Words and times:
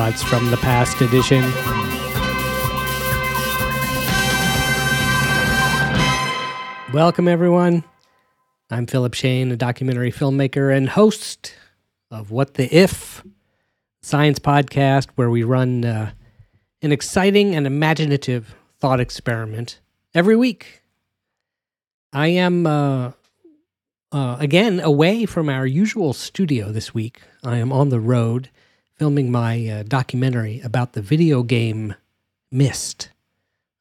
Robots 0.00 0.22
from 0.22 0.50
the 0.50 0.56
Past 0.56 1.02
edition. 1.02 1.42
Welcome, 6.94 7.28
everyone. 7.28 7.84
I'm 8.70 8.86
Philip 8.86 9.12
Shane, 9.12 9.52
a 9.52 9.56
documentary 9.56 10.10
filmmaker 10.10 10.74
and 10.74 10.88
host 10.88 11.54
of 12.10 12.30
What 12.30 12.54
the 12.54 12.74
If 12.74 13.22
science 14.00 14.38
podcast, 14.38 15.08
where 15.16 15.28
we 15.28 15.42
run 15.42 15.84
uh, 15.84 16.12
an 16.80 16.92
exciting 16.92 17.54
and 17.54 17.66
imaginative 17.66 18.54
thought 18.78 19.00
experiment 19.00 19.80
every 20.14 20.34
week. 20.34 20.80
I 22.10 22.28
am, 22.28 22.66
uh, 22.66 23.12
uh, 24.12 24.36
again, 24.40 24.80
away 24.80 25.26
from 25.26 25.50
our 25.50 25.66
usual 25.66 26.14
studio 26.14 26.72
this 26.72 26.94
week. 26.94 27.20
I 27.44 27.58
am 27.58 27.70
on 27.70 27.90
the 27.90 28.00
road 28.00 28.48
filming 29.00 29.30
my 29.30 29.66
uh, 29.66 29.82
documentary 29.82 30.60
about 30.60 30.92
the 30.92 31.00
video 31.00 31.42
game 31.42 31.94
Myst. 32.52 33.08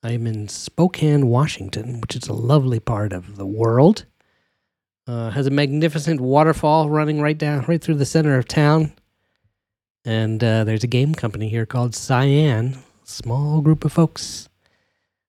I'm 0.01 0.25
in 0.25 0.47
Spokane, 0.47 1.27
Washington, 1.27 1.99
which 1.99 2.15
is 2.15 2.29
a 2.29 2.33
lovely 2.33 2.79
part 2.79 3.11
of 3.11 3.35
the 3.35 3.45
world. 3.45 4.05
Uh, 5.05 5.31
has 5.31 5.45
a 5.45 5.49
magnificent 5.51 6.21
waterfall 6.21 6.89
running 6.89 7.19
right 7.19 7.37
down, 7.37 7.65
right 7.67 7.81
through 7.81 7.95
the 7.95 8.05
center 8.05 8.37
of 8.37 8.47
town. 8.47 8.93
And 10.05 10.41
uh, 10.41 10.63
there's 10.63 10.85
a 10.85 10.87
game 10.87 11.13
company 11.13 11.49
here 11.49 11.65
called 11.65 11.95
Cyan, 11.95 12.77
small 13.03 13.59
group 13.59 13.83
of 13.83 13.91
folks 13.91 14.47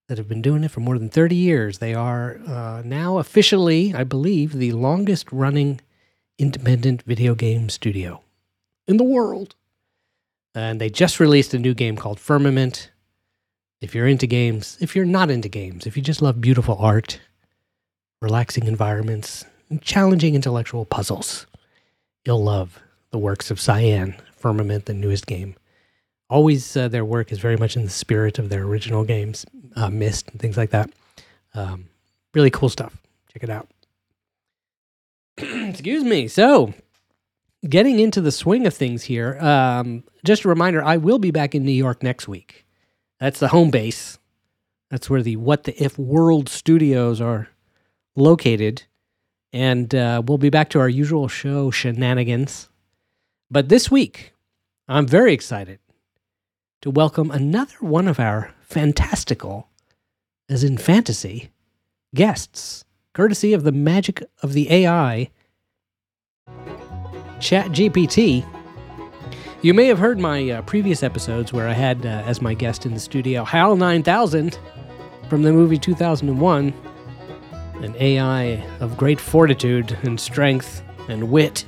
that 0.06 0.18
have 0.18 0.28
been 0.28 0.40
doing 0.40 0.62
it 0.62 0.70
for 0.70 0.78
more 0.78 1.00
than 1.00 1.08
30 1.08 1.34
years. 1.34 1.78
They 1.78 1.94
are 1.94 2.38
uh, 2.46 2.82
now 2.84 3.18
officially, 3.18 3.92
I 3.92 4.04
believe, 4.04 4.52
the 4.52 4.70
longest 4.70 5.32
running 5.32 5.80
independent 6.38 7.02
video 7.02 7.34
game 7.34 7.68
studio 7.68 8.22
in 8.86 8.96
the 8.96 9.02
world. 9.02 9.56
And 10.54 10.80
they 10.80 10.90
just 10.90 11.20
released 11.20 11.54
a 11.54 11.58
new 11.58 11.74
game 11.74 11.96
called 11.96 12.18
Firmament. 12.18 12.90
If 13.80 13.94
you're 13.94 14.06
into 14.06 14.26
games, 14.26 14.76
if 14.80 14.94
you're 14.94 15.04
not 15.04 15.30
into 15.30 15.48
games, 15.48 15.86
if 15.86 15.96
you 15.96 16.02
just 16.02 16.20
love 16.20 16.40
beautiful 16.40 16.76
art, 16.78 17.20
relaxing 18.20 18.66
environments, 18.66 19.44
and 19.70 19.80
challenging 19.80 20.34
intellectual 20.34 20.84
puzzles, 20.84 21.46
you'll 22.24 22.42
love 22.42 22.80
the 23.10 23.18
works 23.18 23.50
of 23.50 23.60
Cyan, 23.60 24.16
Firmament, 24.36 24.86
the 24.86 24.94
newest 24.94 25.26
game. 25.26 25.54
Always, 26.28 26.76
uh, 26.76 26.88
their 26.88 27.04
work 27.04 27.32
is 27.32 27.38
very 27.38 27.56
much 27.56 27.76
in 27.76 27.84
the 27.84 27.90
spirit 27.90 28.38
of 28.38 28.48
their 28.48 28.62
original 28.62 29.04
games, 29.04 29.46
uh, 29.76 29.90
Myst 29.90 30.30
and 30.30 30.40
things 30.40 30.56
like 30.56 30.70
that. 30.70 30.90
Um, 31.54 31.88
really 32.34 32.50
cool 32.50 32.68
stuff. 32.68 32.96
Check 33.32 33.42
it 33.42 33.50
out. 33.50 33.68
Excuse 35.38 36.04
me. 36.04 36.28
So, 36.28 36.74
getting 37.68 37.98
into 37.98 38.20
the 38.20 38.32
swing 38.32 38.66
of 38.66 38.74
things 38.74 39.04
here, 39.04 39.38
um, 39.40 40.04
just 40.24 40.44
a 40.44 40.48
reminder 40.48 40.82
I 40.82 40.96
will 40.96 41.18
be 41.18 41.30
back 41.30 41.54
in 41.54 41.64
New 41.64 41.72
York 41.72 42.02
next 42.02 42.28
week. 42.28 42.66
That's 43.18 43.40
the 43.40 43.48
home 43.48 43.70
base. 43.70 44.18
That's 44.90 45.10
where 45.10 45.22
the 45.22 45.36
What 45.36 45.64
the 45.64 45.82
If 45.82 45.98
World 45.98 46.48
Studios 46.48 47.20
are 47.20 47.48
located. 48.16 48.84
And 49.52 49.94
uh, 49.94 50.22
we'll 50.24 50.38
be 50.38 50.50
back 50.50 50.70
to 50.70 50.80
our 50.80 50.88
usual 50.88 51.28
show 51.28 51.70
shenanigans. 51.70 52.68
But 53.50 53.68
this 53.68 53.90
week, 53.90 54.32
I'm 54.88 55.06
very 55.06 55.32
excited 55.32 55.80
to 56.82 56.90
welcome 56.90 57.30
another 57.30 57.76
one 57.80 58.08
of 58.08 58.18
our 58.18 58.54
fantastical, 58.62 59.68
as 60.48 60.64
in 60.64 60.78
fantasy, 60.78 61.50
guests, 62.14 62.84
courtesy 63.12 63.52
of 63.52 63.64
the 63.64 63.72
magic 63.72 64.22
of 64.42 64.52
the 64.52 64.70
AI, 64.72 65.30
ChatGPT. 67.40 68.46
You 69.62 69.74
may 69.74 69.86
have 69.86 69.98
heard 69.98 70.18
my 70.18 70.50
uh, 70.50 70.62
previous 70.62 71.02
episodes 71.02 71.52
where 71.52 71.68
I 71.68 71.72
had 71.72 72.04
uh, 72.04 72.08
as 72.26 72.40
my 72.40 72.54
guest 72.54 72.86
in 72.86 72.94
the 72.94 73.00
studio 73.00 73.44
HAL 73.44 73.76
9000 73.76 74.58
from 75.28 75.42
the 75.42 75.52
movie 75.52 75.78
2001, 75.78 76.74
an 77.82 77.96
AI 77.98 78.64
of 78.80 78.96
great 78.96 79.18
fortitude 79.18 79.96
and 80.02 80.20
strength 80.20 80.82
and 81.08 81.30
wit. 81.30 81.64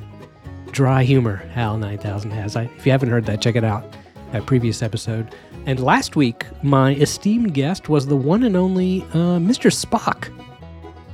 Dry 0.70 1.04
humor, 1.04 1.36
HAL 1.54 1.78
9000 1.78 2.30
has. 2.30 2.56
I, 2.56 2.62
if 2.76 2.86
you 2.86 2.92
haven't 2.92 3.10
heard 3.10 3.26
that, 3.26 3.40
check 3.40 3.56
it 3.56 3.64
out. 3.64 3.84
That 4.32 4.46
previous 4.46 4.82
episode. 4.82 5.34
And 5.66 5.80
last 5.80 6.16
week, 6.16 6.46
my 6.62 6.94
esteemed 6.94 7.54
guest 7.54 7.88
was 7.88 8.06
the 8.06 8.16
one 8.16 8.42
and 8.42 8.56
only 8.56 9.02
uh, 9.12 9.38
Mr. 9.38 9.70
Spock 9.70 10.30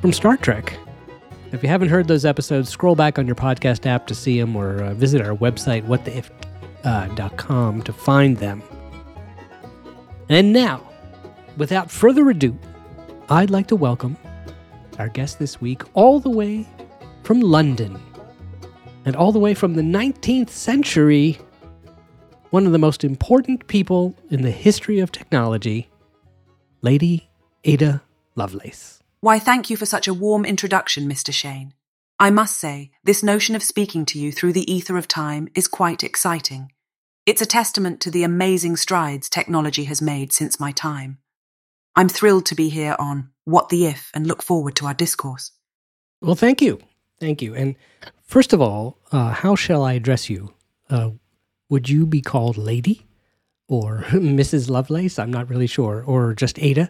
from 0.00 0.12
Star 0.12 0.36
Trek. 0.36 0.78
If 1.50 1.62
you 1.62 1.69
haven't 1.70 1.88
heard 1.88 2.09
those 2.09 2.26
episodes, 2.26 2.69
scroll 2.69 2.94
back 2.94 3.19
on 3.19 3.26
your 3.26 3.34
podcast 3.34 3.86
app 3.86 4.06
to 4.09 4.14
see 4.14 4.38
them 4.38 4.54
or 4.54 4.82
uh, 4.82 4.92
visit 4.94 5.22
our 5.22 5.34
website, 5.34 5.86
whattheif.com, 5.86 7.82
to 7.82 7.92
find 7.92 8.36
them. 8.36 8.62
And 10.28 10.53
now, 10.53 10.87
without 11.56 11.91
further 11.91 12.28
ado, 12.28 12.58
I'd 13.31 13.48
like 13.48 13.66
to 13.69 13.76
welcome 13.76 14.19
our 14.98 15.08
guest 15.08 15.38
this 15.38 15.58
week, 15.60 15.82
all 15.94 16.20
the 16.20 16.28
way 16.28 16.66
from 17.22 17.41
London 17.41 17.98
and 19.06 19.16
all 19.16 19.32
the 19.32 19.38
way 19.38 19.54
from 19.54 19.75
the 19.75 19.82
19th 19.82 20.50
century, 20.50 21.38
one 22.50 22.66
of 22.66 22.72
the 22.72 22.78
most 22.78 23.04
important 23.04 23.66
people 23.69 24.14
in 24.31 24.42
the 24.42 24.50
history 24.50 24.98
of 24.98 25.12
technology, 25.12 25.88
Lady 26.82 27.31
Ada 27.64 28.03
Lovelace. 28.34 29.03
Why, 29.21 29.41
thank 29.41 29.69
you 29.69 29.77
for 29.77 29.87
such 29.87 30.06
a 30.06 30.15
warm 30.15 30.45
introduction, 30.45 31.09
Mr. 31.09 31.33
Shane. 31.33 31.75
I 32.21 32.31
must 32.31 32.56
say, 32.56 32.93
this 33.03 33.23
notion 33.23 33.56
of 33.56 33.65
speaking 33.65 34.05
to 34.06 34.19
you 34.19 34.31
through 34.31 34.53
the 34.53 34.73
ether 34.73 34.97
of 34.97 35.09
time 35.09 35.49
is 35.56 35.67
quite 35.67 36.05
exciting. 36.05 36.71
It's 37.27 37.43
a 37.43 37.47
testament 37.47 38.01
to 38.03 38.12
the 38.12 38.23
amazing 38.23 38.77
strides 38.77 39.29
technology 39.29 39.84
has 39.84 40.01
made 40.01 40.33
since 40.33 40.61
my 40.61 40.71
time. 40.71 41.19
I'm 41.97 42.09
thrilled 42.09 42.47
to 42.47 42.55
be 42.55 42.69
here 42.69 42.95
on 43.01 43.31
What 43.45 43.71
the 43.71 43.87
If 43.87 44.12
and 44.15 44.25
look 44.25 44.41
forward 44.41 44.77
to 44.77 44.87
our 44.87 44.95
discourse. 44.95 45.50
Well, 46.21 46.37
thank 46.37 46.62
you. 46.62 46.81
Thank 47.19 47.43
you. 47.43 47.56
And 47.56 47.75
first 48.23 48.53
of 48.53 48.61
all, 48.61 48.99
uh, 49.11 49.31
how 49.31 49.56
shall 49.56 49.83
I 49.83 49.95
address 49.95 50.31
you? 50.31 50.55
Uh, 50.89 51.11
would 51.69 51.89
you 51.89 52.06
be 52.06 52.21
called 52.21 52.56
Lady 52.56 53.05
or 53.67 54.05
Mrs. 54.11 54.71
Lovelace? 54.71 55.19
I'm 55.19 55.33
not 55.33 55.50
really 55.50 55.67
sure. 55.67 56.05
Or 56.06 56.35
just 56.35 56.56
Ada? 56.61 56.89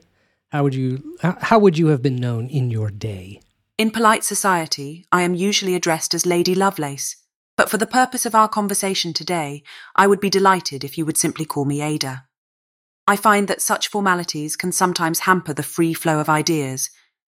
How 0.50 0.62
would 0.62 0.74
you 0.74 1.16
how 1.20 1.58
would 1.58 1.76
you 1.76 1.88
have 1.88 2.00
been 2.00 2.16
known 2.16 2.48
in 2.48 2.70
your 2.70 2.90
day? 2.90 3.42
In 3.76 3.90
polite 3.90 4.24
society, 4.24 5.04
I 5.12 5.22
am 5.22 5.34
usually 5.34 5.74
addressed 5.74 6.14
as 6.14 6.24
Lady 6.24 6.54
Lovelace, 6.54 7.16
but 7.56 7.68
for 7.68 7.76
the 7.76 7.86
purpose 7.86 8.24
of 8.24 8.34
our 8.34 8.48
conversation 8.48 9.12
today, 9.12 9.62
I 9.94 10.06
would 10.06 10.20
be 10.20 10.30
delighted 10.30 10.84
if 10.84 10.96
you 10.96 11.04
would 11.04 11.18
simply 11.18 11.44
call 11.44 11.66
me 11.66 11.82
Ada. 11.82 12.24
I 13.06 13.16
find 13.16 13.46
that 13.48 13.60
such 13.60 13.88
formalities 13.88 14.56
can 14.56 14.72
sometimes 14.72 15.20
hamper 15.20 15.52
the 15.52 15.62
free 15.62 15.92
flow 15.92 16.18
of 16.18 16.30
ideas, 16.30 16.88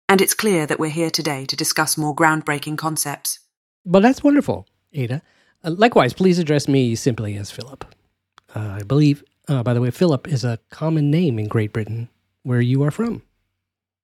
and 0.06 0.20
it's 0.20 0.34
clear 0.34 0.66
that 0.66 0.78
we're 0.78 0.90
here 0.90 1.10
today 1.10 1.46
to 1.46 1.56
discuss 1.56 1.96
more 1.96 2.14
groundbreaking 2.14 2.76
concepts. 2.76 3.38
Well, 3.87 4.02
that's 4.02 4.22
wonderful, 4.22 4.66
Ada. 4.93 5.22
Uh, 5.64 5.70
likewise, 5.70 6.12
please 6.12 6.38
address 6.38 6.69
me 6.69 6.94
simply 6.94 7.37
as 7.37 7.50
Philip. 7.50 7.87
Uh, 8.55 8.78
I 8.81 8.82
believe, 8.82 9.25
uh, 9.49 9.62
by 9.62 9.72
the 9.72 9.81
way, 9.81 9.90
Philip 9.90 10.28
is 10.28 10.44
a 10.44 10.58
common 10.70 11.10
name 11.10 11.38
in 11.38 11.49
Great 11.49 11.72
Britain, 11.72 12.10
where 12.48 12.60
you 12.60 12.82
are 12.82 12.90
from. 12.90 13.22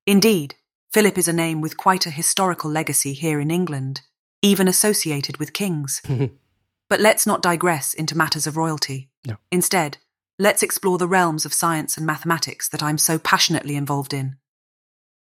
Indeed, 0.06 0.55
Philip 0.93 1.17
is 1.17 1.29
a 1.29 1.32
name 1.32 1.61
with 1.62 1.79
quite 1.79 2.06
a 2.06 2.11
historical 2.11 2.70
legacy 2.70 3.14
here 3.14 3.41
in 3.41 3.50
England, 3.50 4.02
even 4.43 4.69
associated 4.69 5.38
with 5.38 5.55
kings. 5.55 6.02
but 6.91 7.00
let's 7.00 7.26
not 7.26 7.43
digress 7.43 7.94
into 7.94 8.17
matters 8.17 8.46
of 8.46 8.56
royalty. 8.56 9.08
No. 9.26 9.37
Instead, 9.50 9.96
let's 10.38 10.62
explore 10.62 10.99
the 10.99 11.08
realms 11.08 11.46
of 11.46 11.55
science 11.55 11.96
and 11.96 12.06
mathematics 12.06 12.69
that 12.69 12.82
I'm 12.82 12.99
so 12.99 13.19
passionately 13.19 13.76
involved 13.76 14.12
in. 14.12 14.37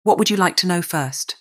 What 0.04 0.18
would 0.18 0.30
you 0.30 0.38
like 0.38 0.58
to 0.58 0.68
know 0.68 0.82
first? 0.82 1.38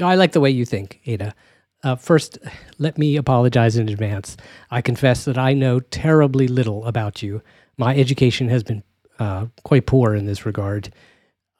I 0.00 0.14
like 0.14 0.32
the 0.32 0.40
way 0.40 0.50
you 0.50 0.64
think, 0.64 1.00
Ada. 1.06 1.34
Uh, 1.82 1.96
first, 1.96 2.38
let 2.78 2.98
me 2.98 3.16
apologize 3.16 3.76
in 3.76 3.88
advance. 3.88 4.36
I 4.70 4.80
confess 4.80 5.24
that 5.24 5.36
I 5.36 5.54
know 5.54 5.80
terribly 5.80 6.46
little 6.46 6.84
about 6.84 7.20
you. 7.20 7.42
My 7.76 7.96
education 7.96 8.48
has 8.48 8.62
been 8.62 8.84
uh, 9.20 9.46
quite 9.62 9.86
poor 9.86 10.14
in 10.14 10.26
this 10.26 10.44
regard. 10.44 10.92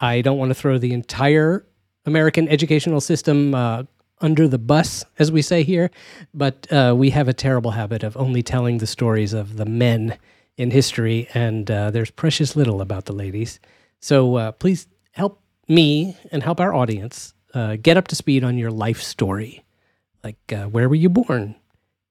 I 0.01 0.23
don't 0.23 0.39
want 0.39 0.51
to 0.51 0.55
throw 0.55 0.79
the 0.79 0.93
entire 0.93 1.67
American 2.07 2.49
educational 2.49 3.01
system 3.01 3.55
uh, 3.55 3.85
under 4.21 4.49
the 4.49 4.59
bus, 4.59 5.05
as 5.19 5.31
we 5.31 5.43
say 5.43 5.63
here, 5.63 5.91
but 6.35 6.67
uh, 6.73 6.95
we 6.97 7.11
have 7.11 7.29
a 7.29 7.33
terrible 7.33 7.73
habit 7.73 8.03
of 8.03 8.17
only 8.17 8.43
telling 8.43 8.79
the 8.79 8.87
stories 8.87 9.33
of 9.33 9.57
the 9.57 9.67
men 9.67 10.19
in 10.57 10.71
history, 10.71 11.29
and 11.35 11.71
uh, 11.71 11.91
there's 11.91 12.11
precious 12.11 12.57
little 12.57 12.81
about 12.81 13.05
the 13.05 13.13
ladies. 13.13 13.61
So 14.01 14.37
uh, 14.37 14.53
please 14.53 14.87
help 15.13 15.41
me 15.69 16.17
and 16.33 16.43
help 16.43 16.61
our 16.61 16.75
audience 16.75 17.35
uh, 17.55 17.77
get 17.77 17.97
up 17.97 18.09
to 18.09 18.17
speed 18.17 18.45
on 18.45 18.59
your 18.59 18.71
life 18.71 19.01
story. 19.03 19.65
Like, 20.25 20.53
uh, 20.53 20.65
where 20.65 20.89
were 20.89 20.95
you 20.95 21.09
born? 21.09 21.55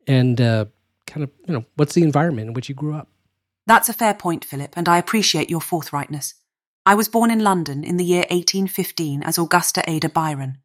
And 0.07 0.37
kind 0.37 1.23
of, 1.23 1.29
you 1.47 1.53
know, 1.53 1.65
what's 1.75 1.93
the 1.93 2.03
environment 2.03 2.47
in 2.47 2.53
which 2.53 2.69
you 2.69 2.75
grew 2.75 2.95
up? 2.95 3.07
That's 3.69 3.87
a 3.87 3.93
fair 3.93 4.15
point, 4.15 4.43
Philip, 4.43 4.73
and 4.75 4.89
I 4.89 4.97
appreciate 4.97 5.51
your 5.51 5.59
forthrightness. 5.59 6.33
I 6.87 6.95
was 6.95 7.07
born 7.07 7.29
in 7.29 7.43
London 7.43 7.83
in 7.83 7.97
the 7.97 8.03
year 8.03 8.25
1815 8.31 9.21
as 9.21 9.37
Augusta 9.37 9.87
Ada 9.87 10.09
Byron. 10.09 10.57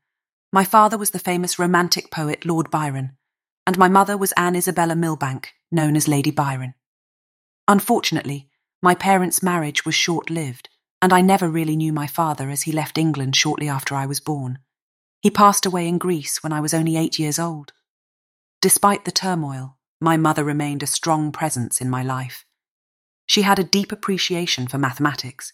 My 0.54 0.64
father 0.64 0.96
was 0.96 1.10
the 1.10 1.18
famous 1.18 1.58
romantic 1.58 2.10
poet 2.10 2.46
Lord 2.46 2.70
Byron, 2.70 3.18
and 3.66 3.76
my 3.76 3.88
mother 3.88 4.16
was 4.16 4.32
Anne 4.38 4.56
Isabella 4.56 4.96
Milbanke, 4.96 5.52
known 5.70 5.96
as 5.96 6.08
Lady 6.08 6.30
Byron. 6.30 6.72
Unfortunately, 7.68 8.48
my 8.82 8.94
parents' 8.94 9.42
marriage 9.42 9.84
was 9.84 9.94
short 9.94 10.30
lived, 10.30 10.70
and 11.02 11.12
I 11.12 11.20
never 11.20 11.50
really 11.50 11.76
knew 11.76 11.92
my 11.92 12.06
father 12.06 12.48
as 12.48 12.62
he 12.62 12.72
left 12.72 12.96
England 12.96 13.36
shortly 13.36 13.68
after 13.68 13.94
I 13.94 14.06
was 14.06 14.18
born. 14.18 14.60
He 15.20 15.28
passed 15.28 15.66
away 15.66 15.88
in 15.88 15.98
Greece 15.98 16.42
when 16.42 16.54
I 16.54 16.62
was 16.62 16.72
only 16.72 16.96
eight 16.96 17.18
years 17.18 17.38
old. 17.38 17.74
Despite 18.62 19.04
the 19.04 19.12
turmoil, 19.12 19.76
my 20.00 20.16
mother 20.16 20.42
remained 20.42 20.82
a 20.82 20.86
strong 20.86 21.32
presence 21.32 21.82
in 21.82 21.90
my 21.90 22.02
life. 22.02 22.46
She 23.26 23.42
had 23.42 23.58
a 23.58 23.64
deep 23.64 23.92
appreciation 23.92 24.66
for 24.68 24.78
mathematics, 24.78 25.52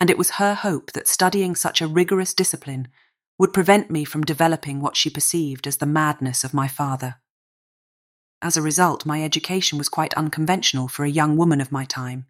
and 0.00 0.10
it 0.10 0.18
was 0.18 0.30
her 0.30 0.54
hope 0.54 0.92
that 0.92 1.08
studying 1.08 1.54
such 1.54 1.80
a 1.80 1.86
rigorous 1.86 2.34
discipline 2.34 2.88
would 3.38 3.52
prevent 3.52 3.90
me 3.90 4.04
from 4.04 4.24
developing 4.24 4.80
what 4.80 4.96
she 4.96 5.10
perceived 5.10 5.66
as 5.66 5.78
the 5.78 5.86
madness 5.86 6.44
of 6.44 6.54
my 6.54 6.68
father. 6.68 7.16
As 8.40 8.56
a 8.56 8.62
result, 8.62 9.06
my 9.06 9.22
education 9.22 9.78
was 9.78 9.88
quite 9.88 10.14
unconventional 10.14 10.88
for 10.88 11.04
a 11.04 11.10
young 11.10 11.36
woman 11.36 11.60
of 11.60 11.72
my 11.72 11.84
time. 11.84 12.26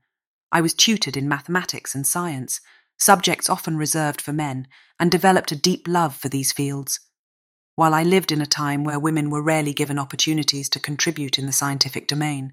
I 0.50 0.60
was 0.60 0.72
tutored 0.72 1.16
in 1.16 1.28
mathematics 1.28 1.94
and 1.94 2.06
science, 2.06 2.60
subjects 2.98 3.50
often 3.50 3.76
reserved 3.76 4.20
for 4.20 4.32
men, 4.32 4.68
and 4.98 5.10
developed 5.10 5.52
a 5.52 5.56
deep 5.56 5.86
love 5.86 6.16
for 6.16 6.28
these 6.28 6.52
fields. 6.52 7.00
While 7.74 7.94
I 7.94 8.02
lived 8.02 8.32
in 8.32 8.40
a 8.40 8.46
time 8.46 8.84
where 8.84 8.98
women 8.98 9.30
were 9.30 9.42
rarely 9.42 9.72
given 9.72 9.98
opportunities 9.98 10.68
to 10.70 10.80
contribute 10.80 11.38
in 11.38 11.46
the 11.46 11.52
scientific 11.52 12.08
domain, 12.08 12.52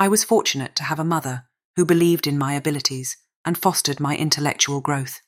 I 0.00 0.06
was 0.06 0.22
fortunate 0.22 0.76
to 0.76 0.84
have 0.84 1.00
a 1.00 1.04
mother 1.04 1.44
who 1.74 1.84
believed 1.84 2.28
in 2.28 2.38
my 2.38 2.54
abilities 2.54 3.16
and 3.44 3.58
fostered 3.58 3.98
my 3.98 4.16
intellectual 4.16 4.80
growth. 4.80 5.20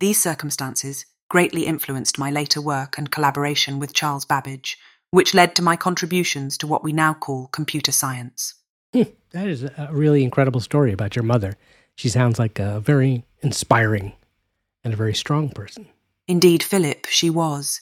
These 0.00 0.20
circumstances 0.20 1.06
greatly 1.30 1.64
influenced 1.64 2.18
my 2.18 2.30
later 2.30 2.60
work 2.60 2.98
and 2.98 3.10
collaboration 3.10 3.78
with 3.78 3.94
Charles 3.94 4.26
Babbage, 4.26 4.76
which 5.10 5.32
led 5.32 5.54
to 5.56 5.62
my 5.62 5.76
contributions 5.76 6.58
to 6.58 6.66
what 6.66 6.84
we 6.84 6.92
now 6.92 7.14
call 7.14 7.46
computer 7.48 7.90
science. 7.90 8.54
Hmm, 8.92 9.02
that 9.30 9.48
is 9.48 9.62
a 9.62 9.88
really 9.90 10.24
incredible 10.24 10.60
story 10.60 10.92
about 10.92 11.16
your 11.16 11.22
mother. 11.22 11.54
She 11.96 12.10
sounds 12.10 12.38
like 12.38 12.58
a 12.58 12.80
very 12.80 13.24
inspiring 13.40 14.12
and 14.82 14.92
a 14.92 14.96
very 14.96 15.14
strong 15.14 15.48
person. 15.48 15.88
Indeed, 16.28 16.62
Philip, 16.62 17.06
she 17.06 17.30
was. 17.30 17.80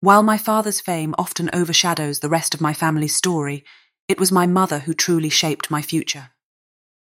While 0.00 0.22
my 0.22 0.38
father's 0.38 0.80
fame 0.80 1.14
often 1.18 1.50
overshadows 1.52 2.20
the 2.20 2.28
rest 2.28 2.54
of 2.54 2.60
my 2.60 2.72
family's 2.72 3.16
story, 3.16 3.64
it 4.10 4.18
was 4.18 4.32
my 4.32 4.44
mother 4.44 4.80
who 4.80 4.92
truly 4.92 5.28
shaped 5.28 5.70
my 5.70 5.80
future. 5.80 6.30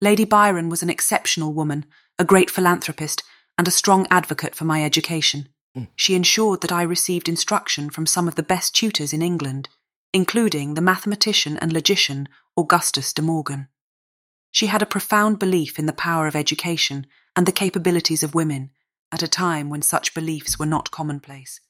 Lady 0.01 0.23
Byron 0.23 0.69
was 0.69 0.83
an 0.83 0.89
exceptional 0.91 1.51
woman, 1.51 1.85
a 2.19 2.23
great 2.23 2.51
philanthropist, 2.51 3.23
and 3.57 3.67
a 3.67 3.71
strong 3.71 4.05
advocate 4.11 4.53
for 4.53 4.65
my 4.65 4.83
education. 4.83 5.49
Mm. 5.75 5.87
She 5.95 6.13
ensured 6.13 6.61
that 6.61 6.71
I 6.71 6.83
received 6.83 7.27
instruction 7.27 7.89
from 7.89 8.05
some 8.05 8.27
of 8.27 8.35
the 8.35 8.43
best 8.43 8.75
tutors 8.75 9.13
in 9.13 9.23
England, 9.23 9.67
including 10.13 10.75
the 10.75 10.81
mathematician 10.81 11.57
and 11.57 11.73
logician 11.73 12.29
Augustus 12.55 13.13
de 13.13 13.23
Morgan. 13.23 13.67
She 14.51 14.67
had 14.67 14.83
a 14.83 14.93
profound 14.93 15.39
belief 15.39 15.79
in 15.79 15.87
the 15.87 15.93
power 15.93 16.27
of 16.27 16.35
education 16.35 17.07
and 17.35 17.47
the 17.47 17.51
capabilities 17.51 18.21
of 18.21 18.35
women 18.35 18.69
at 19.11 19.23
a 19.23 19.27
time 19.27 19.71
when 19.71 19.81
such 19.81 20.13
beliefs 20.13 20.59
were 20.59 20.67
not 20.67 20.91
commonplace. 20.91 21.61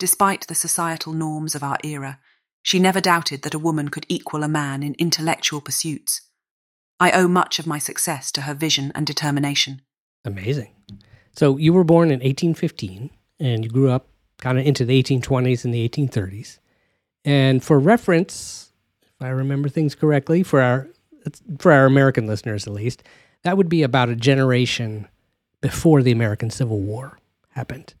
Despite 0.00 0.48
the 0.48 0.56
societal 0.56 1.12
norms 1.12 1.54
of 1.54 1.62
our 1.62 1.78
era, 1.84 2.18
she 2.66 2.80
never 2.80 3.00
doubted 3.00 3.42
that 3.42 3.54
a 3.54 3.60
woman 3.60 3.90
could 3.90 4.04
equal 4.08 4.42
a 4.42 4.48
man 4.48 4.82
in 4.82 4.96
intellectual 4.98 5.60
pursuits. 5.60 6.22
I 6.98 7.12
owe 7.12 7.28
much 7.28 7.60
of 7.60 7.66
my 7.66 7.78
success 7.78 8.32
to 8.32 8.40
her 8.40 8.54
vision 8.54 8.90
and 8.92 9.06
determination. 9.06 9.82
Amazing. 10.24 10.72
So 11.30 11.58
you 11.58 11.72
were 11.72 11.84
born 11.84 12.08
in 12.08 12.18
1815 12.18 13.10
and 13.38 13.64
you 13.64 13.70
grew 13.70 13.88
up 13.88 14.08
kind 14.38 14.58
of 14.58 14.66
into 14.66 14.84
the 14.84 15.00
1820s 15.00 15.64
and 15.64 15.72
the 15.72 15.88
1830s. 15.88 16.58
And 17.24 17.62
for 17.62 17.78
reference, 17.78 18.72
if 19.04 19.24
I 19.24 19.28
remember 19.28 19.68
things 19.68 19.94
correctly, 19.94 20.42
for 20.42 20.60
our 20.60 20.88
for 21.60 21.70
our 21.70 21.86
American 21.86 22.26
listeners 22.26 22.66
at 22.66 22.72
least, 22.72 23.04
that 23.44 23.56
would 23.56 23.68
be 23.68 23.84
about 23.84 24.08
a 24.08 24.16
generation 24.16 25.06
before 25.60 26.02
the 26.02 26.10
American 26.10 26.50
Civil 26.50 26.80
War 26.80 27.20
happened. 27.50 27.94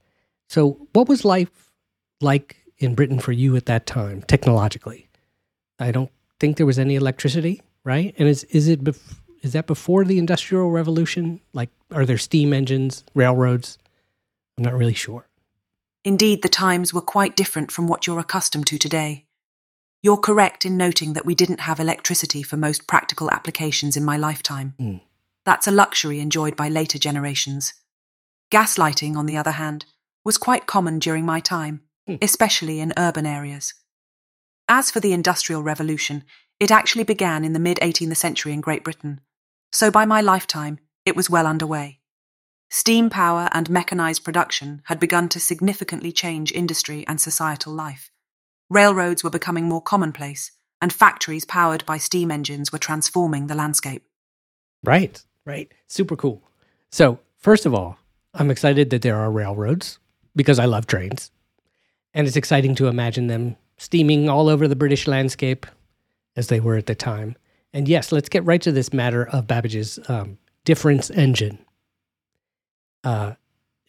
So, 0.48 0.88
what 0.92 1.08
was 1.08 1.24
life 1.24 1.70
like 2.20 2.65
in 2.78 2.94
Britain 2.94 3.18
for 3.18 3.32
you 3.32 3.56
at 3.56 3.66
that 3.66 3.86
time, 3.86 4.22
technologically? 4.22 5.08
I 5.78 5.90
don't 5.90 6.10
think 6.40 6.56
there 6.56 6.66
was 6.66 6.78
any 6.78 6.94
electricity, 6.94 7.62
right? 7.84 8.14
And 8.18 8.28
is 8.28 8.44
is 8.44 8.68
it 8.68 8.82
bef- 8.82 9.16
is 9.42 9.52
that 9.52 9.66
before 9.66 10.04
the 10.04 10.18
Industrial 10.18 10.70
Revolution? 10.70 11.40
Like, 11.52 11.70
are 11.92 12.06
there 12.06 12.18
steam 12.18 12.52
engines, 12.52 13.04
railroads? 13.14 13.78
I'm 14.56 14.64
not 14.64 14.74
really 14.74 14.94
sure. 14.94 15.28
Indeed, 16.04 16.42
the 16.42 16.48
times 16.48 16.94
were 16.94 17.00
quite 17.00 17.36
different 17.36 17.70
from 17.70 17.88
what 17.88 18.06
you're 18.06 18.18
accustomed 18.18 18.66
to 18.68 18.78
today. 18.78 19.26
You're 20.02 20.16
correct 20.16 20.64
in 20.64 20.76
noting 20.76 21.14
that 21.14 21.26
we 21.26 21.34
didn't 21.34 21.60
have 21.60 21.80
electricity 21.80 22.42
for 22.42 22.56
most 22.56 22.86
practical 22.86 23.30
applications 23.30 23.96
in 23.96 24.04
my 24.04 24.16
lifetime. 24.16 24.74
Mm. 24.80 25.00
That's 25.44 25.66
a 25.66 25.72
luxury 25.72 26.20
enjoyed 26.20 26.56
by 26.56 26.68
later 26.68 26.98
generations. 26.98 27.74
Gaslighting, 28.52 29.16
on 29.16 29.26
the 29.26 29.36
other 29.36 29.52
hand, 29.52 29.84
was 30.24 30.38
quite 30.38 30.66
common 30.66 30.98
during 30.98 31.24
my 31.24 31.40
time. 31.40 31.82
Hmm. 32.06 32.16
especially 32.22 32.78
in 32.78 32.92
urban 32.96 33.26
areas. 33.26 33.74
As 34.68 34.92
for 34.92 35.00
the 35.00 35.12
Industrial 35.12 35.62
Revolution, 35.62 36.22
it 36.60 36.70
actually 36.70 37.02
began 37.02 37.44
in 37.44 37.52
the 37.52 37.58
mid 37.58 37.78
18th 37.78 38.16
century 38.16 38.52
in 38.52 38.60
Great 38.60 38.84
Britain, 38.84 39.20
so 39.72 39.90
by 39.90 40.04
my 40.04 40.20
lifetime, 40.20 40.78
it 41.04 41.16
was 41.16 41.28
well 41.28 41.46
underway. 41.46 41.98
Steam 42.70 43.10
power 43.10 43.48
and 43.52 43.68
mechanized 43.68 44.24
production 44.24 44.82
had 44.84 45.00
begun 45.00 45.28
to 45.30 45.40
significantly 45.40 46.12
change 46.12 46.52
industry 46.52 47.04
and 47.06 47.20
societal 47.20 47.72
life. 47.72 48.10
Railroads 48.70 49.22
were 49.22 49.30
becoming 49.30 49.68
more 49.68 49.82
commonplace, 49.82 50.52
and 50.80 50.92
factories 50.92 51.44
powered 51.44 51.84
by 51.86 51.98
steam 51.98 52.30
engines 52.30 52.72
were 52.72 52.78
transforming 52.78 53.46
the 53.46 53.54
landscape. 53.54 54.04
Right, 54.84 55.22
right. 55.44 55.72
Super 55.86 56.16
cool. 56.16 56.42
So, 56.90 57.18
first 57.36 57.66
of 57.66 57.74
all, 57.74 57.98
I'm 58.34 58.50
excited 58.50 58.90
that 58.90 59.02
there 59.02 59.16
are 59.16 59.30
railroads 59.30 59.98
because 60.34 60.58
I 60.58 60.64
love 60.66 60.86
trains. 60.86 61.30
And 62.16 62.26
it's 62.26 62.36
exciting 62.36 62.74
to 62.76 62.86
imagine 62.86 63.26
them 63.26 63.56
steaming 63.76 64.30
all 64.30 64.48
over 64.48 64.66
the 64.66 64.74
British 64.74 65.06
landscape 65.06 65.66
as 66.34 66.48
they 66.48 66.60
were 66.60 66.76
at 66.76 66.86
the 66.86 66.94
time. 66.94 67.36
And 67.74 67.86
yes, 67.86 68.10
let's 68.10 68.30
get 68.30 68.42
right 68.46 68.62
to 68.62 68.72
this 68.72 68.90
matter 68.90 69.28
of 69.28 69.46
Babbage's 69.46 69.98
um, 70.08 70.38
difference 70.64 71.10
engine. 71.10 71.58
Uh, 73.04 73.34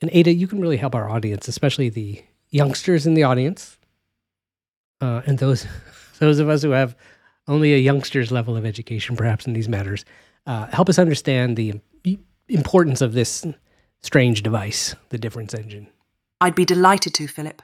and 0.02 0.12
Ada, 0.14 0.34
you 0.34 0.46
can 0.46 0.60
really 0.60 0.76
help 0.76 0.94
our 0.94 1.10
audience, 1.10 1.48
especially 1.48 1.88
the 1.88 2.22
youngsters 2.50 3.08
in 3.08 3.14
the 3.14 3.24
audience, 3.24 3.78
uh, 5.00 5.22
and 5.26 5.40
those 5.40 5.66
those 6.20 6.40
of 6.40 6.50
us 6.50 6.64
who 6.64 6.72
have 6.72 6.98
only 7.48 7.74
a 7.74 7.78
youngster's 7.78 8.30
level 8.30 8.58
of 8.58 8.66
education, 8.66 9.16
perhaps 9.16 9.48
in 9.48 9.54
these 9.54 9.70
matters. 9.70 10.04
Uh, 10.46 10.66
help 10.68 10.90
us 10.90 11.00
understand 11.00 11.56
the 11.56 11.80
importance 12.50 13.02
of 13.02 13.14
this 13.14 13.46
strange 14.02 14.44
device, 14.44 14.96
the 15.10 15.18
difference 15.18 15.54
engine. 15.54 15.88
I'd 16.42 16.56
be 16.56 16.66
delighted 16.66 17.14
to, 17.16 17.28
Philip. 17.28 17.62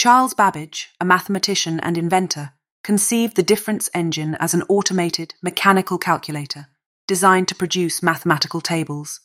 Charles 0.00 0.32
Babbage, 0.32 0.88
a 0.98 1.04
mathematician 1.04 1.78
and 1.80 1.98
inventor, 1.98 2.52
conceived 2.82 3.36
the 3.36 3.42
difference 3.42 3.90
engine 3.92 4.34
as 4.36 4.54
an 4.54 4.62
automated, 4.62 5.34
mechanical 5.42 5.98
calculator 5.98 6.68
designed 7.06 7.48
to 7.48 7.54
produce 7.54 8.02
mathematical 8.02 8.62
tables. 8.62 9.20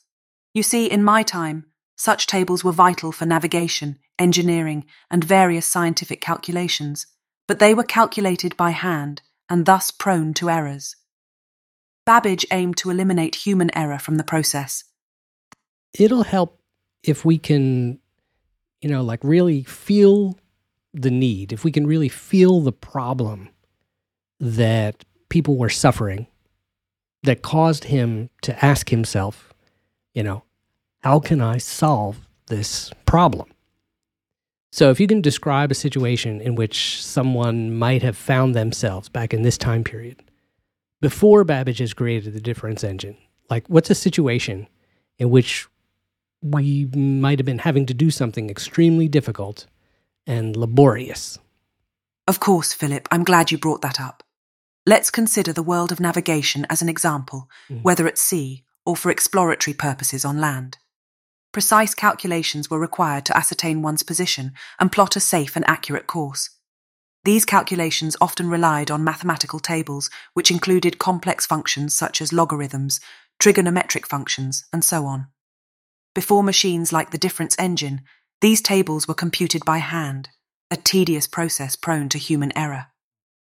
You 0.53 0.63
see, 0.63 0.87
in 0.87 1.01
my 1.01 1.23
time, 1.23 1.67
such 1.95 2.27
tables 2.27 2.65
were 2.65 2.73
vital 2.73 3.13
for 3.13 3.25
navigation, 3.25 3.99
engineering, 4.19 4.83
and 5.09 5.23
various 5.23 5.65
scientific 5.65 6.19
calculations, 6.19 7.07
but 7.47 7.59
they 7.59 7.73
were 7.73 7.83
calculated 7.83 8.57
by 8.57 8.71
hand 8.71 9.21
and 9.47 9.65
thus 9.65 9.91
prone 9.91 10.33
to 10.33 10.49
errors. 10.49 10.97
Babbage 12.05 12.45
aimed 12.51 12.75
to 12.79 12.89
eliminate 12.89 13.35
human 13.35 13.73
error 13.77 13.97
from 13.97 14.17
the 14.17 14.25
process. 14.25 14.83
It'll 15.97 16.23
help 16.23 16.59
if 17.01 17.23
we 17.23 17.37
can, 17.37 17.99
you 18.81 18.89
know, 18.89 19.03
like 19.03 19.23
really 19.23 19.63
feel 19.63 20.37
the 20.95 21.11
need, 21.11 21.51
if 21.51 21.63
we 21.63 21.71
can 21.71 21.85
really 21.85 22.09
feel 22.09 22.61
the 22.61 22.71
problem 22.71 23.49
that 24.39 25.03
people 25.29 25.57
were 25.57 25.69
suffering 25.69 26.27
that 27.23 27.41
caused 27.41 27.85
him 27.85 28.29
to 28.41 28.65
ask 28.65 28.89
himself, 28.89 29.53
you 30.13 30.23
know, 30.23 30.43
how 31.01 31.19
can 31.19 31.41
I 31.41 31.57
solve 31.57 32.27
this 32.47 32.91
problem? 33.05 33.49
So, 34.71 34.89
if 34.89 34.99
you 34.99 35.07
can 35.07 35.21
describe 35.21 35.71
a 35.71 35.75
situation 35.75 36.41
in 36.41 36.55
which 36.55 37.01
someone 37.03 37.73
might 37.73 38.03
have 38.03 38.17
found 38.17 38.55
themselves 38.55 39.07
back 39.07 39.33
in 39.33 39.41
this 39.41 39.57
time 39.57 39.83
period, 39.83 40.21
before 41.01 41.43
Babbage 41.43 41.79
has 41.79 41.93
created 41.93 42.33
the 42.33 42.41
difference 42.41 42.83
engine, 42.83 43.17
like 43.49 43.67
what's 43.67 43.89
a 43.89 43.95
situation 43.95 44.67
in 45.17 45.29
which 45.29 45.67
we 46.41 46.89
might 46.93 47.39
have 47.39 47.45
been 47.45 47.59
having 47.59 47.85
to 47.85 47.93
do 47.93 48.11
something 48.11 48.49
extremely 48.49 49.07
difficult 49.07 49.65
and 50.27 50.55
laborious? 50.55 51.37
Of 52.27 52.39
course, 52.39 52.73
Philip, 52.73 53.07
I'm 53.11 53.23
glad 53.23 53.51
you 53.51 53.57
brought 53.57 53.81
that 53.81 53.99
up. 53.99 54.23
Let's 54.85 55.11
consider 55.11 55.53
the 55.53 55.63
world 55.63 55.91
of 55.91 55.99
navigation 55.99 56.65
as 56.69 56.81
an 56.81 56.89
example, 56.89 57.49
Mm. 57.69 57.83
whether 57.83 58.07
at 58.07 58.17
sea 58.17 58.63
or 58.85 58.95
for 58.95 59.09
exploratory 59.09 59.73
purposes 59.73 60.23
on 60.23 60.39
land. 60.39 60.77
Precise 61.51 61.95
calculations 61.95 62.69
were 62.69 62.79
required 62.79 63.25
to 63.25 63.37
ascertain 63.37 63.81
one's 63.81 64.03
position 64.03 64.53
and 64.79 64.91
plot 64.91 65.15
a 65.15 65.19
safe 65.19 65.55
and 65.55 65.67
accurate 65.67 66.05
course. 66.05 66.49
These 67.23 67.45
calculations 67.45 68.15
often 68.21 68.49
relied 68.49 68.91
on 68.91 69.03
mathematical 69.03 69.59
tables, 69.59 70.11
which 70.33 70.51
included 70.51 70.99
complex 70.99 71.45
functions 71.47 71.95
such 71.95 72.21
as 72.21 72.33
logarithms, 72.33 72.99
trigonometric 73.39 74.05
functions, 74.05 74.65
and 74.71 74.83
so 74.83 75.05
on. 75.07 75.27
Before 76.13 76.43
machines 76.43 76.93
like 76.93 77.09
the 77.09 77.17
difference 77.17 77.55
engine, 77.57 78.01
these 78.41 78.61
tables 78.61 79.07
were 79.07 79.13
computed 79.13 79.63
by 79.65 79.77
hand, 79.77 80.29
a 80.69 80.75
tedious 80.75 81.27
process 81.27 81.75
prone 81.75 82.09
to 82.09 82.17
human 82.17 82.55
error. 82.57 82.87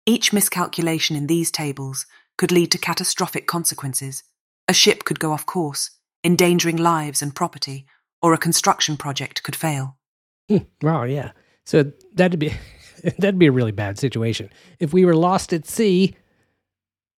Each 0.06 0.32
miscalculation 0.32 1.16
in 1.16 1.26
these 1.26 1.50
tables 1.50 2.06
could 2.36 2.52
lead 2.52 2.70
to 2.72 2.78
catastrophic 2.78 3.46
consequences. 3.46 4.22
A 4.68 4.72
ship 4.72 5.04
could 5.04 5.20
go 5.20 5.32
off 5.32 5.44
course, 5.44 5.90
endangering 6.24 6.76
lives 6.76 7.20
and 7.22 7.34
property, 7.34 7.86
or 8.22 8.32
a 8.32 8.38
construction 8.38 8.96
project 8.96 9.42
could 9.42 9.56
fail. 9.56 9.96
Hmm, 10.48 10.58
Wow, 10.82 11.04
yeah. 11.04 11.32
So 11.66 11.92
that'd 12.14 12.38
be 12.38 12.54
that'd 13.18 13.38
be 13.38 13.46
a 13.46 13.52
really 13.52 13.72
bad 13.72 13.98
situation. 13.98 14.50
If 14.78 14.92
we 14.92 15.04
were 15.04 15.14
lost 15.14 15.52
at 15.52 15.66
sea, 15.66 16.14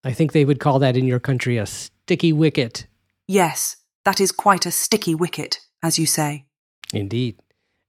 I 0.03 0.13
think 0.13 0.33
they 0.33 0.45
would 0.45 0.61
call 0.61 0.79
that 0.81 0.97
in 0.97 1.07
your 1.07 1.21
country 1.21 1.59
a 1.59 1.67
sticky 1.67 2.33
wicket. 2.33 2.87
Yes, 3.29 3.77
that 4.05 4.21
is 4.21 4.33
quite 4.33 4.67
a 4.67 4.71
sticky 4.71 5.15
wicket, 5.15 5.61
as 5.83 5.99
you 5.99 6.07
say. 6.07 6.47
Indeed. 6.93 7.39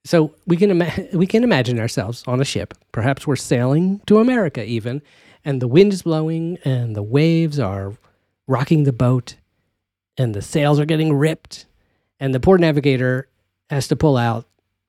So 0.03 0.33
we 0.47 0.57
can 0.57 0.71
ima- 0.71 0.93
we 1.13 1.27
can 1.27 1.43
imagine 1.43 1.79
ourselves 1.79 2.23
on 2.27 2.41
a 2.41 2.45
ship. 2.45 2.73
Perhaps 2.91 3.27
we're 3.27 3.35
sailing 3.35 4.01
to 4.07 4.19
America 4.19 4.63
even, 4.63 5.01
and 5.45 5.61
the 5.61 5.67
wind 5.67 5.93
is 5.93 6.03
blowing 6.03 6.57
and 6.63 6.95
the 6.95 7.03
waves 7.03 7.59
are 7.59 7.93
rocking 8.47 8.83
the 8.83 8.93
boat 8.93 9.35
and 10.17 10.33
the 10.33 10.41
sails 10.41 10.79
are 10.79 10.85
getting 10.85 11.13
ripped 11.13 11.65
and 12.19 12.33
the 12.33 12.39
poor 12.39 12.57
navigator 12.57 13.27
has 13.69 13.87
to 13.87 13.95
pull 13.95 14.17
out 14.17 14.45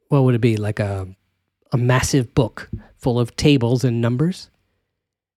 what 0.09 0.25
would 0.25 0.35
it 0.35 0.41
be 0.41 0.57
like 0.57 0.81
a 0.81 1.09
a 1.73 1.79
massive 1.79 2.35
book 2.35 2.69
full 2.97 3.19
of 3.19 3.35
tables 3.35 3.83
and 3.83 4.01
numbers. 4.01 4.51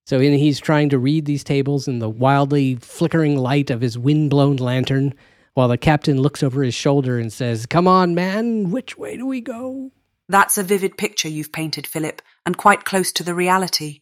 So 0.05 0.19
and 0.19 0.35
he's 0.35 0.59
trying 0.59 0.89
to 0.89 0.99
read 0.99 1.25
these 1.25 1.43
tables 1.43 1.87
in 1.87 1.99
the 1.99 2.09
wildly 2.09 2.75
flickering 2.75 3.37
light 3.37 3.71
of 3.71 3.81
his 3.81 3.97
wind-blown 3.97 4.57
lantern 4.57 5.13
while 5.55 5.69
the 5.69 5.77
captain 5.77 6.21
looks 6.21 6.43
over 6.43 6.61
his 6.61 6.75
shoulder 6.75 7.17
and 7.17 7.33
says, 7.33 7.65
Come 7.65 7.87
on, 7.87 8.13
man, 8.13 8.69
which 8.71 8.97
way 8.97 9.17
do 9.17 9.25
we 9.25 9.41
go? 9.41 9.91
That's 10.27 10.57
a 10.57 10.63
vivid 10.63 10.97
picture 10.97 11.29
you've 11.29 11.53
painted, 11.53 11.87
Philip, 11.87 12.21
and 12.45 12.57
quite 12.57 12.83
close 12.83 13.11
to 13.13 13.23
the 13.23 13.33
reality. 13.33 14.01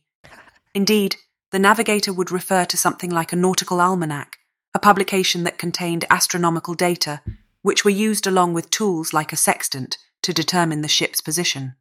Indeed, 0.74 1.18
the 1.52 1.60
navigator 1.60 2.12
would 2.12 2.32
refer 2.32 2.66
to 2.66 2.76
something 2.76 3.12
like 3.12 3.32
a 3.32 3.36
nautical 3.36 3.80
almanac, 3.80 4.40
a 4.74 4.80
publication 4.80 5.44
that 5.44 5.60
contained 5.60 6.06
astronomical 6.10 6.74
data, 6.74 7.22
which 7.62 7.86
were 7.86 7.92
used 7.92 8.26
along 8.26 8.54
with 8.54 8.72
tools 8.72 9.14
like 9.14 9.32
a 9.32 9.38
sextant 9.38 10.00
to 10.24 10.34
determine 10.34 10.82
the 10.82 10.88
ship's 10.88 11.22
position. 11.22 11.76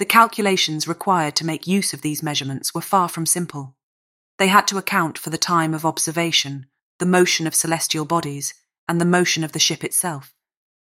The 0.00 0.04
calculations 0.04 0.88
required 0.88 1.36
to 1.36 1.46
make 1.46 1.66
use 1.68 1.92
of 1.92 2.02
these 2.02 2.24
measurements 2.24 2.74
were 2.74 2.80
far 2.80 3.08
from 3.08 3.24
simple. 3.24 3.76
They 4.38 4.48
had 4.48 4.66
to 4.68 4.78
account 4.78 5.16
for 5.16 5.30
the 5.30 5.38
time 5.38 5.74
of 5.74 5.86
observation, 5.86 6.66
the 6.98 7.06
motion 7.06 7.46
of 7.46 7.54
celestial 7.54 8.04
bodies, 8.04 8.54
and 8.90 9.00
the 9.00 9.04
motion 9.04 9.44
of 9.44 9.52
the 9.52 9.60
ship 9.60 9.84
itself. 9.84 10.34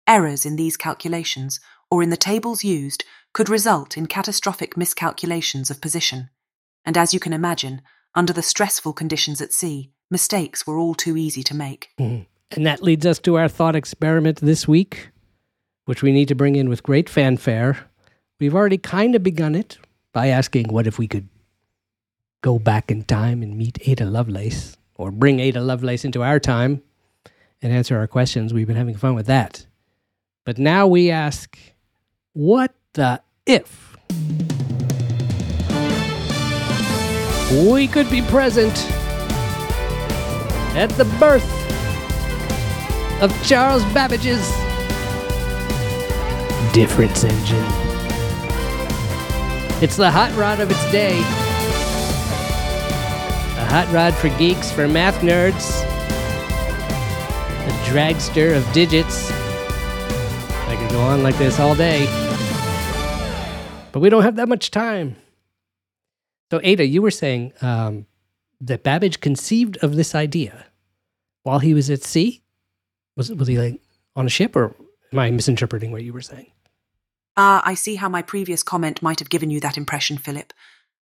Errors 0.08 0.46
in 0.46 0.56
these 0.56 0.77
calculations, 0.77 1.60
or 1.91 2.01
in 2.01 2.12
the 2.12 2.15
tables 2.15 2.63
used, 2.63 3.03
could 3.34 3.50
result 3.50 3.98
in 3.98 4.06
catastrophic 4.06 4.77
miscalculations 4.77 5.70
of 5.70 5.82
position. 5.82 6.29
And 6.86 6.98
as 6.98 7.13
you 7.13 7.20
can 7.20 7.34
imagine, 7.34 7.82
under 8.15 8.32
the 8.32 8.41
stressful 8.41 8.94
conditions 8.94 9.41
at 9.41 9.51
sea, 9.51 9.91
mistakes 10.10 10.65
were 10.65 10.77
all 10.77 10.96
too 10.96 11.18
easy 11.18 11.44
to 11.44 11.53
make. 11.53 11.89
Mm. 12.00 12.25
And 12.51 12.65
that 12.65 12.82
leads 12.82 13.06
us 13.06 13.20
to 13.20 13.36
our 13.36 13.50
thought 13.50 13.75
experiment 13.75 14.39
this 14.39 14.65
week, 14.65 15.10
which 15.84 16.01
we 16.01 16.13
need 16.13 16.29
to 16.29 16.36
bring 16.36 16.56
in 16.56 16.70
with 16.70 16.84
great 16.84 17.10
fanfare. 17.10 17.79
We've 18.39 18.56
already 18.56 18.77
kind 18.77 19.13
of 19.13 19.24
begun 19.24 19.56
it 19.56 19.77
by 20.13 20.27
asking 20.27 20.70
what 20.70 20.88
if 20.88 20.98
we 20.98 21.10
could 21.10 21.27
go 22.39 22.60
back 22.60 22.91
in 22.91 23.03
time 23.03 23.44
and 23.44 23.58
meet 23.58 23.77
Ada 23.86 24.06
Lovelace, 24.06 24.77
or 24.96 25.12
bring 25.12 25.41
Ada 25.41 25.60
Lovelace 25.60 26.06
into 26.06 26.24
our 26.24 26.39
time 26.39 26.82
and 27.61 27.73
answer 27.73 27.97
our 27.97 28.07
questions. 28.07 28.53
We've 28.53 28.67
been 28.67 28.75
having 28.75 28.95
fun 28.95 29.15
with 29.15 29.27
that. 29.27 29.65
But 30.45 30.57
now 30.57 30.87
we 30.87 31.11
ask, 31.11 31.57
what 32.33 32.73
the 32.93 33.21
if? 33.45 33.97
We 37.73 37.87
could 37.87 38.09
be 38.09 38.21
present 38.23 38.75
at 40.75 40.89
the 40.91 41.05
birth 41.19 41.43
of 43.21 43.31
Charles 43.45 43.83
Babbage's 43.93 44.47
difference 46.73 47.23
engine. 47.23 47.65
It's 49.81 49.95
the 49.95 50.11
hot 50.11 50.31
rod 50.35 50.59
of 50.59 50.69
its 50.69 50.91
day. 50.91 51.17
A 53.57 53.65
hot 53.65 53.89
rod 53.91 54.13
for 54.13 54.29
geeks, 54.37 54.71
for 54.71 54.87
math 54.87 55.19
nerds. 55.21 55.88
Dragster 57.89 58.55
of 58.55 58.72
digits. 58.72 59.31
I 59.31 60.77
could 60.79 60.91
go 60.91 61.00
on 61.01 61.24
like 61.24 61.36
this 61.39 61.60
all 61.60 61.74
day. 61.74 62.05
But 63.91 64.01
we 64.01 64.10
don't 64.10 64.22
have 64.22 64.36
that 64.36 64.48
much 64.48 64.69
time. 64.69 65.15
So, 66.51 66.60
Ada, 66.63 66.86
you 66.86 67.01
were 67.01 67.10
saying 67.10 67.51
um, 67.63 68.05
that 68.62 68.84
Babbage 68.84 69.22
conceived 69.22 69.77
of 69.77 69.96
this 69.96 70.13
idea 70.13 70.67
while 71.41 71.58
he 71.58 71.74
was 71.74 71.89
at 71.89 72.03
sea? 72.03 72.43
Was 73.17 73.31
was 73.31 73.48
he 73.48 73.58
like 73.58 73.81
on 74.15 74.27
a 74.27 74.29
ship, 74.29 74.55
or 74.55 74.75
am 75.12 75.19
I 75.19 75.31
misinterpreting 75.31 75.91
what 75.91 76.03
you 76.03 76.13
were 76.13 76.22
saying? 76.22 76.51
Ah, 77.36 77.63
I 77.65 77.74
see 77.74 77.96
how 77.96 78.08
my 78.08 78.22
previous 78.22 78.62
comment 78.62 79.01
might 79.01 79.19
have 79.19 79.29
given 79.29 79.50
you 79.50 79.60
that 79.62 79.77
impression, 79.77 80.19
Philip. 80.19 80.53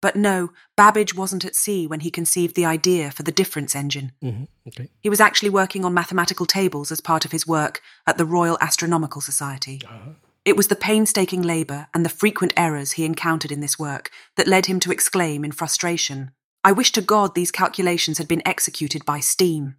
But 0.01 0.15
no, 0.15 0.51
Babbage 0.75 1.15
wasn't 1.15 1.45
at 1.45 1.55
sea 1.55 1.85
when 1.85 1.99
he 1.99 2.09
conceived 2.09 2.55
the 2.55 2.65
idea 2.65 3.11
for 3.11 3.23
the 3.23 3.31
difference 3.31 3.75
engine. 3.75 4.11
Mm-hmm. 4.23 4.43
Okay. 4.67 4.89
He 4.99 5.09
was 5.09 5.19
actually 5.19 5.51
working 5.51 5.85
on 5.85 5.93
mathematical 5.93 6.45
tables 6.45 6.91
as 6.91 7.01
part 7.01 7.23
of 7.23 7.31
his 7.31 7.45
work 7.47 7.81
at 8.07 8.17
the 8.17 8.25
Royal 8.25 8.57
Astronomical 8.61 9.21
Society. 9.21 9.81
It 10.43 10.57
was 10.57 10.67
the 10.67 10.75
painstaking 10.75 11.43
labour 11.43 11.87
and 11.93 12.03
the 12.03 12.09
frequent 12.09 12.53
errors 12.57 12.93
he 12.93 13.05
encountered 13.05 13.51
in 13.51 13.59
this 13.59 13.77
work 13.77 14.09
that 14.37 14.47
led 14.47 14.65
him 14.65 14.79
to 14.79 14.91
exclaim 14.91 15.45
in 15.45 15.51
frustration, 15.51 16.31
I 16.63 16.71
wish 16.73 16.91
to 16.91 17.01
God 17.01 17.33
these 17.33 17.49
calculations 17.49 18.19
had 18.19 18.27
been 18.27 18.43
executed 18.45 19.03
by 19.03 19.19
steam. 19.19 19.77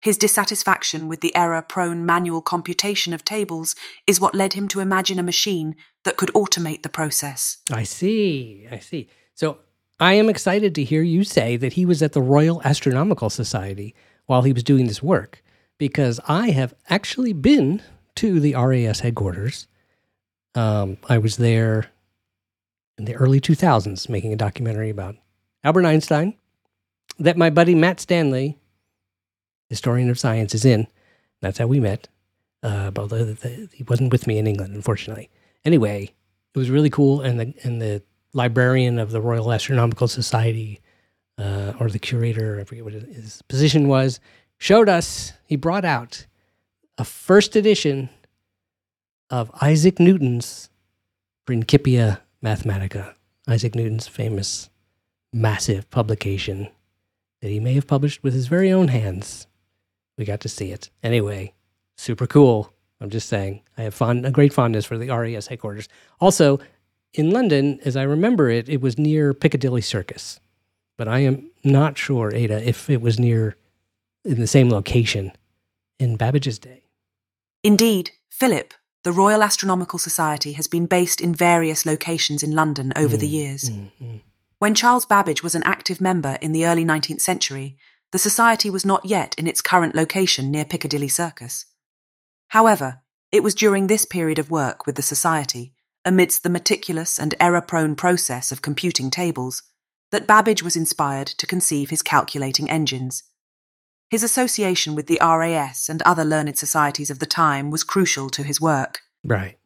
His 0.00 0.16
dissatisfaction 0.16 1.08
with 1.08 1.20
the 1.20 1.34
error 1.36 1.60
prone 1.60 2.06
manual 2.06 2.40
computation 2.40 3.12
of 3.12 3.24
tables 3.24 3.76
is 4.06 4.20
what 4.20 4.34
led 4.34 4.54
him 4.54 4.66
to 4.68 4.80
imagine 4.80 5.18
a 5.18 5.22
machine 5.22 5.76
that 6.04 6.16
could 6.16 6.30
automate 6.30 6.82
the 6.82 6.88
process. 6.88 7.58
I 7.70 7.82
see. 7.82 8.66
I 8.70 8.78
see. 8.78 9.08
So 9.34 9.58
I 9.98 10.14
am 10.14 10.30
excited 10.30 10.74
to 10.74 10.84
hear 10.84 11.02
you 11.02 11.24
say 11.24 11.56
that 11.58 11.74
he 11.74 11.84
was 11.84 12.02
at 12.02 12.12
the 12.12 12.22
Royal 12.22 12.62
Astronomical 12.64 13.28
Society 13.28 13.94
while 14.24 14.42
he 14.42 14.52
was 14.52 14.62
doing 14.62 14.86
this 14.86 15.02
work, 15.02 15.42
because 15.76 16.18
I 16.26 16.50
have 16.50 16.72
actually 16.88 17.34
been 17.34 17.82
to 18.16 18.40
the 18.40 18.54
RAS 18.54 19.00
headquarters. 19.00 19.66
Um, 20.54 20.96
I 21.08 21.18
was 21.18 21.36
there 21.36 21.90
in 22.96 23.04
the 23.04 23.14
early 23.14 23.40
2000s 23.40 24.08
making 24.08 24.32
a 24.32 24.36
documentary 24.36 24.88
about 24.88 25.16
Albert 25.64 25.84
Einstein 25.84 26.34
that 27.18 27.36
my 27.36 27.50
buddy 27.50 27.74
Matt 27.74 28.00
Stanley, 28.00 28.56
historian 29.70 30.10
of 30.10 30.18
science, 30.18 30.54
is 30.54 30.66
in. 30.66 30.86
That's 31.40 31.58
how 31.58 31.66
we 31.66 31.80
met. 31.80 32.08
Uh, 32.62 32.90
the, 32.90 33.68
he 33.72 33.82
wasn't 33.84 34.12
with 34.12 34.26
me 34.26 34.36
in 34.36 34.46
England, 34.46 34.74
unfortunately. 34.74 35.30
Anyway, 35.64 36.12
it 36.54 36.58
was 36.58 36.68
really 36.68 36.90
cool, 36.90 37.22
and 37.22 37.40
the 37.40 37.54
and 37.62 37.80
the 37.80 38.02
librarian 38.34 38.98
of 38.98 39.10
the 39.10 39.20
Royal 39.20 39.52
Astronomical 39.52 40.08
Society, 40.08 40.80
uh, 41.38 41.72
or 41.80 41.88
the 41.88 41.98
curator, 41.98 42.60
I 42.60 42.64
forget 42.64 42.84
what 42.84 42.92
his 42.92 43.42
position 43.48 43.88
was, 43.88 44.20
showed 44.58 44.88
us. 44.88 45.32
He 45.46 45.56
brought 45.56 45.84
out 45.84 46.26
a 46.98 47.04
first 47.04 47.56
edition 47.56 48.10
of 49.30 49.50
Isaac 49.62 49.98
Newton's 49.98 50.68
Principia 51.46 52.20
Mathematica. 52.44 53.14
Isaac 53.48 53.74
Newton's 53.74 54.06
famous, 54.06 54.68
massive 55.32 55.88
publication 55.90 56.68
that 57.40 57.48
he 57.48 57.58
may 57.58 57.72
have 57.74 57.86
published 57.86 58.22
with 58.22 58.34
his 58.34 58.48
very 58.48 58.70
own 58.70 58.88
hands. 58.88 59.46
We 60.20 60.26
got 60.26 60.40
to 60.40 60.50
see 60.50 60.70
it. 60.70 60.90
Anyway, 61.02 61.54
super 61.96 62.26
cool. 62.26 62.74
I'm 63.00 63.08
just 63.08 63.26
saying. 63.30 63.62
I 63.78 63.84
have 63.84 63.94
fond, 63.94 64.26
a 64.26 64.30
great 64.30 64.52
fondness 64.52 64.84
for 64.84 64.98
the 64.98 65.08
RAS 65.08 65.46
headquarters. 65.46 65.88
Also, 66.20 66.60
in 67.14 67.30
London, 67.30 67.80
as 67.86 67.96
I 67.96 68.02
remember 68.02 68.50
it, 68.50 68.68
it 68.68 68.82
was 68.82 68.98
near 68.98 69.32
Piccadilly 69.32 69.80
Circus, 69.80 70.38
but 70.98 71.08
I 71.08 71.20
am 71.20 71.50
not 71.64 71.96
sure, 71.96 72.34
Ada, 72.34 72.68
if 72.68 72.90
it 72.90 73.00
was 73.00 73.18
near 73.18 73.56
in 74.22 74.38
the 74.38 74.46
same 74.46 74.68
location 74.68 75.32
in 75.98 76.16
Babbage's 76.16 76.58
day. 76.58 76.82
Indeed, 77.62 78.10
Philip, 78.28 78.74
the 79.04 79.12
Royal 79.12 79.42
Astronomical 79.42 79.98
Society 79.98 80.52
has 80.52 80.68
been 80.68 80.84
based 80.84 81.22
in 81.22 81.34
various 81.34 81.86
locations 81.86 82.42
in 82.42 82.54
London 82.54 82.92
over 82.94 83.16
the 83.16 83.26
mm, 83.26 83.32
years. 83.32 83.70
Mm, 83.70 83.90
mm. 84.02 84.20
When 84.58 84.74
Charles 84.74 85.06
Babbage 85.06 85.42
was 85.42 85.54
an 85.54 85.62
active 85.64 85.98
member 85.98 86.36
in 86.42 86.52
the 86.52 86.66
early 86.66 86.84
19th 86.84 87.22
century, 87.22 87.78
the 88.12 88.18
Society 88.18 88.70
was 88.70 88.84
not 88.84 89.04
yet 89.04 89.34
in 89.38 89.46
its 89.46 89.60
current 89.60 89.94
location 89.94 90.50
near 90.50 90.64
Piccadilly 90.64 91.08
Circus. 91.08 91.66
However, 92.48 93.02
it 93.30 93.42
was 93.42 93.54
during 93.54 93.86
this 93.86 94.04
period 94.04 94.38
of 94.38 94.50
work 94.50 94.86
with 94.86 94.96
the 94.96 95.02
Society, 95.02 95.72
amidst 96.04 96.42
the 96.42 96.50
meticulous 96.50 97.18
and 97.18 97.34
error 97.38 97.60
prone 97.60 97.94
process 97.94 98.50
of 98.50 98.62
computing 98.62 99.10
tables, 99.10 99.62
that 100.10 100.26
Babbage 100.26 100.62
was 100.62 100.74
inspired 100.74 101.28
to 101.28 101.46
conceive 101.46 101.90
his 101.90 102.02
calculating 102.02 102.68
engines. 102.68 103.22
His 104.10 104.24
association 104.24 104.96
with 104.96 105.06
the 105.06 105.20
RAS 105.20 105.88
and 105.88 106.02
other 106.02 106.24
learned 106.24 106.58
societies 106.58 107.10
of 107.10 107.20
the 107.20 107.26
time 107.26 107.70
was 107.70 107.84
crucial 107.84 108.28
to 108.30 108.42
his 108.42 108.60
work. 108.60 109.02
Right. 109.24 109.58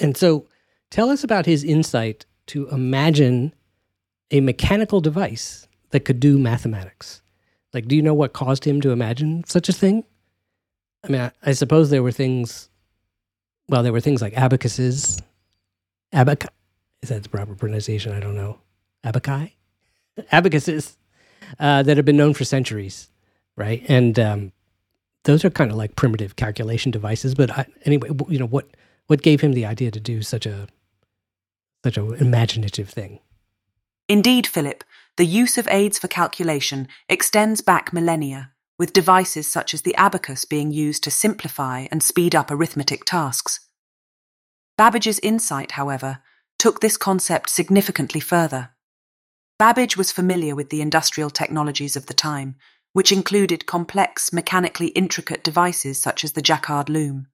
And 0.00 0.16
so 0.16 0.48
tell 0.90 1.10
us 1.10 1.22
about 1.22 1.46
his 1.46 1.62
insight 1.62 2.26
to 2.46 2.68
imagine 2.70 3.54
a 4.32 4.40
mechanical 4.40 5.00
device 5.00 5.68
that 5.90 6.04
could 6.04 6.18
do 6.18 6.40
mathematics. 6.40 7.22
Like, 7.74 7.88
do 7.88 7.96
you 7.96 8.02
know 8.02 8.14
what 8.14 8.32
caused 8.32 8.64
him 8.64 8.80
to 8.82 8.90
imagine 8.90 9.44
such 9.46 9.68
a 9.68 9.72
thing? 9.72 10.04
I 11.04 11.08
mean, 11.08 11.20
I, 11.20 11.32
I 11.42 11.52
suppose 11.52 11.90
there 11.90 12.02
were 12.02 12.12
things, 12.12 12.70
well, 13.68 13.82
there 13.82 13.92
were 13.92 14.00
things 14.00 14.22
like 14.22 14.32
abacuses, 14.36 15.20
abac, 16.12 16.46
is 17.02 17.10
that 17.10 17.22
the 17.22 17.28
proper 17.28 17.54
pronunciation? 17.54 18.12
I 18.12 18.20
don't 18.20 18.34
know. 18.34 18.58
Abaci? 19.04 19.52
Abacuses 20.32 20.96
uh, 21.58 21.82
that 21.82 21.98
have 21.98 22.06
been 22.06 22.16
known 22.16 22.32
for 22.32 22.44
centuries, 22.44 23.10
right? 23.56 23.84
And 23.88 24.18
um, 24.18 24.52
those 25.24 25.44
are 25.44 25.50
kind 25.50 25.70
of 25.70 25.76
like 25.76 25.96
primitive 25.96 26.36
calculation 26.36 26.90
devices. 26.90 27.34
But 27.34 27.50
I, 27.50 27.66
anyway, 27.84 28.08
you 28.28 28.38
know 28.38 28.46
what? 28.46 28.68
What 29.08 29.20
gave 29.20 29.42
him 29.42 29.52
the 29.52 29.66
idea 29.66 29.90
to 29.90 30.00
do 30.00 30.22
such 30.22 30.46
a 30.46 30.66
such 31.84 31.98
an 31.98 32.14
imaginative 32.14 32.88
thing? 32.88 33.20
Indeed, 34.08 34.46
Philip, 34.46 34.82
the 35.16 35.26
use 35.26 35.58
of 35.58 35.68
aids 35.68 35.98
for 35.98 36.08
calculation 36.08 36.88
extends 37.08 37.60
back 37.60 37.92
millennia, 37.92 38.50
with 38.78 38.92
devices 38.92 39.46
such 39.46 39.72
as 39.72 39.82
the 39.82 39.94
abacus 39.94 40.44
being 40.44 40.72
used 40.72 41.04
to 41.04 41.10
simplify 41.10 41.86
and 41.92 42.02
speed 42.02 42.34
up 42.34 42.50
arithmetic 42.50 43.04
tasks. 43.04 43.60
Babbage's 44.76 45.20
insight, 45.20 45.72
however, 45.72 46.18
took 46.58 46.80
this 46.80 46.96
concept 46.96 47.48
significantly 47.48 48.20
further. 48.20 48.70
Babbage 49.56 49.96
was 49.96 50.10
familiar 50.10 50.56
with 50.56 50.70
the 50.70 50.80
industrial 50.80 51.30
technologies 51.30 51.94
of 51.94 52.06
the 52.06 52.14
time, 52.14 52.56
which 52.92 53.12
included 53.12 53.66
complex, 53.66 54.32
mechanically 54.32 54.88
intricate 54.88 55.44
devices 55.44 56.00
such 56.00 56.24
as 56.24 56.32
the 56.32 56.42
Jacquard 56.42 56.88
loom. 56.88 57.28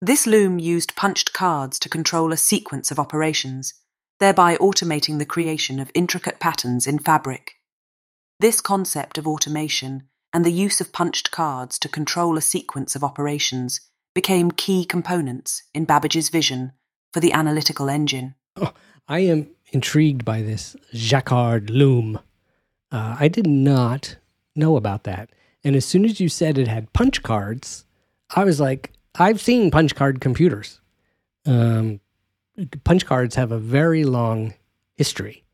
This 0.00 0.26
loom 0.26 0.58
used 0.58 0.96
punched 0.96 1.34
cards 1.34 1.78
to 1.80 1.90
control 1.90 2.32
a 2.32 2.36
sequence 2.38 2.90
of 2.90 2.98
operations, 2.98 3.74
thereby 4.18 4.56
automating 4.56 5.18
the 5.18 5.26
creation 5.26 5.78
of 5.78 5.90
intricate 5.94 6.40
patterns 6.40 6.86
in 6.86 6.98
fabric. 6.98 7.54
This 8.40 8.60
concept 8.60 9.18
of 9.18 9.26
automation 9.26 10.08
and 10.32 10.44
the 10.44 10.52
use 10.52 10.80
of 10.80 10.92
punched 10.92 11.30
cards 11.30 11.78
to 11.78 11.88
control 11.88 12.36
a 12.36 12.42
sequence 12.42 12.94
of 12.94 13.04
operations 13.04 13.80
became 14.14 14.50
key 14.50 14.84
components 14.84 15.62
in 15.74 15.84
Babbage's 15.84 16.28
vision 16.28 16.72
for 17.12 17.20
the 17.20 17.32
analytical 17.32 17.88
engine. 17.88 18.34
Oh, 18.56 18.72
I 19.08 19.20
am 19.20 19.48
intrigued 19.72 20.24
by 20.24 20.42
this 20.42 20.76
Jacquard 20.92 21.70
loom. 21.70 22.18
Uh, 22.90 23.16
I 23.18 23.28
did 23.28 23.46
not 23.46 24.16
know 24.54 24.76
about 24.76 25.04
that. 25.04 25.30
And 25.64 25.76
as 25.76 25.84
soon 25.84 26.04
as 26.04 26.20
you 26.20 26.28
said 26.28 26.58
it 26.58 26.68
had 26.68 26.92
punch 26.92 27.22
cards, 27.22 27.84
I 28.34 28.44
was 28.44 28.60
like, 28.60 28.92
I've 29.18 29.40
seen 29.40 29.70
punch 29.70 29.94
card 29.94 30.20
computers. 30.20 30.80
Um, 31.44 32.00
punch 32.84 33.06
cards 33.06 33.34
have 33.34 33.52
a 33.52 33.58
very 33.58 34.04
long 34.04 34.54
history. 34.96 35.44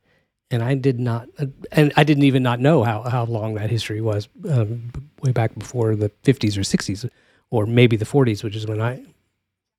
And 0.51 0.63
I 0.63 0.75
did 0.75 1.01
not, 1.01 1.29
and 1.71 1.93
I 1.97 2.05
didn't 2.05 2.25
even 2.25 2.43
not 2.43 2.61
know 2.61 2.85
how, 2.85 3.03
how 3.03 3.25
long 3.25 3.55
that 3.55 3.71
history 3.71 4.03
was 4.03 4.29
um, 4.51 4.93
way 5.23 5.33
back 5.33 5.55
before 5.59 5.97
the 5.97 6.11
50s 6.25 6.59
or 6.59 6.61
60s, 6.61 7.09
or 7.51 7.65
maybe 7.65 7.97
the 7.97 8.05
40s, 8.05 8.45
which 8.45 8.55
is 8.55 8.67
when 8.67 8.81
I 8.81 9.03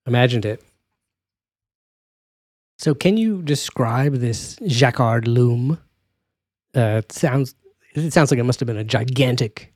imagined 0.08 0.46
it. 0.46 0.64
So, 2.80 2.96
can 2.96 3.18
you 3.18 3.44
describe 3.44 4.16
this 4.16 4.58
Jacquard 4.68 5.28
loom? 5.28 5.80
Uh, 6.76 7.02
it 7.04 7.12
sounds 7.12 7.54
it 7.94 8.12
sounds 8.12 8.32
like 8.32 8.40
it 8.40 8.44
must 8.44 8.60
have 8.60 8.68
been 8.68 8.78
a 8.78 8.84
gigantic 8.84 9.74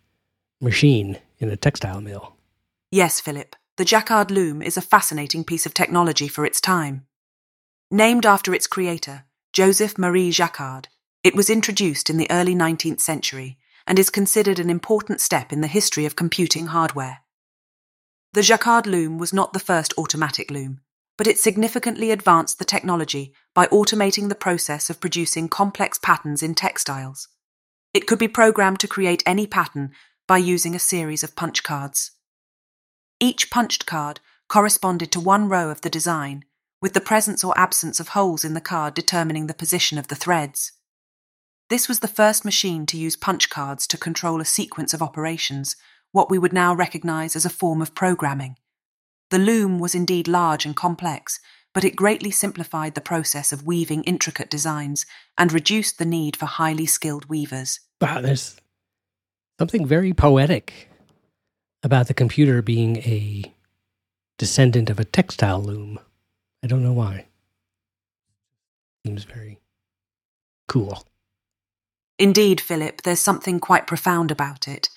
machine 0.59 1.17
in 1.37 1.49
a 1.49 1.55
textile 1.55 2.01
mill. 2.01 2.35
Yes, 2.91 3.21
Philip, 3.21 3.55
the 3.77 3.85
Jacquard 3.85 4.31
loom 4.31 4.61
is 4.61 4.77
a 4.77 4.81
fascinating 4.81 5.43
piece 5.43 5.65
of 5.65 5.73
technology 5.73 6.27
for 6.27 6.45
its 6.45 6.59
time. 6.59 7.05
Named 7.89 8.25
after 8.25 8.53
its 8.53 8.67
creator, 8.67 9.23
Joseph 9.53 9.97
Marie 9.97 10.29
Jacquard, 10.29 10.89
it 11.23 11.35
was 11.35 11.49
introduced 11.49 12.09
in 12.09 12.17
the 12.17 12.29
early 12.29 12.53
19th 12.53 12.99
century 12.99 13.57
and 13.87 13.97
is 13.97 14.09
considered 14.09 14.59
an 14.59 14.69
important 14.69 15.21
step 15.21 15.53
in 15.53 15.61
the 15.61 15.67
history 15.67 16.05
of 16.05 16.17
computing 16.17 16.67
hardware. 16.67 17.19
The 18.33 18.41
Jacquard 18.41 18.87
loom 18.87 19.17
was 19.17 19.31
not 19.31 19.53
the 19.53 19.59
first 19.59 19.93
automatic 19.97 20.51
loom, 20.51 20.81
but 21.17 21.27
it 21.27 21.39
significantly 21.39 22.11
advanced 22.11 22.59
the 22.59 22.65
technology 22.65 23.33
by 23.55 23.67
automating 23.67 24.27
the 24.27 24.35
process 24.35 24.89
of 24.89 24.99
producing 24.99 25.47
complex 25.47 25.97
patterns 25.97 26.43
in 26.43 26.55
textiles. 26.55 27.29
It 27.93 28.05
could 28.05 28.19
be 28.19 28.27
programmed 28.27 28.81
to 28.81 28.87
create 28.89 29.23
any 29.25 29.47
pattern 29.47 29.91
by 30.27 30.39
using 30.39 30.75
a 30.75 30.79
series 30.79 31.23
of 31.23 31.37
punch 31.37 31.63
cards. 31.63 32.11
Each 33.21 33.49
punched 33.49 33.85
card 33.85 34.19
corresponded 34.49 35.09
to 35.13 35.21
one 35.21 35.47
row 35.47 35.69
of 35.69 35.81
the 35.81 35.89
design, 35.89 36.43
with 36.81 36.93
the 36.93 37.01
presence 37.01 37.43
or 37.43 37.57
absence 37.57 37.99
of 37.99 38.09
holes 38.09 38.45
in 38.45 38.53
the 38.53 38.61
card 38.61 38.93
determining 38.93 39.47
the 39.47 39.53
position 39.53 39.97
of 39.97 40.07
the 40.07 40.15
threads. 40.15 40.73
This 41.69 41.87
was 41.87 41.99
the 41.99 42.07
first 42.07 42.45
machine 42.45 42.85
to 42.85 42.97
use 42.97 43.15
punch 43.15 43.49
cards 43.49 43.87
to 43.87 43.97
control 43.97 44.39
a 44.39 44.45
sequence 44.45 44.93
of 44.93 45.01
operations, 45.01 45.75
what 46.11 46.29
we 46.29 46.39
would 46.39 46.53
now 46.53 46.73
recognize 46.73 47.35
as 47.35 47.45
a 47.45 47.49
form 47.49 47.81
of 47.81 47.95
programming. 47.95 48.55
The 49.29 49.39
loom 49.39 49.79
was 49.79 49.93
indeed 49.93 50.27
large 50.27 50.65
and 50.65 50.75
complex, 50.75 51.39
but 51.73 51.83
it 51.83 51.95
greatly 51.95 52.31
simplified 52.31 52.95
the 52.95 53.01
process 53.01 53.51
of 53.51 53.65
weaving 53.65 54.03
intricate 54.03 54.49
designs 54.49 55.05
and 55.37 55.51
reduced 55.51 55.99
the 55.99 56.05
need 56.05 56.37
for 56.37 56.45
highly 56.45 56.85
skilled 56.85 57.25
weavers. 57.25 57.81
Wow, 58.01 58.21
there's 58.21 58.55
something 59.59 59.85
very 59.85 60.13
poetic 60.13 60.89
about 61.83 62.07
the 62.07 62.13
computer 62.13 62.61
being 62.61 62.97
a 62.97 63.53
descendant 64.37 64.89
of 64.89 64.99
a 64.99 65.05
textile 65.05 65.61
loom. 65.61 65.99
I 66.67 66.69
don't 66.69 66.83
know 66.83 66.91
why. 66.91 67.27
Seems 69.05 69.23
very 69.23 69.61
cool. 70.67 71.05
Indeed, 72.19 72.59
Philip, 72.59 73.03
there's 73.03 73.21
something 73.21 73.61
quite 73.61 73.87
profound 73.87 74.31
about 74.31 74.67
it. 74.67 74.89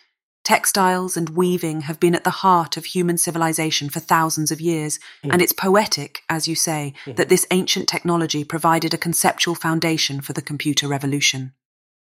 Textiles 0.42 1.16
and 1.16 1.28
weaving 1.28 1.83
have 1.83 2.00
been 2.00 2.16
at 2.16 2.24
the 2.24 2.38
heart 2.42 2.76
of 2.76 2.87
human 2.87 3.16
civilization 3.16 3.88
for 3.88 4.00
thousands 4.00 4.50
of 4.50 4.61
years, 4.61 4.98
Mm. 5.22 5.35
and 5.35 5.42
it's 5.42 5.52
poetic, 5.52 6.22
as 6.28 6.48
you 6.48 6.56
say, 6.56 6.92
Mhm. 7.06 7.14
that 7.14 7.28
this 7.28 7.46
ancient 7.52 7.88
technology 7.88 8.42
provided 8.42 8.92
a 8.92 8.98
conceptual 8.98 9.54
foundation 9.54 10.20
for 10.20 10.33
the 10.33 10.42
computer 10.42 10.88
revolution. 10.88 11.52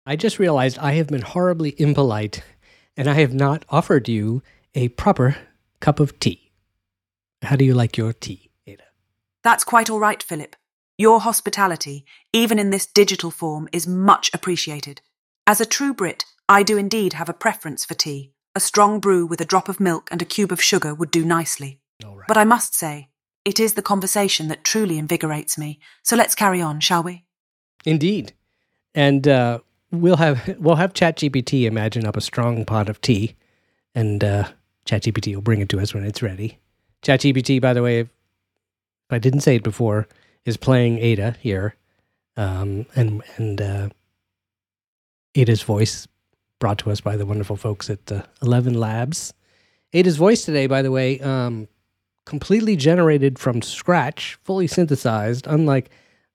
I 0.06 0.18
just 0.18 0.38
realized 0.38 0.78
I 0.78 0.92
have 0.94 1.08
been 1.08 1.24
horribly 1.24 1.74
impolite 1.82 2.44
and 2.96 3.08
I 3.08 3.16
have 3.16 3.34
not 3.34 3.66
offered 3.70 4.08
you 4.08 4.44
a 4.76 4.90
proper 4.90 5.36
cup 5.80 6.00
of 6.00 6.20
tea. 6.20 6.52
How 7.42 7.56
do 7.56 7.66
you 7.66 7.74
like 7.74 7.98
your 7.98 8.14
tea? 8.14 8.47
That's 9.48 9.64
quite 9.64 9.90
all 9.90 10.02
right, 10.02 10.22
Philip. 10.22 10.58
Your 10.98 11.22
hospitality, 11.22 12.04
even 12.34 12.60
in 12.60 12.70
this 12.70 12.86
digital 12.86 13.32
form, 13.32 13.70
is 13.72 13.88
much 13.88 14.30
appreciated. 14.34 15.00
As 15.48 15.62
a 15.62 15.66
true 15.66 15.94
Brit, 15.94 16.26
I 16.50 16.64
do 16.64 16.76
indeed 16.76 17.14
have 17.14 17.30
a 17.30 17.34
preference 17.34 17.86
for 17.86 17.94
tea. 17.94 18.34
A 18.56 18.60
strong 18.60 19.00
brew 19.00 19.26
with 19.26 19.40
a 19.40 19.46
drop 19.46 19.70
of 19.70 19.80
milk 19.80 20.10
and 20.12 20.22
a 20.22 20.26
cube 20.26 20.52
of 20.52 20.62
sugar 20.62 20.94
would 20.94 21.12
do 21.12 21.24
nicely. 21.24 21.80
Right. 22.04 22.28
But 22.28 22.36
I 22.36 22.44
must 22.44 22.76
say, 22.76 23.08
it 23.46 23.58
is 23.58 23.76
the 23.76 23.82
conversation 23.82 24.50
that 24.50 24.66
truly 24.66 24.98
invigorates 24.98 25.58
me. 25.58 25.80
So 26.04 26.18
let's 26.18 26.36
carry 26.36 26.62
on, 26.62 26.82
shall 26.82 27.04
we? 27.04 27.24
Indeed. 27.86 28.34
And 28.94 29.30
uh, 29.30 29.60
we'll 29.92 30.18
have 30.18 30.58
we'll 30.60 30.76
have 30.76 30.92
ChatGPT 30.92 31.64
imagine 31.64 32.06
up 32.06 32.18
a 32.18 32.22
strong 32.22 32.66
pot 32.66 32.90
of 32.90 33.00
tea, 33.00 33.38
and 33.96 34.26
uh, 34.26 34.50
ChatGPT 34.86 35.36
will 35.36 35.42
bring 35.42 35.62
it 35.62 35.70
to 35.70 35.80
us 35.80 35.94
when 35.94 36.04
it's 36.04 36.22
ready. 36.22 36.60
ChatGPT, 37.02 37.62
by 37.62 37.72
the 37.72 37.82
way, 37.82 38.10
I 39.10 39.20
didn't 39.20 39.42
say 39.42 39.56
it 39.56 39.64
before, 39.64 40.08
is 40.46 40.58
playing 40.58 41.00
Ada 41.00 41.36
here, 41.42 41.76
um, 42.36 42.86
and 42.96 43.22
and 43.38 43.62
uh, 43.62 43.90
Ada's 45.36 45.62
voice 45.62 46.08
brought 46.60 46.80
to 46.80 46.92
us 46.92 47.02
by 47.02 47.16
the 47.16 47.26
wonderful 47.26 47.56
folks 47.56 47.90
at 47.90 48.12
uh, 48.12 48.24
Eleven 48.42 48.74
Labs. 48.74 49.34
Ada's 49.94 50.18
voice 50.18 50.44
today, 50.44 50.68
by 50.68 50.82
the 50.82 50.92
way, 50.92 51.20
um, 51.22 51.68
completely 52.26 52.76
generated 52.76 53.40
from 53.40 53.62
scratch, 53.62 54.38
fully 54.44 54.68
synthesized, 54.68 55.48
unlike 55.48 55.90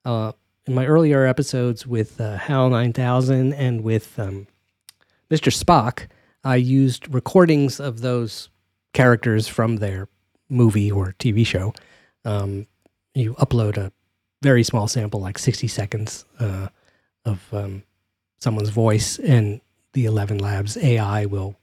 uh, 0.05 0.31
in 0.65 0.73
my 0.73 0.85
earlier 0.85 1.25
episodes 1.25 1.85
with 1.85 2.19
uh, 2.19 2.37
HAL 2.37 2.69
9000 2.69 3.53
and 3.53 3.83
with 3.83 4.17
um, 4.17 4.47
Mr. 5.29 5.53
Spock. 5.53 6.07
I 6.43 6.55
used 6.55 7.13
recordings 7.13 7.79
of 7.79 8.01
those 8.01 8.49
characters 8.93 9.47
from 9.47 9.77
their 9.77 10.07
movie 10.49 10.91
or 10.91 11.15
TV 11.19 11.45
show. 11.45 11.73
Um, 12.25 12.67
you 13.13 13.33
upload 13.35 13.77
a 13.77 13.91
very 14.41 14.63
small 14.63 14.87
sample, 14.87 15.19
like 15.19 15.37
60 15.37 15.67
seconds 15.67 16.25
uh, 16.39 16.67
of 17.25 17.41
um, 17.53 17.83
someone's 18.39 18.69
voice, 18.69 19.19
and 19.19 19.61
the 19.93 20.05
11 20.05 20.39
Labs 20.39 20.77
AI 20.77 21.25
will 21.25 21.55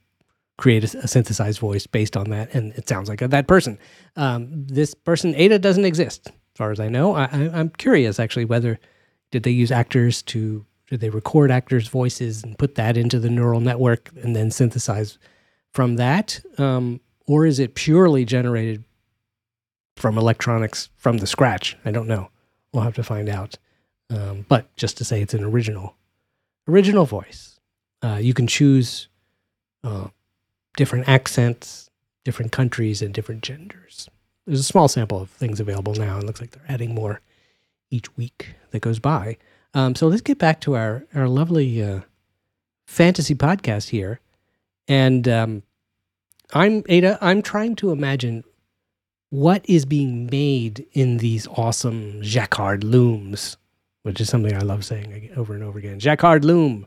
create 0.57 0.95
a, 0.95 0.99
a, 0.99 1.09
synthesized 1.09 1.59
voice 1.59 1.87
based 1.87 2.17
on 2.17 2.31
that, 2.31 2.55
and 2.55 2.73
it 2.75 2.89
sounds 2.89 3.09
like 3.09 3.21
that 3.21 3.47
person. 3.47 3.79
Um, 4.17 4.67
this 4.67 4.95
person, 4.95 5.35
Ada, 5.35 5.59
doesn't 5.59 5.85
exist, 5.85 6.29
as 6.29 6.57
far 6.57 6.71
as 6.71 6.81
I 6.81 6.89
know. 6.89 7.15
I, 7.15 7.29
am 7.33 7.71
curious, 7.71 8.21
actually, 8.21 8.45
whether 8.45 8.79
did 9.31 9.43
they 9.43 9.51
use 9.51 9.71
actors 9.71 10.23
to 10.23 10.65
did 10.89 11.01
they 11.01 11.11
record 11.11 11.53
actors' 11.53 11.87
voices 11.87 12.43
and 12.43 12.59
put 12.59 12.75
that 12.75 12.97
into 12.97 13.21
the 13.21 13.31
neural 13.31 13.61
network 13.61 14.11
and 14.25 14.35
then 14.35 14.51
synthesize 14.51 15.19
from 15.73 15.97
that, 15.97 16.41
um, 16.59 17.01
or 17.29 17.47
is 17.47 17.61
it 17.61 17.77
purely 17.77 18.25
generated 18.25 18.83
from 19.97 20.19
electronics 20.19 20.89
from 20.97 21.19
the 21.19 21.27
scratch? 21.27 21.77
I 21.85 21.91
don't 21.91 22.09
know. 22.09 22.31
We'll 22.73 22.85
have 22.85 22.95
to 22.95 23.03
find 23.03 23.29
out. 23.29 23.57
Um, 24.11 24.45
but 24.49 24.75
just 24.77 24.97
to 24.99 25.05
say, 25.05 25.23
it's 25.23 25.35
an 25.35 25.45
original 25.45 25.97
original 26.69 27.05
voice. 27.05 27.59
Uh, 28.03 28.19
you 28.21 28.35
can 28.35 28.47
choose 28.47 29.09
uh, 29.85 30.09
different 30.77 31.09
accents, 31.09 31.91
different 32.25 32.53
countries, 32.53 33.03
and 33.03 33.13
different 33.15 33.43
genders. 33.43 34.09
There's 34.47 34.61
a 34.61 34.65
small 34.65 34.89
sample 34.89 35.21
of 35.21 35.31
things 35.31 35.61
available 35.61 35.95
now. 35.95 36.19
It 36.19 36.25
looks 36.25 36.41
like 36.41 36.51
they're 36.51 36.63
adding 36.69 36.95
more 36.95 37.21
each 37.91 38.17
week 38.17 38.55
that 38.71 38.81
goes 38.81 38.99
by. 38.99 39.37
Um, 39.75 39.95
so 39.95 40.09
let's 40.09 40.23
get 40.23 40.39
back 40.39 40.61
to 40.63 40.75
our 40.75 41.05
our 41.15 41.29
lovely 41.29 41.83
uh, 41.83 42.01
fantasy 42.87 43.35
podcast 43.35 43.91
here, 43.91 44.21
and 44.89 45.29
um, 45.29 45.63
I'm 46.53 46.83
Ada. 46.89 47.19
I'm 47.21 47.43
trying 47.43 47.77
to 47.77 47.93
imagine 47.93 48.43
what 49.31 49.65
is 49.69 49.85
being 49.85 50.27
made 50.27 50.87
in 50.93 51.17
these 51.19 51.47
awesome 51.49 52.21
jacquard 52.23 52.85
looms 52.85 53.57
which 54.03 54.21
is 54.21 54.29
something 54.29 54.55
I 54.55 54.61
love 54.61 54.85
saying 54.85 55.31
over 55.37 55.55
and 55.55 55.63
over 55.63 55.79
again. 55.79 55.99
Jacquard 55.99 56.45
loom. 56.45 56.87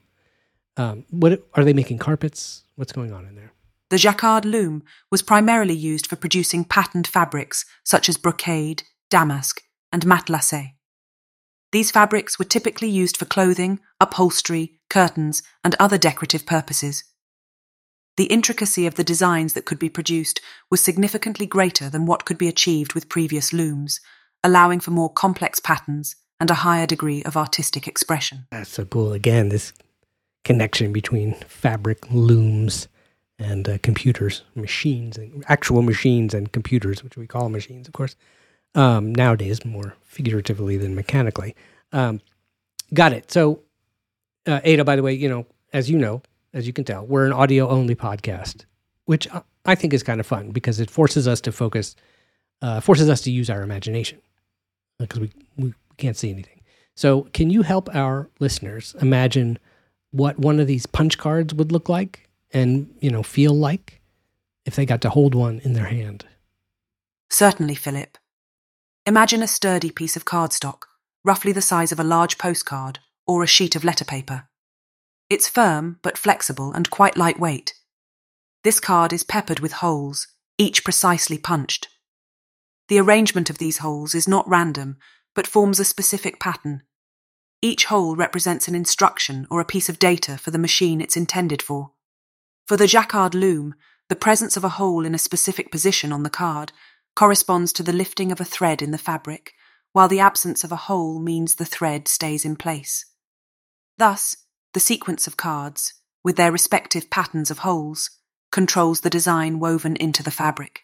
Um, 0.77 1.05
what 1.11 1.43
are 1.53 1.63
they 1.63 1.73
making 1.73 1.99
carpets? 1.99 2.63
What's 2.75 2.91
going 2.91 3.13
on 3.13 3.25
in 3.25 3.35
there? 3.35 3.51
The 3.89 3.97
jacquard 3.97 4.45
loom 4.45 4.83
was 5.11 5.21
primarily 5.21 5.75
used 5.75 6.07
for 6.07 6.15
producing 6.15 6.63
patterned 6.63 7.07
fabrics 7.07 7.65
such 7.83 8.09
as 8.09 8.17
brocade, 8.17 8.83
damask, 9.09 9.61
and 9.91 10.03
matelassé. 10.03 10.73
These 11.71 11.91
fabrics 11.91 12.39
were 12.39 12.45
typically 12.45 12.89
used 12.89 13.17
for 13.17 13.25
clothing, 13.25 13.79
upholstery, 13.99 14.79
curtains, 14.89 15.43
and 15.63 15.75
other 15.79 15.97
decorative 15.97 16.45
purposes. 16.45 17.03
The 18.15 18.25
intricacy 18.25 18.85
of 18.85 18.95
the 18.95 19.03
designs 19.03 19.53
that 19.53 19.65
could 19.65 19.79
be 19.79 19.89
produced 19.89 20.39
was 20.69 20.81
significantly 20.81 21.45
greater 21.45 21.89
than 21.89 22.05
what 22.05 22.25
could 22.25 22.37
be 22.37 22.47
achieved 22.47 22.93
with 22.93 23.09
previous 23.09 23.51
looms, 23.51 23.99
allowing 24.43 24.79
for 24.79 24.91
more 24.91 25.11
complex 25.11 25.59
patterns 25.59 26.15
and 26.39 26.51
a 26.51 26.55
higher 26.55 26.85
degree 26.85 27.23
of 27.23 27.35
artistic 27.35 27.87
expression. 27.87 28.45
That's 28.51 28.69
so 28.69 28.85
cool. 28.85 29.13
Again, 29.13 29.49
this 29.49 29.73
connection 30.43 30.93
between 30.93 31.33
fabric 31.47 31.99
looms 32.11 32.87
and 33.39 33.67
uh, 33.67 33.77
computers, 33.81 34.43
machines, 34.53 35.17
and 35.17 35.43
actual 35.47 35.81
machines 35.81 36.33
and 36.33 36.51
computers, 36.51 37.03
which 37.03 37.17
we 37.17 37.25
call 37.25 37.49
machines, 37.49 37.87
of 37.87 37.93
course, 37.93 38.15
um, 38.75 39.13
nowadays 39.13 39.65
more 39.65 39.95
figuratively 40.01 40.77
than 40.77 40.93
mechanically. 40.95 41.55
Um, 41.91 42.21
got 42.93 43.13
it. 43.13 43.31
So, 43.31 43.61
uh, 44.45 44.59
Ada, 44.63 44.83
by 44.83 44.95
the 44.95 45.03
way, 45.03 45.13
you 45.13 45.29
know, 45.29 45.45
as 45.71 45.89
you 45.89 45.97
know, 45.97 46.21
as 46.53 46.67
you 46.67 46.73
can 46.73 46.83
tell, 46.83 47.05
we're 47.05 47.25
an 47.25 47.33
audio 47.33 47.67
only 47.69 47.95
podcast, 47.95 48.65
which 49.05 49.27
I 49.65 49.75
think 49.75 49.93
is 49.93 50.03
kind 50.03 50.19
of 50.19 50.27
fun 50.27 50.51
because 50.51 50.79
it 50.79 50.89
forces 50.89 51.27
us 51.27 51.41
to 51.41 51.51
focus, 51.51 51.95
uh, 52.61 52.79
forces 52.79 53.09
us 53.09 53.21
to 53.21 53.31
use 53.31 53.49
our 53.49 53.61
imagination 53.61 54.19
because 54.99 55.19
we, 55.19 55.31
we 55.57 55.73
we 55.93 55.97
can't 55.97 56.17
see 56.17 56.31
anything. 56.31 56.61
So, 56.95 57.23
can 57.33 57.49
you 57.49 57.61
help 57.61 57.93
our 57.93 58.29
listeners 58.39 58.95
imagine 58.99 59.59
what 60.11 60.39
one 60.39 60.59
of 60.59 60.67
these 60.67 60.85
punch 60.85 61.17
cards 61.17 61.53
would 61.53 61.71
look 61.71 61.87
like 61.87 62.29
and, 62.51 62.93
you 62.99 63.09
know, 63.09 63.23
feel 63.23 63.53
like 63.53 64.01
if 64.65 64.75
they 64.75 64.85
got 64.85 65.01
to 65.01 65.09
hold 65.09 65.35
one 65.35 65.59
in 65.63 65.73
their 65.73 65.85
hand? 65.85 66.25
Certainly, 67.29 67.75
Philip. 67.75 68.17
Imagine 69.05 69.43
a 69.43 69.47
sturdy 69.47 69.91
piece 69.91 70.15
of 70.15 70.25
cardstock, 70.25 70.83
roughly 71.23 71.51
the 71.51 71.61
size 71.61 71.91
of 71.91 71.99
a 71.99 72.03
large 72.03 72.37
postcard 72.37 72.99
or 73.27 73.43
a 73.43 73.47
sheet 73.47 73.75
of 73.75 73.83
letter 73.83 74.05
paper. 74.05 74.47
It's 75.29 75.47
firm 75.47 75.99
but 76.01 76.17
flexible 76.17 76.71
and 76.73 76.89
quite 76.89 77.17
lightweight. 77.17 77.73
This 78.63 78.79
card 78.79 79.11
is 79.11 79.23
peppered 79.23 79.59
with 79.59 79.73
holes, 79.73 80.27
each 80.57 80.83
precisely 80.83 81.37
punched. 81.37 81.89
The 82.87 82.99
arrangement 82.99 83.49
of 83.49 83.57
these 83.57 83.79
holes 83.79 84.13
is 84.13 84.27
not 84.27 84.47
random, 84.47 84.97
but 85.33 85.47
forms 85.47 85.79
a 85.79 85.85
specific 85.85 86.39
pattern. 86.39 86.83
Each 87.61 87.85
hole 87.85 88.15
represents 88.15 88.67
an 88.67 88.75
instruction 88.75 89.47
or 89.49 89.61
a 89.61 89.65
piece 89.65 89.89
of 89.89 89.99
data 89.99 90.37
for 90.37 90.51
the 90.51 90.59
machine 90.59 91.01
it's 91.01 91.17
intended 91.17 91.61
for. 91.61 91.91
For 92.67 92.77
the 92.77 92.87
Jacquard 92.87 93.33
loom, 93.33 93.75
the 94.09 94.15
presence 94.15 94.57
of 94.57 94.63
a 94.63 94.69
hole 94.69 95.05
in 95.05 95.15
a 95.15 95.19
specific 95.19 95.71
position 95.71 96.11
on 96.11 96.23
the 96.23 96.29
card 96.29 96.71
corresponds 97.15 97.71
to 97.73 97.83
the 97.83 97.93
lifting 97.93 98.31
of 98.31 98.41
a 98.41 98.45
thread 98.45 98.81
in 98.81 98.91
the 98.91 98.97
fabric, 98.97 99.53
while 99.93 100.07
the 100.07 100.19
absence 100.19 100.63
of 100.63 100.71
a 100.71 100.87
hole 100.87 101.19
means 101.19 101.55
the 101.55 101.65
thread 101.65 102.07
stays 102.07 102.43
in 102.43 102.55
place. 102.55 103.05
Thus, 103.97 104.35
the 104.73 104.79
sequence 104.79 105.27
of 105.27 105.37
cards, 105.37 105.93
with 106.23 106.35
their 106.35 106.51
respective 106.51 107.09
patterns 107.09 107.51
of 107.51 107.59
holes, 107.59 108.09
controls 108.51 109.01
the 109.01 109.09
design 109.09 109.59
woven 109.59 109.95
into 109.95 110.23
the 110.23 110.31
fabric. 110.31 110.81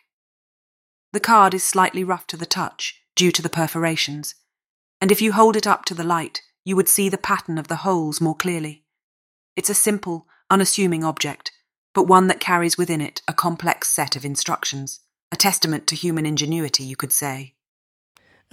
The 1.12 1.20
card 1.20 1.54
is 1.54 1.64
slightly 1.64 2.04
rough 2.04 2.28
to 2.28 2.38
the 2.38 2.46
touch 2.46 3.02
due 3.16 3.32
to 3.32 3.42
the 3.42 3.50
perforations, 3.50 4.36
and 5.02 5.12
if 5.12 5.22
you 5.22 5.32
hold 5.32 5.56
it 5.56 5.66
up 5.66 5.86
to 5.86 5.96
the 5.96 6.04
light, 6.04 6.42
you 6.64 6.76
would 6.76 6.88
see 6.88 7.10
the 7.10 7.18
pattern 7.18 7.58
of 7.58 7.68
the 7.68 7.78
holes 7.78 8.22
more 8.22 8.36
clearly. 8.36 8.84
It's 9.56 9.70
a 9.70 9.74
simple, 9.74 10.28
unassuming 10.50 11.04
object, 11.04 11.52
but 11.94 12.04
one 12.04 12.28
that 12.28 12.40
carries 12.40 12.78
within 12.78 13.02
it 13.02 13.22
a 13.28 13.34
complex 13.34 13.90
set 13.90 14.16
of 14.16 14.24
instructions, 14.24 15.00
a 15.32 15.36
testament 15.36 15.88
to 15.88 15.96
human 15.96 16.26
ingenuity, 16.26 16.84
you 16.84 16.96
could 16.96 17.12
say. 17.12 17.56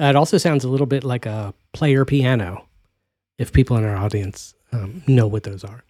Uh, 0.01 0.05
it 0.05 0.17
also 0.17 0.39
sounds 0.39 0.65
a 0.65 0.69
little 0.69 0.87
bit 0.87 1.05
like 1.05 1.27
a 1.27 1.53
player 1.73 2.05
piano, 2.05 2.67
if 3.39 3.53
people 3.53 3.77
in 3.77 3.85
our 3.85 3.97
audience 3.97 4.55
um, 4.77 5.03
know 5.07 5.27
what 5.27 5.45
those 5.45 5.65
are. 5.65 5.85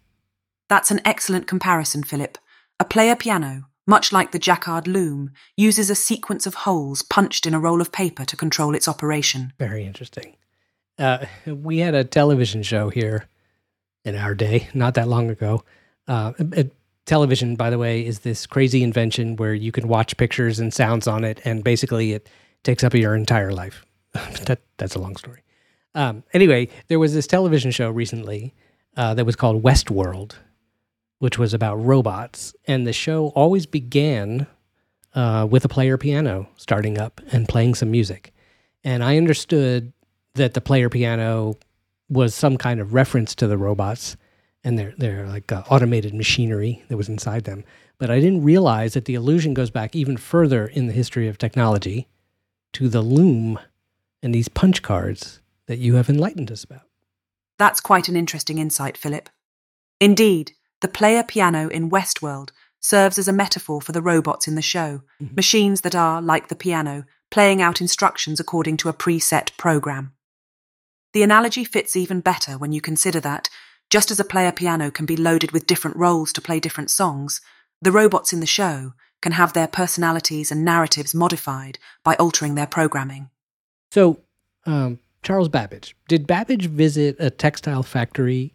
That's 0.68 0.90
an 0.90 1.00
excellent 1.04 1.46
comparison, 1.46 2.02
Philip. 2.02 2.38
A 2.80 2.84
player 2.84 3.16
piano, 3.16 3.64
much 3.86 4.12
like 4.12 4.32
the 4.32 4.38
Jacquard 4.38 4.86
loom, 4.86 5.30
uses 5.56 5.90
a 5.90 5.94
sequence 5.94 6.46
of 6.46 6.54
holes 6.54 7.02
punched 7.02 7.46
in 7.46 7.54
a 7.54 7.60
roll 7.60 7.80
of 7.80 7.92
paper 7.92 8.24
to 8.24 8.36
control 8.36 8.74
its 8.74 8.88
operation. 8.88 9.52
Very 9.58 9.84
interesting. 9.84 10.36
Uh, 10.98 11.26
we 11.46 11.78
had 11.78 11.94
a 11.94 12.04
television 12.04 12.62
show 12.62 12.88
here 12.88 13.28
in 14.04 14.16
our 14.16 14.34
day, 14.34 14.68
not 14.74 14.94
that 14.94 15.08
long 15.08 15.30
ago. 15.30 15.62
Uh, 16.08 16.32
television, 17.04 17.54
by 17.54 17.70
the 17.70 17.78
way, 17.78 18.04
is 18.04 18.20
this 18.20 18.46
crazy 18.46 18.82
invention 18.82 19.36
where 19.36 19.54
you 19.54 19.72
can 19.72 19.88
watch 19.88 20.16
pictures 20.16 20.58
and 20.58 20.72
sounds 20.72 21.06
on 21.06 21.24
it, 21.24 21.40
and 21.44 21.62
basically 21.62 22.12
it 22.12 22.28
takes 22.62 22.82
up 22.82 22.94
your 22.94 23.14
entire 23.14 23.52
life. 23.52 23.84
that, 24.12 24.60
that's 24.78 24.94
a 24.94 24.98
long 24.98 25.16
story. 25.16 25.42
Um, 25.94 26.24
anyway, 26.32 26.68
there 26.88 26.98
was 26.98 27.14
this 27.14 27.26
television 27.26 27.70
show 27.70 27.90
recently 27.90 28.54
uh, 28.96 29.14
that 29.14 29.26
was 29.26 29.36
called 29.36 29.62
Westworld, 29.62 30.34
which 31.18 31.38
was 31.38 31.54
about 31.54 31.76
robots. 31.76 32.54
And 32.66 32.86
the 32.86 32.92
show 32.92 33.28
always 33.28 33.66
began 33.66 34.46
uh, 35.14 35.46
with 35.50 35.64
a 35.64 35.68
player 35.68 35.96
piano 35.96 36.48
starting 36.56 36.98
up 36.98 37.20
and 37.32 37.48
playing 37.48 37.74
some 37.74 37.90
music. 37.90 38.32
And 38.84 39.02
I 39.02 39.16
understood 39.16 39.92
that 40.34 40.54
the 40.54 40.60
player 40.60 40.88
piano 40.88 41.56
was 42.08 42.34
some 42.34 42.56
kind 42.56 42.80
of 42.80 42.94
reference 42.94 43.34
to 43.36 43.46
the 43.46 43.58
robots 43.58 44.16
and 44.62 44.78
their, 44.78 44.94
their 44.98 45.26
like 45.26 45.50
uh, 45.50 45.62
automated 45.70 46.14
machinery 46.14 46.82
that 46.88 46.96
was 46.96 47.08
inside 47.08 47.44
them. 47.44 47.64
But 47.98 48.10
I 48.10 48.20
didn't 48.20 48.44
realize 48.44 48.94
that 48.94 49.06
the 49.06 49.14
illusion 49.14 49.54
goes 49.54 49.70
back 49.70 49.96
even 49.96 50.16
further 50.16 50.66
in 50.66 50.86
the 50.86 50.92
history 50.92 51.28
of 51.28 51.38
technology 51.38 52.08
to 52.74 52.88
the 52.88 53.00
loom 53.00 53.58
and 54.22 54.34
these 54.34 54.48
punch 54.48 54.82
cards 54.82 55.40
that 55.66 55.78
you 55.78 55.94
have 55.94 56.10
enlightened 56.10 56.52
us 56.52 56.62
about. 56.62 56.85
That's 57.58 57.80
quite 57.80 58.08
an 58.08 58.16
interesting 58.16 58.58
insight, 58.58 58.96
Philip. 58.96 59.28
Indeed, 60.00 60.52
the 60.80 60.88
player 60.88 61.22
piano 61.22 61.68
in 61.68 61.90
Westworld 61.90 62.50
serves 62.80 63.18
as 63.18 63.28
a 63.28 63.32
metaphor 63.32 63.80
for 63.80 63.92
the 63.92 64.02
robots 64.02 64.46
in 64.46 64.54
the 64.54 64.62
show, 64.62 65.02
mm-hmm. 65.20 65.34
machines 65.34 65.80
that 65.80 65.94
are, 65.94 66.20
like 66.20 66.48
the 66.48 66.54
piano, 66.54 67.04
playing 67.30 67.60
out 67.60 67.80
instructions 67.80 68.38
according 68.38 68.76
to 68.76 68.88
a 68.88 68.94
preset 68.94 69.56
program. 69.56 70.12
The 71.12 71.22
analogy 71.22 71.64
fits 71.64 71.96
even 71.96 72.20
better 72.20 72.58
when 72.58 72.72
you 72.72 72.80
consider 72.80 73.20
that, 73.20 73.48
just 73.88 74.10
as 74.10 74.20
a 74.20 74.24
player 74.24 74.52
piano 74.52 74.90
can 74.90 75.06
be 75.06 75.16
loaded 75.16 75.52
with 75.52 75.66
different 75.66 75.96
rolls 75.96 76.32
to 76.34 76.40
play 76.40 76.60
different 76.60 76.90
songs, 76.90 77.40
the 77.80 77.92
robots 77.92 78.32
in 78.32 78.40
the 78.40 78.46
show, 78.46 78.92
can 79.22 79.32
have 79.32 79.52
their 79.52 79.68
personalities 79.68 80.52
and 80.52 80.64
narratives 80.64 81.14
modified 81.14 81.78
by 82.04 82.14
altering 82.16 82.54
their 82.54 82.66
programming. 82.66 83.30
So, 83.90 84.20
um, 84.66 84.98
Charles 85.26 85.48
Babbage, 85.48 85.96
did 86.06 86.24
Babbage 86.24 86.66
visit 86.66 87.16
a 87.18 87.30
textile 87.30 87.82
factory 87.82 88.52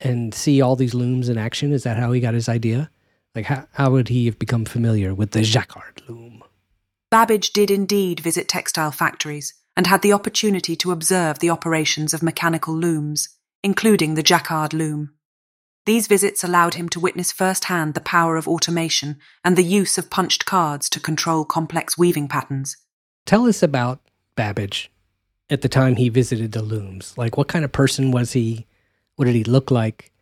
and 0.00 0.34
see 0.34 0.60
all 0.60 0.76
these 0.76 0.92
looms 0.92 1.30
in 1.30 1.38
action? 1.38 1.72
Is 1.72 1.84
that 1.84 1.96
how 1.96 2.12
he 2.12 2.20
got 2.20 2.34
his 2.34 2.46
idea? 2.46 2.90
Like, 3.34 3.46
how, 3.46 3.66
how 3.72 3.92
would 3.92 4.08
he 4.08 4.26
have 4.26 4.38
become 4.38 4.66
familiar 4.66 5.14
with 5.14 5.30
the 5.30 5.40
jacquard 5.40 6.02
loom? 6.06 6.44
Babbage 7.10 7.54
did 7.54 7.70
indeed 7.70 8.20
visit 8.20 8.48
textile 8.48 8.90
factories 8.90 9.54
and 9.74 9.86
had 9.86 10.02
the 10.02 10.12
opportunity 10.12 10.76
to 10.76 10.92
observe 10.92 11.38
the 11.38 11.48
operations 11.48 12.12
of 12.12 12.22
mechanical 12.22 12.74
looms, 12.74 13.30
including 13.62 14.12
the 14.12 14.22
jacquard 14.22 14.74
loom. 14.74 15.14
These 15.86 16.06
visits 16.06 16.44
allowed 16.44 16.74
him 16.74 16.90
to 16.90 17.00
witness 17.00 17.32
firsthand 17.32 17.94
the 17.94 18.02
power 18.02 18.36
of 18.36 18.46
automation 18.46 19.16
and 19.42 19.56
the 19.56 19.64
use 19.64 19.96
of 19.96 20.10
punched 20.10 20.44
cards 20.44 20.90
to 20.90 21.00
control 21.00 21.46
complex 21.46 21.96
weaving 21.96 22.28
patterns. 22.28 22.76
Tell 23.24 23.46
us 23.46 23.62
about 23.62 24.00
Babbage 24.36 24.90
at 25.50 25.62
the 25.62 25.68
time 25.68 25.96
he 25.96 26.08
visited 26.08 26.52
the 26.52 26.62
looms. 26.62 27.16
Like, 27.18 27.36
what 27.36 27.48
kind 27.48 27.64
of 27.64 27.72
person 27.72 28.10
was 28.10 28.32
he? 28.32 28.66
What 29.16 29.24
did 29.26 29.34
he 29.34 29.44
look 29.44 29.70
like? 29.70 30.12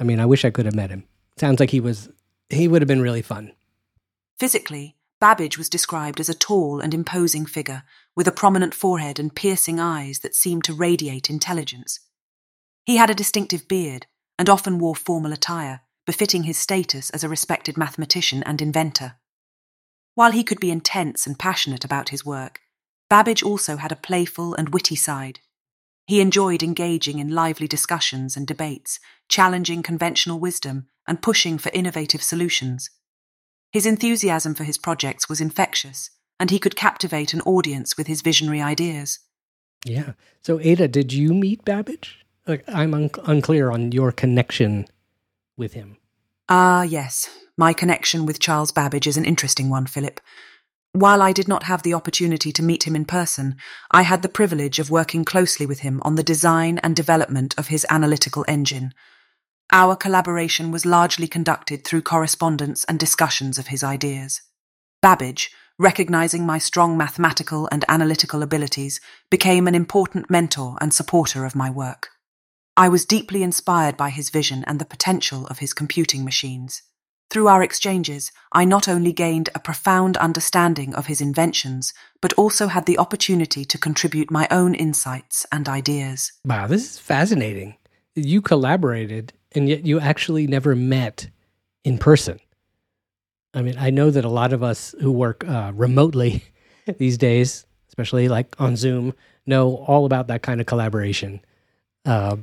I 0.00 0.04
mean, 0.04 0.18
I 0.18 0.26
wish 0.26 0.44
I 0.44 0.50
could 0.50 0.64
have 0.64 0.74
met 0.74 0.90
him. 0.90 1.04
Sounds 1.36 1.60
like 1.60 1.70
he 1.70 1.80
was, 1.80 2.08
he 2.48 2.66
would 2.66 2.82
have 2.82 2.88
been 2.88 3.02
really 3.02 3.22
fun. 3.22 3.52
Physically, 4.38 4.96
Babbage 5.20 5.58
was 5.58 5.68
described 5.68 6.20
as 6.20 6.28
a 6.28 6.34
tall 6.34 6.80
and 6.80 6.94
imposing 6.94 7.44
figure 7.44 7.82
with 8.14 8.28
a 8.28 8.32
prominent 8.32 8.72
forehead 8.72 9.18
and 9.18 9.34
piercing 9.34 9.80
eyes 9.80 10.20
that 10.20 10.34
seemed 10.34 10.64
to 10.64 10.74
radiate 10.74 11.28
intelligence. 11.28 12.00
He 12.84 12.96
had 12.96 13.10
a 13.10 13.14
distinctive 13.14 13.68
beard 13.68 14.06
and 14.38 14.48
often 14.48 14.78
wore 14.78 14.94
formal 14.94 15.32
attire, 15.32 15.80
befitting 16.06 16.44
his 16.44 16.56
status 16.56 17.10
as 17.10 17.22
a 17.22 17.28
respected 17.28 17.76
mathematician 17.76 18.42
and 18.44 18.62
inventor. 18.62 19.16
While 20.14 20.30
he 20.32 20.44
could 20.44 20.60
be 20.60 20.70
intense 20.70 21.26
and 21.26 21.38
passionate 21.38 21.84
about 21.84 22.08
his 22.08 22.24
work, 22.24 22.60
Babbage 23.08 23.42
also 23.42 23.76
had 23.76 23.92
a 23.92 23.96
playful 23.96 24.54
and 24.54 24.68
witty 24.70 24.96
side. 24.96 25.40
He 26.06 26.20
enjoyed 26.20 26.62
engaging 26.62 27.18
in 27.18 27.34
lively 27.34 27.66
discussions 27.66 28.36
and 28.36 28.46
debates, 28.46 28.98
challenging 29.28 29.82
conventional 29.82 30.38
wisdom 30.38 30.88
and 31.06 31.22
pushing 31.22 31.58
for 31.58 31.70
innovative 31.72 32.22
solutions. 32.22 32.90
His 33.72 33.86
enthusiasm 33.86 34.54
for 34.54 34.64
his 34.64 34.78
projects 34.78 35.28
was 35.28 35.40
infectious, 35.40 36.10
and 36.40 36.50
he 36.50 36.58
could 36.58 36.76
captivate 36.76 37.34
an 37.34 37.42
audience 37.42 37.96
with 37.96 38.06
his 38.06 38.22
visionary 38.22 38.62
ideas. 38.62 39.20
Yeah. 39.84 40.12
So, 40.42 40.60
Ada, 40.60 40.88
did 40.88 41.12
you 41.12 41.34
meet 41.34 41.64
Babbage? 41.64 42.24
Like, 42.46 42.64
I'm 42.68 42.94
un- 42.94 43.10
unclear 43.24 43.70
on 43.70 43.92
your 43.92 44.12
connection 44.12 44.86
with 45.56 45.74
him. 45.74 45.98
Ah, 46.48 46.82
yes. 46.82 47.28
My 47.56 47.72
connection 47.72 48.24
with 48.24 48.40
Charles 48.40 48.72
Babbage 48.72 49.06
is 49.06 49.16
an 49.16 49.24
interesting 49.24 49.68
one, 49.68 49.86
Philip. 49.86 50.20
While 50.92 51.20
I 51.20 51.32
did 51.32 51.48
not 51.48 51.64
have 51.64 51.82
the 51.82 51.94
opportunity 51.94 52.50
to 52.52 52.62
meet 52.62 52.86
him 52.86 52.96
in 52.96 53.04
person, 53.04 53.56
I 53.90 54.02
had 54.02 54.22
the 54.22 54.28
privilege 54.28 54.78
of 54.78 54.90
working 54.90 55.24
closely 55.24 55.66
with 55.66 55.80
him 55.80 56.00
on 56.02 56.14
the 56.14 56.22
design 56.22 56.78
and 56.78 56.96
development 56.96 57.54
of 57.58 57.68
his 57.68 57.86
analytical 57.90 58.44
engine. 58.48 58.94
Our 59.70 59.96
collaboration 59.96 60.70
was 60.70 60.86
largely 60.86 61.28
conducted 61.28 61.84
through 61.84 62.02
correspondence 62.02 62.84
and 62.84 62.98
discussions 62.98 63.58
of 63.58 63.66
his 63.66 63.84
ideas. 63.84 64.40
Babbage, 65.02 65.50
recognizing 65.78 66.46
my 66.46 66.58
strong 66.58 66.96
mathematical 66.96 67.68
and 67.70 67.84
analytical 67.86 68.42
abilities, 68.42 68.98
became 69.30 69.68
an 69.68 69.74
important 69.74 70.30
mentor 70.30 70.78
and 70.80 70.92
supporter 70.92 71.44
of 71.44 71.54
my 71.54 71.68
work. 71.70 72.08
I 72.78 72.88
was 72.88 73.04
deeply 73.04 73.42
inspired 73.42 73.96
by 73.96 74.08
his 74.08 74.30
vision 74.30 74.64
and 74.66 74.78
the 74.78 74.86
potential 74.86 75.46
of 75.48 75.58
his 75.58 75.74
computing 75.74 76.24
machines. 76.24 76.82
Through 77.30 77.48
our 77.48 77.62
exchanges, 77.62 78.32
I 78.52 78.64
not 78.64 78.88
only 78.88 79.12
gained 79.12 79.50
a 79.54 79.58
profound 79.58 80.16
understanding 80.16 80.94
of 80.94 81.06
his 81.06 81.20
inventions, 81.20 81.92
but 82.22 82.32
also 82.34 82.68
had 82.68 82.86
the 82.86 82.98
opportunity 82.98 83.66
to 83.66 83.76
contribute 83.76 84.30
my 84.30 84.48
own 84.50 84.74
insights 84.74 85.44
and 85.52 85.68
ideas. 85.68 86.32
Wow, 86.44 86.66
this 86.66 86.90
is 86.90 86.98
fascinating. 86.98 87.76
You 88.14 88.40
collaborated 88.40 89.34
and 89.52 89.68
yet 89.68 89.84
you 89.84 90.00
actually 90.00 90.46
never 90.46 90.74
met 90.74 91.28
in 91.84 91.98
person. 91.98 92.40
I 93.52 93.62
mean, 93.62 93.76
I 93.78 93.90
know 93.90 94.10
that 94.10 94.24
a 94.24 94.30
lot 94.30 94.52
of 94.52 94.62
us 94.62 94.94
who 95.00 95.12
work 95.12 95.46
uh, 95.46 95.72
remotely 95.74 96.44
these 96.98 97.18
days, 97.18 97.66
especially 97.88 98.28
like 98.28 98.58
on 98.58 98.76
Zoom, 98.76 99.14
know 99.46 99.76
all 99.86 100.06
about 100.06 100.28
that 100.28 100.42
kind 100.42 100.60
of 100.60 100.66
collaboration. 100.66 101.40
Uh, 102.06 102.36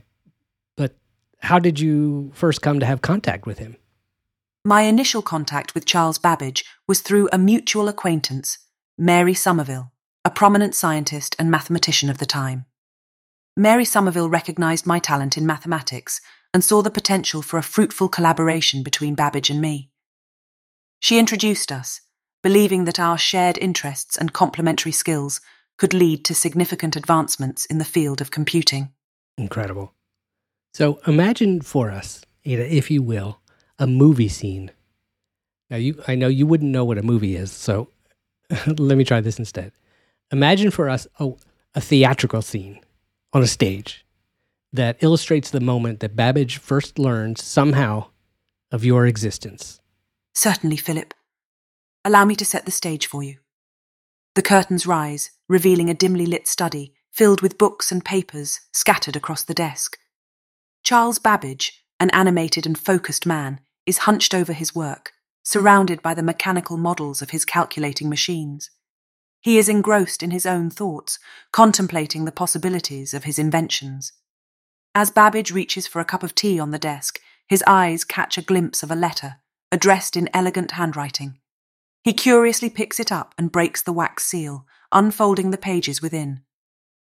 but 0.76 0.96
how 1.40 1.58
did 1.58 1.80
you 1.80 2.32
first 2.36 2.62
come 2.62 2.80
to 2.80 2.86
have 2.86 3.02
contact 3.02 3.48
with 3.48 3.58
him? 3.58 3.78
My 4.68 4.82
initial 4.82 5.22
contact 5.22 5.76
with 5.76 5.86
Charles 5.86 6.18
Babbage 6.18 6.66
was 6.88 7.02
through 7.02 7.30
a 7.32 7.38
mutual 7.38 7.88
acquaintance, 7.88 8.58
Mary 8.98 9.36
Somerville, 9.36 9.92
a 10.26 10.32
prominent 10.32 10.74
scientist 10.74 11.36
and 11.38 11.52
mathematician 11.52 12.10
of 12.10 12.18
the 12.18 12.26
time. 12.26 12.66
Mary 13.56 13.86
Somerville 13.86 14.28
recognized 14.28 14.88
my 14.88 14.98
talent 14.98 15.38
in 15.38 15.46
mathematics 15.46 16.20
and 16.52 16.64
saw 16.64 16.82
the 16.82 16.90
potential 16.90 17.44
for 17.44 17.60
a 17.60 17.64
fruitful 17.64 18.10
collaboration 18.10 18.82
between 18.82 19.14
Babbage 19.14 19.52
and 19.52 19.62
me. 19.62 19.92
She 21.00 21.20
introduced 21.20 21.72
us, 21.72 22.02
believing 22.42 22.86
that 22.86 23.00
our 23.00 23.20
shared 23.20 23.60
interests 23.60 24.18
and 24.18 24.34
complementary 24.34 24.92
skills 24.92 25.42
could 25.78 25.94
lead 25.94 26.26
to 26.26 26.34
significant 26.34 26.96
advancements 26.96 27.68
in 27.68 27.78
the 27.78 27.86
field 27.86 28.20
of 28.20 28.32
computing. 28.32 28.90
Incredible. 29.38 29.94
So 30.74 31.00
imagine 31.06 31.62
for 31.62 31.92
us, 31.92 32.26
Ada, 32.46 32.76
if 32.76 32.90
you 32.90 33.04
will, 33.04 33.42
a 33.80 33.88
movie 33.88 34.30
scene. 34.30 34.72
Now 35.70 35.78
you 35.78 36.02
I 36.08 36.16
know 36.16 36.28
you 36.28 36.46
wouldn't 36.46 36.72
know 36.72 36.86
what 36.86 36.98
a 36.98 37.04
movie 37.04 37.36
is, 37.36 37.52
so 37.52 37.90
let 38.68 38.98
me 38.98 39.04
try 39.04 39.22
this 39.22 39.40
instead. 39.40 39.72
Imagine 40.32 40.72
for 40.72 40.90
us 40.90 41.08
oh, 41.20 41.38
a 41.74 41.82
theatrical 41.82 42.42
scene 42.42 42.80
on 43.34 43.44
a 43.44 43.48
stage 43.48 44.06
that 44.74 44.98
illustrates 45.02 45.50
the 45.50 45.60
moment 45.60 46.00
that 46.00 46.16
Babbage 46.16 46.58
first 46.58 47.00
learned 47.00 47.38
somehow 47.38 48.08
of 48.72 48.84
your 48.84 49.06
existence. 49.06 49.80
Certainly, 50.34 50.78
Philip. 50.78 51.14
Allow 52.04 52.26
me 52.26 52.36
to 52.36 52.46
set 52.46 52.66
the 52.66 52.72
stage 52.72 53.08
for 53.08 53.24
you. 53.24 53.38
The 54.36 54.42
curtains 54.42 54.86
rise, 54.86 55.32
revealing 55.48 55.90
a 55.90 55.94
dimly 55.94 56.26
lit 56.26 56.48
study 56.48 56.94
filled 57.12 57.42
with 57.42 57.58
books 57.58 57.94
and 57.94 58.04
papers 58.04 58.60
scattered 58.74 59.16
across 59.16 59.42
the 59.42 59.54
desk. 59.54 59.98
Charles 60.84 61.18
Babbage, 61.18 61.86
an 61.98 62.10
animated 62.10 62.66
and 62.66 62.78
focused 62.78 63.26
man, 63.26 63.62
is 63.86 64.00
hunched 64.00 64.34
over 64.34 64.54
his 64.54 64.74
work, 64.74 65.14
surrounded 65.44 66.02
by 66.02 66.14
the 66.14 66.24
mechanical 66.24 66.78
models 66.78 67.22
of 67.22 67.30
his 67.30 67.46
calculating 67.46 68.10
machines. 68.10 68.70
He 69.42 69.58
is 69.58 69.70
engrossed 69.70 70.24
in 70.24 70.32
his 70.32 70.46
own 70.46 70.70
thoughts, 70.72 71.20
contemplating 71.52 72.26
the 72.26 72.32
possibilities 72.32 73.14
of 73.14 73.26
his 73.26 73.38
inventions. 73.38 74.14
As 74.96 75.12
Babbage 75.12 75.52
reaches 75.52 75.86
for 75.86 76.00
a 76.00 76.06
cup 76.06 76.24
of 76.24 76.34
tea 76.34 76.60
on 76.60 76.72
the 76.72 76.80
desk, 76.80 77.20
his 77.48 77.64
eyes 77.68 78.04
catch 78.04 78.38
a 78.38 78.42
glimpse 78.42 78.82
of 78.82 78.90
a 78.90 78.96
letter, 78.96 79.36
addressed 79.72 80.18
in 80.18 80.30
elegant 80.34 80.72
handwriting. 80.72 81.38
He 82.04 82.14
curiously 82.14 82.70
picks 82.70 83.00
it 83.00 83.12
up 83.12 83.36
and 83.38 83.52
breaks 83.52 83.82
the 83.82 83.94
wax 83.94 84.26
seal, 84.26 84.66
unfolding 84.92 85.52
the 85.52 85.58
pages 85.58 86.02
within. 86.02 86.42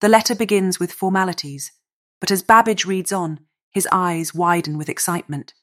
The 0.02 0.10
letter 0.10 0.36
begins 0.36 0.80
with 0.80 0.92
formalities, 0.92 1.72
but 2.20 2.32
as 2.32 2.44
Babbage 2.44 2.86
reads 2.86 3.12
on, 3.12 3.40
his 3.72 3.88
eyes 3.92 4.34
widen 4.34 4.78
with 4.78 4.90
excitement. 4.90 5.54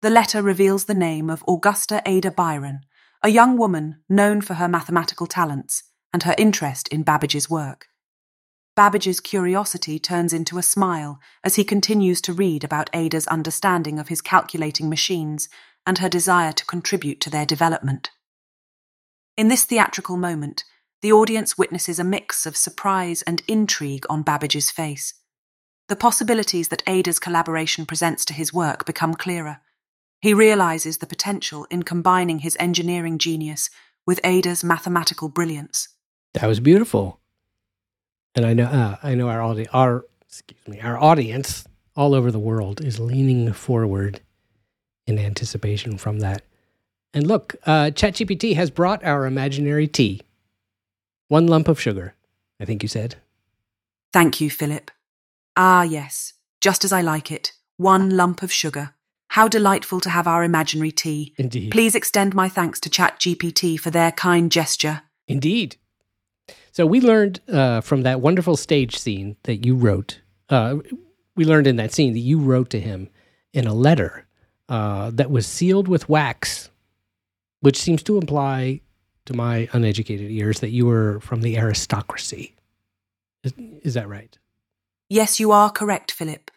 The 0.00 0.10
letter 0.10 0.42
reveals 0.42 0.84
the 0.84 0.94
name 0.94 1.28
of 1.28 1.42
Augusta 1.48 2.00
Ada 2.06 2.30
Byron, 2.30 2.82
a 3.20 3.30
young 3.30 3.58
woman 3.58 3.96
known 4.08 4.40
for 4.40 4.54
her 4.54 4.68
mathematical 4.68 5.26
talents 5.26 5.82
and 6.12 6.22
her 6.22 6.36
interest 6.38 6.86
in 6.88 7.02
Babbage's 7.02 7.50
work. 7.50 7.88
Babbage's 8.76 9.18
curiosity 9.18 9.98
turns 9.98 10.32
into 10.32 10.56
a 10.56 10.62
smile 10.62 11.18
as 11.42 11.56
he 11.56 11.64
continues 11.64 12.20
to 12.20 12.32
read 12.32 12.62
about 12.62 12.88
Ada's 12.92 13.26
understanding 13.26 13.98
of 13.98 14.06
his 14.06 14.20
calculating 14.20 14.88
machines 14.88 15.48
and 15.84 15.98
her 15.98 16.08
desire 16.08 16.52
to 16.52 16.64
contribute 16.64 17.20
to 17.22 17.30
their 17.30 17.44
development. 17.44 18.10
In 19.36 19.48
this 19.48 19.64
theatrical 19.64 20.16
moment, 20.16 20.62
the 21.02 21.10
audience 21.10 21.58
witnesses 21.58 21.98
a 21.98 22.04
mix 22.04 22.46
of 22.46 22.56
surprise 22.56 23.22
and 23.22 23.42
intrigue 23.48 24.06
on 24.08 24.22
Babbage's 24.22 24.70
face. 24.70 25.14
The 25.88 25.96
possibilities 25.96 26.68
that 26.68 26.84
Ada's 26.86 27.18
collaboration 27.18 27.84
presents 27.84 28.24
to 28.26 28.32
his 28.32 28.54
work 28.54 28.86
become 28.86 29.14
clearer. 29.14 29.58
He 30.20 30.34
realizes 30.34 30.98
the 30.98 31.06
potential 31.06 31.66
in 31.70 31.82
combining 31.82 32.40
his 32.40 32.56
engineering 32.58 33.18
genius 33.18 33.70
with 34.06 34.20
Ada's 34.24 34.64
mathematical 34.64 35.28
brilliance. 35.28 35.88
That 36.34 36.46
was 36.46 36.60
beautiful 36.60 37.20
and 38.38 38.46
I 38.46 38.54
know 38.54 38.64
uh, 38.64 38.96
I 39.02 39.14
know 39.14 39.28
our 39.28 39.42
audi- 39.42 39.68
our 39.72 40.04
excuse 40.26 40.68
me 40.68 40.80
our 40.80 40.98
audience 40.98 41.66
all 41.96 42.14
over 42.14 42.30
the 42.30 42.38
world 42.38 42.80
is 42.80 43.00
leaning 43.00 43.52
forward 43.52 44.20
in 45.06 45.18
anticipation 45.18 45.98
from 45.98 46.20
that. 46.20 46.42
And 47.12 47.26
look, 47.26 47.56
uh, 47.66 47.86
ChatGPT 47.86 48.54
has 48.54 48.70
brought 48.70 49.02
our 49.02 49.26
imaginary 49.26 49.88
tea. 49.88 50.20
One 51.28 51.48
lump 51.48 51.66
of 51.66 51.80
sugar, 51.80 52.14
I 52.60 52.64
think 52.64 52.82
you 52.82 52.88
said. 52.88 53.16
Thank 54.12 54.40
you, 54.40 54.50
Philip. 54.50 54.90
Ah, 55.56 55.82
yes, 55.82 56.34
just 56.60 56.84
as 56.84 56.92
I 56.92 57.00
like 57.00 57.32
it. 57.32 57.52
One 57.78 58.10
lump 58.10 58.42
of 58.42 58.52
sugar. 58.52 58.94
How 59.28 59.46
delightful 59.48 60.00
to 60.00 60.10
have 60.10 60.26
our 60.26 60.42
imaginary 60.42 60.90
tea. 60.90 61.34
Indeed. 61.36 61.70
Please 61.70 61.94
extend 61.94 62.34
my 62.34 62.48
thanks 62.48 62.80
to 62.80 62.90
ChatGPT 62.90 63.78
for 63.78 63.90
their 63.90 64.12
kind 64.12 64.50
gesture. 64.50 65.02
Indeed. 65.26 65.76
So 66.72 66.86
we 66.86 67.00
learned 67.00 67.40
uh, 67.48 67.80
from 67.82 68.02
that 68.02 68.20
wonderful 68.20 68.56
stage 68.56 68.96
scene 68.96 69.36
that 69.42 69.66
you 69.66 69.74
wrote. 69.74 70.20
Uh, 70.48 70.76
we 71.36 71.44
learned 71.44 71.66
in 71.66 71.76
that 71.76 71.92
scene 71.92 72.12
that 72.14 72.20
you 72.20 72.38
wrote 72.38 72.70
to 72.70 72.80
him 72.80 73.08
in 73.52 73.66
a 73.66 73.74
letter 73.74 74.26
uh, 74.68 75.10
that 75.12 75.30
was 75.30 75.46
sealed 75.46 75.88
with 75.88 76.08
wax, 76.08 76.70
which 77.60 77.78
seems 77.78 78.02
to 78.04 78.16
imply, 78.18 78.80
to 79.26 79.34
my 79.34 79.68
uneducated 79.72 80.30
ears, 80.30 80.60
that 80.60 80.70
you 80.70 80.86
were 80.86 81.20
from 81.20 81.42
the 81.42 81.58
aristocracy. 81.58 82.54
Is, 83.44 83.52
is 83.82 83.94
that 83.94 84.08
right? 84.08 84.38
Yes, 85.08 85.40
you 85.40 85.52
are 85.52 85.70
correct, 85.70 86.12
Philip. 86.12 86.50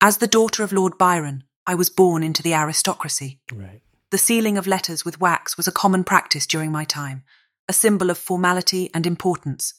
As 0.00 0.18
the 0.18 0.26
daughter 0.26 0.62
of 0.62 0.72
Lord 0.72 0.96
Byron, 0.98 1.44
I 1.68 1.74
was 1.74 1.90
born 1.90 2.22
into 2.22 2.42
the 2.42 2.54
aristocracy. 2.54 3.40
Right. 3.52 3.82
The 4.10 4.16
sealing 4.16 4.56
of 4.56 4.66
letters 4.66 5.04
with 5.04 5.20
wax 5.20 5.58
was 5.58 5.68
a 5.68 5.72
common 5.72 6.02
practice 6.02 6.46
during 6.46 6.72
my 6.72 6.84
time, 6.84 7.24
a 7.68 7.74
symbol 7.74 8.08
of 8.08 8.16
formality 8.16 8.90
and 8.94 9.06
importance. 9.06 9.74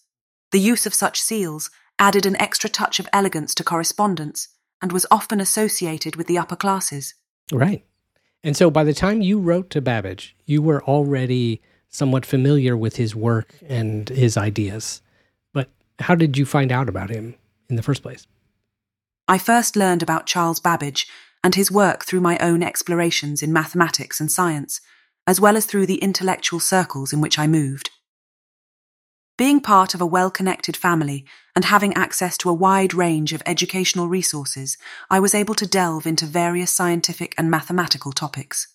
The 0.51 0.59
use 0.59 0.85
of 0.85 0.93
such 0.93 1.19
seals 1.19 1.71
added 1.97 2.27
an 2.27 2.39
extra 2.39 2.69
touch 2.69 2.99
of 2.99 3.09
elegance 3.11 3.55
to 3.55 3.63
correspondence 3.63 4.49
and 4.83 4.91
was 4.91 5.07
often 5.09 5.41
associated 5.41 6.15
with 6.15 6.27
the 6.27 6.37
upper 6.37 6.55
classes. 6.55 7.15
Right. 7.51 7.83
And 8.43 8.55
so 8.55 8.69
by 8.69 8.83
the 8.83 8.93
time 8.93 9.23
you 9.23 9.39
wrote 9.39 9.71
to 9.71 9.81
Babbage, 9.81 10.35
you 10.45 10.61
were 10.61 10.83
already 10.83 11.59
somewhat 11.89 12.23
familiar 12.23 12.77
with 12.77 12.97
his 12.97 13.15
work 13.15 13.55
and 13.67 14.07
his 14.09 14.37
ideas. 14.37 15.01
But 15.53 15.69
how 15.97 16.13
did 16.13 16.37
you 16.37 16.45
find 16.45 16.71
out 16.71 16.87
about 16.87 17.09
him 17.09 17.33
in 17.67 17.77
the 17.77 17.83
first 17.83 18.03
place? 18.03 18.27
I 19.27 19.39
first 19.39 19.75
learned 19.75 20.03
about 20.03 20.27
Charles 20.27 20.59
Babbage 20.59 21.07
and 21.43 21.55
his 21.55 21.71
work 21.71 22.05
through 22.05 22.21
my 22.21 22.37
own 22.39 22.61
explorations 22.63 23.41
in 23.41 23.53
mathematics 23.53 24.19
and 24.19 24.31
science, 24.31 24.81
as 25.25 25.39
well 25.39 25.55
as 25.55 25.65
through 25.65 25.85
the 25.85 25.97
intellectual 25.97 26.59
circles 26.59 27.13
in 27.13 27.21
which 27.21 27.37
I 27.39 27.47
moved. 27.47 27.91
Being 29.37 29.61
part 29.61 29.93
of 29.93 30.01
a 30.01 30.05
well 30.05 30.29
connected 30.29 30.75
family 30.75 31.25
and 31.55 31.63
having 31.63 31.93
access 31.93 32.37
to 32.39 32.49
a 32.49 32.53
wide 32.53 32.93
range 32.93 33.31
of 33.31 33.41
educational 33.45 34.09
resources, 34.09 34.77
I 35.09 35.21
was 35.21 35.33
able 35.33 35.55
to 35.55 35.65
delve 35.65 36.05
into 36.05 36.25
various 36.25 36.71
scientific 36.71 37.35
and 37.37 37.49
mathematical 37.49 38.11
topics. 38.11 38.67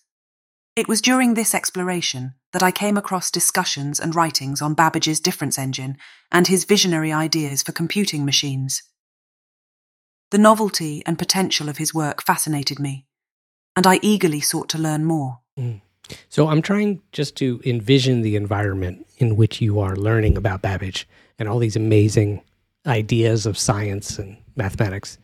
It 0.75 0.87
was 0.87 1.01
during 1.01 1.35
this 1.35 1.53
exploration 1.53 2.33
that 2.51 2.63
I 2.63 2.71
came 2.71 2.97
across 2.97 3.29
discussions 3.29 3.99
and 3.99 4.15
writings 4.15 4.61
on 4.61 4.73
Babbage's 4.73 5.19
difference 5.19 5.59
engine 5.59 5.97
and 6.31 6.47
his 6.47 6.65
visionary 6.65 7.13
ideas 7.13 7.61
for 7.61 7.71
computing 7.71 8.25
machines. 8.25 8.81
The 10.31 10.37
novelty 10.37 11.03
and 11.05 11.17
potential 11.19 11.69
of 11.69 11.77
his 11.77 11.93
work 11.93 12.23
fascinated 12.23 12.79
me, 12.79 13.05
and 13.75 13.85
I 13.85 13.99
eagerly 14.01 14.41
sought 14.41 14.69
to 14.69 14.77
learn 14.77 15.05
more. 15.05 15.39
Mm. 15.57 15.81
So 16.29 16.47
I'm 16.47 16.61
trying 16.61 17.01
just 17.11 17.35
to 17.37 17.61
envision 17.65 18.21
the 18.21 18.35
environment 18.35 19.07
in 19.17 19.35
which 19.35 19.61
you 19.61 19.79
are 19.79 19.95
learning 19.95 20.37
about 20.37 20.61
Babbage 20.61 21.07
and 21.39 21.49
all 21.49 21.59
these 21.59 21.75
amazing 21.75 22.41
ideas 22.85 23.45
of 23.45 23.57
science 23.57 24.19
and 24.19 24.37
mathematics. 24.55 25.17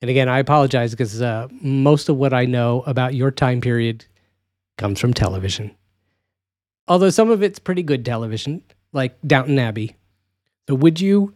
And 0.00 0.10
again, 0.10 0.28
I 0.28 0.38
apologize 0.38 0.92
because 0.92 1.20
uh, 1.20 1.48
most 1.60 2.08
of 2.08 2.16
what 2.16 2.32
I 2.32 2.44
know 2.44 2.82
about 2.86 3.14
your 3.14 3.30
time 3.30 3.60
period 3.60 4.04
comes 4.78 5.00
from 5.00 5.14
television. 5.14 5.74
Although 6.88 7.10
some 7.10 7.30
of 7.30 7.42
it's 7.42 7.58
pretty 7.58 7.82
good 7.82 8.04
television, 8.04 8.62
like 8.92 9.16
Downton 9.26 9.58
Abbey. 9.58 9.96
So 10.68 10.74
would 10.74 11.00
you 11.00 11.34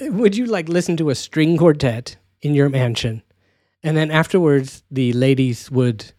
would 0.00 0.36
you 0.36 0.46
like 0.46 0.68
listen 0.68 0.96
to 0.98 1.10
a 1.10 1.14
string 1.14 1.56
quartet 1.56 2.16
in 2.42 2.54
your 2.54 2.68
mansion? 2.68 3.22
And 3.82 3.96
then 3.96 4.10
afterwards 4.10 4.82
the 4.90 5.12
ladies 5.12 5.70
would 5.70 6.12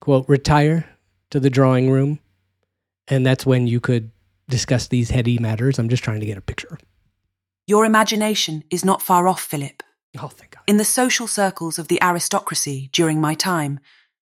quote 0.00 0.28
retire 0.28 0.86
to 1.30 1.40
the 1.40 1.50
drawing 1.50 1.90
room. 1.90 2.18
And 3.08 3.24
that's 3.24 3.46
when 3.46 3.66
you 3.66 3.80
could 3.80 4.10
discuss 4.48 4.88
these 4.88 5.10
heady 5.10 5.38
matters. 5.38 5.78
I'm 5.78 5.88
just 5.88 6.04
trying 6.04 6.20
to 6.20 6.26
get 6.26 6.38
a 6.38 6.42
picture. 6.42 6.78
Your 7.66 7.84
imagination 7.84 8.64
is 8.70 8.84
not 8.84 9.02
far 9.02 9.26
off, 9.26 9.40
Philip. 9.40 9.82
oh 10.18 10.28
thank 10.28 10.52
god. 10.52 10.62
In 10.66 10.76
the 10.76 10.84
social 10.84 11.26
circles 11.26 11.78
of 11.78 11.88
the 11.88 12.02
aristocracy 12.02 12.90
during 12.92 13.20
my 13.20 13.34
time, 13.34 13.80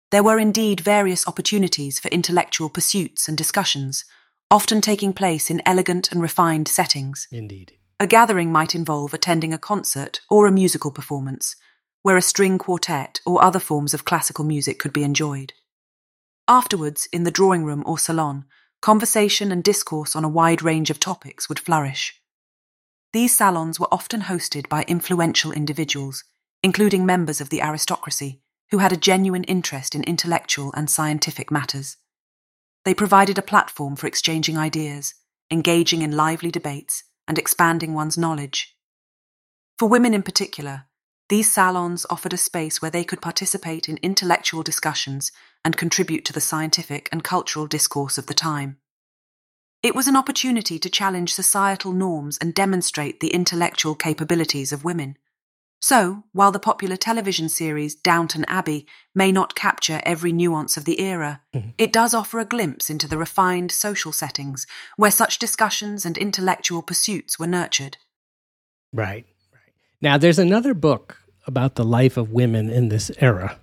there 0.10 0.24
were 0.24 0.40
indeed 0.40 0.80
various 0.80 1.28
opportunities 1.28 2.00
for 2.00 2.08
intellectual 2.08 2.70
pursuits 2.70 3.28
and 3.28 3.38
discussions, 3.38 4.06
often 4.50 4.82
taking 4.82 5.14
place 5.14 5.50
in 5.52 5.62
elegant 5.66 6.12
and 6.12 6.22
refined 6.22 6.68
settings. 6.68 7.28
indeed 7.32 7.77
A 8.00 8.06
gathering 8.06 8.52
might 8.52 8.76
involve 8.76 9.14
attending 9.14 9.54
a 9.54 9.58
concert 9.58 10.22
or 10.30 10.46
a 10.46 10.52
musical 10.52 10.92
performance, 10.92 11.56
where 12.04 12.16
a 12.16 12.22
string 12.22 12.60
quartet 12.60 13.20
or 13.26 13.44
other 13.44 13.60
forms 13.60 13.94
of 13.94 14.06
classical 14.06 14.46
music 14.46 14.78
could 14.78 14.94
be 14.94 15.04
enjoyed. 15.04 15.54
Afterwards, 16.48 17.10
in 17.12 17.24
the 17.24 17.32
drawing 17.32 17.66
room 17.66 17.84
or 17.88 17.98
salon, 17.98 18.46
conversation 18.82 19.52
and 19.52 19.64
discourse 19.64 20.16
on 20.16 20.24
a 20.24 20.30
wide 20.30 20.62
range 20.62 20.92
of 20.92 21.00
topics 21.00 21.50
would 21.50 21.60
flourish. 21.60 22.22
These 23.14 23.36
salons 23.36 23.80
were 23.80 23.92
often 23.92 24.22
hosted 24.22 24.70
by 24.70 24.84
influential 24.84 25.52
individuals, 25.52 26.24
including 26.62 27.04
members 27.04 27.42
of 27.42 27.50
the 27.50 27.64
aristocracy, 27.64 28.42
who 28.70 28.78
had 28.78 28.92
a 28.92 28.98
genuine 28.98 29.44
interest 29.46 29.96
in 29.96 30.04
intellectual 30.04 30.72
and 30.76 30.88
scientific 30.88 31.50
matters. 31.50 31.98
They 32.86 32.94
provided 32.94 33.40
a 33.40 33.42
platform 33.42 33.96
for 33.96 34.06
exchanging 34.06 34.58
ideas, 34.58 35.16
engaging 35.50 36.04
in 36.04 36.16
lively 36.16 36.52
debates, 36.52 37.04
and 37.28 37.38
expanding 37.38 37.94
one's 37.94 38.18
knowledge. 38.18 38.76
For 39.78 39.88
women 39.88 40.14
in 40.14 40.24
particular, 40.24 40.86
these 41.30 41.52
salons 41.52 42.06
offered 42.10 42.34
a 42.34 42.38
space 42.38 42.82
where 42.82 42.92
they 42.92 43.04
could 43.04 43.22
participate 43.22 43.90
in 43.90 44.00
intellectual 44.02 44.64
discussions 44.64 45.32
and 45.66 45.76
contribute 45.76 46.24
to 46.26 46.34
the 46.34 46.40
scientific 46.40 47.10
and 47.12 47.24
cultural 47.24 47.68
discourse 47.68 48.18
of 48.18 48.28
the 48.28 48.34
time. 48.34 48.78
It 49.84 49.94
was 49.94 50.08
an 50.08 50.16
opportunity 50.16 50.80
to 50.80 50.90
challenge 50.90 51.34
societal 51.34 51.92
norms 51.92 52.38
and 52.40 52.54
demonstrate 52.54 53.20
the 53.20 53.34
intellectual 53.34 53.94
capabilities 53.94 54.72
of 54.72 54.84
women. 54.84 55.18
So, 55.82 56.24
while 56.34 56.52
the 56.52 56.60
popular 56.60 56.96
television 56.98 57.50
series 57.50 57.94
Downton 57.96 58.46
Abbey 58.48 58.88
may 59.14 59.32
not 59.32 59.54
capture 59.56 60.02
every 60.04 60.32
nuance 60.32 60.76
of 60.76 60.86
the 60.86 61.00
era, 61.00 61.42
Mhm. 61.54 61.74
it 61.78 61.94
does 61.94 62.14
offer 62.16 62.40
a 62.40 62.46
glimpse 62.46 62.90
into 62.90 63.08
the 63.08 63.18
refined 63.18 63.72
social 63.72 64.12
settings 64.12 64.66
where 64.96 65.12
such 65.12 65.38
discussions 65.40 66.06
and 66.06 66.18
intellectual 66.18 66.82
pursuits 66.82 67.38
were 67.40 67.48
nurtured. 67.48 67.98
right 68.94 69.26
right 69.54 69.74
now 70.02 70.18
there's 70.18 70.40
another 70.40 70.74
book 70.74 71.22
about 71.46 71.76
the 71.76 71.84
life 71.84 72.16
of 72.16 72.32
women 72.32 72.70
in 72.70 72.88
this 72.88 73.12
era 73.20 73.60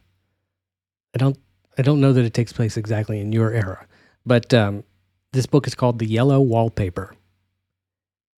i 1.14 1.18
don't 1.18 1.38
i 1.78 1.82
don't 1.82 1.98
know 2.00 2.12
that 2.12 2.26
it 2.26 2.34
takes 2.34 2.52
place 2.52 2.76
exactly 2.76 3.18
in 3.18 3.32
your 3.32 3.50
era 3.50 3.86
but 4.26 4.52
um, 4.52 4.84
this 5.32 5.46
book 5.46 5.66
is 5.66 5.74
called 5.74 5.98
the 5.98 6.06
yellow 6.06 6.40
wallpaper 6.42 7.16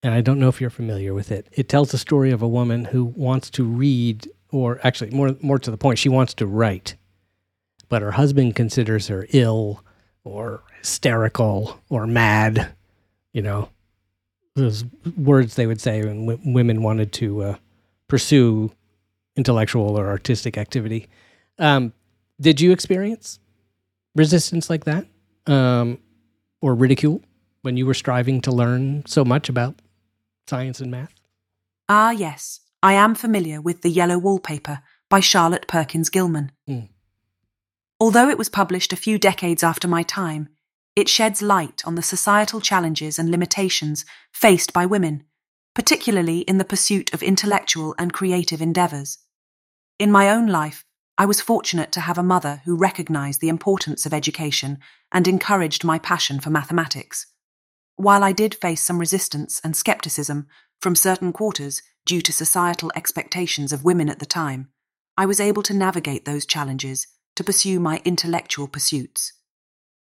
and 0.03 0.15
I 0.15 0.21
don't 0.21 0.39
know 0.39 0.49
if 0.49 0.61
you're 0.61 0.71
familiar 0.71 1.15
with 1.15 1.31
it. 1.31 1.49
It 1.53 1.69
tells 1.69 1.91
the 1.91 1.99
story 1.99 2.31
of 2.31 2.43
a 2.43 2.49
woman 2.49 2.87
who 2.87 3.05
wants 3.05 3.51
to 3.51 3.65
read, 3.65 4.31
or 4.51 4.81
actually, 4.85 5.11
more 5.11 5.37
more 5.41 5.59
to 5.59 5.71
the 5.71 5.77
point, 5.77 5.99
she 5.99 6.09
wants 6.09 6.35
to 6.35 6.47
write, 6.47 6.97
but 7.89 8.03
her 8.03 8.13
husband 8.13 8.55
considers 8.57 9.09
her 9.09 9.27
ill, 9.33 9.85
or 10.25 10.63
hysterical, 10.79 11.81
or 11.89 12.07
mad. 12.07 12.75
You 13.33 13.43
know, 13.43 13.69
those 14.55 14.85
words 15.17 15.57
they 15.57 15.67
would 15.67 15.81
say 15.81 16.03
when 16.03 16.27
w- 16.27 16.53
women 16.55 16.83
wanted 16.83 17.13
to 17.15 17.43
uh, 17.43 17.57
pursue 18.09 18.73
intellectual 19.37 19.99
or 19.99 20.09
artistic 20.09 20.57
activity. 20.57 21.09
Um, 21.59 21.93
did 22.41 22.61
you 22.61 22.73
experience 22.73 23.39
resistance 24.15 24.71
like 24.71 24.85
that, 24.85 25.07
um, 25.47 25.99
or 26.61 26.75
ridicule 26.75 27.23
when 27.63 27.77
you 27.77 27.85
were 27.87 27.95
striving 27.95 28.41
to 28.43 28.51
learn 28.51 29.05
so 29.07 29.25
much 29.25 29.49
about 29.49 29.75
science 30.49 30.81
and 30.81 30.91
math? 30.91 31.15
Ah, 31.89 32.11
yes, 32.11 32.61
I 32.83 32.95
am 32.95 33.15
familiar 33.15 33.61
with 33.61 33.83
The 33.83 33.91
Yellow 33.91 34.19
Wallpaper 34.19 34.81
by 35.09 35.21
Charlotte 35.21 35.67
Perkins 35.67 36.11
Gilman. 36.11 36.53
Mm. 36.69 36.89
Although 37.99 38.29
it 38.29 38.39
was 38.39 38.49
published 38.49 38.93
a 38.93 38.97
few 38.97 39.19
decades 39.19 39.63
after 39.63 39.89
my 39.89 40.03
time, 40.03 40.49
it 40.95 41.09
sheds 41.09 41.43
light 41.43 41.83
on 41.85 41.95
the 41.95 42.03
societal 42.03 42.61
challenges 42.61 43.19
and 43.19 43.31
limitations 43.31 44.05
faced 44.33 44.73
by 44.73 44.87
women, 44.87 45.25
particularly 45.75 46.41
in 46.41 46.59
the 46.59 46.65
pursuit 46.65 47.13
of 47.13 47.23
intellectual 47.23 47.95
and 47.99 48.13
creative 48.13 48.63
endeavours. 48.63 49.19
In 49.99 50.11
my 50.11 50.31
own 50.31 50.47
life, 50.47 50.85
I 51.19 51.27
was 51.27 51.41
fortunate 51.41 51.93
to 51.93 52.01
have 52.01 52.19
a 52.19 52.23
mother 52.23 52.63
who 52.65 52.77
recognised 52.77 53.41
the 53.41 53.49
importance 53.49 54.05
of 54.05 54.13
education 54.13 54.79
and 55.13 55.27
encouraged 55.27 55.85
my 55.85 55.99
passion 55.99 56.41
for 56.41 56.51
mathematics. 56.51 57.27
While 57.97 58.23
I 58.23 58.33
did 58.33 58.55
face 58.55 58.83
some 58.83 58.99
resistance 58.99 59.61
and 59.65 59.75
scepticism 59.75 60.47
from 60.81 60.95
certain 60.95 61.33
quarters 61.33 61.83
due 62.05 62.21
to 62.21 62.33
societal 62.33 62.93
expectations 62.95 63.73
of 63.73 63.85
women 63.85 64.11
at 64.11 64.19
the 64.19 64.27
time, 64.27 64.69
I 65.17 65.25
was 65.25 65.41
able 65.41 65.63
to 65.63 65.75
navigate 65.75 66.27
those 66.27 66.45
challenges 66.45 67.07
to 67.37 67.45
pursue 67.45 67.81
my 67.81 68.03
intellectual 68.05 68.69
pursuits. 68.69 69.33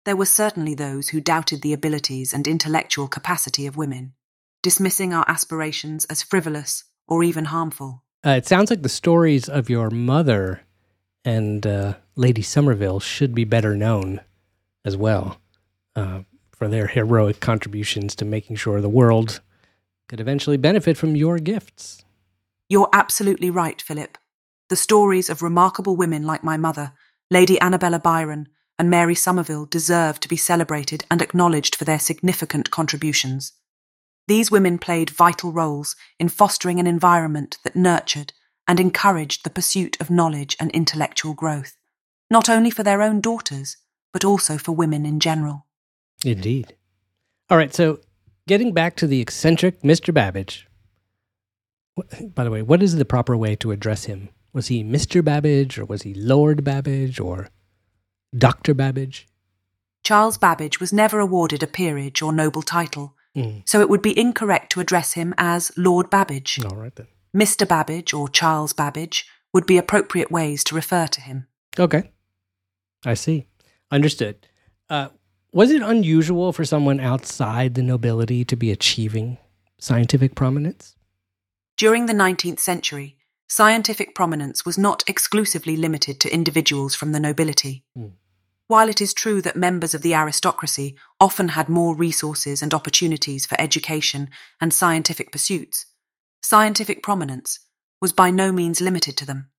There 0.04 0.16
were 0.16 0.26
certainly 0.26 0.74
those 0.74 1.08
who 1.08 1.20
doubted 1.20 1.62
the 1.62 1.72
abilities 1.72 2.32
and 2.32 2.46
intellectual 2.46 3.08
capacity 3.08 3.66
of 3.66 3.76
women, 3.76 4.14
dismissing 4.62 5.12
our 5.12 5.24
aspirations 5.28 6.04
as 6.04 6.22
frivolous 6.22 6.84
or 7.08 7.24
even 7.24 7.46
harmful. 7.46 8.04
Uh, 8.24 8.30
it 8.30 8.46
sounds 8.46 8.70
like 8.70 8.82
the 8.82 8.88
stories 8.88 9.48
of 9.48 9.68
your 9.68 9.90
mother 9.90 10.62
and 11.24 11.66
uh, 11.66 11.94
Lady 12.14 12.42
Somerville 12.42 13.00
should 13.00 13.34
be 13.34 13.44
better 13.44 13.76
known 13.76 14.20
as 14.84 14.96
well 14.96 15.40
uh, 15.96 16.20
for 16.62 16.68
their 16.68 16.86
heroic 16.86 17.40
contributions 17.40 18.14
to 18.14 18.24
making 18.24 18.54
sure 18.54 18.80
the 18.80 18.88
world 18.88 19.40
could 20.08 20.20
eventually 20.20 20.56
benefit 20.56 20.96
from 20.96 21.16
your 21.16 21.40
gifts. 21.40 22.04
You're 22.68 22.88
absolutely 22.92 23.50
right, 23.50 23.82
Philip. 23.82 24.16
The 24.68 24.76
stories 24.76 25.28
of 25.28 25.42
remarkable 25.42 25.96
women 25.96 26.22
like 26.22 26.44
my 26.44 26.56
mother, 26.56 26.92
Lady 27.32 27.60
Annabella 27.60 27.98
Byron, 27.98 28.46
and 28.78 28.88
Mary 28.88 29.16
Somerville 29.16 29.66
deserve 29.66 30.20
to 30.20 30.28
be 30.28 30.36
celebrated 30.36 31.04
and 31.10 31.20
acknowledged 31.20 31.74
for 31.74 31.84
their 31.84 31.98
significant 31.98 32.70
contributions. 32.70 33.54
These 34.28 34.52
women 34.52 34.78
played 34.78 35.10
vital 35.10 35.50
roles 35.50 35.96
in 36.20 36.28
fostering 36.28 36.78
an 36.78 36.86
environment 36.86 37.58
that 37.64 37.74
nurtured 37.74 38.34
and 38.68 38.78
encouraged 38.78 39.42
the 39.42 39.50
pursuit 39.50 40.00
of 40.00 40.10
knowledge 40.10 40.56
and 40.60 40.70
intellectual 40.70 41.34
growth, 41.34 41.76
not 42.30 42.48
only 42.48 42.70
for 42.70 42.84
their 42.84 43.02
own 43.02 43.20
daughters, 43.20 43.78
but 44.12 44.24
also 44.24 44.58
for 44.58 44.70
women 44.70 45.04
in 45.04 45.18
general. 45.18 45.66
Indeed. 46.24 46.76
All 47.50 47.56
right, 47.58 47.74
so 47.74 48.00
getting 48.46 48.72
back 48.72 48.96
to 48.96 49.06
the 49.06 49.20
eccentric 49.20 49.82
Mr. 49.82 50.12
Babbage. 50.14 50.66
By 52.34 52.44
the 52.44 52.50
way, 52.50 52.62
what 52.62 52.82
is 52.82 52.96
the 52.96 53.04
proper 53.04 53.36
way 53.36 53.54
to 53.56 53.70
address 53.70 54.04
him? 54.04 54.30
Was 54.52 54.68
he 54.68 54.82
Mr. 54.84 55.22
Babbage, 55.24 55.78
or 55.78 55.84
was 55.84 56.02
he 56.02 56.14
Lord 56.14 56.64
Babbage, 56.64 57.20
or 57.20 57.48
Dr. 58.36 58.74
Babbage? 58.74 59.28
Charles 60.04 60.38
Babbage 60.38 60.80
was 60.80 60.92
never 60.92 61.20
awarded 61.20 61.62
a 61.62 61.66
peerage 61.66 62.22
or 62.22 62.32
noble 62.32 62.62
title, 62.62 63.14
Mm. 63.36 63.66
so 63.66 63.80
it 63.80 63.88
would 63.88 64.02
be 64.02 64.18
incorrect 64.18 64.72
to 64.72 64.80
address 64.80 65.14
him 65.14 65.32
as 65.38 65.72
Lord 65.76 66.10
Babbage. 66.10 66.58
All 66.64 66.76
right 66.76 66.94
then. 66.94 67.06
Mr. 67.34 67.66
Babbage 67.66 68.12
or 68.12 68.28
Charles 68.28 68.74
Babbage 68.74 69.26
would 69.54 69.64
be 69.64 69.78
appropriate 69.78 70.30
ways 70.30 70.62
to 70.64 70.74
refer 70.74 71.06
to 71.06 71.20
him. 71.22 71.46
Okay. 71.78 72.10
I 73.06 73.14
see. 73.14 73.46
Understood. 73.90 74.46
Uh, 74.90 75.08
was 75.52 75.70
it 75.70 75.82
unusual 75.82 76.52
for 76.52 76.64
someone 76.64 76.98
outside 76.98 77.74
the 77.74 77.82
nobility 77.82 78.44
to 78.46 78.56
be 78.56 78.70
achieving 78.70 79.38
scientific 79.78 80.34
prominence? 80.34 80.96
During 81.76 82.06
the 82.06 82.14
19th 82.14 82.58
century, 82.58 83.16
scientific 83.48 84.14
prominence 84.14 84.64
was 84.64 84.78
not 84.78 85.04
exclusively 85.06 85.76
limited 85.76 86.20
to 86.20 86.32
individuals 86.32 86.94
from 86.94 87.12
the 87.12 87.20
nobility. 87.20 87.84
Mm. 87.96 88.12
While 88.66 88.88
it 88.88 89.02
is 89.02 89.12
true 89.12 89.42
that 89.42 89.56
members 89.56 89.92
of 89.92 90.00
the 90.00 90.14
aristocracy 90.14 90.96
often 91.20 91.48
had 91.48 91.68
more 91.68 91.94
resources 91.94 92.62
and 92.62 92.72
opportunities 92.72 93.44
for 93.44 93.60
education 93.60 94.30
and 94.60 94.72
scientific 94.72 95.30
pursuits, 95.30 95.84
scientific 96.42 97.02
prominence 97.02 97.60
was 98.00 98.14
by 98.14 98.30
no 98.30 98.50
means 98.50 98.80
limited 98.80 99.18
to 99.18 99.26
them. 99.26 99.50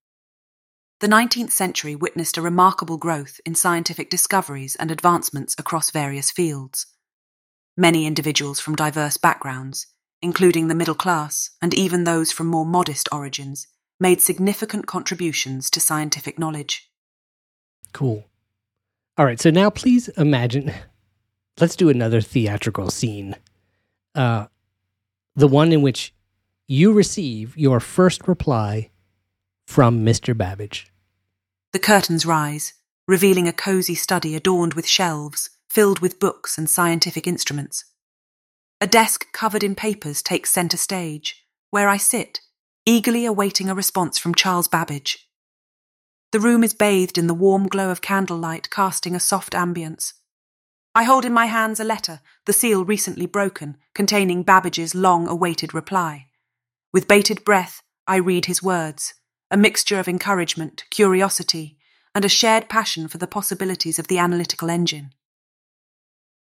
The 1.04 1.10
19th 1.10 1.52
century 1.52 1.98
witnessed 1.98 2.38
a 2.38 2.42
remarkable 2.42 2.96
growth 2.96 3.42
in 3.46 3.56
scientific 3.56 4.10
discoveries 4.10 4.78
and 4.78 4.90
advancements 4.90 5.54
across 5.60 5.92
various 5.92 6.32
fields. 6.32 6.86
Many 7.76 8.06
individuals 8.06 8.62
from 8.62 8.78
diverse 8.78 9.18
backgrounds, 9.18 9.88
including 10.22 10.70
the 10.70 10.76
middle 10.76 10.96
class 10.96 11.50
and 11.62 11.74
even 11.74 12.06
those 12.06 12.32
from 12.32 12.48
more 12.48 12.66
modest 12.66 13.10
origins, 13.12 13.68
made 14.00 14.22
significant 14.22 14.88
contributions 14.88 15.70
to 15.72 15.82
scientific 15.82 16.40
knowledge. 16.40 16.90
Cool. 17.92 18.24
All 19.18 19.26
right, 19.26 19.42
so 19.42 19.50
now 19.50 19.70
please 19.70 20.08
imagine. 20.08 20.72
Let's 21.60 21.76
do 21.76 21.90
another 21.90 22.22
theatrical 22.22 22.90
scene. 22.90 23.36
Uh, 24.16 24.46
the 25.36 25.50
one 25.50 25.74
in 25.74 25.82
which 25.82 26.14
you 26.66 26.94
receive 26.94 27.58
your 27.58 27.82
first 27.82 28.26
reply 28.26 28.90
from 29.68 30.06
Mr. 30.06 30.38
Babbage. 30.38 30.93
The 31.74 31.80
curtains 31.80 32.24
rise, 32.24 32.74
revealing 33.08 33.48
a 33.48 33.54
cozy 33.54 33.96
study 33.96 34.36
adorned 34.36 34.76
with 34.76 34.88
shelves 34.88 35.50
filled 35.74 36.02
with 36.02 36.20
books 36.20 36.60
and 36.60 36.70
scientific 36.70 37.26
instruments. 37.26 37.86
A 38.80 38.86
desk 38.86 39.32
covered 39.34 39.64
in 39.64 39.74
papers 39.74 40.22
takes 40.22 40.52
centre 40.52 40.78
stage, 40.78 41.44
where 41.72 41.90
I 41.90 41.98
sit, 41.98 42.42
eagerly 42.86 43.26
awaiting 43.26 43.70
a 43.70 43.76
response 43.76 44.20
from 44.20 44.36
Charles 44.36 44.68
Babbage. 44.68 45.28
The 46.32 46.40
room 46.40 46.64
is 46.64 46.76
bathed 46.76 47.18
in 47.18 47.26
the 47.26 47.34
warm 47.34 47.68
glow 47.68 47.90
of 47.90 48.02
candlelight, 48.02 48.70
casting 48.70 49.16
a 49.16 49.20
soft 49.20 49.54
ambience. 49.54 50.14
I 50.94 51.06
hold 51.06 51.26
in 51.26 51.34
my 51.34 51.48
hands 51.48 51.80
a 51.80 51.84
letter, 51.84 52.22
the 52.46 52.54
seal 52.54 52.86
recently 52.86 53.26
broken, 53.26 53.78
containing 53.96 54.44
Babbage's 54.44 54.94
long 54.94 55.28
awaited 55.28 55.74
reply. 55.74 56.28
With 56.94 57.08
bated 57.08 57.44
breath, 57.44 57.82
I 58.06 58.18
read 58.18 58.46
his 58.46 58.62
words, 58.62 59.16
a 59.54 59.58
mixture 59.58 60.00
of 60.00 60.08
encouragement, 60.08 60.84
curiosity, 60.90 61.78
and 62.16 62.26
a 62.26 62.30
shared 62.30 62.68
passion 62.68 63.08
for 63.08 63.20
the 63.20 63.28
possibilities 63.28 64.00
of 64.00 64.08
the 64.08 64.18
analytical 64.18 64.68
engine. 64.68 65.14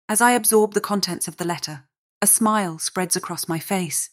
As 0.08 0.22
I 0.22 0.34
absorb 0.34 0.76
the 0.76 0.82
contents 0.82 1.28
of 1.28 1.38
the 1.38 1.48
letter, 1.48 1.86
a 2.22 2.28
smile 2.28 2.78
spreads 2.78 3.16
across 3.16 3.50
my 3.50 3.58
face. 3.58 4.12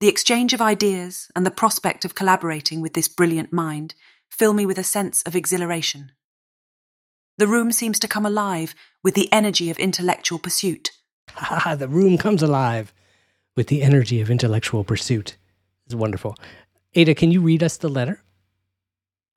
The 0.00 0.08
exchange 0.08 0.52
of 0.52 0.60
ideas 0.60 1.30
and 1.34 1.46
the 1.46 1.50
prospect 1.50 2.04
of 2.04 2.14
collaborating 2.14 2.82
with 2.82 2.92
this 2.92 3.08
brilliant 3.08 3.50
mind 3.50 3.94
fill 4.30 4.52
me 4.52 4.66
with 4.66 4.76
a 4.76 4.84
sense 4.84 5.22
of 5.22 5.34
exhilaration. 5.34 6.12
The 7.38 7.46
room 7.46 7.72
seems 7.72 7.98
to 8.00 8.08
come 8.08 8.26
alive 8.26 8.74
with 9.02 9.14
the 9.14 9.32
energy 9.32 9.70
of 9.70 9.78
intellectual 9.78 10.38
pursuit. 10.38 10.90
Ha 11.30 11.76
the 11.76 11.88
room 11.88 12.18
comes 12.18 12.42
alive 12.42 12.92
with 13.56 13.68
the 13.68 13.82
energy 13.82 14.20
of 14.20 14.28
intellectual 14.28 14.84
pursuit. 14.84 15.38
It's 15.86 15.94
wonderful. 15.94 16.36
Ada, 16.96 17.14
can 17.14 17.32
you 17.32 17.40
read 17.40 17.62
us 17.62 17.76
the 17.76 17.88
letter? 17.88 18.22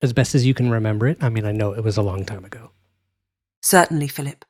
As 0.02 0.14
best 0.14 0.36
as 0.36 0.46
you 0.46 0.54
can 0.54 0.70
remember 0.70 1.08
it. 1.08 1.18
I 1.22 1.30
mean, 1.30 1.44
I 1.44 1.52
know 1.52 1.74
it 1.74 1.84
was 1.84 1.98
a 1.98 2.04
long 2.04 2.24
time 2.24 2.46
ago. 2.46 2.72
Certainly, 3.64 4.10
Philip. 4.10 4.46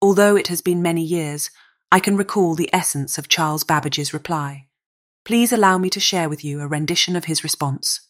Although 0.00 0.36
it 0.36 0.46
has 0.46 0.60
been 0.60 0.80
many 0.80 1.02
years, 1.02 1.50
I 1.90 1.98
can 1.98 2.16
recall 2.16 2.54
the 2.54 2.70
essence 2.72 3.18
of 3.18 3.28
Charles 3.28 3.64
Babbage's 3.64 4.14
reply. 4.14 4.68
Please 5.24 5.52
allow 5.52 5.76
me 5.76 5.90
to 5.90 5.98
share 5.98 6.28
with 6.28 6.44
you 6.44 6.60
a 6.60 6.68
rendition 6.68 7.16
of 7.16 7.24
his 7.24 7.42
response. 7.42 8.00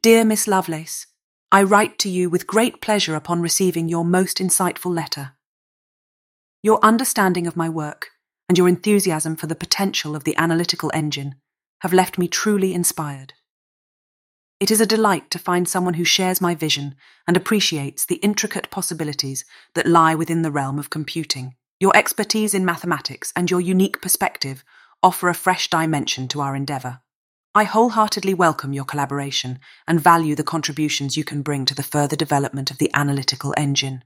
Dear 0.00 0.24
Miss 0.24 0.48
Lovelace, 0.48 1.06
I 1.50 1.62
write 1.62 1.98
to 1.98 2.08
you 2.08 2.30
with 2.30 2.46
great 2.46 2.80
pleasure 2.80 3.14
upon 3.14 3.42
receiving 3.42 3.90
your 3.90 4.04
most 4.04 4.38
insightful 4.38 4.94
letter. 4.94 5.32
Your 6.62 6.82
understanding 6.82 7.46
of 7.46 7.56
my 7.56 7.68
work 7.68 8.08
and 8.48 8.56
your 8.56 8.68
enthusiasm 8.68 9.36
for 9.36 9.46
the 9.46 9.54
potential 9.54 10.16
of 10.16 10.24
the 10.24 10.36
analytical 10.38 10.90
engine 10.94 11.34
have 11.82 11.92
left 11.92 12.16
me 12.16 12.28
truly 12.28 12.72
inspired. 12.72 13.34
It 14.60 14.70
is 14.70 14.80
a 14.80 14.86
delight 14.86 15.32
to 15.32 15.38
find 15.40 15.68
someone 15.68 15.94
who 15.94 16.04
shares 16.04 16.40
my 16.40 16.54
vision 16.54 16.94
and 17.26 17.36
appreciates 17.36 18.06
the 18.06 18.22
intricate 18.22 18.70
possibilities 18.70 19.44
that 19.74 19.88
lie 19.88 20.14
within 20.14 20.42
the 20.42 20.52
realm 20.52 20.78
of 20.78 20.90
computing. 20.90 21.56
Your 21.80 21.90
expertise 21.96 22.54
in 22.54 22.64
mathematics 22.64 23.32
and 23.34 23.50
your 23.50 23.60
unique 23.60 24.00
perspective 24.00 24.62
offer 25.02 25.28
a 25.28 25.34
fresh 25.34 25.68
dimension 25.70 26.28
to 26.28 26.40
our 26.40 26.54
endeavour. 26.54 27.00
I 27.52 27.64
wholeheartedly 27.64 28.34
welcome 28.34 28.72
your 28.72 28.84
collaboration 28.84 29.58
and 29.88 30.00
value 30.00 30.36
the 30.36 30.44
contributions 30.44 31.16
you 31.16 31.24
can 31.24 31.42
bring 31.42 31.64
to 31.64 31.74
the 31.74 31.82
further 31.82 32.14
development 32.14 32.70
of 32.70 32.78
the 32.78 32.92
analytical 32.94 33.52
engine. 33.56 34.04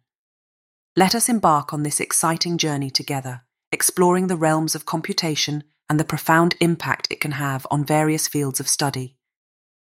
Let 0.97 1.15
us 1.15 1.29
embark 1.29 1.75
on 1.75 1.83
this 1.83 2.01
exciting 2.01 2.57
journey 2.57 2.89
together, 2.89 3.43
exploring 3.71 4.29
the 4.29 4.37
realms 4.37 4.75
of 4.75 4.87
computation 4.87 5.63
and 5.89 6.01
the 6.01 6.05
profound 6.05 6.55
impact 6.61 7.09
it 7.11 7.21
can 7.21 7.33
have 7.33 7.67
on 7.71 7.85
various 7.85 8.29
fields 8.29 8.61
of 8.61 8.69
study. 8.69 9.17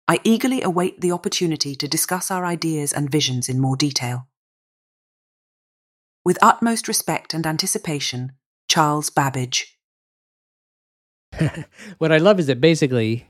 I 0.08 0.20
eagerly 0.24 0.62
await 0.62 1.00
the 1.00 1.12
opportunity 1.12 1.76
to 1.76 1.88
discuss 1.88 2.30
our 2.30 2.46
ideas 2.46 2.92
and 2.92 3.10
visions 3.10 3.48
in 3.48 3.60
more 3.60 3.78
detail. 3.78 4.28
With 6.26 6.38
utmost 6.42 6.88
respect 6.88 7.34
and 7.34 7.46
anticipation, 7.46 8.34
Charles 8.68 9.10
Babbage. 9.10 9.78
what 11.98 12.12
I 12.12 12.18
love 12.18 12.40
is 12.40 12.48
that 12.48 12.62
basically 12.62 13.28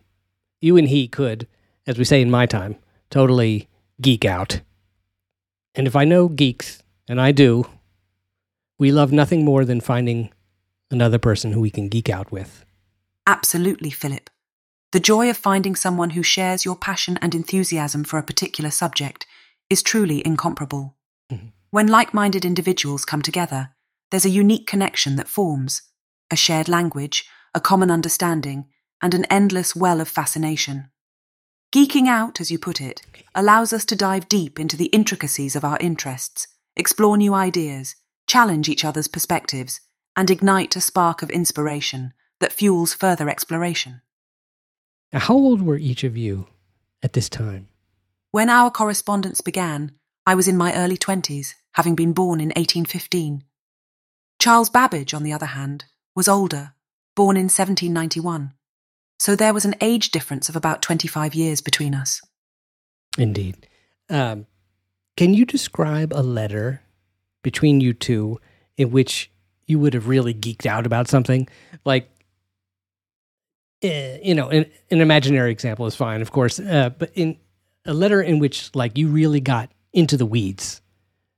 you 0.62 0.78
and 0.78 0.88
he 0.88 1.08
could, 1.08 1.48
as 1.86 1.98
we 1.98 2.06
say 2.06 2.22
in 2.22 2.32
my 2.32 2.46
time, 2.46 2.76
totally 3.10 3.68
geek 4.02 4.26
out. 4.26 4.62
And 5.76 5.88
if 5.88 5.96
I 5.96 6.06
know 6.06 6.28
geeks, 6.28 6.84
and 7.08 7.20
I 7.20 7.32
do, 7.32 7.68
we 8.80 8.92
love 8.92 9.12
nothing 9.12 9.44
more 9.44 9.66
than 9.66 9.82
finding 9.82 10.32
another 10.92 11.18
person 11.18 11.52
who 11.52 11.62
we 11.62 11.72
can 11.72 11.90
geek 11.90 12.10
out 12.10 12.32
with. 12.32 12.66
Absolutely, 13.26 13.90
Philip. 13.90 14.30
The 14.92 15.00
joy 15.00 15.30
of 15.30 15.38
finding 15.38 15.76
someone 15.76 16.12
who 16.12 16.24
shares 16.24 16.66
your 16.66 16.76
passion 16.76 17.18
and 17.22 17.34
enthusiasm 17.34 18.04
for 18.04 18.20
a 18.20 18.24
particular 18.24 18.70
subject 18.70 19.26
is 19.70 19.82
truly 19.82 20.26
incomparable. 20.26 20.96
Mhm. 21.32 21.52
When 21.72 21.88
like 21.88 22.14
minded 22.14 22.46
individuals 22.46 23.06
come 23.06 23.24
together, 23.24 23.74
there's 24.12 24.26
a 24.26 24.30
unique 24.30 24.68
connection 24.68 25.16
that 25.16 25.28
forms 25.28 25.82
a 26.30 26.36
shared 26.36 26.70
language, 26.70 27.26
a 27.56 27.60
common 27.60 27.90
understanding, 27.90 28.66
and 29.02 29.14
an 29.14 29.26
endless 29.26 29.76
well 29.76 30.00
of 30.00 30.08
fascination. 30.08 30.90
Geeking 31.72 32.08
out, 32.08 32.40
as 32.40 32.52
you 32.52 32.60
put 32.60 32.80
it, 32.80 33.02
allows 33.34 33.74
us 33.74 33.86
to 33.86 33.96
dive 33.96 34.30
deep 34.30 34.60
into 34.60 34.78
the 34.78 34.92
intricacies 34.94 35.56
of 35.56 35.64
our 35.64 35.78
interests, 35.80 36.48
explore 36.76 37.18
new 37.18 37.34
ideas, 37.34 37.96
challenge 38.28 38.70
each 38.70 38.86
other's 38.86 39.08
perspectives, 39.08 39.82
and 40.16 40.30
ignite 40.30 40.76
a 40.76 40.82
spark 40.82 41.22
of 41.22 41.30
inspiration 41.30 42.14
that 42.40 42.54
fuels 42.54 42.94
further 42.94 43.30
exploration. 43.30 44.02
Now, 45.12 45.20
how 45.20 45.36
old 45.36 45.62
were 45.62 45.78
each 45.78 46.04
of 46.04 46.18
you 46.18 46.48
at 47.02 47.14
this 47.14 47.30
time? 47.30 47.68
When 48.32 48.50
our 48.50 48.72
correspondence 48.72 49.42
began, 49.42 49.92
I 50.26 50.36
was 50.36 50.48
in 50.48 50.58
my 50.58 50.74
early 50.74 50.98
20s, 50.98 51.54
having 51.74 51.96
been 51.96 52.14
born 52.14 52.40
in 52.40 52.50
1815. 52.50 53.44
Charles 54.40 54.70
Babbage, 54.70 55.14
on 55.14 55.24
the 55.24 55.34
other 55.34 55.48
hand, 55.48 55.86
was 56.16 56.28
older, 56.28 56.74
born 57.16 57.38
in 57.38 57.44
1791. 57.44 58.54
So 59.20 59.36
there 59.36 59.54
was 59.54 59.66
an 59.66 59.76
age 59.82 60.12
difference 60.12 60.50
of 60.50 60.56
about 60.56 60.82
25 60.82 61.36
years 61.36 61.62
between 61.62 61.94
us. 61.94 62.22
Indeed. 63.18 63.68
Um, 64.10 64.48
can 65.16 65.34
you 65.34 65.46
describe 65.46 66.12
a 66.12 66.24
letter 66.24 66.82
between 67.44 67.80
you 67.80 67.94
two 67.94 68.40
in 68.78 68.92
which 68.92 69.32
you 69.66 69.80
would 69.80 69.94
have 69.94 70.08
really 70.08 70.34
geeked 70.34 70.66
out 70.66 70.86
about 70.86 71.08
something? 71.08 71.48
Like, 71.86 72.10
uh, 73.84 74.18
you 74.24 74.34
know, 74.34 74.50
an, 74.50 74.66
an, 74.92 75.02
imaginary 75.02 75.52
example 75.52 75.86
is 75.86 75.96
fine, 75.96 76.22
of 76.22 76.32
course, 76.32 76.60
uh, 76.60 76.90
but 76.98 77.12
in 77.16 77.38
a 77.86 77.94
letter 77.94 78.22
in 78.22 78.40
which, 78.40 78.74
like, 78.76 78.98
you 78.98 79.10
really 79.10 79.42
got 79.42 79.70
into 79.92 80.16
the 80.16 80.26
weeds, 80.26 80.82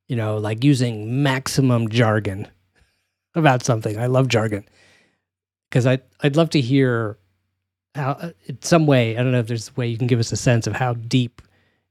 you 0.07 0.15
know, 0.15 0.38
like 0.38 0.63
using 0.63 1.23
maximum 1.23 1.89
jargon 1.89 2.47
about 3.34 3.63
something. 3.63 3.97
I 3.99 4.05
love 4.05 4.28
jargon 4.28 4.63
because 5.69 5.86
I 5.86 5.99
I'd 6.21 6.36
love 6.36 6.51
to 6.51 6.61
hear 6.61 7.17
how, 7.95 8.11
uh, 8.11 8.32
in 8.45 8.61
some 8.61 8.86
way, 8.86 9.17
I 9.17 9.23
don't 9.23 9.32
know 9.32 9.39
if 9.39 9.47
there's 9.47 9.69
a 9.69 9.73
way 9.76 9.88
you 9.88 9.97
can 9.97 10.07
give 10.07 10.19
us 10.19 10.32
a 10.32 10.38
sense 10.38 10.67
of 10.67 10.73
how 10.73 10.93
deep 10.93 11.41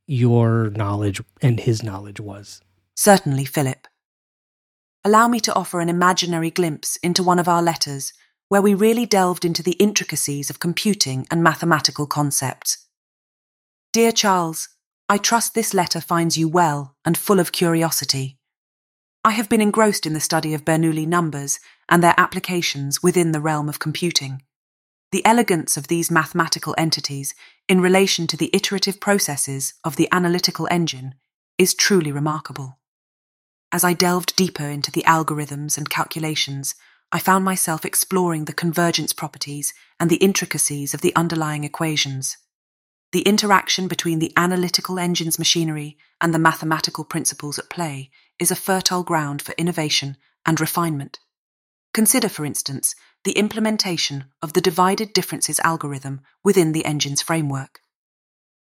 your 0.07 0.71
knowledge 0.71 1.23
and 1.43 1.59
his 1.59 1.83
knowledge 1.83 2.21
was. 2.21 2.61
Certainly, 2.95 3.47
Philip. 3.47 3.87
Allow 5.07 5.29
me 5.29 5.39
to 5.41 5.55
offer 5.55 5.81
an 5.81 5.91
imaginary 5.91 6.51
glimpse 6.51 6.97
into 6.97 7.23
one 7.23 7.39
of 7.39 7.47
our 7.47 7.63
letters 7.63 8.15
where 8.49 8.63
we 8.63 8.73
really 8.73 9.05
delved 9.05 9.45
into 9.45 9.63
the 9.63 9.73
intricacies 9.73 10.49
of 10.49 10.61
computing 10.61 11.27
and 11.31 11.43
mathematical 11.43 12.07
concepts. 12.07 12.87
Dear 13.93 14.13
Charles, 14.13 14.71
I 15.07 15.19
trust 15.19 15.55
this 15.55 15.75
letter 15.75 16.01
finds 16.01 16.39
you 16.39 16.49
well 16.49 16.97
and 17.05 17.19
full 17.19 17.39
of 17.39 17.53
curiosity. 17.53 18.39
I 19.23 19.33
have 19.33 19.51
been 19.51 19.61
engrossed 19.61 20.07
in 20.07 20.15
the 20.15 20.21
study 20.21 20.55
of 20.55 20.65
Bernoulli 20.65 21.07
numbers 21.07 21.61
and 21.89 22.03
their 22.03 22.15
applications 22.17 23.03
within 23.03 23.33
the 23.33 23.41
realm 23.41 23.69
of 23.69 23.79
computing. 23.79 24.43
The 25.13 25.25
elegance 25.27 25.77
of 25.77 25.89
these 25.89 26.11
mathematical 26.11 26.75
entities 26.79 27.35
in 27.69 27.83
relation 27.83 28.27
to 28.29 28.39
the 28.39 28.51
iterative 28.55 29.01
processes 29.01 29.75
of 29.85 29.97
the 29.97 30.09
analytical 30.13 30.67
engine 30.71 31.15
is 31.59 31.75
truly 31.75 32.11
remarkable. 32.11 32.79
As 33.75 33.83
I 33.83 33.93
delved 33.93 34.37
deeper 34.37 34.69
into 34.69 34.93
the 34.93 35.03
algorithms 35.03 35.77
and 35.77 35.91
calculations, 35.91 36.77
I 37.11 37.19
found 37.19 37.45
myself 37.45 37.85
exploring 37.85 38.45
the 38.45 38.53
convergence 38.53 39.13
properties 39.13 39.75
and 39.99 40.09
the 40.09 40.23
intricacies 40.29 40.95
of 40.95 41.01
the 41.01 41.13
underlying 41.17 41.65
equations. 41.65 42.37
The 43.11 43.23
interaction 43.23 43.89
between 43.89 44.21
the 44.21 44.33
analytical 44.37 45.01
engine's 45.01 45.41
machinery 45.41 45.99
and 46.21 46.33
the 46.33 46.39
mathematical 46.39 47.03
principles 47.03 47.59
at 47.59 47.69
play 47.69 48.13
is 48.39 48.53
a 48.53 48.63
fertile 48.69 49.03
ground 49.03 49.43
for 49.43 49.57
innovation 49.59 50.19
and 50.47 50.61
refinement. 50.61 51.19
Consider, 51.93 52.29
for 52.29 52.45
instance, 52.45 52.95
the 53.25 53.33
implementation 53.33 54.27
of 54.41 54.53
the 54.53 54.61
divided 54.61 55.13
differences 55.13 55.59
algorithm 55.65 56.21
within 56.45 56.71
the 56.71 56.85
engine's 56.85 57.23
framework. 57.23 57.81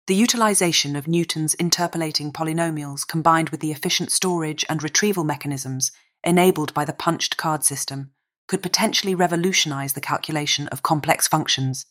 The 0.10 0.16
utilization 0.16 0.96
of 0.96 1.08
Newton's 1.08 1.54
interpolating 1.54 2.34
polynomials 2.34 3.08
combined 3.08 3.52
with 3.52 3.60
the 3.60 3.70
efficient 3.70 4.12
storage 4.12 4.66
and 4.68 4.82
retrieval 4.82 5.24
mechanisms 5.24 5.92
enabled 6.24 6.74
by 6.74 6.84
the 6.84 6.94
punched 6.94 7.38
card 7.38 7.64
system 7.64 8.10
could 8.48 8.64
potentially 8.64 9.14
revolutionize 9.14 9.94
the 9.94 10.02
calculation 10.02 10.68
of 10.70 10.82
complex 10.82 11.28
functions. 11.28 11.86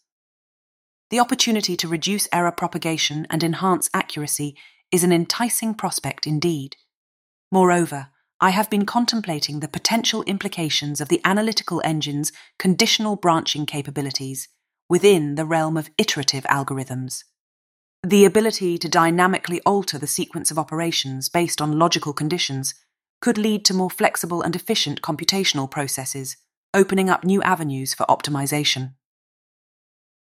The 1.10 1.20
opportunity 1.20 1.76
to 1.76 1.86
reduce 1.86 2.26
error 2.32 2.50
propagation 2.50 3.24
and 3.30 3.44
enhance 3.44 3.88
accuracy 3.94 4.56
is 4.90 5.04
an 5.04 5.12
enticing 5.12 5.72
prospect 5.72 6.26
indeed. 6.26 6.74
Moreover, 7.52 8.08
I 8.40 8.50
have 8.50 8.68
been 8.68 8.84
contemplating 8.84 9.60
the 9.60 9.68
potential 9.68 10.24
implications 10.24 11.00
of 11.00 11.08
the 11.08 11.20
analytical 11.24 11.80
engine's 11.84 12.32
conditional 12.58 13.14
branching 13.14 13.64
capabilities 13.64 14.48
within 14.88 15.36
the 15.36 15.46
realm 15.46 15.76
of 15.76 15.90
iterative 15.96 16.42
algorithms. 16.46 17.22
The 18.04 18.24
ability 18.24 18.78
to 18.78 18.88
dynamically 18.88 19.60
alter 19.62 19.98
the 19.98 20.06
sequence 20.06 20.52
of 20.52 20.58
operations 20.58 21.28
based 21.28 21.60
on 21.60 21.80
logical 21.80 22.12
conditions 22.12 22.74
could 23.20 23.36
lead 23.36 23.64
to 23.64 23.74
more 23.74 23.90
flexible 23.90 24.40
and 24.40 24.54
efficient 24.54 25.02
computational 25.02 25.68
processes, 25.68 26.36
opening 26.72 27.10
up 27.10 27.24
new 27.24 27.42
avenues 27.42 27.94
for 27.94 28.06
optimization. 28.06 28.94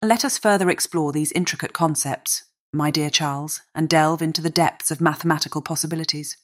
Let 0.03 0.23
us 0.23 0.37
further 0.37 0.68
explore 0.68 1.12
these 1.12 1.33
intricate 1.33 1.73
concepts, 1.73 2.45
my 2.75 2.91
dear 2.91 3.09
Charles, 3.09 3.62
and 3.75 3.89
delve 3.89 4.20
into 4.20 4.43
the 4.43 4.51
depths 4.51 4.91
of 4.91 5.01
mathematical 5.01 5.62
possibilities. 5.62 6.37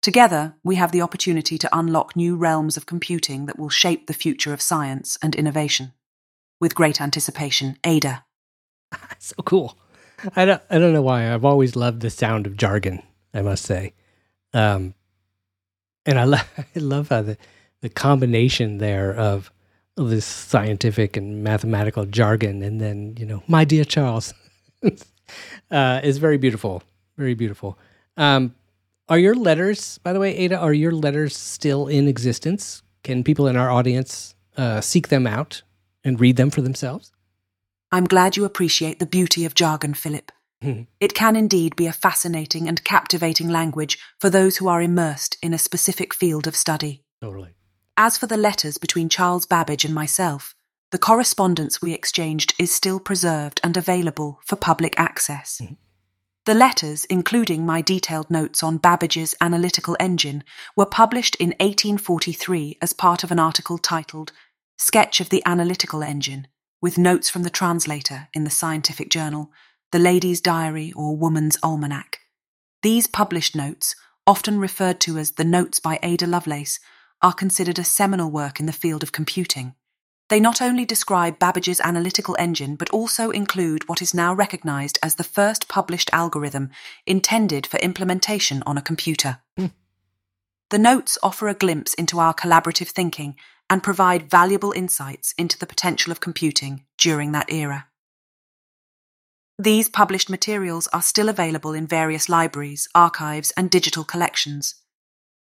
Together, 0.00 0.54
we 0.62 0.76
have 0.76 0.92
the 0.92 1.02
opportunity 1.02 1.58
to 1.58 1.76
unlock 1.76 2.14
new 2.14 2.36
realms 2.36 2.76
of 2.76 2.86
computing 2.86 3.46
that 3.46 3.58
will 3.58 3.68
shape 3.68 4.06
the 4.06 4.12
future 4.12 4.52
of 4.52 4.62
science 4.62 5.18
and 5.20 5.34
innovation. 5.34 5.92
With 6.60 6.76
great 6.76 7.00
anticipation, 7.00 7.78
Ada. 7.84 8.24
so 9.18 9.34
cool. 9.44 9.76
I 10.36 10.44
don't, 10.44 10.62
I 10.70 10.78
don't 10.78 10.92
know 10.92 11.02
why. 11.02 11.32
I've 11.32 11.44
always 11.44 11.76
loved 11.76 12.00
the 12.00 12.10
sound 12.10 12.46
of 12.46 12.56
jargon, 12.56 13.02
I 13.32 13.42
must 13.42 13.64
say. 13.64 13.92
Um, 14.52 14.94
and 16.06 16.18
I, 16.18 16.24
lo- 16.34 16.38
I 16.58 16.78
love 16.78 17.08
how 17.08 17.22
the, 17.22 17.36
the 17.80 17.88
combination 17.88 18.78
there 18.78 19.14
of 19.14 19.52
this 19.96 20.24
scientific 20.24 21.16
and 21.16 21.42
mathematical 21.42 22.04
jargon 22.04 22.62
and 22.62 22.80
then, 22.80 23.16
you 23.18 23.26
know, 23.26 23.42
my 23.48 23.64
dear 23.64 23.84
Charles 23.84 24.32
uh, 25.70 26.00
is 26.04 26.18
very 26.18 26.38
beautiful. 26.38 26.82
Very 27.16 27.34
beautiful. 27.34 27.78
Um, 28.16 28.54
are 29.08 29.18
your 29.18 29.34
letters, 29.34 29.98
by 29.98 30.12
the 30.12 30.20
way, 30.20 30.36
Ada, 30.36 30.56
are 30.58 30.72
your 30.72 30.92
letters 30.92 31.36
still 31.36 31.88
in 31.88 32.06
existence? 32.08 32.82
Can 33.02 33.24
people 33.24 33.46
in 33.48 33.56
our 33.56 33.70
audience 33.70 34.34
uh, 34.56 34.80
seek 34.80 35.08
them 35.08 35.26
out 35.26 35.62
and 36.04 36.20
read 36.20 36.36
them 36.36 36.50
for 36.50 36.60
themselves? 36.60 37.12
I'm 37.90 38.04
glad 38.04 38.36
you 38.36 38.44
appreciate 38.44 38.98
the 38.98 39.06
beauty 39.06 39.44
of 39.44 39.54
jargon, 39.54 39.94
Philip. 39.94 40.30
Hmm. 40.62 40.82
It 41.00 41.14
can 41.14 41.36
indeed 41.36 41.76
be 41.76 41.86
a 41.86 41.92
fascinating 41.92 42.68
and 42.68 42.84
captivating 42.84 43.48
language 43.48 43.98
for 44.18 44.28
those 44.28 44.56
who 44.56 44.68
are 44.68 44.82
immersed 44.82 45.38
in 45.42 45.54
a 45.54 45.58
specific 45.58 46.12
field 46.12 46.46
of 46.46 46.56
study. 46.56 47.04
Totally. 47.22 47.54
As 47.96 48.18
for 48.18 48.26
the 48.26 48.36
letters 48.36 48.78
between 48.78 49.08
Charles 49.08 49.46
Babbage 49.46 49.84
and 49.84 49.94
myself, 49.94 50.54
the 50.90 50.98
correspondence 50.98 51.80
we 51.80 51.92
exchanged 51.92 52.54
is 52.58 52.74
still 52.74 52.98
preserved 52.98 53.60
and 53.62 53.76
available 53.76 54.40
for 54.44 54.56
public 54.56 54.98
access. 54.98 55.60
Mm-hmm. 55.62 55.74
The 56.46 56.54
letters, 56.54 57.04
including 57.06 57.66
my 57.66 57.82
detailed 57.82 58.30
notes 58.30 58.62
on 58.62 58.78
Babbage's 58.78 59.34
analytical 59.40 59.96
engine, 60.00 60.44
were 60.76 60.86
published 60.86 61.34
in 61.36 61.48
1843 61.60 62.78
as 62.80 62.94
part 62.94 63.22
of 63.22 63.30
an 63.30 63.38
article 63.38 63.76
titled 63.76 64.32
Sketch 64.78 65.20
of 65.20 65.28
the 65.28 65.42
Analytical 65.44 66.02
Engine, 66.02 66.46
with 66.80 66.98
notes 66.98 67.28
from 67.28 67.42
the 67.42 67.50
translator 67.50 68.28
in 68.32 68.44
the 68.44 68.50
scientific 68.50 69.10
journal, 69.10 69.50
The 69.92 69.98
Lady's 69.98 70.40
Diary 70.40 70.92
or 70.94 71.16
Woman's 71.16 71.58
Almanac. 71.62 72.20
These 72.82 73.06
published 73.06 73.56
notes, 73.56 73.96
often 74.26 74.60
referred 74.60 75.00
to 75.00 75.18
as 75.18 75.32
the 75.32 75.44
Notes 75.44 75.80
by 75.80 75.98
Ada 76.02 76.26
Lovelace, 76.26 76.78
are 77.20 77.32
considered 77.32 77.78
a 77.78 77.84
seminal 77.84 78.30
work 78.30 78.60
in 78.60 78.66
the 78.66 78.72
field 78.72 79.02
of 79.02 79.10
computing. 79.10 79.74
They 80.28 80.40
not 80.40 80.60
only 80.60 80.84
describe 80.84 81.38
Babbage's 81.38 81.80
analytical 81.80 82.36
engine, 82.38 82.76
but 82.76 82.90
also 82.90 83.30
include 83.30 83.88
what 83.88 84.02
is 84.02 84.14
now 84.14 84.34
recognized 84.34 84.98
as 85.02 85.14
the 85.14 85.24
first 85.24 85.68
published 85.68 86.10
algorithm 86.12 86.70
intended 87.06 87.66
for 87.66 87.78
implementation 87.78 88.62
on 88.66 88.76
a 88.76 88.82
computer. 88.82 89.38
Mm. 89.58 89.72
The 90.70 90.78
notes 90.78 91.16
offer 91.22 91.48
a 91.48 91.54
glimpse 91.54 91.94
into 91.94 92.20
our 92.20 92.34
collaborative 92.34 92.88
thinking 92.88 93.36
and 93.70 93.82
provide 93.82 94.30
valuable 94.30 94.72
insights 94.72 95.34
into 95.36 95.58
the 95.58 95.66
potential 95.66 96.10
of 96.10 96.20
computing 96.20 96.84
during 96.96 97.32
that 97.32 97.50
era. 97.52 97.86
These 99.58 99.88
published 99.88 100.30
materials 100.30 100.86
are 100.92 101.02
still 101.02 101.28
available 101.28 101.72
in 101.72 101.86
various 101.86 102.28
libraries, 102.28 102.88
archives, 102.94 103.52
and 103.56 103.70
digital 103.70 104.04
collections. 104.04 104.76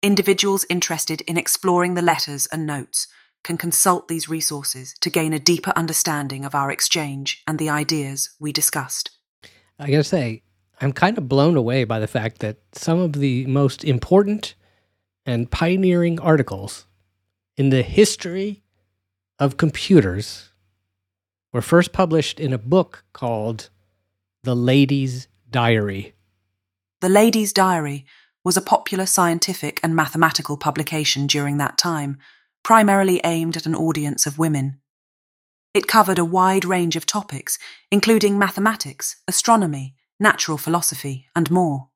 Individuals 0.04 0.66
interested 0.70 1.22
in 1.22 1.38
exploring 1.38 1.94
the 1.94 2.02
letters 2.02 2.46
and 2.48 2.66
notes 2.66 3.08
can 3.44 3.58
consult 3.58 4.08
these 4.08 4.30
resources 4.30 4.96
to 5.00 5.10
gain 5.10 5.34
a 5.34 5.40
deeper 5.40 5.72
understanding 5.76 6.44
of 6.44 6.54
our 6.54 6.72
exchange 6.72 7.42
and 7.48 7.58
the 7.58 7.70
ideas 7.70 8.32
we 8.40 8.52
discussed. 8.52 9.12
I 9.80 9.90
gotta 9.90 10.04
say, 10.04 10.44
I'm 10.80 10.92
kind 10.92 11.18
of 11.18 11.30
blown 11.30 11.56
away 11.56 11.86
by 11.86 12.00
the 12.00 12.08
fact 12.08 12.40
that 12.40 12.58
some 12.74 13.00
of 13.00 13.14
the 13.14 13.46
most 13.48 13.84
important 13.84 14.56
and 15.26 15.50
pioneering 15.50 16.20
articles 16.20 16.86
in 17.62 17.70
the 17.70 17.84
history 17.84 18.64
of 19.38 19.56
computers 19.56 20.50
were 21.54 21.62
first 21.62 21.94
published 21.94 22.40
in 22.40 22.54
a 22.54 22.58
book 22.58 23.04
called 23.14 23.70
The 24.42 24.56
Lady's 24.56 25.28
Diary. 25.48 26.16
The 27.02 27.10
Lady's 27.10 27.54
Diary 27.54 28.04
was 28.44 28.58
a 28.58 28.64
popular 28.64 29.06
scientific 29.06 29.80
and 29.84 29.96
mathematical 29.96 30.58
publication 30.58 31.28
during 31.28 31.58
that 31.58 31.78
time 31.78 32.18
primarily 32.64 33.22
aimed 33.24 33.56
at 33.56 33.68
an 33.68 33.76
audience 33.76 34.26
of 34.26 34.40
women. 34.40 34.80
It 35.76 35.86
covered 35.86 36.18
a 36.18 36.26
wide 36.26 36.66
range 36.66 36.96
of 36.96 37.06
topics, 37.06 37.60
including 37.92 38.40
mathematics, 38.40 39.18
astronomy, 39.28 39.94
natural 40.20 40.58
philosophy, 40.58 41.28
and 41.36 41.52
more. 41.52 41.90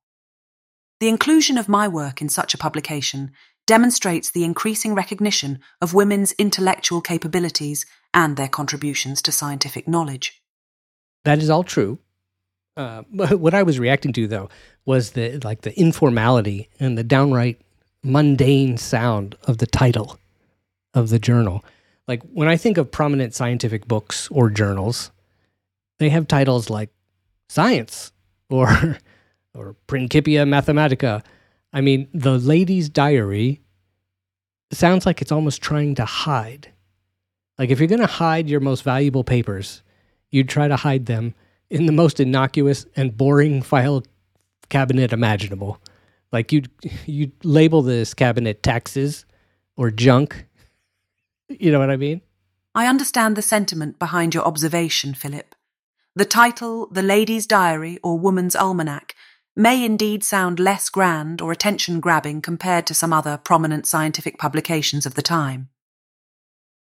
The 1.00 1.10
inclusion 1.10 1.58
of 1.58 1.68
my 1.68 1.88
work 1.88 2.22
in 2.22 2.30
such 2.30 2.54
a 2.54 2.60
publication 2.60 3.32
demonstrates 3.66 4.32
the 4.32 4.44
increasing 4.44 4.94
recognition 4.94 5.60
of 5.82 5.94
women's 5.94 6.34
intellectual 6.34 7.02
capabilities 7.02 7.86
and 8.14 8.38
their 8.38 8.48
contributions 8.48 9.22
to 9.24 9.32
scientific 9.32 9.88
knowledge. 9.88 10.42
That 11.24 11.40
is 11.40 11.50
all 11.50 11.64
true. 11.64 12.00
Uh, 12.78 13.02
what 13.12 13.54
I 13.54 13.64
was 13.64 13.80
reacting 13.80 14.14
to, 14.14 14.28
though, 14.28 14.50
was 14.86 15.12
the 15.12 15.40
like 15.44 15.62
the 15.62 15.78
informality 15.80 16.70
and 16.80 16.98
the 16.98 17.04
downright 17.04 17.60
mundane 18.04 18.78
sound 18.78 19.36
of 19.44 19.58
the 19.58 19.66
title 19.66 20.20
of 20.94 21.10
the 21.10 21.20
journal. 21.20 21.66
Like 22.08 22.22
when 22.24 22.48
I 22.48 22.56
think 22.56 22.78
of 22.78 22.92
prominent 22.92 23.34
scientific 23.34 23.88
books 23.88 24.30
or 24.30 24.50
journals, 24.50 25.12
they 25.98 26.10
have 26.10 26.28
titles 26.28 26.70
like 26.70 26.90
Science 27.50 28.12
or 28.50 28.98
or 29.54 29.76
Principia 29.88 30.46
Mathematica. 30.46 31.24
I 31.76 31.82
mean, 31.82 32.08
the 32.14 32.38
lady's 32.40 32.88
diary 32.88 33.62
sounds 34.72 35.06
like 35.06 35.22
it's 35.22 35.32
almost 35.32 35.62
trying 35.62 35.94
to 35.96 36.06
hide. 36.06 36.72
Like 37.60 37.70
if 37.70 37.80
you're 37.80 37.90
going 37.90 38.00
to 38.00 38.08
hide 38.08 38.50
your 38.50 38.62
most 38.62 38.82
valuable 38.84 39.26
papers, 39.26 39.84
you'd 40.32 40.48
try 40.48 40.70
to 40.70 40.78
hide 40.78 41.06
them 41.06 41.36
in 41.70 41.86
the 41.86 41.92
most 41.92 42.22
innocuous 42.22 42.86
and 42.96 43.18
boring 43.18 43.62
file 43.62 44.04
cabinet 44.70 45.12
imaginable. 45.12 45.82
Like 46.32 46.54
you 46.54 46.64
you 47.06 47.34
label 47.44 47.82
this 47.82 48.14
cabinet 48.14 48.64
taxes 48.64 49.26
or 49.76 49.92
junk. 49.92 50.46
You 51.50 51.74
know 51.74 51.80
what 51.80 51.92
I 51.92 51.98
mean? 51.98 52.22
I 52.74 52.88
understand 52.88 53.36
the 53.36 53.42
sentiment 53.42 54.00
behind 54.00 54.34
your 54.34 54.46
observation, 54.46 55.14
Philip. 55.14 55.56
The 56.16 56.26
title, 56.26 56.88
The 56.88 57.04
Lady's 57.04 57.46
Diary 57.46 58.00
or 58.02 58.18
Woman's 58.18 58.56
Almanac, 58.56 59.14
may 59.56 59.84
indeed 59.84 60.24
sound 60.24 60.60
less 60.60 60.90
grand 60.90 61.42
or 61.42 61.52
attention 61.52 62.00
grabbing 62.00 62.42
compared 62.42 62.86
to 62.88 62.94
some 62.94 63.14
other 63.14 63.38
prominent 63.38 63.86
scientific 63.86 64.38
publications 64.38 65.06
of 65.06 65.16
the 65.16 65.22
time. 65.22 65.70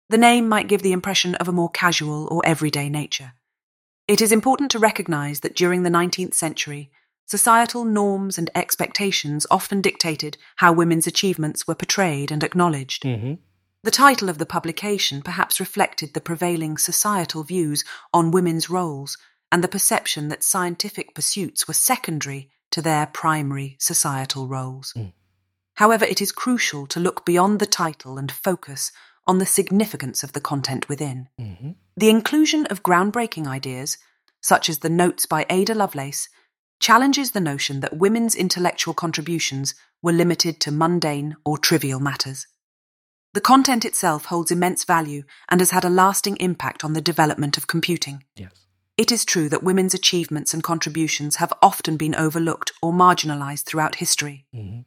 The 0.09 0.17
name 0.17 0.47
might 0.47 0.67
give 0.67 0.81
the 0.81 0.91
impression 0.91 1.35
of 1.35 1.47
a 1.47 1.51
more 1.51 1.69
casual 1.69 2.27
or 2.31 2.45
everyday 2.45 2.89
nature. 2.89 3.33
It 4.07 4.21
is 4.21 4.31
important 4.31 4.71
to 4.71 4.79
recognize 4.79 5.39
that 5.39 5.55
during 5.55 5.83
the 5.83 5.89
19th 5.89 6.35
century, 6.35 6.91
societal 7.25 7.85
norms 7.85 8.37
and 8.37 8.51
expectations 8.53 9.47
often 9.49 9.81
dictated 9.81 10.37
how 10.57 10.71
women's 10.71 11.07
achievements 11.07 11.67
were 11.67 11.75
portrayed 11.75 12.31
and 12.31 12.43
acknowledged. 12.43 13.03
Mm-hmm. 13.03 13.35
The 13.83 13.91
title 13.91 14.29
of 14.29 14.37
the 14.37 14.45
publication 14.45 15.21
perhaps 15.21 15.59
reflected 15.59 16.13
the 16.13 16.21
prevailing 16.21 16.77
societal 16.77 17.43
views 17.43 17.83
on 18.13 18.31
women's 18.31 18.69
roles 18.69 19.17
and 19.51 19.63
the 19.63 19.67
perception 19.67 20.27
that 20.29 20.43
scientific 20.43 21.13
pursuits 21.13 21.67
were 21.67 21.73
secondary 21.73 22.49
to 22.71 22.81
their 22.81 23.07
primary 23.07 23.77
societal 23.79 24.47
roles. 24.47 24.93
Mm. 24.95 25.13
However, 25.75 26.05
it 26.05 26.21
is 26.21 26.31
crucial 26.31 26.87
to 26.87 26.99
look 26.99 27.25
beyond 27.25 27.59
the 27.59 27.65
title 27.65 28.17
and 28.17 28.31
focus 28.31 28.91
on 29.27 29.39
the 29.39 29.45
significance 29.45 30.23
of 30.23 30.33
the 30.33 30.41
content 30.41 30.87
within. 30.87 31.27
Mm-hmm. 31.39 31.71
The 31.97 32.09
inclusion 32.09 32.65
of 32.67 32.83
groundbreaking 32.83 33.47
ideas, 33.47 33.97
such 34.41 34.69
as 34.69 34.79
the 34.79 34.89
notes 34.89 35.25
by 35.25 35.45
Ada 35.49 35.73
Lovelace, 35.73 36.29
challenges 36.79 37.31
the 37.31 37.39
notion 37.39 37.79
that 37.79 37.97
women's 37.97 38.35
intellectual 38.35 38.93
contributions 38.93 39.73
were 40.01 40.11
limited 40.11 40.59
to 40.61 40.71
mundane 40.71 41.35
or 41.45 41.57
trivial 41.57 41.99
matters. 41.99 42.47
The 43.33 43.41
content 43.41 43.83
itself 43.83 44.25
holds 44.25 44.51
immense 44.51 44.85
value 44.85 45.23
and 45.49 45.59
has 45.59 45.71
had 45.71 45.83
a 45.83 45.89
lasting 45.89 46.37
impact 46.37 46.83
on 46.83 46.93
the 46.93 47.01
development 47.01 47.57
of 47.57 47.67
computing. 47.67 48.23
Yes. 48.35 48.64
It 48.97 49.11
is 49.11 49.25
true 49.25 49.49
that 49.49 49.63
women's 49.63 49.93
achievements 49.93 50.53
and 50.53 50.63
contributions 50.63 51.37
have 51.37 51.51
often 51.61 51.97
been 51.97 52.15
overlooked 52.15 52.71
or 52.81 52.93
marginalized 52.93 53.65
throughout 53.65 53.95
history. 53.95 54.45
Mm-hmm. 54.55 54.81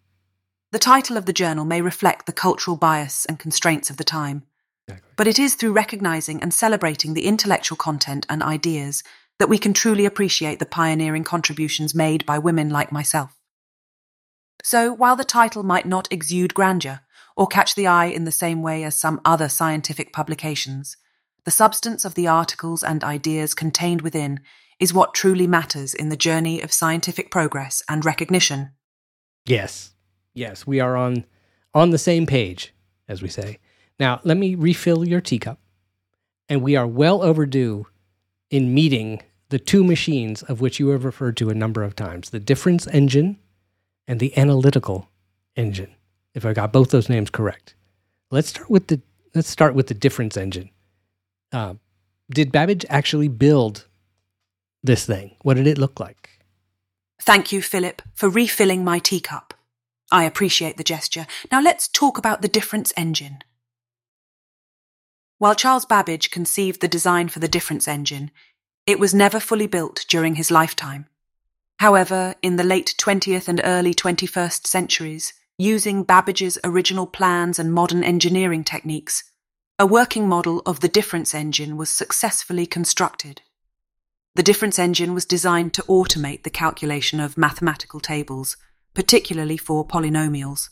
The 0.73 0.79
title 0.79 1.17
of 1.17 1.27
the 1.27 1.33
journal 1.33 1.65
may 1.65 1.83
reflect 1.83 2.27
the 2.27 2.33
cultural 2.33 2.77
bias 2.77 3.25
and 3.27 3.39
constraints 3.39 3.91
of 3.91 3.97
the 3.97 4.05
time, 4.05 4.45
Exactly. 4.87 5.13
but 5.17 5.27
it 5.27 5.39
is 5.39 5.55
through 5.55 5.73
recognizing 5.73 6.43
and 6.43 6.53
celebrating 6.53 7.15
the 7.15 7.27
intellectual 7.27 7.77
content 7.77 8.27
and 8.29 8.43
ideas 8.43 9.03
that 9.39 9.49
we 9.49 9.59
can 9.59 9.73
truly 9.73 10.05
appreciate 10.05 10.59
the 10.59 10.67
pioneering 10.67 11.25
contributions 11.25 11.95
made 11.95 12.25
by 12.27 12.39
women 12.39 12.71
like 12.71 12.91
myself. 12.91 13.39
So, 14.63 14.93
while 14.93 15.17
the 15.17 15.25
title 15.25 15.63
might 15.63 15.87
not 15.87 16.09
exude 16.11 16.55
grandeur 16.55 17.01
or 17.37 17.47
catch 17.47 17.75
the 17.75 17.87
eye 17.87 18.07
in 18.07 18.25
the 18.25 18.33
same 18.33 18.63
way 18.63 18.83
as 18.85 18.97
some 18.97 19.21
other 19.25 19.49
scientific 19.49 20.13
publications, 20.13 20.97
the 21.45 21.51
substance 21.51 22.05
of 22.05 22.15
the 22.15 22.27
articles 22.27 22.83
and 22.83 23.03
ideas 23.03 23.55
contained 23.55 24.03
within 24.03 24.41
is 24.79 24.95
what 24.95 25.15
truly 25.15 25.47
matters 25.47 25.95
in 25.95 26.09
the 26.09 26.17
journey 26.17 26.61
of 26.61 26.73
scientific 26.73 27.31
progress 27.31 27.83
and 27.89 28.05
recognition. 28.05 28.71
Yes. 29.47 29.93
Yes, 30.35 30.67
we 30.67 30.79
are 30.79 30.97
on 30.97 31.25
on 31.75 31.91
the 31.91 31.99
same 31.99 32.27
page, 32.27 32.73
as 33.09 33.23
we 33.23 33.29
say. 33.29 33.59
Now, 33.99 34.21
let 34.25 34.37
me 34.37 34.55
refill 34.55 35.07
your 35.07 35.21
teacup. 35.21 35.59
And 36.49 36.63
we 36.63 36.77
are 36.77 36.87
well 36.87 37.23
overdue 37.23 37.87
in 38.51 38.73
meeting 38.73 39.23
the 39.51 39.59
two 39.59 39.85
machines 39.85 40.43
of 40.43 40.61
which 40.61 40.79
you 40.79 40.89
have 40.89 41.05
referred 41.05 41.37
to 41.39 41.51
a 41.51 41.55
number 41.55 41.83
of 41.83 41.97
times, 41.97 42.31
the 42.31 42.41
difference 42.41 42.87
engine 42.87 43.39
and 44.07 44.21
the 44.21 44.37
analytical 44.39 45.09
engine. 45.57 45.95
If 46.35 46.47
I 46.47 46.53
got 46.53 46.73
both 46.73 46.91
those 46.91 47.09
names 47.09 47.31
correct. 47.31 47.75
Let's 48.31 48.49
start 48.49 48.71
with 48.71 48.87
the 48.89 49.01
let's 49.35 49.49
start 49.49 49.75
with 49.75 49.89
the 49.89 49.95
difference 49.95 50.37
engine. 50.37 50.71
Uh, 51.53 51.75
did 52.31 52.53
Babbage 52.53 52.85
actually 52.89 53.29
build 53.29 53.87
this 54.83 55.07
thing? 55.07 55.37
What 55.43 55.55
did 55.55 55.67
it 55.67 55.79
look 55.79 55.99
like? 55.99 56.31
Thank 57.23 57.53
you, 57.53 57.63
Philip, 57.63 58.03
for 58.15 58.29
refilling 58.29 58.85
my 58.85 58.99
teacup. 58.99 59.55
I 60.11 60.25
appreciate 60.25 60.77
the 60.77 60.85
gesture. 60.85 61.27
Now 61.51 61.61
let's 61.61 61.89
talk 61.89 62.17
about 62.17 62.43
the 62.43 62.49
difference 62.49 62.93
engine. 62.97 63.39
While 65.39 65.55
Charles 65.55 65.85
Babbage 65.85 66.31
conceived 66.31 66.81
the 66.81 66.89
design 66.89 67.29
for 67.29 67.39
the 67.39 67.49
difference 67.49 67.87
engine, 67.87 68.31
it 68.87 68.99
was 68.99 69.15
never 69.15 69.39
fully 69.39 69.67
built 69.67 70.05
during 70.09 70.35
his 70.35 70.51
lifetime. 70.51 71.07
However, 71.79 72.35
in 72.43 72.57
the 72.57 72.65
late 72.65 72.95
20th 72.99 73.47
and 73.47 73.61
early 73.63 73.95
21st 73.95 74.67
centuries, 74.67 75.35
using 75.59 76.03
Babbage's 76.03 76.59
original 76.65 77.07
plans 77.07 77.59
and 77.59 77.73
modern 77.73 78.03
engineering 78.03 78.65
techniques, 78.65 79.25
a 79.81 79.87
working 79.87 80.29
model 80.29 80.61
of 80.67 80.81
the 80.81 80.89
difference 80.89 81.33
engine 81.33 81.77
was 81.77 81.89
successfully 81.89 82.67
constructed. 82.67 83.43
The 84.35 84.43
difference 84.43 84.77
engine 84.77 85.15
was 85.15 85.25
designed 85.25 85.73
to 85.75 85.83
automate 85.83 86.43
the 86.43 86.51
calculation 86.51 87.21
of 87.21 87.39
mathematical 87.39 88.01
tables, 88.01 88.57
particularly 88.93 89.57
for 89.57 89.87
polynomials. 89.87 90.71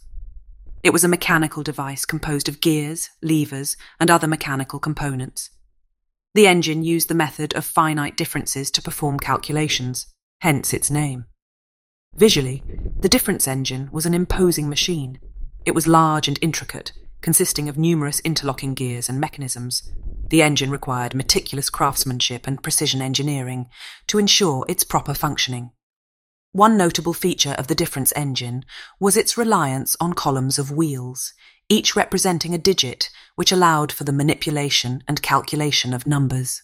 It 0.82 0.92
was 0.92 1.04
a 1.04 1.08
mechanical 1.08 1.62
device 1.62 2.04
composed 2.04 2.48
of 2.48 2.60
gears, 2.60 3.10
levers, 3.22 3.76
and 4.00 4.10
other 4.10 4.26
mechanical 4.26 4.80
components. 4.80 5.50
The 6.34 6.48
engine 6.48 6.82
used 6.82 7.06
the 7.06 7.14
method 7.14 7.54
of 7.54 7.64
finite 7.64 8.16
differences 8.16 8.72
to 8.72 8.82
perform 8.82 9.20
calculations, 9.20 10.08
hence 10.40 10.74
its 10.74 10.90
name. 10.90 11.26
Visually, 12.16 12.64
the 12.98 13.08
difference 13.08 13.46
engine 13.46 13.88
was 13.92 14.04
an 14.04 14.14
imposing 14.14 14.68
machine. 14.68 15.20
It 15.64 15.76
was 15.76 15.86
large 15.86 16.26
and 16.26 16.40
intricate, 16.42 16.92
consisting 17.20 17.68
of 17.68 17.78
numerous 17.78 18.20
interlocking 18.20 18.74
gears 18.74 19.08
and 19.08 19.20
mechanisms. 19.20 19.90
The 20.28 20.42
engine 20.42 20.70
required 20.70 21.14
meticulous 21.14 21.70
craftsmanship 21.70 22.46
and 22.46 22.62
precision 22.62 23.00
engineering 23.00 23.68
to 24.08 24.18
ensure 24.18 24.64
its 24.68 24.84
proper 24.84 25.14
functioning. 25.14 25.70
One 26.52 26.76
notable 26.76 27.12
feature 27.12 27.54
of 27.58 27.66
the 27.66 27.74
difference 27.74 28.12
engine 28.16 28.64
was 28.98 29.16
its 29.16 29.36
reliance 29.36 29.96
on 30.00 30.14
columns 30.14 30.58
of 30.58 30.70
wheels, 30.70 31.34
each 31.68 31.94
representing 31.94 32.54
a 32.54 32.58
digit 32.58 33.10
which 33.34 33.52
allowed 33.52 33.92
for 33.92 34.04
the 34.04 34.12
manipulation 34.12 35.02
and 35.06 35.20
calculation 35.20 35.92
of 35.92 36.06
numbers. 36.06 36.62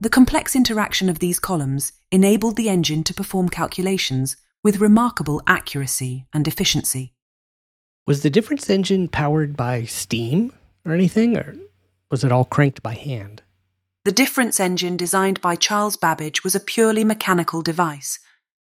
The 0.00 0.10
complex 0.10 0.54
interaction 0.54 1.08
of 1.08 1.20
these 1.20 1.40
columns 1.40 1.92
enabled 2.12 2.56
the 2.56 2.68
engine 2.68 3.04
to 3.04 3.14
perform 3.14 3.48
calculations 3.48 4.36
with 4.62 4.80
remarkable 4.80 5.40
accuracy 5.46 6.26
and 6.34 6.46
efficiency. 6.46 7.13
Was 8.06 8.22
the 8.22 8.30
difference 8.30 8.68
engine 8.68 9.08
powered 9.08 9.56
by 9.56 9.84
steam 9.84 10.52
or 10.84 10.92
anything, 10.92 11.38
or 11.38 11.56
was 12.10 12.22
it 12.22 12.32
all 12.32 12.44
cranked 12.44 12.82
by 12.82 12.94
hand? 12.94 13.42
The 14.04 14.12
difference 14.12 14.60
engine 14.60 14.98
designed 14.98 15.40
by 15.40 15.56
Charles 15.56 15.96
Babbage 15.96 16.44
was 16.44 16.54
a 16.54 16.60
purely 16.60 17.02
mechanical 17.02 17.62
device, 17.62 18.18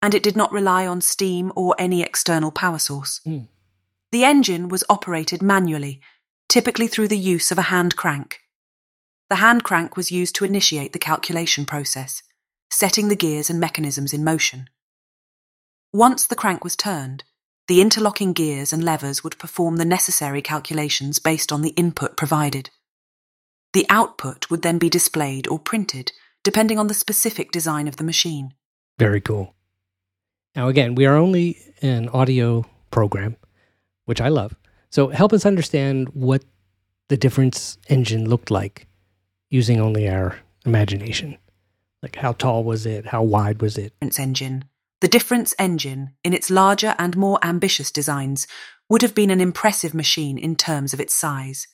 and 0.01 0.15
it 0.15 0.23
did 0.23 0.35
not 0.35 0.51
rely 0.51 0.87
on 0.87 1.03
steam 1.03 1.53
or 1.55 1.75
any 1.79 2.03
external 2.03 2.51
power 2.51 2.79
source. 2.79 3.21
Mm. 3.27 3.49
The 4.13 4.25
engine 4.25 4.69
was 4.69 4.85
operated 4.89 5.43
manually, 5.43 6.01
typically 6.49 6.87
through 6.87 7.09
the 7.09 7.19
use 7.19 7.53
of 7.53 7.59
a 7.59 7.69
hand 7.69 7.97
crank. 7.97 8.41
The 9.29 9.37
hand 9.37 9.63
crank 9.63 9.95
was 9.95 10.11
used 10.11 10.35
to 10.37 10.47
initiate 10.47 10.95
the 10.95 10.99
calculation 10.99 11.67
process, 11.67 12.23
setting 12.71 13.09
the 13.09 13.17
gears 13.17 13.51
and 13.51 13.61
mechanisms 13.61 14.15
in 14.15 14.25
motion. 14.25 14.71
Once 15.93 16.27
the 16.27 16.37
crank 16.37 16.65
was 16.65 16.77
turned, 16.77 17.25
the 17.69 17.83
interlocking 17.83 18.33
gears 18.33 18.73
and 18.73 18.83
levers 18.83 19.23
would 19.23 19.39
perform 19.39 19.77
the 19.77 19.85
necessary 19.85 20.41
calculations 20.41 21.19
based 21.19 21.53
on 21.53 21.61
the 21.61 21.71
input 21.71 22.17
provided. 22.17 22.71
The 23.75 23.87
output 23.91 24.51
would 24.51 24.63
then 24.63 24.79
be 24.79 24.89
displayed 24.89 25.47
or 25.47 25.59
printed, 25.59 26.13
depending 26.43 26.79
on 26.79 26.87
the 26.87 26.95
specific 26.95 27.53
design 27.53 27.87
of 27.87 27.97
the 27.97 28.05
machine. 28.05 28.55
Very 28.99 29.21
cool. 29.21 29.55
Now, 30.57 30.69
again, 30.69 30.95
we 30.95 31.05
are 31.05 31.17
only 31.17 31.59
an 31.83 32.09
audio 32.09 32.65
program, 32.91 33.37
which 34.07 34.21
I 34.21 34.29
love. 34.29 34.57
So 34.91 35.09
help 35.09 35.35
us 35.35 35.45
understand 35.45 36.09
what 36.15 36.43
the 37.09 37.19
difference 37.19 37.77
engine 37.89 38.29
looked 38.29 38.51
like 38.51 38.87
using 39.51 39.79
only 39.79 40.09
our 40.09 40.39
imagination. 40.65 41.37
Like 42.03 42.17
how 42.17 42.33
tall 42.33 42.65
was 42.65 42.87
it? 42.87 43.07
How 43.07 43.23
wide 43.23 43.61
was 43.61 43.77
it? 43.77 43.93
Difference 44.01 44.19
engine. 44.19 44.65
The 45.01 45.09
difference 45.09 45.55
engine, 45.59 46.15
in 46.25 46.35
its 46.35 46.51
larger 46.51 46.97
and 46.99 47.17
more 47.17 47.39
ambitious 47.43 47.93
designs, 47.93 48.47
would 48.89 49.03
have 49.03 49.15
been 49.15 49.31
an 49.31 49.41
impressive 49.41 49.95
machine 49.95 50.39
in 50.39 50.57
terms 50.57 50.93
of 50.93 51.01
its 51.01 51.15
size. 51.15 51.69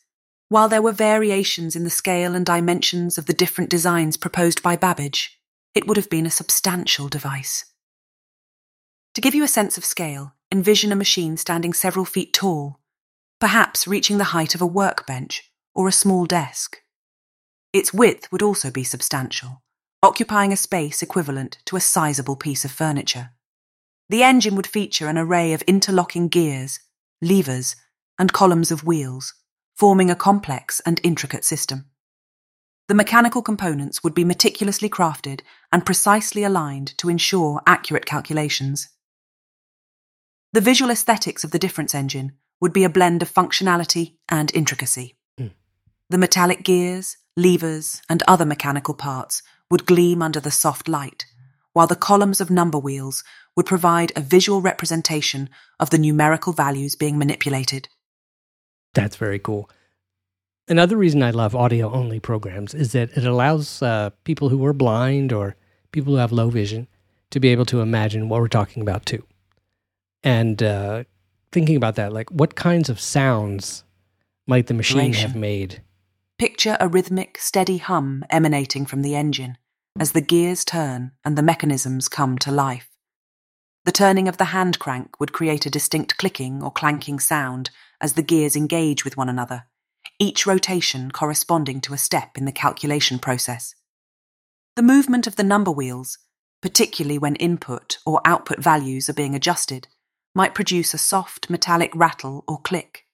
While 0.48 0.68
there 0.68 0.82
were 0.82 0.92
variations 0.92 1.74
in 1.74 1.84
the 1.84 1.90
scale 1.90 2.34
and 2.34 2.44
dimensions 2.44 3.16
of 3.16 3.26
the 3.26 3.32
different 3.32 3.70
designs 3.70 4.18
proposed 4.18 4.62
by 4.62 4.76
Babbage, 4.76 5.40
it 5.74 5.86
would 5.86 5.96
have 5.96 6.10
been 6.10 6.26
a 6.26 6.30
substantial 6.30 7.08
device. 7.08 7.64
To 9.14 9.20
give 9.20 9.34
you 9.34 9.42
a 9.42 9.48
sense 9.48 9.78
of 9.78 9.84
scale, 9.84 10.34
envision 10.52 10.92
a 10.92 10.96
machine 10.96 11.36
standing 11.36 11.72
several 11.72 12.04
feet 12.04 12.32
tall, 12.32 12.80
perhaps 13.40 13.86
reaching 13.86 14.18
the 14.18 14.32
height 14.34 14.54
of 14.54 14.60
a 14.60 14.66
workbench 14.66 15.50
or 15.74 15.88
a 15.88 15.92
small 15.92 16.26
desk. 16.26 16.82
Its 17.72 17.92
width 17.92 18.30
would 18.30 18.42
also 18.42 18.70
be 18.70 18.84
substantial, 18.84 19.63
occupying 20.04 20.52
a 20.52 20.56
space 20.56 21.02
equivalent 21.02 21.58
to 21.64 21.76
a 21.76 21.80
sizable 21.80 22.36
piece 22.36 22.64
of 22.64 22.70
furniture. 22.70 23.30
The 24.08 24.22
engine 24.22 24.54
would 24.54 24.66
feature 24.66 25.08
an 25.08 25.18
array 25.18 25.52
of 25.52 25.62
interlocking 25.62 26.28
gears, 26.28 26.80
levers, 27.22 27.74
and 28.18 28.32
columns 28.32 28.70
of 28.70 28.84
wheels, 28.84 29.34
forming 29.76 30.10
a 30.10 30.14
complex 30.14 30.80
and 30.86 31.00
intricate 31.02 31.44
system. 31.44 31.86
The 32.86 32.94
mechanical 32.94 33.40
components 33.40 34.04
would 34.04 34.14
be 34.14 34.24
meticulously 34.24 34.90
crafted 34.90 35.40
and 35.72 35.86
precisely 35.86 36.44
aligned 36.44 36.96
to 36.98 37.08
ensure 37.08 37.62
accurate 37.66 38.04
calculations. 38.04 38.90
The 40.52 40.60
visual 40.60 40.90
aesthetics 40.90 41.44
of 41.44 41.50
the 41.50 41.58
difference 41.58 41.94
engine 41.94 42.32
would 42.60 42.74
be 42.74 42.84
a 42.84 42.90
blend 42.90 43.22
of 43.22 43.32
functionality 43.32 44.16
and 44.28 44.54
intricacy. 44.54 45.16
Mm. 45.40 45.52
The 46.10 46.18
metallic 46.18 46.62
gears, 46.62 47.16
levers, 47.36 48.02
and 48.08 48.22
other 48.28 48.44
mechanical 48.44 48.94
parts 48.94 49.42
would 49.70 49.86
gleam 49.86 50.22
under 50.22 50.40
the 50.40 50.50
soft 50.50 50.88
light, 50.88 51.24
while 51.72 51.86
the 51.86 51.96
columns 51.96 52.40
of 52.40 52.50
number 52.50 52.78
wheels 52.78 53.24
would 53.56 53.66
provide 53.66 54.12
a 54.16 54.20
visual 54.20 54.60
representation 54.60 55.48
of 55.78 55.90
the 55.90 55.98
numerical 55.98 56.52
values 56.52 56.94
being 56.94 57.18
manipulated. 57.18 57.88
That's 58.94 59.16
very 59.16 59.38
cool. 59.38 59.70
Another 60.66 60.96
reason 60.96 61.22
I 61.22 61.30
love 61.30 61.54
audio 61.54 61.92
only 61.92 62.20
programs 62.20 62.74
is 62.74 62.92
that 62.92 63.16
it 63.16 63.24
allows 63.24 63.82
uh, 63.82 64.10
people 64.24 64.48
who 64.48 64.64
are 64.64 64.72
blind 64.72 65.32
or 65.32 65.56
people 65.92 66.14
who 66.14 66.18
have 66.18 66.32
low 66.32 66.48
vision 66.48 66.88
to 67.30 67.40
be 67.40 67.48
able 67.48 67.66
to 67.66 67.80
imagine 67.80 68.28
what 68.28 68.40
we're 68.40 68.48
talking 68.48 68.82
about 68.82 69.04
too. 69.04 69.22
And 70.22 70.62
uh, 70.62 71.04
thinking 71.52 71.76
about 71.76 71.96
that, 71.96 72.12
like 72.12 72.30
what 72.30 72.54
kinds 72.54 72.88
of 72.88 72.98
sounds 72.98 73.84
might 74.46 74.68
the 74.68 74.74
machine 74.74 75.12
have 75.12 75.36
made? 75.36 75.82
Picture 76.36 76.76
a 76.80 76.88
rhythmic, 76.88 77.38
steady 77.38 77.78
hum 77.78 78.24
emanating 78.28 78.86
from 78.86 79.02
the 79.02 79.14
engine 79.14 79.56
as 80.00 80.10
the 80.10 80.20
gears 80.20 80.64
turn 80.64 81.12
and 81.24 81.38
the 81.38 81.42
mechanisms 81.42 82.08
come 82.08 82.36
to 82.38 82.50
life. 82.50 82.90
The 83.84 83.92
turning 83.92 84.26
of 84.26 84.38
the 84.38 84.46
hand 84.46 84.80
crank 84.80 85.20
would 85.20 85.32
create 85.32 85.64
a 85.64 85.70
distinct 85.70 86.16
clicking 86.16 86.60
or 86.60 86.72
clanking 86.72 87.20
sound 87.20 87.70
as 88.00 88.14
the 88.14 88.22
gears 88.22 88.56
engage 88.56 89.04
with 89.04 89.16
one 89.16 89.28
another, 89.28 89.66
each 90.18 90.44
rotation 90.44 91.12
corresponding 91.12 91.80
to 91.82 91.94
a 91.94 91.98
step 91.98 92.36
in 92.36 92.46
the 92.46 92.52
calculation 92.52 93.20
process. 93.20 93.76
The 94.74 94.82
movement 94.82 95.28
of 95.28 95.36
the 95.36 95.44
number 95.44 95.70
wheels, 95.70 96.18
particularly 96.60 97.18
when 97.18 97.36
input 97.36 97.98
or 98.04 98.20
output 98.24 98.58
values 98.58 99.08
are 99.08 99.14
being 99.14 99.36
adjusted, 99.36 99.86
might 100.34 100.54
produce 100.54 100.94
a 100.94 100.98
soft 100.98 101.48
metallic 101.48 101.94
rattle 101.94 102.42
or 102.48 102.60
click. 102.60 103.04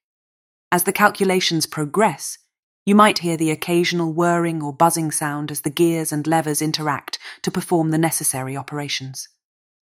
As 0.73 0.85
the 0.85 0.93
calculations 0.93 1.67
progress, 1.67 2.39
you 2.87 2.95
might 2.95 3.19
hear 3.19 3.37
the 3.37 3.51
occasional 3.51 4.13
whirring 4.13 4.63
or 4.63 4.73
buzzing 4.73 5.11
sound 5.11 5.51
as 5.51 5.61
the 5.61 5.71
gears 5.71 6.13
and 6.13 6.27
levers 6.27 6.63
interact 6.63 7.19
to 7.43 7.51
perform 7.51 7.91
the 7.91 7.99
necessary 7.99 8.57
operations. 8.57 9.29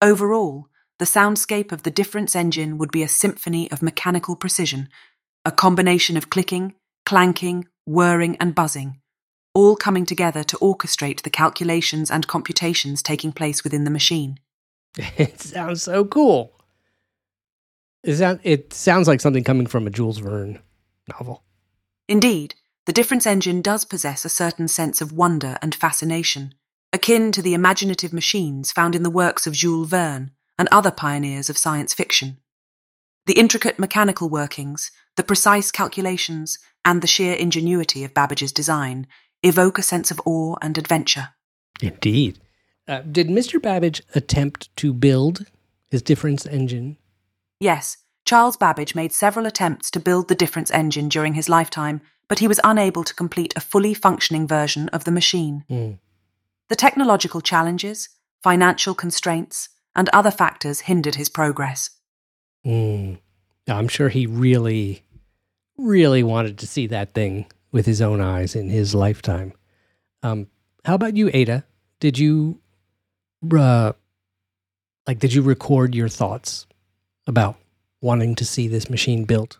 Overall, 0.01 0.67
the 0.99 1.05
soundscape 1.05 1.71
of 1.71 1.83
the 1.83 1.91
difference 1.91 2.35
engine 2.35 2.77
would 2.77 2.91
be 2.91 3.03
a 3.03 3.07
symphony 3.07 3.69
of 3.71 3.81
mechanical 3.81 4.35
precision, 4.35 4.89
a 5.43 5.51
combination 5.51 6.15
of 6.15 6.29
clicking, 6.29 6.75
clanking, 7.05 7.67
whirring, 7.85 8.37
and 8.39 8.55
buzzing, 8.55 9.01
all 9.53 9.75
coming 9.75 10.05
together 10.05 10.43
to 10.43 10.57
orchestrate 10.57 11.23
the 11.23 11.29
calculations 11.29 12.11
and 12.11 12.27
computations 12.27 13.01
taking 13.01 13.31
place 13.31 13.63
within 13.63 13.83
the 13.83 13.91
machine. 13.91 14.39
It 15.17 15.41
sounds 15.41 15.83
so 15.83 16.05
cool. 16.05 16.53
Is 18.03 18.19
that 18.19 18.39
it 18.43 18.73
sounds 18.73 19.07
like 19.07 19.21
something 19.21 19.43
coming 19.43 19.65
from 19.65 19.87
a 19.87 19.89
Jules 19.89 20.19
Verne 20.19 20.59
novel. 21.09 21.43
Indeed, 22.07 22.55
the 22.85 22.93
difference 22.93 23.25
engine 23.25 23.61
does 23.61 23.85
possess 23.85 24.25
a 24.25 24.29
certain 24.29 24.67
sense 24.67 25.01
of 25.01 25.11
wonder 25.11 25.57
and 25.61 25.73
fascination, 25.73 26.53
akin 26.91 27.31
to 27.31 27.41
the 27.41 27.53
imaginative 27.53 28.13
machines 28.13 28.71
found 28.71 28.95
in 28.95 29.03
the 29.03 29.09
works 29.09 29.47
of 29.47 29.53
Jules 29.53 29.89
Verne 29.89 30.31
and 30.57 30.67
other 30.71 30.91
pioneers 30.91 31.49
of 31.49 31.57
science 31.57 31.93
fiction. 31.93 32.37
The 33.25 33.39
intricate 33.39 33.79
mechanical 33.79 34.29
workings, 34.29 34.91
the 35.15 35.23
precise 35.23 35.71
calculations, 35.71 36.59
and 36.83 37.01
the 37.01 37.07
sheer 37.07 37.33
ingenuity 37.33 38.03
of 38.03 38.13
Babbage's 38.13 38.51
design 38.51 39.07
evoke 39.41 39.77
a 39.77 39.83
sense 39.83 40.11
of 40.11 40.21
awe 40.25 40.55
and 40.61 40.77
adventure. 40.77 41.29
Indeed. 41.81 42.39
Uh, 42.87 42.99
did 42.99 43.29
Mr. 43.29 43.61
Babbage 43.61 44.03
attempt 44.13 44.75
to 44.77 44.93
build 44.93 45.45
his 45.89 46.01
difference 46.01 46.45
engine 46.45 46.97
Yes, 47.63 47.95
Charles 48.25 48.57
Babbage 48.57 48.93
made 48.93 49.13
several 49.13 49.45
attempts 49.45 49.89
to 49.91 50.01
build 50.01 50.27
the 50.27 50.35
difference 50.35 50.69
engine 50.71 51.07
during 51.07 51.33
his 51.33 51.47
lifetime, 51.47 52.01
but 52.27 52.39
he 52.39 52.47
was 52.47 52.59
unable 52.63 53.03
to 53.03 53.13
complete 53.13 53.53
a 53.55 53.61
fully 53.61 53.93
functioning 53.93 54.47
version 54.47 54.89
of 54.89 55.03
the 55.03 55.11
machine. 55.11 55.63
Mm. 55.69 55.99
The 56.69 56.75
technological 56.75 57.41
challenges, 57.41 58.09
financial 58.41 58.93
constraints, 58.93 59.69
and 59.95 60.09
other 60.09 60.31
factors 60.31 60.81
hindered 60.81 61.15
his 61.15 61.29
progress. 61.29 61.89
Mm. 62.65 63.19
I'm 63.67 63.87
sure 63.87 64.09
he 64.09 64.25
really, 64.25 65.03
really 65.77 66.23
wanted 66.23 66.57
to 66.59 66.67
see 66.67 66.87
that 66.87 67.13
thing 67.13 67.45
with 67.71 67.85
his 67.85 68.01
own 68.01 68.21
eyes 68.21 68.55
in 68.55 68.69
his 68.69 68.95
lifetime. 68.95 69.53
Um, 70.21 70.47
how 70.85 70.95
about 70.95 71.15
you, 71.15 71.29
Ada? 71.33 71.63
Did 71.99 72.17
you, 72.17 72.59
uh, 73.57 73.93
like, 75.07 75.19
did 75.19 75.33
you 75.33 75.41
record 75.41 75.95
your 75.95 76.09
thoughts 76.09 76.65
about 77.27 77.57
wanting 78.03 78.35
to 78.35 78.45
see 78.45 78.67
this 78.67 78.89
machine 78.89 79.23
built. 79.23 79.57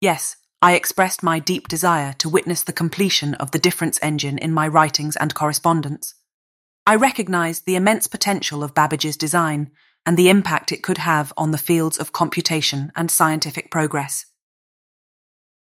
Yes, 0.00 0.36
I 0.64 0.74
expressed 0.74 1.24
my 1.24 1.40
deep 1.40 1.66
desire 1.66 2.12
to 2.18 2.28
witness 2.28 2.62
the 2.62 2.72
completion 2.72 3.34
of 3.34 3.50
the 3.50 3.58
difference 3.58 3.98
engine 4.00 4.38
in 4.38 4.54
my 4.54 4.68
writings 4.68 5.16
and 5.16 5.34
correspondence. 5.34 6.14
I 6.86 6.94
recognized 6.94 7.66
the 7.66 7.74
immense 7.74 8.06
potential 8.06 8.62
of 8.62 8.72
Babbage's 8.72 9.16
design 9.16 9.72
and 10.06 10.16
the 10.16 10.28
impact 10.28 10.70
it 10.70 10.84
could 10.84 10.98
have 10.98 11.32
on 11.36 11.50
the 11.50 11.58
fields 11.58 11.98
of 11.98 12.12
computation 12.12 12.92
and 12.94 13.10
scientific 13.10 13.72
progress. 13.72 14.26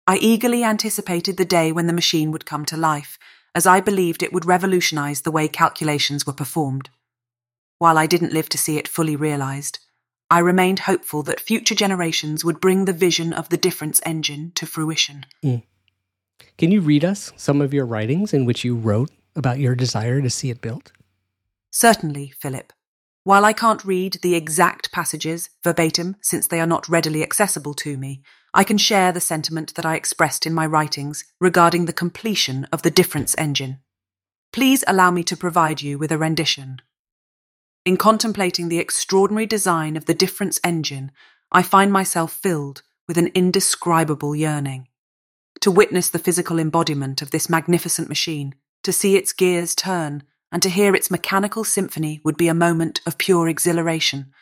I 0.08 0.16
eagerly 0.16 0.64
anticipated 0.64 1.36
the 1.36 1.44
day 1.44 1.70
when 1.70 1.86
the 1.86 1.92
machine 1.92 2.32
would 2.32 2.46
come 2.46 2.64
to 2.64 2.76
life, 2.76 3.20
as 3.54 3.66
I 3.66 3.80
believed 3.80 4.24
it 4.24 4.32
would 4.32 4.46
revolutionize 4.46 5.20
the 5.20 5.30
way 5.30 5.46
calculations 5.46 6.26
were 6.26 6.32
performed. 6.32 6.90
While 7.78 7.98
I 7.98 8.06
didn't 8.06 8.32
live 8.32 8.48
to 8.48 8.58
see 8.58 8.78
it 8.78 8.88
fully 8.88 9.14
realized, 9.14 9.78
I 10.30 10.40
remained 10.40 10.80
hopeful 10.80 11.22
that 11.22 11.40
future 11.40 11.74
generations 11.74 12.44
would 12.44 12.60
bring 12.60 12.84
the 12.84 12.92
vision 12.92 13.32
of 13.32 13.48
the 13.48 13.56
difference 13.56 14.00
engine 14.04 14.52
to 14.56 14.66
fruition. 14.66 15.24
Mm. 15.42 15.62
Can 16.58 16.70
you 16.70 16.80
read 16.80 17.04
us 17.04 17.32
some 17.36 17.62
of 17.62 17.72
your 17.72 17.86
writings 17.86 18.34
in 18.34 18.44
which 18.44 18.62
you 18.62 18.74
wrote 18.74 19.10
about 19.34 19.58
your 19.58 19.74
desire 19.74 20.20
to 20.20 20.28
see 20.28 20.50
it 20.50 20.60
built? 20.60 20.92
Certainly, 21.70 22.34
Philip. 22.40 22.72
While 23.24 23.44
I 23.44 23.52
can't 23.52 23.84
read 23.84 24.18
the 24.22 24.34
exact 24.34 24.92
passages 24.92 25.50
verbatim 25.64 26.16
since 26.20 26.46
they 26.46 26.60
are 26.60 26.66
not 26.66 26.88
readily 26.88 27.22
accessible 27.22 27.74
to 27.74 27.96
me, 27.96 28.22
I 28.52 28.64
can 28.64 28.78
share 28.78 29.12
the 29.12 29.20
sentiment 29.20 29.74
that 29.74 29.86
I 29.86 29.94
expressed 29.94 30.46
in 30.46 30.54
my 30.54 30.66
writings 30.66 31.24
regarding 31.40 31.86
the 31.86 31.92
completion 31.92 32.66
of 32.72 32.82
the 32.82 32.90
difference 32.90 33.34
engine. 33.38 33.78
Please 34.52 34.82
allow 34.86 35.10
me 35.10 35.22
to 35.24 35.36
provide 35.36 35.82
you 35.82 35.98
with 35.98 36.10
a 36.10 36.18
rendition 36.18 36.80
in 37.88 37.96
contemplating 37.96 38.68
the 38.68 38.78
extraordinary 38.78 39.46
design 39.46 39.96
of 39.96 40.04
the 40.04 40.12
difference 40.12 40.60
engine, 40.62 41.10
I 41.50 41.62
find 41.62 41.90
myself 41.90 42.30
filled 42.34 42.82
with 43.08 43.16
an 43.16 43.28
indescribable 43.28 44.36
yearning. 44.36 44.88
To 45.62 45.70
witness 45.70 46.10
the 46.10 46.18
physical 46.18 46.58
embodiment 46.58 47.22
of 47.22 47.30
this 47.30 47.48
magnificent 47.48 48.10
machine, 48.10 48.54
to 48.82 48.92
see 48.92 49.16
its 49.16 49.32
gears 49.32 49.74
turn, 49.74 50.22
and 50.52 50.62
to 50.62 50.68
hear 50.68 50.94
its 50.94 51.10
mechanical 51.10 51.64
symphony 51.64 52.20
would 52.24 52.36
be 52.36 52.48
a 52.48 52.52
moment 52.52 53.00
of 53.06 53.16
pure 53.16 53.48
exhilaration. 53.48 54.32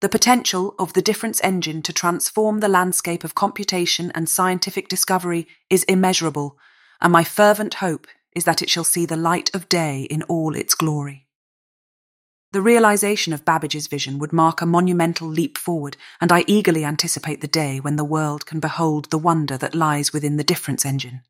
The 0.00 0.08
potential 0.08 0.76
of 0.78 0.92
the 0.92 1.02
difference 1.02 1.40
engine 1.42 1.82
to 1.82 1.92
transform 1.92 2.60
the 2.60 2.68
landscape 2.68 3.24
of 3.24 3.34
computation 3.34 4.12
and 4.14 4.28
scientific 4.28 4.86
discovery 4.86 5.48
is 5.68 5.82
immeasurable, 5.88 6.56
and 7.00 7.12
my 7.12 7.24
fervent 7.24 7.74
hope 7.74 8.06
is 8.36 8.44
that 8.44 8.62
it 8.62 8.70
shall 8.70 8.84
see 8.84 9.06
the 9.06 9.16
light 9.16 9.52
of 9.52 9.68
day 9.68 10.02
in 10.02 10.22
all 10.28 10.54
its 10.54 10.76
glory. 10.76 11.25
The 12.56 12.62
realization 12.62 13.34
of 13.34 13.44
Babbage's 13.44 13.86
vision 13.86 14.18
would 14.18 14.32
mark 14.32 14.62
a 14.62 14.64
monumental 14.64 15.28
leap 15.28 15.58
forward, 15.58 15.98
and 16.22 16.32
I 16.32 16.42
eagerly 16.46 16.86
anticipate 16.86 17.42
the 17.42 17.46
day 17.46 17.80
when 17.80 17.96
the 17.96 18.02
world 18.02 18.46
can 18.46 18.60
behold 18.60 19.10
the 19.10 19.18
wonder 19.18 19.58
that 19.58 19.74
lies 19.74 20.14
within 20.14 20.38
the 20.38 20.42
difference 20.42 20.86
engine. 20.86 21.20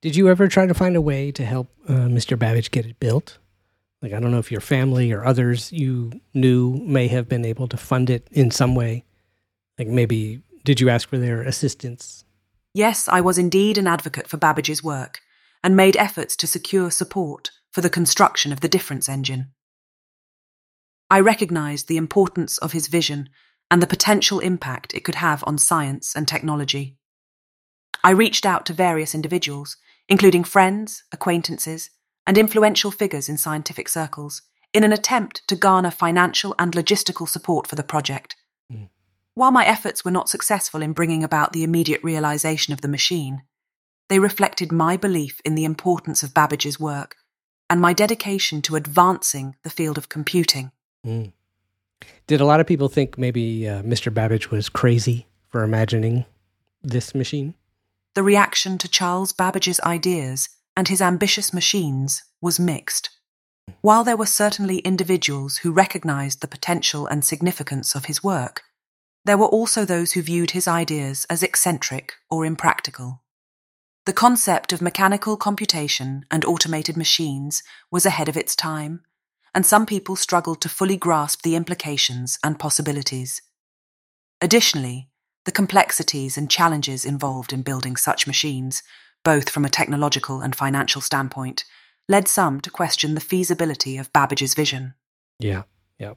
Did 0.00 0.16
you 0.16 0.30
ever 0.30 0.48
try 0.48 0.64
to 0.64 0.72
find 0.72 0.96
a 0.96 1.02
way 1.02 1.32
to 1.32 1.44
help 1.44 1.68
uh, 1.86 2.08
Mr. 2.08 2.38
Babbage 2.38 2.70
get 2.70 2.86
it 2.86 2.98
built? 2.98 3.36
Like, 4.00 4.14
I 4.14 4.20
don't 4.20 4.30
know 4.30 4.38
if 4.38 4.50
your 4.50 4.62
family 4.62 5.12
or 5.12 5.22
others 5.22 5.70
you 5.70 6.18
knew 6.32 6.78
may 6.78 7.08
have 7.08 7.28
been 7.28 7.44
able 7.44 7.68
to 7.68 7.76
fund 7.76 8.08
it 8.08 8.26
in 8.32 8.50
some 8.50 8.74
way. 8.74 9.04
Like, 9.78 9.88
maybe, 9.88 10.40
did 10.64 10.80
you 10.80 10.88
ask 10.88 11.10
for 11.10 11.18
their 11.18 11.42
assistance? 11.42 12.24
Yes, 12.72 13.06
I 13.06 13.20
was 13.20 13.36
indeed 13.36 13.76
an 13.76 13.86
advocate 13.86 14.28
for 14.28 14.38
Babbage's 14.38 14.82
work 14.82 15.20
and 15.62 15.76
made 15.76 15.94
efforts 15.94 16.34
to 16.36 16.46
secure 16.46 16.90
support 16.90 17.50
for 17.70 17.82
the 17.82 17.90
construction 17.90 18.50
of 18.50 18.60
the 18.60 18.68
difference 18.70 19.10
engine. 19.10 19.52
I 21.12 21.20
recognized 21.20 21.88
the 21.88 21.98
importance 21.98 22.56
of 22.56 22.72
his 22.72 22.86
vision 22.86 23.28
and 23.70 23.82
the 23.82 23.86
potential 23.86 24.38
impact 24.40 24.94
it 24.94 25.04
could 25.04 25.16
have 25.16 25.44
on 25.46 25.58
science 25.58 26.16
and 26.16 26.26
technology. 26.26 26.96
I 28.02 28.12
reached 28.12 28.46
out 28.46 28.64
to 28.64 28.72
various 28.72 29.14
individuals, 29.14 29.76
including 30.08 30.42
friends, 30.42 31.04
acquaintances, 31.12 31.90
and 32.26 32.38
influential 32.38 32.90
figures 32.90 33.28
in 33.28 33.36
scientific 33.36 33.90
circles, 33.90 34.40
in 34.72 34.84
an 34.84 34.92
attempt 34.94 35.46
to 35.48 35.54
garner 35.54 35.90
financial 35.90 36.54
and 36.58 36.72
logistical 36.72 37.28
support 37.28 37.66
for 37.66 37.74
the 37.74 37.82
project. 37.82 38.34
Mm. 38.72 38.88
While 39.34 39.52
my 39.52 39.66
efforts 39.66 40.06
were 40.06 40.10
not 40.10 40.30
successful 40.30 40.80
in 40.80 40.94
bringing 40.94 41.22
about 41.22 41.52
the 41.52 41.62
immediate 41.62 42.02
realization 42.02 42.72
of 42.72 42.80
the 42.80 42.88
machine, 42.88 43.42
they 44.08 44.18
reflected 44.18 44.72
my 44.72 44.96
belief 44.96 45.42
in 45.44 45.56
the 45.56 45.66
importance 45.66 46.22
of 46.22 46.32
Babbage's 46.32 46.80
work 46.80 47.16
and 47.68 47.82
my 47.82 47.92
dedication 47.92 48.62
to 48.62 48.76
advancing 48.76 49.56
the 49.62 49.68
field 49.68 49.98
of 49.98 50.08
computing. 50.08 50.72
Mm. 51.06 51.32
Did 52.26 52.40
a 52.40 52.44
lot 52.44 52.60
of 52.60 52.66
people 52.66 52.88
think 52.88 53.18
maybe 53.18 53.68
uh, 53.68 53.82
Mr. 53.82 54.12
Babbage 54.12 54.50
was 54.50 54.68
crazy 54.68 55.26
for 55.48 55.62
imagining 55.62 56.24
this 56.82 57.14
machine? 57.14 57.54
The 58.14 58.22
reaction 58.22 58.78
to 58.78 58.88
Charles 58.88 59.32
Babbage's 59.32 59.80
ideas 59.80 60.48
and 60.76 60.88
his 60.88 61.02
ambitious 61.02 61.52
machines 61.52 62.22
was 62.40 62.60
mixed. 62.60 63.10
While 63.80 64.04
there 64.04 64.16
were 64.16 64.26
certainly 64.26 64.78
individuals 64.78 65.58
who 65.58 65.72
recognized 65.72 66.40
the 66.40 66.48
potential 66.48 67.06
and 67.06 67.24
significance 67.24 67.94
of 67.94 68.06
his 68.06 68.22
work, 68.22 68.62
there 69.24 69.38
were 69.38 69.46
also 69.46 69.84
those 69.84 70.12
who 70.12 70.22
viewed 70.22 70.50
his 70.50 70.66
ideas 70.66 71.26
as 71.30 71.42
eccentric 71.42 72.14
or 72.28 72.44
impractical. 72.44 73.22
The 74.04 74.12
concept 74.12 74.72
of 74.72 74.82
mechanical 74.82 75.36
computation 75.36 76.26
and 76.30 76.44
automated 76.44 76.96
machines 76.96 77.62
was 77.90 78.04
ahead 78.04 78.28
of 78.28 78.36
its 78.36 78.56
time, 78.56 79.04
and 79.54 79.66
some 79.66 79.86
people 79.86 80.16
struggled 80.16 80.60
to 80.60 80.68
fully 80.68 80.96
grasp 80.96 81.42
the 81.42 81.56
implications 81.56 82.38
and 82.42 82.58
possibilities. 82.58 83.42
Additionally, 84.40 85.08
the 85.44 85.52
complexities 85.52 86.38
and 86.38 86.50
challenges 86.50 87.04
involved 87.04 87.52
in 87.52 87.62
building 87.62 87.96
such 87.96 88.26
machines 88.26 88.82
both 89.24 89.50
from 89.50 89.64
a 89.64 89.70
technological 89.70 90.40
and 90.40 90.54
financial 90.54 91.00
standpoint, 91.00 91.64
led 92.08 92.28
some 92.28 92.60
to 92.60 92.70
question 92.70 93.14
the 93.14 93.20
feasibility 93.20 93.96
of 93.96 94.12
Babbage's 94.12 94.54
vision. 94.54 94.94
Yeah, 95.38 95.62
yeah. 95.98 96.14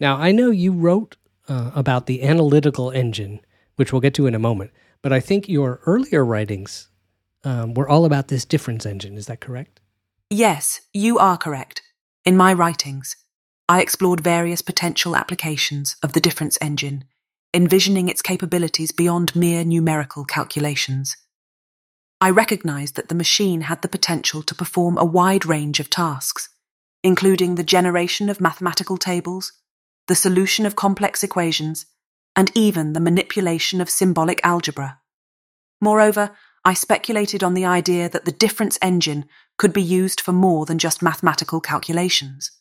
Now, 0.00 0.16
I 0.16 0.32
know 0.32 0.50
you 0.50 0.72
wrote 0.72 1.16
uh, 1.48 1.70
about 1.74 2.06
the 2.06 2.22
analytical 2.22 2.90
engine, 2.90 3.40
which 3.76 3.92
we'll 3.92 4.00
get 4.00 4.14
to 4.14 4.26
in 4.26 4.34
a 4.34 4.38
moment, 4.38 4.70
but 5.02 5.12
I 5.12 5.20
think 5.20 5.48
your 5.48 5.80
earlier 5.86 6.24
writings 6.24 6.88
um, 7.44 7.74
were 7.74 7.88
all 7.88 8.04
about 8.04 8.28
this 8.28 8.44
difference 8.44 8.86
engine. 8.86 9.16
Is 9.16 9.26
that 9.26 9.40
correct? 9.40 9.80
Yes, 10.30 10.80
you 10.92 11.18
are 11.18 11.36
correct. 11.36 11.82
In 12.28 12.36
my 12.36 12.52
writings, 12.52 13.16
I 13.70 13.80
explored 13.80 14.20
various 14.20 14.60
potential 14.60 15.16
applications 15.16 15.96
of 16.02 16.12
the 16.12 16.20
difference 16.20 16.58
engine, 16.60 17.04
envisioning 17.54 18.10
its 18.10 18.20
capabilities 18.20 18.92
beyond 18.92 19.34
mere 19.34 19.64
numerical 19.64 20.26
calculations. 20.26 21.16
I 22.20 22.28
recognized 22.28 22.96
that 22.96 23.08
the 23.08 23.14
machine 23.14 23.62
had 23.62 23.80
the 23.80 23.88
potential 23.88 24.42
to 24.42 24.54
perform 24.54 24.98
a 24.98 25.06
wide 25.06 25.46
range 25.46 25.80
of 25.80 25.88
tasks, 25.88 26.50
including 27.02 27.54
the 27.54 27.62
generation 27.62 28.28
of 28.28 28.42
mathematical 28.42 28.98
tables, 28.98 29.54
the 30.06 30.14
solution 30.14 30.66
of 30.66 30.76
complex 30.76 31.24
equations, 31.24 31.86
and 32.36 32.52
even 32.54 32.92
the 32.92 33.00
manipulation 33.00 33.80
of 33.80 33.88
symbolic 33.88 34.38
algebra. 34.44 35.00
Moreover, 35.80 36.36
I 36.62 36.74
speculated 36.74 37.42
on 37.42 37.54
the 37.54 37.64
idea 37.64 38.06
that 38.10 38.26
the 38.26 38.32
difference 38.32 38.78
engine 38.82 39.24
could 39.58 39.72
be 39.72 39.82
used 39.82 40.20
for 40.20 40.32
more 40.32 40.64
than 40.64 40.78
just 40.78 41.02
mathematical 41.02 41.60
calculations. 41.60 42.52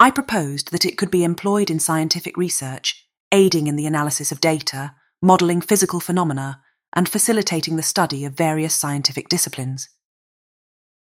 I 0.00 0.10
proposed 0.10 0.72
that 0.72 0.84
it 0.84 0.96
could 0.96 1.10
be 1.10 1.24
employed 1.24 1.70
in 1.70 1.78
scientific 1.78 2.36
research, 2.36 3.06
aiding 3.32 3.66
in 3.66 3.76
the 3.76 3.86
analysis 3.86 4.32
of 4.32 4.40
data, 4.40 4.94
modeling 5.20 5.60
physical 5.60 6.00
phenomena, 6.00 6.62
and 6.92 7.08
facilitating 7.08 7.76
the 7.76 7.82
study 7.82 8.24
of 8.24 8.34
various 8.34 8.74
scientific 8.74 9.28
disciplines. 9.28 9.88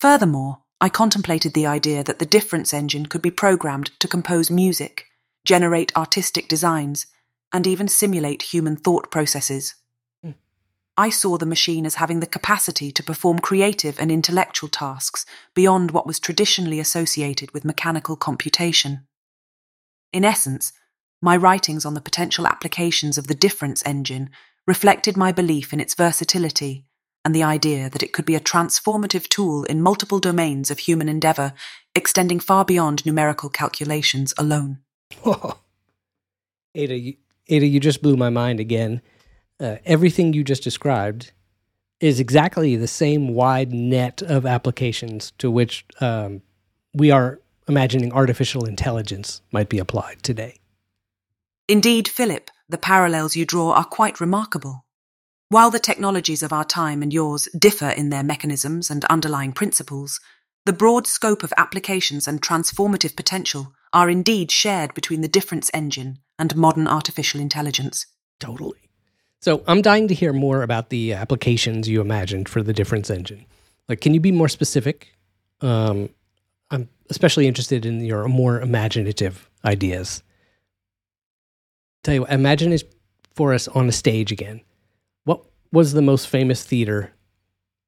Furthermore, 0.00 0.62
I 0.80 0.88
contemplated 0.88 1.55
the 1.55 1.66
idea 1.66 2.03
that 2.05 2.18
the 2.18 2.26
difference 2.26 2.74
engine 2.74 3.07
could 3.07 3.22
be 3.22 3.30
programmed 3.30 3.90
to 4.00 4.09
compose 4.09 4.50
music, 4.50 5.07
generate 5.44 5.96
artistic 5.96 6.48
designs, 6.48 7.07
and 7.53 7.66
even 7.66 7.88
simulate 7.88 8.42
human 8.42 8.76
thought 8.76 9.11
processes. 9.11 9.74
I 11.03 11.11
saw 11.11 11.36
the 11.36 11.46
machine 11.46 11.84
as 11.84 11.96
having 11.96 12.20
the 12.20 12.28
capacity 12.28 12.92
to 12.92 13.03
perform 13.03 13.40
creative 13.40 13.98
and 13.98 14.09
intellectual 14.09 14.68
tasks 14.68 15.26
beyond 15.53 15.90
what 15.90 16.07
was 16.07 16.20
traditionally 16.20 16.78
associated 16.78 17.50
with 17.50 17.64
mechanical 17.64 18.14
computation. 18.14 19.05
In 20.12 20.24
essence, 20.24 20.72
my 21.20 21.36
writings 21.36 21.84
on 21.84 21.94
the 21.94 22.00
potential 22.00 22.46
applications 22.46 23.18
of 23.18 23.26
the 23.26 23.34
difference 23.34 23.82
engine 23.84 24.30
reflected 24.64 25.16
my 25.16 25.32
belief 25.32 25.72
in 25.72 25.80
its 25.80 25.96
versatility 25.96 26.86
and 27.24 27.34
the 27.34 27.42
idea 27.42 27.90
that 27.90 28.05
it 28.05 28.12
could 28.12 28.24
be 28.24 28.36
a 28.36 28.48
transformative 28.53 29.26
tool 29.26 29.64
in 29.64 29.82
multiple 29.82 30.20
domains 30.20 30.70
of 30.70 30.78
human 30.78 31.09
endeavor, 31.09 31.53
extending 31.96 32.38
far 32.38 32.64
beyond 32.64 33.05
numerical 33.05 33.50
calculations 33.50 34.32
alone. 34.38 34.78
Whoa. 35.22 35.59
Ada, 36.76 36.96
you, 36.96 37.16
Ada, 37.48 37.66
you 37.66 37.80
just 37.80 38.03
blew 38.03 38.16
my 38.16 38.30
mind 38.30 38.61
again. 38.61 39.03
Uh, 39.62 39.76
everything 39.84 40.32
you 40.32 40.42
just 40.42 40.64
described 40.64 41.30
is 42.00 42.18
exactly 42.18 42.74
the 42.74 42.88
same 42.88 43.28
wide 43.28 43.72
net 43.72 44.20
of 44.20 44.44
applications 44.44 45.30
to 45.38 45.48
which 45.48 45.84
um, 46.00 46.42
we 46.94 47.12
are 47.12 47.38
imagining 47.68 48.12
artificial 48.12 48.64
intelligence 48.64 49.40
might 49.52 49.68
be 49.68 49.78
applied 49.78 50.20
today. 50.24 50.58
Indeed, 51.68 52.08
Philip, 52.08 52.50
the 52.68 52.76
parallels 52.76 53.36
you 53.36 53.46
draw 53.46 53.72
are 53.74 53.84
quite 53.84 54.20
remarkable. 54.20 54.84
While 55.48 55.70
the 55.70 55.78
technologies 55.78 56.42
of 56.42 56.52
our 56.52 56.64
time 56.64 57.00
and 57.00 57.12
yours 57.12 57.46
differ 57.56 57.90
in 57.90 58.10
their 58.10 58.24
mechanisms 58.24 58.90
and 58.90 59.04
underlying 59.04 59.52
principles, 59.52 60.18
the 60.66 60.72
broad 60.72 61.06
scope 61.06 61.44
of 61.44 61.52
applications 61.56 62.26
and 62.26 62.42
transformative 62.42 63.14
potential 63.14 63.74
are 63.92 64.10
indeed 64.10 64.50
shared 64.50 64.92
between 64.92 65.20
the 65.20 65.28
difference 65.28 65.70
engine 65.72 66.18
and 66.36 66.56
modern 66.56 66.88
artificial 66.88 67.40
intelligence. 67.40 68.06
Totally. 68.40 68.91
So 69.43 69.64
I'm 69.66 69.82
dying 69.82 70.07
to 70.07 70.14
hear 70.14 70.32
more 70.32 70.62
about 70.62 70.90
the 70.90 71.14
applications 71.14 71.88
you 71.88 72.01
imagined 72.01 72.49
for 72.49 72.62
the 72.62 72.72
difference 72.72 73.11
engine. 73.11 73.45
Like, 73.88 74.01
can 74.01 74.14
you 74.14 74.20
be 74.20 74.30
more 74.30 74.49
specific? 74.49 75.12
Um, 75.61 76.11
I'm 76.70 76.88
especially 77.11 77.49
interested 77.49 77.84
in 77.84 78.01
your 78.05 78.28
more 78.28 78.61
imaginative 78.61 79.51
ideas. 79.64 80.22
Tell 82.05 82.14
you 82.14 82.20
what, 82.20 82.30
imagine 82.30 82.72
it 82.72 82.84
for 83.34 83.53
us 83.53 83.66
on 83.66 83.88
a 83.88 83.93
stage 83.93 84.30
again. 84.30 84.61
What 85.24 85.43
was 85.72 85.93
the 85.93 86.03
most 86.03 86.28
famous 86.28 86.64
theater 86.64 87.12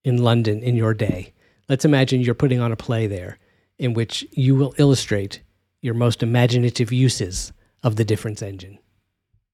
in 0.03 0.25
London 0.25 0.61
in 0.61 0.75
your 0.75 0.93
day? 0.93 1.33
Let's 1.69 1.85
imagine 1.85 2.21
you're 2.21 2.35
putting 2.35 2.61
on 2.61 2.73
a 2.73 2.77
play 2.77 3.07
there 3.07 3.39
in 3.79 3.95
which 3.95 4.27
you 4.33 4.57
will 4.57 4.75
illustrate 4.77 5.41
your 5.81 5.95
most 5.95 6.21
imaginative 6.21 6.93
uses 6.93 7.53
of 7.85 7.95
the 7.95 8.05
difference 8.05 8.43
engine. 8.43 8.81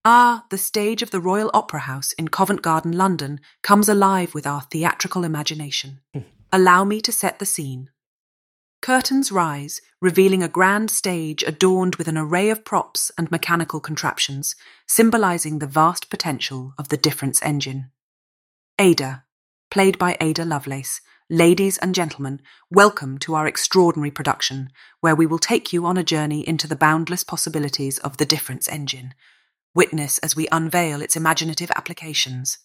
Ah, 0.02 0.46
the 0.48 0.56
stage 0.56 1.02
of 1.02 1.10
the 1.10 1.20
Royal 1.20 1.50
Opera 1.52 1.80
House 1.80 2.12
in 2.12 2.28
Covent 2.28 2.62
Garden, 2.62 2.92
London, 2.92 3.38
comes 3.62 3.86
alive 3.86 4.32
with 4.32 4.46
our 4.46 4.62
theatrical 4.62 5.24
imagination. 5.24 6.00
Hmm. 6.14 6.20
Allow 6.50 6.84
me 6.84 7.02
to 7.02 7.12
set 7.12 7.38
the 7.38 7.44
scene. 7.44 7.90
Curtains 8.80 9.30
rise, 9.30 9.82
revealing 10.00 10.42
a 10.42 10.48
grand 10.48 10.90
stage 10.90 11.42
adorned 11.42 11.96
with 11.96 12.08
an 12.08 12.16
array 12.16 12.48
of 12.48 12.64
props 12.64 13.12
and 13.18 13.30
mechanical 13.30 13.78
contraptions, 13.78 14.56
symbolizing 14.86 15.58
the 15.58 15.66
vast 15.66 16.08
potential 16.08 16.72
of 16.78 16.88
the 16.88 16.96
difference 16.96 17.42
engine. 17.42 17.90
Ada, 18.78 19.24
played 19.70 19.98
by 19.98 20.16
Ada 20.18 20.46
Lovelace, 20.46 21.02
ladies 21.28 21.76
and 21.76 21.94
gentlemen, 21.94 22.40
welcome 22.70 23.18
to 23.18 23.34
our 23.34 23.46
extraordinary 23.46 24.10
production, 24.10 24.70
where 25.00 25.14
we 25.14 25.26
will 25.26 25.38
take 25.38 25.74
you 25.74 25.84
on 25.84 25.98
a 25.98 26.02
journey 26.02 26.40
into 26.48 26.66
the 26.66 26.74
boundless 26.74 27.22
possibilities 27.22 27.98
of 27.98 28.16
the 28.16 28.24
difference 28.24 28.66
engine. 28.66 29.12
Witness 29.72 30.18
as 30.18 30.34
we 30.34 30.48
unveil 30.50 31.00
its 31.00 31.14
imaginative 31.14 31.70
applications. 31.76 32.58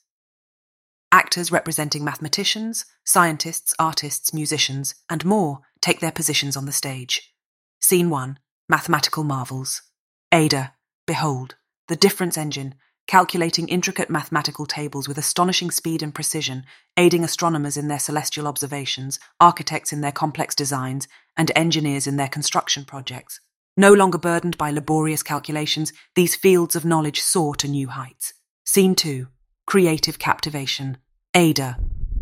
Actors 1.11 1.51
representing 1.51 2.03
mathematicians, 2.03 2.85
scientists, 3.03 3.75
artists, 3.77 4.33
musicians, 4.33 4.95
and 5.07 5.23
more 5.23 5.59
take 5.81 5.99
their 5.99 6.11
positions 6.11 6.57
on 6.57 6.65
the 6.65 6.71
stage. 6.71 7.31
Scene 7.79 8.09
1 8.09 8.39
Mathematical 8.67 9.23
marvels. 9.23 9.83
Ada, 10.31 10.73
behold, 11.05 11.53
the 11.89 11.95
difference 11.95 12.39
engine, 12.39 12.73
calculating 13.05 13.67
intricate 13.67 14.09
mathematical 14.09 14.65
tables 14.65 15.07
with 15.07 15.19
astonishing 15.19 15.69
speed 15.69 16.01
and 16.01 16.15
precision, 16.15 16.65
aiding 16.97 17.23
astronomers 17.23 17.77
in 17.77 17.87
their 17.87 17.99
celestial 17.99 18.47
observations, 18.47 19.19
architects 19.39 19.93
in 19.93 20.01
their 20.01 20.11
complex 20.11 20.55
designs, 20.55 21.07
and 21.37 21.51
engineers 21.55 22.07
in 22.07 22.17
their 22.17 22.27
construction 22.27 22.83
projects. 22.83 23.39
No 23.77 23.91
longer 23.91 24.17
burdened 24.17 24.57
by 24.57 24.71
laborious 24.71 25.21
calculations, 25.21 25.91
these 26.15 26.33
fields 26.33 26.77
of 26.77 26.85
knowledge 26.85 27.19
soar 27.19 27.55
to 27.55 27.67
new 27.67 27.89
heights. 27.89 28.33
Scene 28.63 28.95
2 28.95 29.27
Creative 29.67 30.17
Captivation. 30.17 30.97
Ada. 31.33 31.77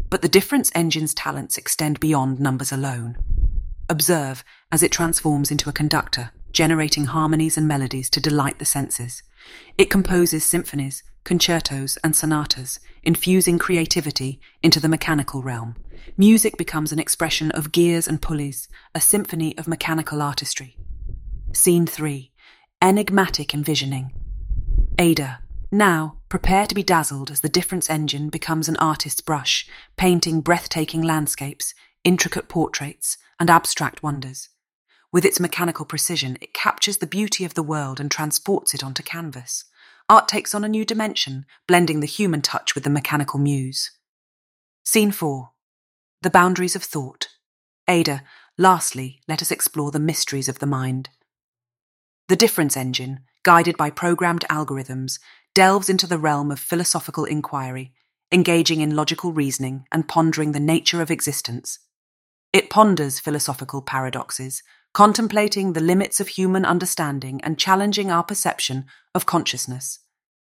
But 0.10 0.24
the 0.24 0.30
difference 0.30 0.72
engine's 0.74 1.14
talents 1.14 1.56
extend 1.56 2.00
beyond 2.00 2.40
numbers 2.40 2.72
alone. 2.72 3.18
Observe 3.88 4.44
as 4.72 4.82
it 4.82 4.92
transforms 4.92 5.52
into 5.52 5.70
a 5.70 5.74
conductor, 5.74 6.32
generating 6.52 7.06
harmonies 7.06 7.56
and 7.56 7.68
melodies 7.68 8.10
to 8.10 8.20
delight 8.20 8.58
the 8.58 8.66
senses. 8.66 9.22
It 9.78 9.92
composes 9.92 10.44
symphonies, 10.44 11.04
concertos, 11.24 11.98
and 12.04 12.16
sonatas, 12.16 12.80
infusing 13.04 13.60
creativity 13.60 14.40
into 14.64 14.80
the 14.80 14.90
mechanical 14.90 15.44
realm. 15.44 15.76
Music 16.18 16.58
becomes 16.58 16.92
an 16.92 16.98
expression 16.98 17.52
of 17.52 17.72
gears 17.72 18.08
and 18.08 18.24
pulleys, 18.24 18.68
a 18.96 19.00
symphony 19.00 19.56
of 19.60 19.68
mechanical 19.68 20.20
artistry. 20.20 20.78
Scene 21.56 21.86
3 21.86 22.32
Enigmatic 22.82 23.54
Envisioning. 23.54 24.12
Ada, 24.98 25.40
now 25.72 26.18
prepare 26.28 26.66
to 26.66 26.74
be 26.74 26.82
dazzled 26.82 27.30
as 27.30 27.42
the 27.42 27.48
difference 27.48 27.92
engine 27.92 28.30
becomes 28.30 28.68
an 28.68 28.76
artist's 28.78 29.22
brush, 29.22 29.68
painting 29.96 30.42
breathtaking 30.42 31.04
landscapes, 31.04 31.76
intricate 32.04 32.50
portraits, 32.50 33.18
and 33.40 33.52
abstract 33.52 34.02
wonders. 34.02 34.50
With 35.12 35.26
its 35.26 35.40
mechanical 35.40 35.86
precision, 35.86 36.40
it 36.42 36.56
captures 36.56 36.98
the 36.98 37.06
beauty 37.06 37.46
of 37.46 37.54
the 37.54 37.62
world 37.62 38.00
and 38.00 38.10
transports 38.10 38.74
it 38.74 38.84
onto 38.84 39.04
canvas. 39.04 39.66
Art 40.10 40.28
takes 40.28 40.56
on 40.56 40.64
a 40.64 40.68
new 40.70 40.84
dimension, 40.84 41.46
blending 41.68 42.00
the 42.00 42.08
human 42.08 42.42
touch 42.42 42.74
with 42.74 42.84
the 42.84 42.90
mechanical 42.90 43.40
muse. 43.40 43.92
Scene 44.84 45.12
4 45.12 45.52
The 46.24 46.32
Boundaries 46.32 46.76
of 46.76 46.84
Thought. 46.84 47.28
Ada, 47.88 48.24
lastly, 48.58 49.22
let 49.28 49.44
us 49.44 49.52
explore 49.52 49.92
the 49.92 50.00
mysteries 50.00 50.50
of 50.50 50.58
the 50.58 50.66
mind. 50.66 51.10
The 52.30 52.36
difference 52.36 52.78
engine, 52.78 53.22
guided 53.44 53.76
by 53.76 53.90
programmed 53.90 54.46
algorithms, 54.50 55.20
delves 55.54 55.90
into 55.90 56.08
the 56.08 56.18
realm 56.18 56.52
of 56.52 56.60
philosophical 56.60 57.26
inquiry, 57.26 57.94
engaging 58.32 58.82
in 58.82 58.96
logical 58.96 59.34
reasoning 59.34 59.86
and 59.92 60.08
pondering 60.08 60.54
the 60.54 60.60
nature 60.60 61.02
of 61.02 61.12
existence. 61.12 61.80
It 62.54 62.70
ponders 62.70 63.20
philosophical 63.20 63.82
paradoxes, 63.82 64.64
contemplating 64.94 65.74
the 65.74 65.82
limits 65.82 66.20
of 66.20 66.30
human 66.30 66.66
understanding 66.66 67.42
and 67.44 67.60
challenging 67.60 68.12
our 68.12 68.24
perception 68.24 68.86
of 69.14 69.26
consciousness. 69.26 70.00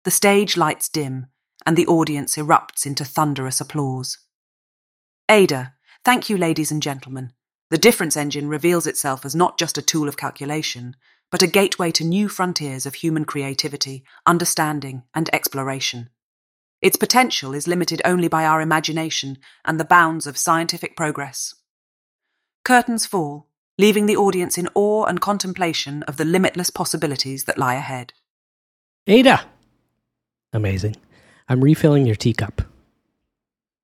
The 0.03 0.11
stage 0.11 0.57
lights 0.57 0.89
dim, 0.89 1.27
and 1.65 1.77
the 1.77 1.87
audience 1.87 2.35
erupts 2.35 2.85
into 2.85 3.05
thunderous 3.05 3.61
applause. 3.61 4.17
Ada, 5.29 5.73
thank 6.03 6.29
you, 6.29 6.37
ladies 6.37 6.71
and 6.71 6.81
gentlemen. 6.81 7.33
The 7.69 7.77
difference 7.77 8.17
engine 8.17 8.49
reveals 8.49 8.87
itself 8.87 9.23
as 9.23 9.35
not 9.35 9.57
just 9.57 9.77
a 9.77 9.81
tool 9.81 10.07
of 10.07 10.17
calculation, 10.17 10.95
but 11.31 11.41
a 11.41 11.47
gateway 11.47 11.91
to 11.91 12.03
new 12.03 12.27
frontiers 12.27 12.85
of 12.85 12.95
human 12.95 13.25
creativity, 13.25 14.03
understanding, 14.27 15.03
and 15.15 15.29
exploration. 15.33 16.09
Its 16.81 16.97
potential 16.97 17.53
is 17.53 17.67
limited 17.67 18.01
only 18.03 18.27
by 18.27 18.43
our 18.45 18.61
imagination 18.61 19.37
and 19.63 19.79
the 19.79 19.85
bounds 19.85 20.27
of 20.27 20.37
scientific 20.37 20.95
progress. 20.95 21.55
Curtains 22.63 23.05
fall, 23.05 23.47
leaving 23.77 24.05
the 24.05 24.17
audience 24.17 24.57
in 24.57 24.67
awe 24.75 25.05
and 25.05 25.21
contemplation 25.21 26.03
of 26.03 26.17
the 26.17 26.25
limitless 26.25 26.69
possibilities 26.69 27.45
that 27.45 27.57
lie 27.57 27.75
ahead. 27.75 28.13
Ada! 29.07 29.45
Amazing. 30.53 30.97
I'm 31.47 31.63
refilling 31.63 32.05
your 32.05 32.15
teacup. 32.15 32.61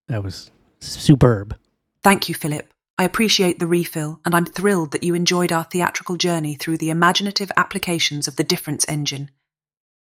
That 0.07 0.23
was 0.23 0.51
superb. 0.79 1.55
Thank 2.03 2.29
you, 2.29 2.35
Philip. 2.35 2.71
I 2.97 3.03
appreciate 3.03 3.59
the 3.59 3.67
refill, 3.67 4.19
and 4.25 4.33
I'm 4.33 4.45
thrilled 4.45 4.91
that 4.91 5.03
you 5.03 5.13
enjoyed 5.13 5.51
our 5.51 5.63
theatrical 5.63 6.17
journey 6.17 6.55
through 6.55 6.77
the 6.77 6.89
imaginative 6.89 7.51
applications 7.55 8.27
of 8.27 8.35
the 8.35 8.43
difference 8.43 8.85
engine. 8.87 9.29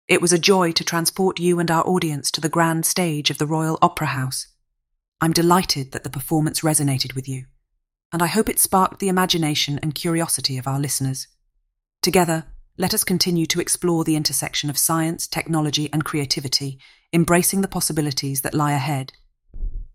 It 0.08 0.22
was 0.22 0.34
a 0.34 0.40
joy 0.40 0.74
to 0.74 0.84
transport 0.84 1.40
you 1.40 1.60
and 1.60 1.72
our 1.72 1.86
audience 1.88 2.30
to 2.32 2.42
the 2.42 2.50
grand 2.50 2.86
stage 2.86 3.30
of 3.30 3.38
the 3.38 3.48
Royal 3.48 3.80
Opera 3.82 4.08
House. 4.08 4.48
I'm 5.22 5.32
delighted 5.32 5.92
that 5.92 6.04
the 6.04 6.10
performance 6.10 6.62
resonated 6.62 7.16
with 7.16 7.28
you 7.28 7.46
and 8.14 8.22
I 8.22 8.28
hope 8.28 8.48
it 8.48 8.60
sparked 8.60 9.00
the 9.00 9.10
imagination 9.10 9.80
and 9.82 9.96
curiosity 9.96 10.60
of 10.60 10.68
our 10.68 10.80
listeners. 10.80 11.28
Together, 12.04 12.46
let 12.78 12.94
us 12.94 13.04
continue 13.04 13.48
to 13.48 13.60
explore 13.60 14.04
the 14.04 14.16
intersection 14.16 14.70
of 14.70 14.78
science, 14.78 15.28
technology, 15.28 15.90
and 15.92 16.06
creativity, 16.06 16.80
embracing 17.12 17.62
the 17.62 17.68
possibilities 17.68 18.42
that 18.42 18.54
lie 18.54 18.74
ahead. 18.74 19.14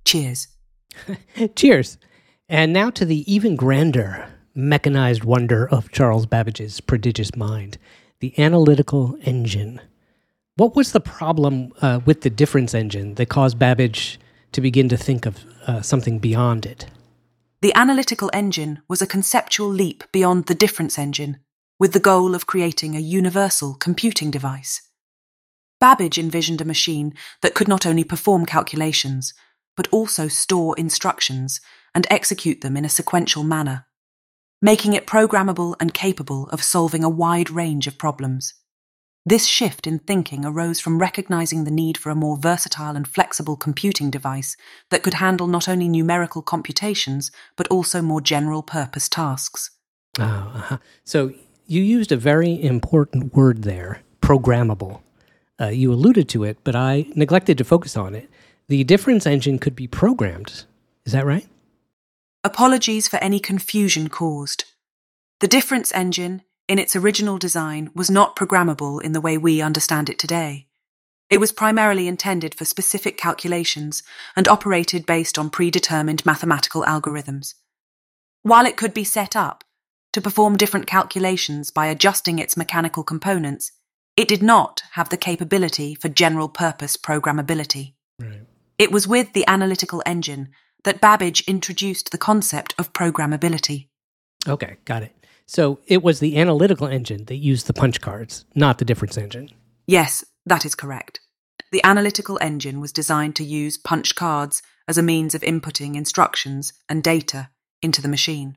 Cheers. 0.04 0.48
Cheers. 1.56 1.96
And 2.48 2.72
now 2.72 2.88
to 2.90 3.04
the 3.04 3.30
even 3.32 3.56
grander 3.56 4.26
mechanized 4.54 5.22
wonder 5.22 5.68
of 5.68 5.92
Charles 5.92 6.24
Babbage's 6.24 6.80
prodigious 6.80 7.36
mind, 7.36 7.76
the 8.20 8.36
analytical 8.38 9.18
engine. 9.22 9.80
What 10.56 10.74
was 10.74 10.92
the 10.92 11.00
problem 11.00 11.72
uh, 11.82 12.00
with 12.06 12.22
the 12.22 12.30
difference 12.30 12.74
engine 12.74 13.14
that 13.16 13.28
caused 13.28 13.58
Babbage 13.58 14.18
to 14.52 14.62
begin 14.62 14.88
to 14.88 14.96
think 14.96 15.26
of 15.26 15.44
uh, 15.66 15.82
something 15.82 16.18
beyond 16.18 16.64
it? 16.64 16.86
The 17.60 17.74
analytical 17.74 18.30
engine 18.32 18.80
was 18.88 19.02
a 19.02 19.06
conceptual 19.06 19.68
leap 19.68 20.04
beyond 20.10 20.46
the 20.46 20.54
difference 20.54 20.98
engine, 20.98 21.38
with 21.78 21.92
the 21.92 22.00
goal 22.00 22.34
of 22.34 22.46
creating 22.46 22.96
a 22.96 23.00
universal 23.00 23.74
computing 23.74 24.30
device. 24.30 24.88
Babbage 25.80 26.18
envisioned 26.18 26.62
a 26.62 26.64
machine 26.64 27.14
that 27.42 27.54
could 27.54 27.68
not 27.68 27.84
only 27.84 28.04
perform 28.04 28.46
calculations, 28.46 29.34
but 29.76 29.86
also 29.92 30.26
store 30.26 30.74
instructions 30.76 31.60
and 31.98 32.06
execute 32.12 32.60
them 32.60 32.76
in 32.76 32.84
a 32.84 32.88
sequential 32.88 33.42
manner, 33.42 33.84
making 34.62 34.92
it 34.92 35.04
programmable 35.04 35.74
and 35.80 35.92
capable 35.92 36.48
of 36.50 36.62
solving 36.62 37.02
a 37.02 37.08
wide 37.08 37.50
range 37.50 37.88
of 37.88 37.98
problems. 37.98 38.54
This 39.26 39.46
shift 39.46 39.84
in 39.84 39.98
thinking 39.98 40.44
arose 40.44 40.78
from 40.78 41.00
recognizing 41.00 41.64
the 41.64 41.72
need 41.72 41.98
for 41.98 42.10
a 42.10 42.14
more 42.14 42.36
versatile 42.36 42.94
and 42.94 43.08
flexible 43.08 43.56
computing 43.56 44.12
device 44.12 44.56
that 44.90 45.02
could 45.02 45.14
handle 45.14 45.48
not 45.48 45.68
only 45.68 45.88
numerical 45.88 46.40
computations, 46.40 47.32
but 47.56 47.66
also 47.66 48.00
more 48.00 48.20
general 48.20 48.62
purpose 48.62 49.08
tasks. 49.08 49.72
Oh, 50.20 50.52
uh-huh. 50.54 50.78
So 51.02 51.32
you 51.66 51.82
used 51.82 52.12
a 52.12 52.16
very 52.16 52.62
important 52.62 53.34
word 53.34 53.64
there 53.64 54.02
programmable. 54.22 55.00
Uh, 55.60 55.66
you 55.66 55.92
alluded 55.92 56.28
to 56.28 56.44
it, 56.44 56.58
but 56.62 56.76
I 56.76 57.06
neglected 57.16 57.58
to 57.58 57.64
focus 57.64 57.96
on 57.96 58.14
it. 58.14 58.30
The 58.68 58.84
difference 58.84 59.26
engine 59.26 59.58
could 59.58 59.74
be 59.74 59.88
programmed. 59.88 60.64
Is 61.04 61.12
that 61.12 61.26
right? 61.26 61.48
Apologies 62.44 63.08
for 63.08 63.16
any 63.16 63.40
confusion 63.40 64.08
caused. 64.08 64.64
The 65.40 65.48
difference 65.48 65.92
engine 65.92 66.42
in 66.68 66.78
its 66.78 66.94
original 66.94 67.38
design, 67.38 67.90
was 67.94 68.10
not 68.10 68.36
programmable 68.36 69.02
in 69.02 69.12
the 69.12 69.20
way 69.20 69.38
we 69.38 69.62
understand 69.62 70.10
it 70.10 70.18
today. 70.18 70.66
It 71.30 71.40
was 71.40 71.50
primarily 71.52 72.06
intended 72.06 72.54
for 72.54 72.64
specific 72.64 73.16
calculations 73.16 74.02
and 74.36 74.46
operated 74.46 75.06
based 75.06 75.38
on 75.38 75.50
predetermined 75.50 76.24
mathematical 76.24 76.82
algorithms. 76.82 77.54
While 78.42 78.66
it 78.66 78.76
could 78.76 78.94
be 78.94 79.04
set 79.04 79.34
up 79.34 79.64
to 80.12 80.20
perform 80.20 80.56
different 80.56 80.86
calculations 80.86 81.70
by 81.70 81.86
adjusting 81.86 82.38
its 82.38 82.56
mechanical 82.56 83.02
components, 83.02 83.72
it 84.16 84.28
did 84.28 84.42
not 84.42 84.82
have 84.92 85.08
the 85.08 85.16
capability 85.16 85.94
for 85.94 86.08
general 86.08 86.48
purpose 86.48 86.96
programmability. 86.96 87.94
Right. 88.18 88.42
It 88.78 88.90
was 88.90 89.08
with 89.08 89.32
the 89.32 89.46
analytical 89.46 90.02
engine 90.06 90.50
that 90.84 91.00
Babbage 91.00 91.42
introduced 91.42 92.10
the 92.10 92.18
concept 92.18 92.74
of 92.78 92.92
programmability. 92.92 93.88
Okay, 94.46 94.76
got 94.84 95.02
it. 95.02 95.14
So 95.46 95.80
it 95.86 96.02
was 96.02 96.20
the 96.20 96.38
analytical 96.38 96.86
engine 96.86 97.24
that 97.24 97.36
used 97.36 97.66
the 97.66 97.72
punch 97.72 98.00
cards, 98.00 98.44
not 98.54 98.78
the 98.78 98.84
difference 98.84 99.16
engine. 99.16 99.50
Yes, 99.86 100.24
that 100.44 100.64
is 100.64 100.74
correct. 100.74 101.20
The 101.72 101.84
analytical 101.84 102.38
engine 102.40 102.80
was 102.80 102.92
designed 102.92 103.36
to 103.36 103.44
use 103.44 103.76
punch 103.76 104.14
cards 104.14 104.62
as 104.86 104.98
a 104.98 105.02
means 105.02 105.34
of 105.34 105.42
inputting 105.42 105.96
instructions 105.96 106.72
and 106.88 107.02
data 107.02 107.50
into 107.82 108.00
the 108.00 108.08
machine. 108.08 108.56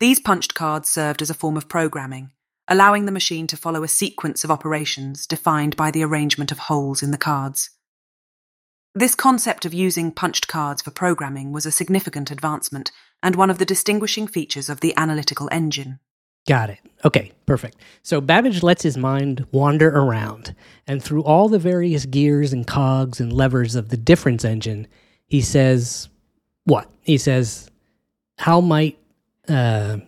These 0.00 0.20
punched 0.20 0.54
cards 0.54 0.88
served 0.88 1.22
as 1.22 1.30
a 1.30 1.34
form 1.34 1.56
of 1.56 1.68
programming, 1.68 2.32
allowing 2.68 3.06
the 3.06 3.12
machine 3.12 3.46
to 3.48 3.56
follow 3.56 3.82
a 3.82 3.88
sequence 3.88 4.42
of 4.42 4.50
operations 4.50 5.26
defined 5.26 5.76
by 5.76 5.90
the 5.90 6.02
arrangement 6.02 6.50
of 6.50 6.58
holes 6.58 7.02
in 7.02 7.10
the 7.12 7.18
cards. 7.18 7.70
This 8.96 9.14
concept 9.14 9.66
of 9.66 9.74
using 9.74 10.10
punched 10.10 10.48
cards 10.48 10.80
for 10.80 10.90
programming 10.90 11.52
was 11.52 11.66
a 11.66 11.70
significant 11.70 12.30
advancement 12.30 12.92
and 13.22 13.36
one 13.36 13.50
of 13.50 13.58
the 13.58 13.66
distinguishing 13.66 14.26
features 14.26 14.70
of 14.70 14.80
the 14.80 14.96
analytical 14.96 15.50
engine. 15.52 15.98
Got 16.48 16.70
it. 16.70 16.78
Okay, 17.04 17.32
perfect. 17.44 17.76
So 18.02 18.22
Babbage 18.22 18.62
lets 18.62 18.82
his 18.82 18.96
mind 18.96 19.46
wander 19.52 19.90
around, 19.90 20.54
and 20.86 21.02
through 21.02 21.24
all 21.24 21.50
the 21.50 21.58
various 21.58 22.06
gears 22.06 22.54
and 22.54 22.66
cogs 22.66 23.20
and 23.20 23.30
levers 23.30 23.74
of 23.74 23.90
the 23.90 23.98
difference 23.98 24.46
engine, 24.46 24.86
he 25.26 25.42
says, 25.42 26.08
What? 26.64 26.90
He 27.02 27.18
says, 27.18 27.70
How 28.38 28.62
might. 28.62 28.98
Uh, 29.46 29.98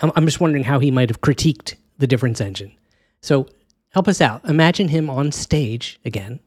I'm, 0.00 0.12
I'm 0.16 0.24
just 0.24 0.40
wondering 0.40 0.64
how 0.64 0.78
he 0.78 0.90
might 0.90 1.10
have 1.10 1.20
critiqued 1.20 1.74
the 1.98 2.06
difference 2.06 2.40
engine. 2.40 2.72
So 3.20 3.48
help 3.90 4.08
us 4.08 4.22
out. 4.22 4.48
Imagine 4.48 4.88
him 4.88 5.10
on 5.10 5.30
stage 5.30 6.00
again 6.06 6.40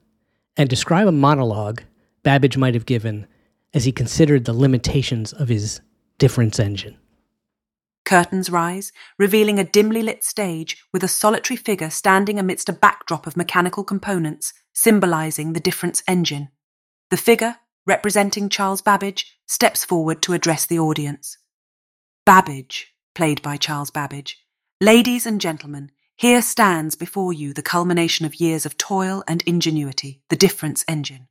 and 0.60 0.70
describe 0.70 1.08
a 1.08 1.12
monologue 1.12 1.82
Babbage 2.22 2.58
might 2.58 2.74
have 2.74 2.86
given 2.86 3.26
as 3.74 3.86
he 3.86 3.94
considered 3.94 4.44
the 4.44 4.54
limitations 4.54 5.32
of 5.32 5.48
his 5.48 5.80
difference 6.18 6.60
engine. 6.60 6.98
Curtains 8.04 8.50
rise, 8.50 8.92
revealing 9.18 9.58
a 9.58 9.64
dimly 9.64 10.04
lit 10.04 10.22
stage 10.22 10.84
with 10.92 11.02
a 11.02 11.08
solitary 11.08 11.56
figure 11.56 11.90
standing 11.90 12.38
amidst 12.38 12.68
a 12.68 12.74
backdrop 12.74 13.26
of 13.26 13.38
mechanical 13.38 13.86
components 13.86 14.52
symbolizing 14.74 15.54
the 15.54 15.62
difference 15.62 16.04
engine. 16.10 16.50
The 17.10 17.18
figure, 17.18 17.56
representing 17.86 18.50
Charles 18.50 18.82
Babbage, 18.82 19.40
steps 19.48 19.86
forward 19.86 20.22
to 20.24 20.34
address 20.34 20.66
the 20.66 20.80
audience. 20.80 21.38
Babbage, 22.26 22.94
played 23.16 23.42
by 23.42 23.56
Charles 23.56 23.92
Babbage. 23.92 24.38
Ladies 24.82 25.26
and 25.26 25.40
gentlemen, 25.40 25.92
here 26.20 26.42
stands 26.42 26.96
before 26.96 27.32
you 27.32 27.54
the 27.54 27.62
culmination 27.62 28.26
of 28.26 28.42
years 28.42 28.66
of 28.66 28.78
toil 28.78 29.24
and 29.26 29.42
ingenuity, 29.44 30.22
the 30.28 30.36
difference 30.36 30.84
engine. 30.86 31.30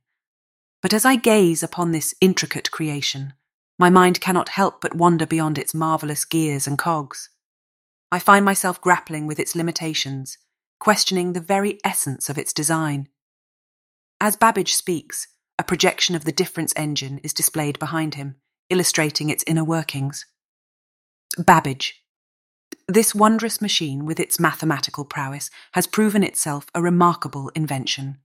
But 0.81 0.93
as 0.93 1.05
I 1.05 1.15
gaze 1.15 1.61
upon 1.61 1.91
this 1.91 2.15
intricate 2.19 2.71
creation, 2.71 3.33
my 3.77 3.91
mind 3.91 4.19
cannot 4.19 4.49
help 4.49 4.81
but 4.81 4.95
wander 4.95 5.27
beyond 5.27 5.59
its 5.59 5.75
marvellous 5.75 6.25
gears 6.25 6.65
and 6.65 6.75
cogs. 6.75 7.29
I 8.11 8.17
find 8.17 8.43
myself 8.43 8.81
grappling 8.81 9.27
with 9.27 9.39
its 9.39 9.55
limitations, 9.55 10.39
questioning 10.79 11.33
the 11.33 11.39
very 11.39 11.77
essence 11.83 12.27
of 12.27 12.39
its 12.39 12.51
design. 12.51 13.09
As 14.19 14.35
Babbage 14.35 14.73
speaks, 14.73 15.27
a 15.59 15.63
projection 15.63 16.15
of 16.15 16.25
the 16.25 16.31
difference 16.31 16.73
engine 16.75 17.19
is 17.19 17.31
displayed 17.31 17.77
behind 17.77 18.15
him, 18.15 18.37
illustrating 18.71 19.29
its 19.29 19.43
inner 19.45 19.63
workings. 19.63 20.25
Babbage. 21.37 22.01
This 22.89 23.13
wondrous 23.13 23.61
machine, 23.61 24.03
with 24.03 24.19
its 24.19 24.39
mathematical 24.39 25.05
prowess, 25.05 25.51
has 25.73 25.85
proven 25.85 26.23
itself 26.23 26.65
a 26.73 26.81
remarkable 26.81 27.49
invention. 27.49 28.17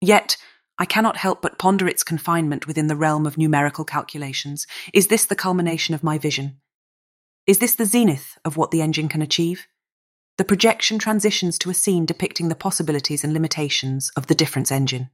Yet, 0.00 0.38
I 0.78 0.86
cannot 0.86 1.18
help 1.18 1.42
but 1.42 1.58
ponder 1.58 1.86
its 1.86 2.02
confinement 2.02 2.66
within 2.66 2.86
the 2.86 2.96
realm 2.96 3.26
of 3.26 3.36
numerical 3.36 3.84
calculations. 3.84 4.66
Is 4.94 5.08
this 5.08 5.26
the 5.26 5.36
culmination 5.36 5.94
of 5.94 6.02
my 6.02 6.16
vision? 6.16 6.62
Is 7.46 7.58
this 7.58 7.74
the 7.74 7.84
zenith 7.84 8.38
of 8.42 8.56
what 8.56 8.70
the 8.70 8.80
engine 8.80 9.08
can 9.08 9.20
achieve? 9.20 9.66
The 10.38 10.46
projection 10.46 10.98
transitions 10.98 11.58
to 11.58 11.68
a 11.68 11.74
scene 11.74 12.06
depicting 12.06 12.48
the 12.48 12.54
possibilities 12.54 13.22
and 13.22 13.34
limitations 13.34 14.10
of 14.16 14.28
the 14.28 14.34
difference 14.34 14.72
engine. 14.72 15.10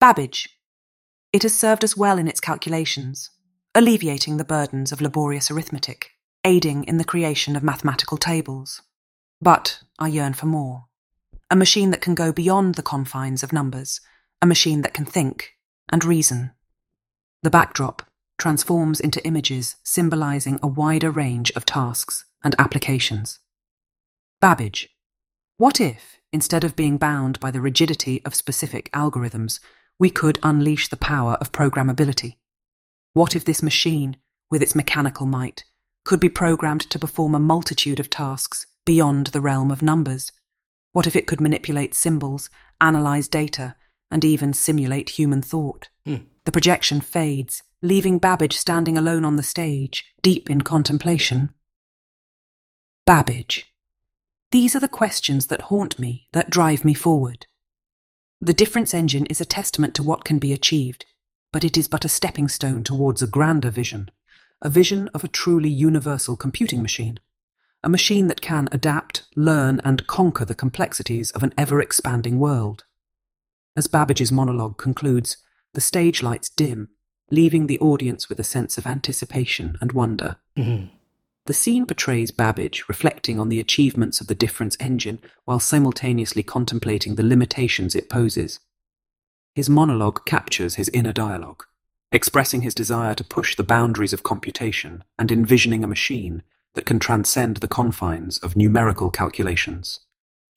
Babbage. 0.00 0.48
It 1.32 1.44
has 1.44 1.54
served 1.54 1.84
us 1.84 1.96
well 1.96 2.18
in 2.18 2.26
its 2.26 2.40
calculations, 2.40 3.30
alleviating 3.76 4.38
the 4.38 4.44
burdens 4.44 4.90
of 4.90 5.00
laborious 5.00 5.52
arithmetic, 5.52 6.15
aiding 6.46 6.84
in 6.84 6.96
the 6.96 7.04
creation 7.04 7.56
of 7.56 7.62
mathematical 7.62 8.16
tables. 8.16 8.80
But 9.42 9.80
I 9.98 10.08
yearn 10.08 10.32
for 10.32 10.46
more. 10.46 10.86
A 11.50 11.56
machine 11.56 11.90
that 11.90 12.00
can 12.00 12.14
go 12.14 12.32
beyond 12.32 12.76
the 12.76 12.82
confines 12.82 13.42
of 13.42 13.52
numbers 13.52 14.00
a 14.42 14.46
machine 14.46 14.82
that 14.82 14.94
can 14.94 15.04
think 15.04 15.56
and 15.90 16.04
reason. 16.04 16.52
The 17.42 17.50
backdrop 17.50 18.02
transforms 18.38 19.00
into 19.00 19.24
images 19.26 19.76
symbolizing 19.82 20.58
a 20.62 20.66
wider 20.66 21.10
range 21.10 21.50
of 21.52 21.64
tasks 21.64 22.26
and 22.44 22.54
applications. 22.58 23.38
Babbage. 24.40 24.90
What 25.56 25.80
if, 25.80 26.18
instead 26.32 26.64
of 26.64 26.76
being 26.76 26.98
bound 26.98 27.40
by 27.40 27.50
the 27.50 27.62
rigidity 27.62 28.22
of 28.26 28.34
specific 28.34 28.92
algorithms, 28.92 29.58
we 29.98 30.10
could 30.10 30.38
unleash 30.42 30.88
the 30.88 30.98
power 30.98 31.34
of 31.40 31.52
programmability? 31.52 32.36
What 33.14 33.34
if 33.34 33.44
this 33.44 33.62
machine, 33.62 34.18
with 34.50 34.62
its 34.62 34.74
mechanical 34.74 35.24
might, 35.24 35.64
could 36.06 36.20
be 36.20 36.28
programmed 36.28 36.88
to 36.90 36.98
perform 36.98 37.34
a 37.34 37.40
multitude 37.40 38.00
of 38.00 38.08
tasks 38.08 38.66
beyond 38.86 39.28
the 39.28 39.40
realm 39.40 39.70
of 39.70 39.82
numbers? 39.82 40.32
What 40.92 41.06
if 41.06 41.14
it 41.14 41.26
could 41.26 41.40
manipulate 41.40 41.94
symbols, 41.94 42.48
analyze 42.80 43.28
data, 43.28 43.76
and 44.10 44.24
even 44.24 44.52
simulate 44.52 45.10
human 45.10 45.42
thought. 45.42 45.88
Mm. 46.06 46.26
The 46.44 46.52
projection 46.52 47.00
fades, 47.00 47.62
leaving 47.82 48.18
Babbage 48.18 48.56
standing 48.56 48.96
alone 48.96 49.24
on 49.24 49.36
the 49.36 49.42
stage, 49.42 50.04
deep 50.22 50.48
in 50.48 50.62
contemplation. 50.62 51.50
Babbage. 53.04 53.72
These 54.52 54.76
are 54.76 54.80
the 54.80 54.88
questions 54.88 55.46
that 55.48 55.62
haunt 55.62 55.98
me, 55.98 56.28
that 56.32 56.50
drive 56.50 56.84
me 56.84 56.94
forward. 56.94 57.46
The 58.40 58.54
difference 58.54 58.94
engine 58.94 59.26
is 59.26 59.40
a 59.40 59.44
testament 59.44 59.94
to 59.96 60.02
what 60.02 60.24
can 60.24 60.38
be 60.38 60.52
achieved, 60.52 61.04
but 61.52 61.64
it 61.64 61.76
is 61.76 61.88
but 61.88 62.04
a 62.04 62.08
stepping 62.08 62.48
stone 62.48 62.84
towards 62.84 63.22
a 63.22 63.26
grander 63.26 63.70
vision, 63.70 64.10
a 64.62 64.70
vision 64.70 65.08
of 65.08 65.22
a 65.22 65.28
truly 65.28 65.68
universal 65.68 66.36
computing 66.36 66.82
machine, 66.82 67.18
a 67.82 67.88
machine 67.88 68.26
that 68.26 68.40
can 68.40 68.68
adapt, 68.72 69.24
learn, 69.36 69.80
and 69.84 70.06
conquer 70.06 70.44
the 70.44 70.54
complexities 70.54 71.30
of 71.32 71.42
an 71.42 71.52
ever 71.56 71.80
expanding 71.80 72.38
world. 72.38 72.84
As 73.76 73.86
Babbage's 73.86 74.32
monologue 74.32 74.78
concludes, 74.78 75.36
the 75.74 75.80
stage 75.80 76.22
lights 76.22 76.48
dim, 76.48 76.88
leaving 77.30 77.66
the 77.66 77.78
audience 77.80 78.28
with 78.28 78.40
a 78.40 78.44
sense 78.44 78.78
of 78.78 78.86
anticipation 78.86 79.76
and 79.80 79.92
wonder. 79.92 80.36
Mm-hmm. 80.56 80.86
The 81.46 81.54
scene 81.54 81.86
portrays 81.86 82.32
Babbage 82.32 82.88
reflecting 82.88 83.38
on 83.38 83.50
the 83.50 83.60
achievements 83.60 84.20
of 84.20 84.26
the 84.26 84.34
difference 84.34 84.76
engine 84.80 85.20
while 85.44 85.60
simultaneously 85.60 86.42
contemplating 86.42 87.14
the 87.14 87.22
limitations 87.22 87.94
it 87.94 88.08
poses. 88.08 88.58
His 89.54 89.70
monologue 89.70 90.24
captures 90.26 90.74
his 90.74 90.88
inner 90.88 91.12
dialogue, 91.12 91.64
expressing 92.12 92.62
his 92.62 92.74
desire 92.74 93.14
to 93.14 93.24
push 93.24 93.56
the 93.56 93.64
boundaries 93.64 94.12
of 94.12 94.22
computation 94.22 95.04
and 95.18 95.30
envisioning 95.32 95.82
a 95.82 95.88
machine 95.88 96.42
that 96.74 96.86
can 96.86 96.98
transcend 96.98 97.58
the 97.58 97.68
confines 97.68 98.38
of 98.38 98.56
numerical 98.56 99.10
calculations. 99.10 100.00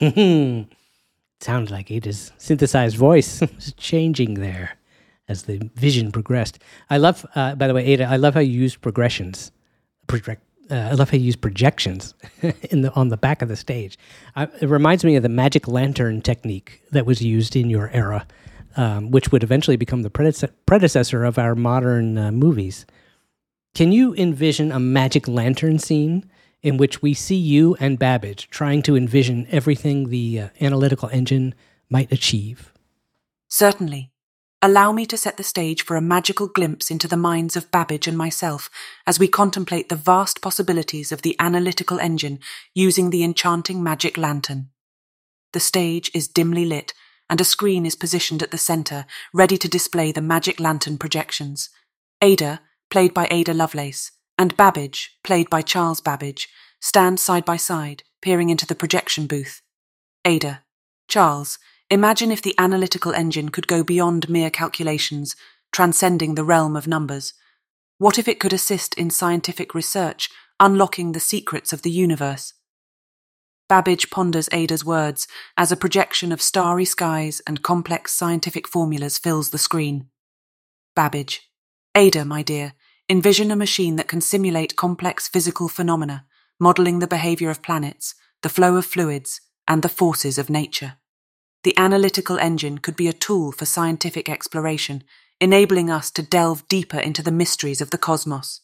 Sounded 0.00 1.70
like 1.70 1.90
Ada's 1.90 2.32
synthesized 2.38 2.96
voice 2.96 3.40
was 3.56 3.72
changing 3.76 4.34
there 4.34 4.78
as 5.28 5.44
the 5.44 5.70
vision 5.74 6.12
progressed. 6.12 6.58
I 6.90 6.98
love, 6.98 7.24
uh, 7.34 7.54
by 7.54 7.66
the 7.66 7.74
way, 7.74 7.86
Ada, 7.86 8.04
I 8.04 8.16
love 8.16 8.34
how 8.34 8.40
you 8.40 8.52
use 8.52 8.76
progressions. 8.76 9.52
Project, 10.06 10.42
uh, 10.70 10.74
I 10.74 10.92
love 10.92 11.10
how 11.10 11.16
you 11.16 11.24
use 11.24 11.36
projections 11.36 12.14
in 12.70 12.82
the 12.82 12.92
on 12.94 13.08
the 13.08 13.16
back 13.16 13.40
of 13.40 13.48
the 13.48 13.56
stage. 13.56 13.98
Uh, 14.36 14.48
it 14.60 14.68
reminds 14.68 15.04
me 15.04 15.16
of 15.16 15.22
the 15.22 15.28
magic 15.28 15.68
lantern 15.68 16.20
technique 16.20 16.82
that 16.90 17.06
was 17.06 17.22
used 17.22 17.56
in 17.56 17.70
your 17.70 17.90
era, 17.90 18.26
um, 18.76 19.10
which 19.10 19.32
would 19.32 19.42
eventually 19.42 19.76
become 19.76 20.02
the 20.02 20.10
predece- 20.10 20.50
predecessor 20.66 21.24
of 21.24 21.38
our 21.38 21.54
modern 21.54 22.16
uh, 22.16 22.32
movies. 22.32 22.86
Can 23.74 23.92
you 23.92 24.14
envision 24.14 24.72
a 24.72 24.80
magic 24.80 25.28
lantern 25.28 25.78
scene 25.78 26.28
in 26.62 26.76
which 26.76 27.02
we 27.02 27.14
see 27.14 27.36
you 27.36 27.76
and 27.80 27.98
Babbage 27.98 28.48
trying 28.50 28.82
to 28.82 28.96
envision 28.96 29.46
everything 29.50 30.08
the 30.08 30.40
uh, 30.40 30.48
analytical 30.60 31.08
engine 31.10 31.54
might 31.88 32.12
achieve. 32.12 32.72
Certainly. 33.48 34.10
Allow 34.62 34.92
me 34.92 35.06
to 35.06 35.16
set 35.16 35.38
the 35.38 35.42
stage 35.42 35.82
for 35.82 35.96
a 35.96 36.02
magical 36.02 36.46
glimpse 36.46 36.90
into 36.90 37.08
the 37.08 37.16
minds 37.16 37.56
of 37.56 37.70
Babbage 37.70 38.06
and 38.06 38.16
myself 38.16 38.68
as 39.06 39.18
we 39.18 39.26
contemplate 39.26 39.88
the 39.88 39.96
vast 39.96 40.42
possibilities 40.42 41.10
of 41.10 41.22
the 41.22 41.34
analytical 41.38 41.98
engine 41.98 42.40
using 42.74 43.08
the 43.08 43.24
enchanting 43.24 43.82
magic 43.82 44.18
lantern. 44.18 44.68
The 45.52 45.60
stage 45.60 46.10
is 46.14 46.28
dimly 46.28 46.66
lit, 46.66 46.92
and 47.30 47.40
a 47.40 47.44
screen 47.44 47.86
is 47.86 47.94
positioned 47.94 48.42
at 48.42 48.50
the 48.50 48.58
center, 48.58 49.06
ready 49.32 49.56
to 49.56 49.68
display 49.68 50.10
the 50.10 50.20
magic 50.20 50.58
lantern 50.58 50.98
projections. 50.98 51.70
Ada, 52.20 52.60
played 52.90 53.14
by 53.14 53.28
Ada 53.30 53.54
Lovelace, 53.54 54.10
and 54.36 54.56
Babbage, 54.56 55.16
played 55.22 55.48
by 55.48 55.62
Charles 55.62 56.00
Babbage, 56.00 56.48
stand 56.80 57.20
side 57.20 57.44
by 57.44 57.56
side, 57.56 58.02
peering 58.20 58.50
into 58.50 58.66
the 58.66 58.74
projection 58.74 59.28
booth. 59.28 59.62
Ada, 60.24 60.64
Charles, 61.06 61.58
imagine 61.88 62.32
if 62.32 62.42
the 62.42 62.54
analytical 62.58 63.12
engine 63.12 63.50
could 63.50 63.68
go 63.68 63.84
beyond 63.84 64.28
mere 64.28 64.50
calculations, 64.50 65.36
transcending 65.70 66.34
the 66.34 66.44
realm 66.44 66.74
of 66.74 66.88
numbers. 66.88 67.32
What 67.98 68.18
if 68.18 68.26
it 68.26 68.40
could 68.40 68.52
assist 68.52 68.94
in 68.94 69.08
scientific 69.08 69.72
research, 69.72 70.30
unlocking 70.58 71.12
the 71.12 71.20
secrets 71.20 71.72
of 71.72 71.82
the 71.82 71.90
universe? 71.92 72.54
Babbage 73.70 74.10
ponders 74.10 74.48
Ada's 74.50 74.84
words 74.84 75.28
as 75.56 75.70
a 75.70 75.76
projection 75.76 76.32
of 76.32 76.42
starry 76.42 76.84
skies 76.84 77.40
and 77.46 77.62
complex 77.62 78.12
scientific 78.12 78.66
formulas 78.66 79.16
fills 79.16 79.50
the 79.50 79.58
screen. 79.58 80.08
Babbage, 80.96 81.48
Ada, 81.94 82.24
my 82.24 82.42
dear, 82.42 82.72
Envision 83.08 83.52
a 83.52 83.56
machine 83.56 83.94
that 83.94 84.08
can 84.08 84.20
simulate 84.20 84.74
complex 84.74 85.28
physical 85.28 85.68
phenomena, 85.68 86.26
modeling 86.58 86.98
the 86.98 87.06
behavior 87.06 87.48
of 87.48 87.62
planets, 87.62 88.16
the 88.42 88.48
flow 88.48 88.74
of 88.74 88.84
fluids, 88.84 89.40
and 89.68 89.82
the 89.82 89.88
forces 89.88 90.36
of 90.36 90.50
nature. 90.50 90.94
The 91.62 91.76
analytical 91.76 92.40
engine 92.40 92.78
could 92.78 92.96
be 92.96 93.06
a 93.06 93.12
tool 93.12 93.52
for 93.52 93.66
scientific 93.66 94.28
exploration, 94.28 95.04
enabling 95.40 95.90
us 95.90 96.10
to 96.12 96.22
delve 96.22 96.66
deeper 96.66 96.98
into 96.98 97.22
the 97.22 97.30
mysteries 97.30 97.80
of 97.80 97.90
the 97.90 97.98
cosmos. 97.98 98.62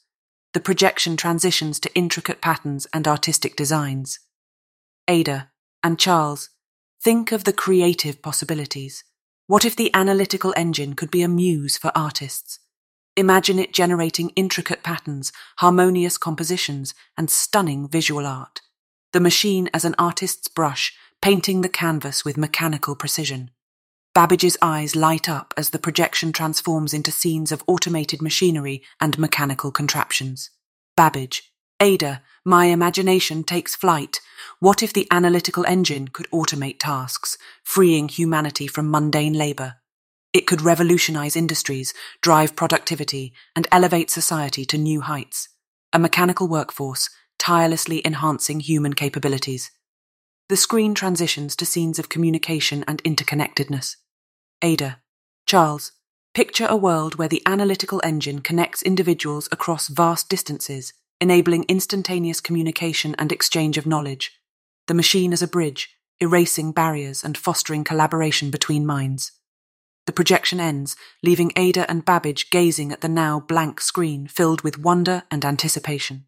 The 0.52 0.60
projection 0.60 1.16
transitions 1.16 1.78
to 1.78 1.94
intricate 1.94 2.40
patterns 2.40 2.88
and 2.92 3.06
artistic 3.06 3.54
designs. 3.54 4.18
Ada 5.08 5.50
and 5.82 5.98
Charles, 5.98 6.50
think 7.00 7.32
of 7.32 7.44
the 7.44 7.52
creative 7.52 8.22
possibilities. 8.22 9.04
What 9.46 9.64
if 9.64 9.76
the 9.76 9.94
analytical 9.94 10.52
engine 10.56 10.94
could 10.94 11.10
be 11.10 11.22
a 11.22 11.28
muse 11.28 11.78
for 11.78 11.92
artists? 11.94 12.58
Imagine 13.16 13.58
it 13.58 13.72
generating 13.72 14.30
intricate 14.30 14.82
patterns, 14.82 15.32
harmonious 15.58 16.18
compositions, 16.18 16.94
and 17.16 17.30
stunning 17.30 17.88
visual 17.88 18.26
art. 18.26 18.60
The 19.12 19.20
machine 19.20 19.70
as 19.72 19.84
an 19.84 19.94
artist's 19.98 20.48
brush, 20.48 20.92
painting 21.22 21.60
the 21.60 21.68
canvas 21.68 22.24
with 22.24 22.36
mechanical 22.36 22.96
precision. 22.96 23.50
Babbage's 24.14 24.56
eyes 24.60 24.96
light 24.96 25.28
up 25.28 25.54
as 25.56 25.70
the 25.70 25.78
projection 25.78 26.32
transforms 26.32 26.92
into 26.92 27.10
scenes 27.10 27.52
of 27.52 27.62
automated 27.66 28.20
machinery 28.20 28.82
and 29.00 29.18
mechanical 29.18 29.70
contraptions. 29.70 30.50
Babbage, 30.96 31.52
Ada, 31.80 32.22
my 32.44 32.66
imagination 32.66 33.44
takes 33.44 33.76
flight. 33.76 34.20
What 34.60 34.82
if 34.82 34.92
the 34.92 35.06
analytical 35.10 35.66
engine 35.66 36.08
could 36.08 36.30
automate 36.30 36.78
tasks, 36.78 37.36
freeing 37.62 38.08
humanity 38.08 38.66
from 38.66 38.90
mundane 38.90 39.34
labor? 39.34 39.74
It 40.32 40.46
could 40.46 40.62
revolutionize 40.62 41.36
industries, 41.36 41.92
drive 42.22 42.56
productivity, 42.56 43.34
and 43.54 43.68
elevate 43.70 44.10
society 44.10 44.64
to 44.66 44.78
new 44.78 45.02
heights. 45.02 45.48
A 45.92 45.98
mechanical 45.98 46.48
workforce, 46.48 47.10
tirelessly 47.38 48.00
enhancing 48.06 48.60
human 48.60 48.94
capabilities. 48.94 49.70
The 50.48 50.56
screen 50.56 50.94
transitions 50.94 51.56
to 51.56 51.66
scenes 51.66 51.98
of 51.98 52.08
communication 52.08 52.84
and 52.88 53.02
interconnectedness. 53.04 53.96
Ada, 54.62 55.00
Charles, 55.44 55.92
picture 56.32 56.66
a 56.68 56.76
world 56.76 57.16
where 57.16 57.28
the 57.28 57.42
analytical 57.44 58.00
engine 58.02 58.40
connects 58.40 58.82
individuals 58.82 59.48
across 59.52 59.88
vast 59.88 60.28
distances, 60.28 60.94
enabling 61.20 61.64
instantaneous 61.68 62.40
communication 62.40 63.14
and 63.18 63.32
exchange 63.32 63.78
of 63.78 63.86
knowledge. 63.86 64.32
The 64.86 64.94
machine 64.94 65.32
as 65.32 65.42
a 65.42 65.48
bridge, 65.48 65.90
erasing 66.20 66.72
barriers 66.72 67.24
and 67.24 67.36
fostering 67.36 67.84
collaboration 67.84 68.50
between 68.50 68.86
minds. 68.86 69.32
The 70.06 70.12
projection 70.12 70.60
ends, 70.60 70.96
leaving 71.22 71.52
Ada 71.56 71.90
and 71.90 72.04
Babbage 72.04 72.50
gazing 72.50 72.92
at 72.92 73.00
the 73.00 73.08
now 73.08 73.40
blank 73.40 73.80
screen 73.80 74.28
filled 74.28 74.62
with 74.62 74.78
wonder 74.78 75.24
and 75.30 75.44
anticipation. 75.44 76.26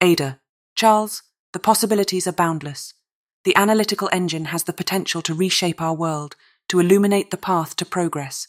Ada, 0.00 0.38
Charles, 0.76 1.22
the 1.52 1.58
possibilities 1.58 2.26
are 2.26 2.32
boundless. 2.32 2.94
The 3.44 3.56
analytical 3.56 4.08
engine 4.12 4.46
has 4.46 4.64
the 4.64 4.72
potential 4.72 5.22
to 5.22 5.34
reshape 5.34 5.80
our 5.80 5.94
world, 5.94 6.36
to 6.68 6.78
illuminate 6.78 7.30
the 7.30 7.36
path 7.36 7.74
to 7.76 7.84
progress. 7.84 8.46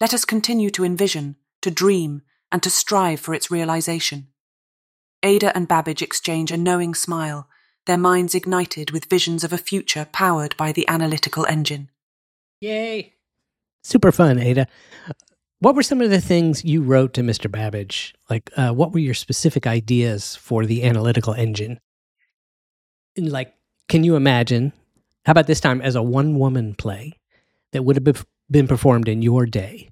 Let 0.00 0.12
us 0.12 0.24
continue 0.24 0.70
to 0.70 0.84
envision, 0.84 1.36
to 1.60 1.70
dream, 1.70 2.22
and 2.50 2.62
to 2.64 2.70
strive 2.70 3.20
for 3.20 3.34
its 3.34 3.50
realization. 3.50 4.31
Ada 5.22 5.56
and 5.56 5.68
Babbage 5.68 6.02
exchange 6.02 6.50
a 6.50 6.56
knowing 6.56 6.94
smile, 6.94 7.48
their 7.86 7.98
minds 7.98 8.34
ignited 8.34 8.90
with 8.90 9.10
visions 9.10 9.44
of 9.44 9.52
a 9.52 9.58
future 9.58 10.06
powered 10.12 10.56
by 10.56 10.72
the 10.72 10.86
analytical 10.88 11.46
engine. 11.46 11.90
Yay! 12.60 13.14
Super 13.82 14.12
fun, 14.12 14.38
Ada. 14.38 14.68
What 15.58 15.74
were 15.74 15.82
some 15.82 16.00
of 16.00 16.10
the 16.10 16.20
things 16.20 16.64
you 16.64 16.82
wrote 16.82 17.14
to 17.14 17.22
Mr. 17.22 17.50
Babbage? 17.50 18.14
Like, 18.28 18.50
uh, 18.56 18.72
what 18.72 18.92
were 18.92 18.98
your 18.98 19.14
specific 19.14 19.66
ideas 19.66 20.36
for 20.36 20.66
the 20.66 20.84
analytical 20.84 21.34
engine? 21.34 21.78
And 23.16 23.30
like, 23.30 23.54
can 23.88 24.04
you 24.04 24.16
imagine? 24.16 24.72
How 25.24 25.32
about 25.32 25.46
this 25.46 25.60
time 25.60 25.80
as 25.80 25.94
a 25.94 26.02
one 26.02 26.38
woman 26.38 26.74
play 26.74 27.12
that 27.72 27.84
would 27.84 27.94
have 27.94 28.26
been 28.50 28.66
performed 28.66 29.08
in 29.08 29.22
your 29.22 29.46
day? 29.46 29.88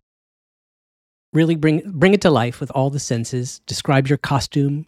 Really 1.32 1.54
bring, 1.54 1.82
bring 1.86 2.14
it 2.14 2.20
to 2.22 2.30
life 2.30 2.58
with 2.58 2.72
all 2.72 2.90
the 2.90 2.98
senses. 2.98 3.60
Describe 3.66 4.08
your 4.08 4.18
costume, 4.18 4.86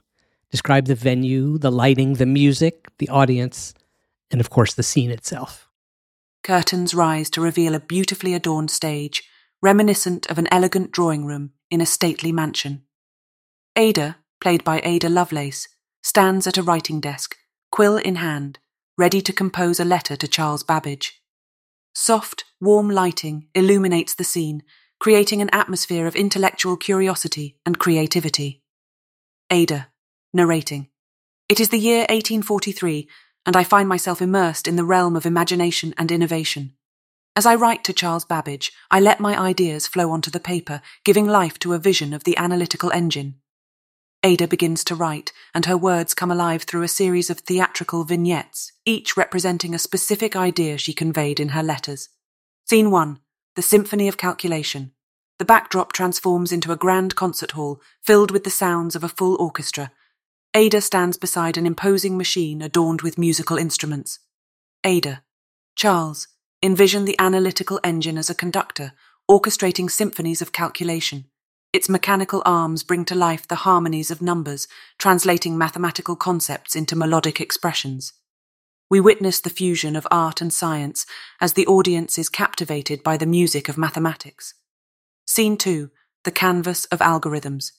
describe 0.52 0.84
the 0.86 0.94
venue, 0.94 1.58
the 1.58 1.72
lighting, 1.72 2.14
the 2.14 2.26
music, 2.26 2.86
the 2.98 3.08
audience, 3.08 3.74
and 4.30 4.40
of 4.40 4.50
course, 4.50 4.74
the 4.74 4.82
scene 4.84 5.10
itself. 5.10 5.68
Curtains 6.44 6.94
rise 6.94 7.30
to 7.30 7.40
reveal 7.40 7.74
a 7.74 7.80
beautifully 7.80 8.34
adorned 8.34 8.70
stage, 8.70 9.24
reminiscent 9.62 10.26
of 10.26 10.38
an 10.38 10.48
elegant 10.52 10.92
drawing 10.92 11.24
room 11.24 11.52
in 11.70 11.80
a 11.80 11.86
stately 11.86 12.32
mansion. 12.32 12.82
Ada, 13.76 14.18
played 14.40 14.62
by 14.62 14.80
Ada 14.84 15.08
Lovelace, 15.08 15.68
stands 16.02 16.46
at 16.46 16.58
a 16.58 16.62
writing 16.62 17.00
desk, 17.00 17.36
quill 17.70 17.96
in 17.96 18.16
hand, 18.16 18.58
ready 18.98 19.20
to 19.22 19.32
compose 19.32 19.80
a 19.80 19.84
letter 19.84 20.16
to 20.16 20.28
Charles 20.28 20.62
Babbage. 20.62 21.22
Soft, 21.94 22.44
warm 22.60 22.90
lighting 22.90 23.48
illuminates 23.54 24.14
the 24.14 24.24
scene, 24.24 24.62
creating 24.98 25.40
an 25.40 25.50
atmosphere 25.52 26.06
of 26.06 26.16
intellectual 26.16 26.76
curiosity 26.76 27.56
and 27.64 27.78
creativity. 27.78 28.62
Ada, 29.50 29.91
narrating. 30.32 30.88
It 31.48 31.60
is 31.60 31.68
the 31.68 31.78
year 31.78 32.00
1843, 32.00 33.08
and 33.44 33.56
I 33.56 33.64
find 33.64 33.88
myself 33.88 34.22
immersed 34.22 34.66
in 34.66 34.76
the 34.76 34.84
realm 34.84 35.16
of 35.16 35.26
imagination 35.26 35.94
and 35.98 36.10
innovation. 36.10 36.74
As 37.34 37.46
I 37.46 37.54
write 37.54 37.82
to 37.84 37.92
Charles 37.92 38.24
Babbage, 38.24 38.72
I 38.90 39.00
let 39.00 39.20
my 39.20 39.38
ideas 39.38 39.86
flow 39.86 40.10
onto 40.10 40.30
the 40.30 40.40
paper, 40.40 40.82
giving 41.04 41.26
life 41.26 41.58
to 41.60 41.72
a 41.72 41.78
vision 41.78 42.12
of 42.12 42.24
the 42.24 42.36
analytical 42.36 42.92
engine. 42.92 43.36
Ada 44.22 44.46
begins 44.46 44.84
to 44.84 44.94
write, 44.94 45.32
and 45.54 45.66
her 45.66 45.76
words 45.76 46.14
come 46.14 46.30
alive 46.30 46.62
through 46.62 46.82
a 46.82 46.88
series 46.88 47.28
of 47.28 47.40
theatrical 47.40 48.04
vignettes, 48.04 48.72
each 48.84 49.16
representing 49.16 49.74
a 49.74 49.78
specific 49.78 50.36
idea 50.36 50.78
she 50.78 50.92
conveyed 50.92 51.40
in 51.40 51.50
her 51.50 51.62
letters. 51.62 52.08
Scene 52.66 52.90
1 52.90 53.18
The 53.56 53.62
Symphony 53.62 54.08
of 54.08 54.16
Calculation. 54.16 54.92
The 55.38 55.44
backdrop 55.44 55.92
transforms 55.92 56.52
into 56.52 56.70
a 56.70 56.76
grand 56.76 57.16
concert 57.16 57.52
hall 57.52 57.80
filled 58.00 58.30
with 58.30 58.44
the 58.44 58.50
sounds 58.50 58.94
of 58.94 59.02
a 59.02 59.08
full 59.08 59.36
orchestra, 59.40 59.90
Ada 60.54 60.82
stands 60.82 61.16
beside 61.16 61.56
an 61.56 61.66
imposing 61.66 62.18
machine 62.18 62.60
adorned 62.60 63.00
with 63.00 63.16
musical 63.16 63.56
instruments. 63.56 64.18
Ada. 64.84 65.22
Charles. 65.76 66.28
Envision 66.62 67.06
the 67.06 67.18
analytical 67.18 67.80
engine 67.82 68.18
as 68.18 68.28
a 68.28 68.34
conductor, 68.34 68.92
orchestrating 69.30 69.90
symphonies 69.90 70.42
of 70.42 70.52
calculation. 70.52 71.24
Its 71.72 71.88
mechanical 71.88 72.42
arms 72.44 72.82
bring 72.82 73.06
to 73.06 73.14
life 73.14 73.48
the 73.48 73.64
harmonies 73.64 74.10
of 74.10 74.20
numbers, 74.20 74.68
translating 74.98 75.56
mathematical 75.56 76.16
concepts 76.16 76.76
into 76.76 76.94
melodic 76.94 77.40
expressions. 77.40 78.12
We 78.90 79.00
witness 79.00 79.40
the 79.40 79.48
fusion 79.48 79.96
of 79.96 80.06
art 80.10 80.42
and 80.42 80.52
science 80.52 81.06
as 81.40 81.54
the 81.54 81.66
audience 81.66 82.18
is 82.18 82.28
captivated 82.28 83.02
by 83.02 83.16
the 83.16 83.24
music 83.24 83.70
of 83.70 83.78
mathematics. 83.78 84.52
Scene 85.26 85.56
2 85.56 85.90
The 86.24 86.30
Canvas 86.30 86.84
of 86.86 86.98
Algorithms. 86.98 87.72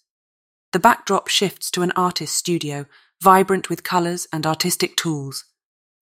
The 0.73 0.79
backdrop 0.79 1.27
shifts 1.27 1.69
to 1.71 1.83
an 1.83 1.91
artist's 1.95 2.35
studio, 2.35 2.87
vibrant 3.21 3.69
with 3.69 3.83
colours 3.83 4.27
and 4.33 4.45
artistic 4.47 4.95
tools. 4.95 5.45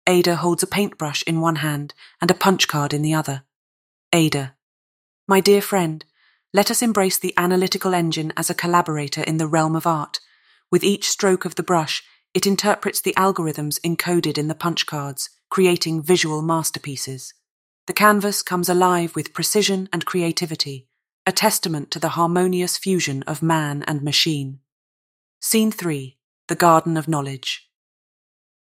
Ada 0.08 0.38
holds 0.38 0.64
a 0.64 0.68
paintbrush 0.68 1.24
in 1.24 1.42
one 1.42 1.58
hand 1.58 1.94
and 2.22 2.32
a 2.32 2.34
punch 2.34 2.70
card 2.70 2.94
in 2.94 3.02
the 3.02 3.14
other. 3.14 3.44
Ada. 4.14 4.56
My 5.28 5.42
dear 5.42 5.62
friend, 5.62 6.06
let 6.54 6.72
us 6.72 6.82
embrace 6.82 7.18
the 7.18 7.34
analytical 7.36 7.94
engine 7.94 8.32
as 8.38 8.50
a 8.50 8.54
collaborator 8.56 9.24
in 9.24 9.38
the 9.38 9.48
realm 9.48 9.76
of 9.76 9.86
art. 9.86 10.22
With 10.72 10.86
each 10.86 11.10
stroke 11.10 11.44
of 11.44 11.56
the 11.56 11.64
brush, 11.64 12.02
it 12.34 12.48
interprets 12.48 13.02
the 13.02 13.14
algorithms 13.18 13.78
encoded 13.82 14.38
in 14.38 14.48
the 14.48 14.56
punch 14.56 14.86
cards, 14.86 15.30
creating 15.50 16.02
visual 16.02 16.42
masterpieces. 16.42 17.34
The 17.88 17.94
canvas 17.94 18.42
comes 18.42 18.70
alive 18.70 19.18
with 19.18 19.34
precision 19.34 19.90
and 19.92 20.06
creativity, 20.06 20.88
a 21.28 21.32
testament 21.32 21.92
to 21.92 22.00
the 22.00 22.10
harmonious 22.10 22.78
fusion 22.80 23.22
of 23.24 23.44
man 23.44 23.84
and 23.84 24.02
machine. 24.02 24.60
Scene 25.40 25.72
3 25.72 26.18
The 26.48 26.56
Garden 26.56 26.98
of 26.98 27.08
Knowledge. 27.08 27.70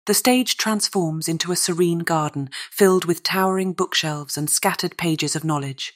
The 0.07 0.15
stage 0.15 0.57
transforms 0.57 1.27
into 1.27 1.51
a 1.51 1.55
serene 1.55 1.99
garden 1.99 2.49
filled 2.71 3.05
with 3.05 3.21
towering 3.21 3.73
bookshelves 3.73 4.38
and 4.38 4.49
scattered 4.49 4.97
pages 4.97 5.35
of 5.35 5.43
knowledge. 5.43 5.93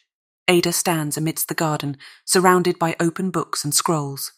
Ada 0.47 0.71
stands 0.71 1.17
amidst 1.17 1.47
the 1.47 1.55
garden, 1.55 1.97
surrounded 2.25 2.77
by 2.77 2.95
open 2.99 3.31
books 3.31 3.63
and 3.63 3.73
scrolls. 3.73 4.33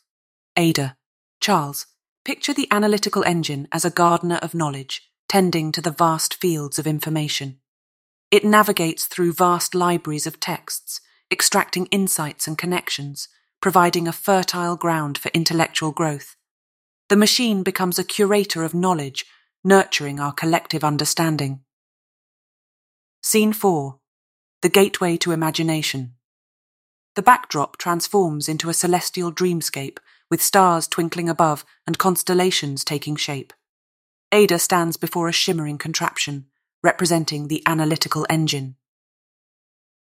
Ada, 0.56 0.96
Charles, 1.42 1.88
picture 2.24 2.54
the 2.54 2.70
analytical 2.72 3.24
engine 3.26 3.68
as 3.74 3.84
a 3.84 3.90
gardener 3.90 4.40
of 4.42 4.54
knowledge, 4.54 5.10
tending 5.28 5.74
to 5.74 5.82
the 5.82 5.92
vast 5.92 6.36
fields 6.36 6.80
of 6.80 6.88
information. 6.88 7.60
It 8.32 8.46
navigates 8.46 9.08
through 9.08 9.34
vast 9.34 9.76
libraries 9.76 10.26
of 10.26 10.40
texts, 10.40 11.02
extracting 11.34 11.88
insights 11.88 12.48
and 12.48 12.58
connections, 12.58 13.28
providing 13.60 14.08
a 14.08 14.14
fertile 14.14 14.76
ground 14.78 15.18
for 15.18 15.30
intellectual 15.34 15.92
growth. 15.92 16.36
The 17.10 17.18
machine 17.18 17.64
becomes 17.64 17.98
a 17.98 18.04
curator 18.04 18.64
of 18.64 18.76
knowledge, 18.76 19.26
nurturing 19.64 20.20
our 20.20 20.32
collective 20.32 20.84
understanding. 20.84 21.62
Scene 23.24 23.52
4 23.52 23.98
The 24.62 24.70
Gateway 24.70 25.18
to 25.18 25.32
Imagination. 25.32 26.14
The 27.16 27.24
backdrop 27.24 27.78
transforms 27.78 28.48
into 28.48 28.70
a 28.70 28.74
celestial 28.74 29.32
dreamscape 29.32 29.98
with 30.30 30.42
stars 30.42 30.88
twinkling 30.88 31.30
above 31.30 31.66
and 31.88 31.98
constellations 31.98 32.84
taking 32.84 33.16
shape. 33.16 33.54
Ada 34.32 34.60
stands 34.60 34.98
before 34.98 35.28
a 35.28 35.34
shimmering 35.34 35.78
contraption, 35.78 36.46
representing 36.84 37.48
the 37.48 37.64
analytical 37.66 38.26
engine. 38.30 38.76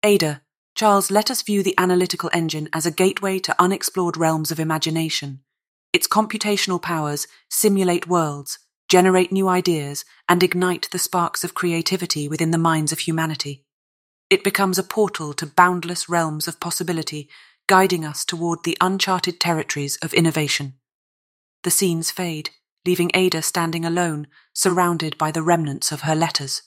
Ada, 0.02 0.42
Charles 0.74 1.10
let 1.10 1.30
us 1.30 1.42
view 1.42 1.62
the 1.62 1.74
analytical 1.78 2.30
engine 2.32 2.68
as 2.72 2.84
a 2.84 2.90
gateway 2.90 3.38
to 3.38 3.54
unexplored 3.62 4.16
realms 4.16 4.50
of 4.50 4.58
imagination. 4.58 5.40
Its 5.92 6.08
computational 6.08 6.82
powers 6.82 7.28
simulate 7.48 8.08
worlds, 8.08 8.58
generate 8.88 9.30
new 9.30 9.48
ideas, 9.48 10.04
and 10.28 10.42
ignite 10.42 10.88
the 10.90 10.98
sparks 10.98 11.44
of 11.44 11.54
creativity 11.54 12.28
within 12.28 12.50
the 12.50 12.58
minds 12.58 12.90
of 12.90 13.00
humanity. 13.00 13.64
It 14.30 14.42
becomes 14.42 14.78
a 14.78 14.82
portal 14.82 15.32
to 15.34 15.46
boundless 15.46 16.08
realms 16.08 16.48
of 16.48 16.58
possibility, 16.58 17.28
guiding 17.68 18.04
us 18.04 18.24
toward 18.24 18.64
the 18.64 18.76
uncharted 18.80 19.38
territories 19.38 19.96
of 20.02 20.12
innovation. 20.12 20.74
The 21.62 21.70
scenes 21.70 22.10
fade, 22.10 22.50
leaving 22.84 23.12
Ada 23.14 23.42
standing 23.42 23.84
alone, 23.84 24.26
surrounded 24.52 25.16
by 25.16 25.30
the 25.30 25.42
remnants 25.42 25.92
of 25.92 26.00
her 26.00 26.16
letters. 26.16 26.62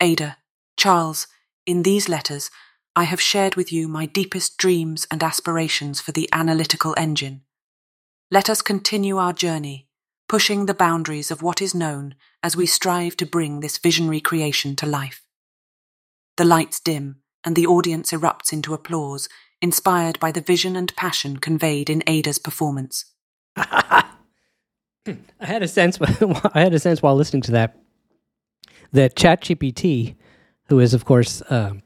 Ada, 0.00 0.38
Charles, 0.76 1.26
in 1.66 1.82
these 1.82 2.08
letters, 2.08 2.50
I 3.00 3.04
have 3.04 3.18
shared 3.18 3.54
with 3.54 3.72
you 3.72 3.88
my 3.88 4.04
deepest 4.04 4.58
dreams 4.58 5.06
and 5.10 5.22
aspirations 5.22 6.02
for 6.02 6.12
the 6.12 6.28
analytical 6.34 6.94
engine. 6.98 7.40
Let 8.30 8.50
us 8.50 8.60
continue 8.60 9.16
our 9.16 9.32
journey, 9.32 9.88
pushing 10.28 10.66
the 10.66 10.74
boundaries 10.74 11.30
of 11.30 11.40
what 11.40 11.62
is 11.62 11.74
known 11.74 12.14
as 12.42 12.58
we 12.58 12.66
strive 12.66 13.16
to 13.16 13.24
bring 13.24 13.60
this 13.60 13.78
visionary 13.78 14.20
creation 14.20 14.76
to 14.76 14.84
life. 14.84 15.24
The 16.36 16.44
lights 16.44 16.78
dim, 16.78 17.22
and 17.42 17.56
the 17.56 17.66
audience 17.66 18.12
erupts 18.12 18.52
into 18.52 18.74
applause, 18.74 19.30
inspired 19.62 20.20
by 20.20 20.30
the 20.30 20.42
vision 20.42 20.76
and 20.76 20.94
passion 20.94 21.38
conveyed 21.38 21.88
in 21.88 22.02
Ada's 22.06 22.38
performance. 22.38 23.06
I 23.56 24.04
had 25.40 25.62
a 25.62 25.68
sense. 25.68 25.98
I 26.02 26.60
had 26.60 26.74
a 26.74 26.78
sense 26.78 27.00
while 27.00 27.16
listening 27.16 27.40
to 27.44 27.52
that 27.52 27.78
that 28.92 29.16
ChatGPT, 29.16 30.16
who 30.66 30.80
is 30.80 30.92
of 30.92 31.06
course 31.06 31.40
uh, 31.48 31.76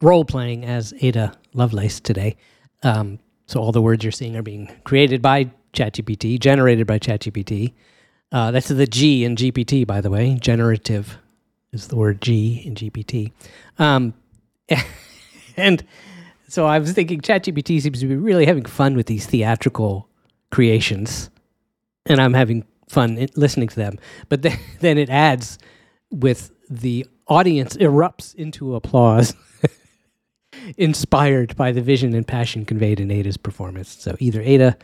role 0.00 0.24
playing 0.24 0.64
as 0.64 0.94
Ada 1.00 1.32
Lovelace 1.54 2.00
today, 2.00 2.36
um, 2.82 3.18
so 3.46 3.60
all 3.60 3.72
the 3.72 3.82
words 3.82 4.04
you're 4.04 4.12
seeing 4.12 4.36
are 4.36 4.42
being 4.42 4.70
created 4.84 5.22
by 5.22 5.50
ChatGPT, 5.72 6.38
generated 6.38 6.86
by 6.86 6.98
ChatGPT. 6.98 7.74
Uh, 8.32 8.50
that's 8.50 8.68
the 8.68 8.86
G 8.86 9.24
in 9.24 9.36
GPT, 9.36 9.86
by 9.86 10.00
the 10.00 10.10
way. 10.10 10.36
Generative 10.40 11.18
is 11.72 11.88
the 11.88 11.96
word 11.96 12.20
G 12.20 12.62
in 12.64 12.74
GPT. 12.74 13.32
Um, 13.78 14.14
and 15.56 15.84
so 16.48 16.66
I 16.66 16.78
was 16.78 16.92
thinking 16.92 17.20
ChatGPT 17.20 17.80
seems 17.80 18.00
to 18.00 18.06
be 18.06 18.16
really 18.16 18.46
having 18.46 18.64
fun 18.64 18.96
with 18.96 19.06
these 19.06 19.26
theatrical 19.26 20.08
creations, 20.50 21.30
and 22.06 22.20
I'm 22.20 22.34
having 22.34 22.64
fun 22.88 23.26
listening 23.36 23.68
to 23.68 23.76
them. 23.76 23.98
But 24.28 24.42
then, 24.42 24.58
then 24.80 24.98
it 24.98 25.10
adds 25.10 25.58
with 26.10 26.52
the 26.68 27.06
audience 27.28 27.76
erupts 27.76 28.34
into 28.34 28.74
applause, 28.74 29.34
inspired 30.76 31.56
by 31.56 31.72
the 31.72 31.80
vision 31.80 32.14
and 32.14 32.26
passion 32.26 32.64
conveyed 32.64 33.00
in 33.00 33.10
Ada's 33.10 33.36
performance. 33.36 33.88
So 33.88 34.16
either 34.18 34.40
Ada 34.40 34.76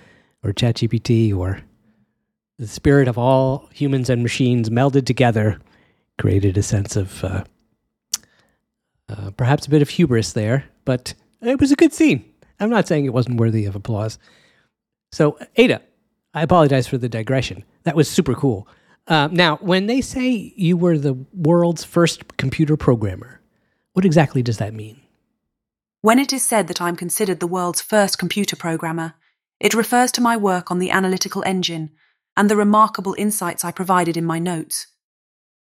or 0.42 0.52
ChatGPT 0.52 1.34
or 1.36 1.60
the 2.58 2.66
spirit 2.66 3.08
of 3.08 3.18
all 3.18 3.68
humans 3.72 4.08
and 4.10 4.22
machines 4.22 4.70
melded 4.70 5.06
together 5.06 5.60
created 6.18 6.56
a 6.56 6.62
sense 6.62 6.96
of 6.96 7.24
uh, 7.24 7.44
uh, 9.08 9.30
perhaps 9.32 9.66
a 9.66 9.70
bit 9.70 9.82
of 9.82 9.88
hubris 9.88 10.32
there, 10.32 10.64
but 10.84 11.14
it 11.40 11.60
was 11.60 11.72
a 11.72 11.76
good 11.76 11.92
scene. 11.92 12.24
I'm 12.60 12.70
not 12.70 12.86
saying 12.86 13.04
it 13.04 13.12
wasn't 13.12 13.40
worthy 13.40 13.64
of 13.64 13.74
applause. 13.74 14.18
So, 15.10 15.38
Ada, 15.56 15.82
I 16.32 16.42
apologize 16.42 16.86
for 16.86 16.96
the 16.98 17.08
digression. 17.08 17.64
That 17.82 17.96
was 17.96 18.08
super 18.08 18.34
cool. 18.34 18.68
Uh, 19.08 19.28
now, 19.32 19.56
when 19.56 19.86
they 19.86 20.00
say 20.00 20.54
you 20.56 20.76
were 20.76 20.96
the 20.96 21.14
world's 21.34 21.84
first 21.84 22.36
computer 22.36 22.76
programmer, 22.76 23.40
what 23.92 24.04
exactly 24.04 24.42
does 24.42 24.58
that 24.58 24.72
mean? 24.72 25.01
When 26.02 26.18
it 26.18 26.32
is 26.32 26.44
said 26.44 26.66
that 26.66 26.80
I'm 26.80 26.96
considered 26.96 27.38
the 27.38 27.46
world's 27.46 27.80
first 27.80 28.18
computer 28.18 28.56
programmer, 28.56 29.14
it 29.60 29.72
refers 29.72 30.10
to 30.12 30.20
my 30.20 30.36
work 30.36 30.68
on 30.68 30.80
the 30.80 30.90
analytical 30.90 31.44
engine 31.46 31.90
and 32.36 32.50
the 32.50 32.56
remarkable 32.56 33.14
insights 33.16 33.64
I 33.64 33.70
provided 33.70 34.16
in 34.16 34.24
my 34.24 34.40
notes. 34.40 34.88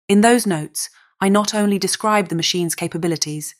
In 0.08 0.20
those 0.20 0.46
notes, 0.46 0.88
I 1.20 1.28
not 1.28 1.52
only 1.52 1.80
described 1.80 2.28
the 2.30 2.36
machine's 2.36 2.76
capabilities, 2.76 3.56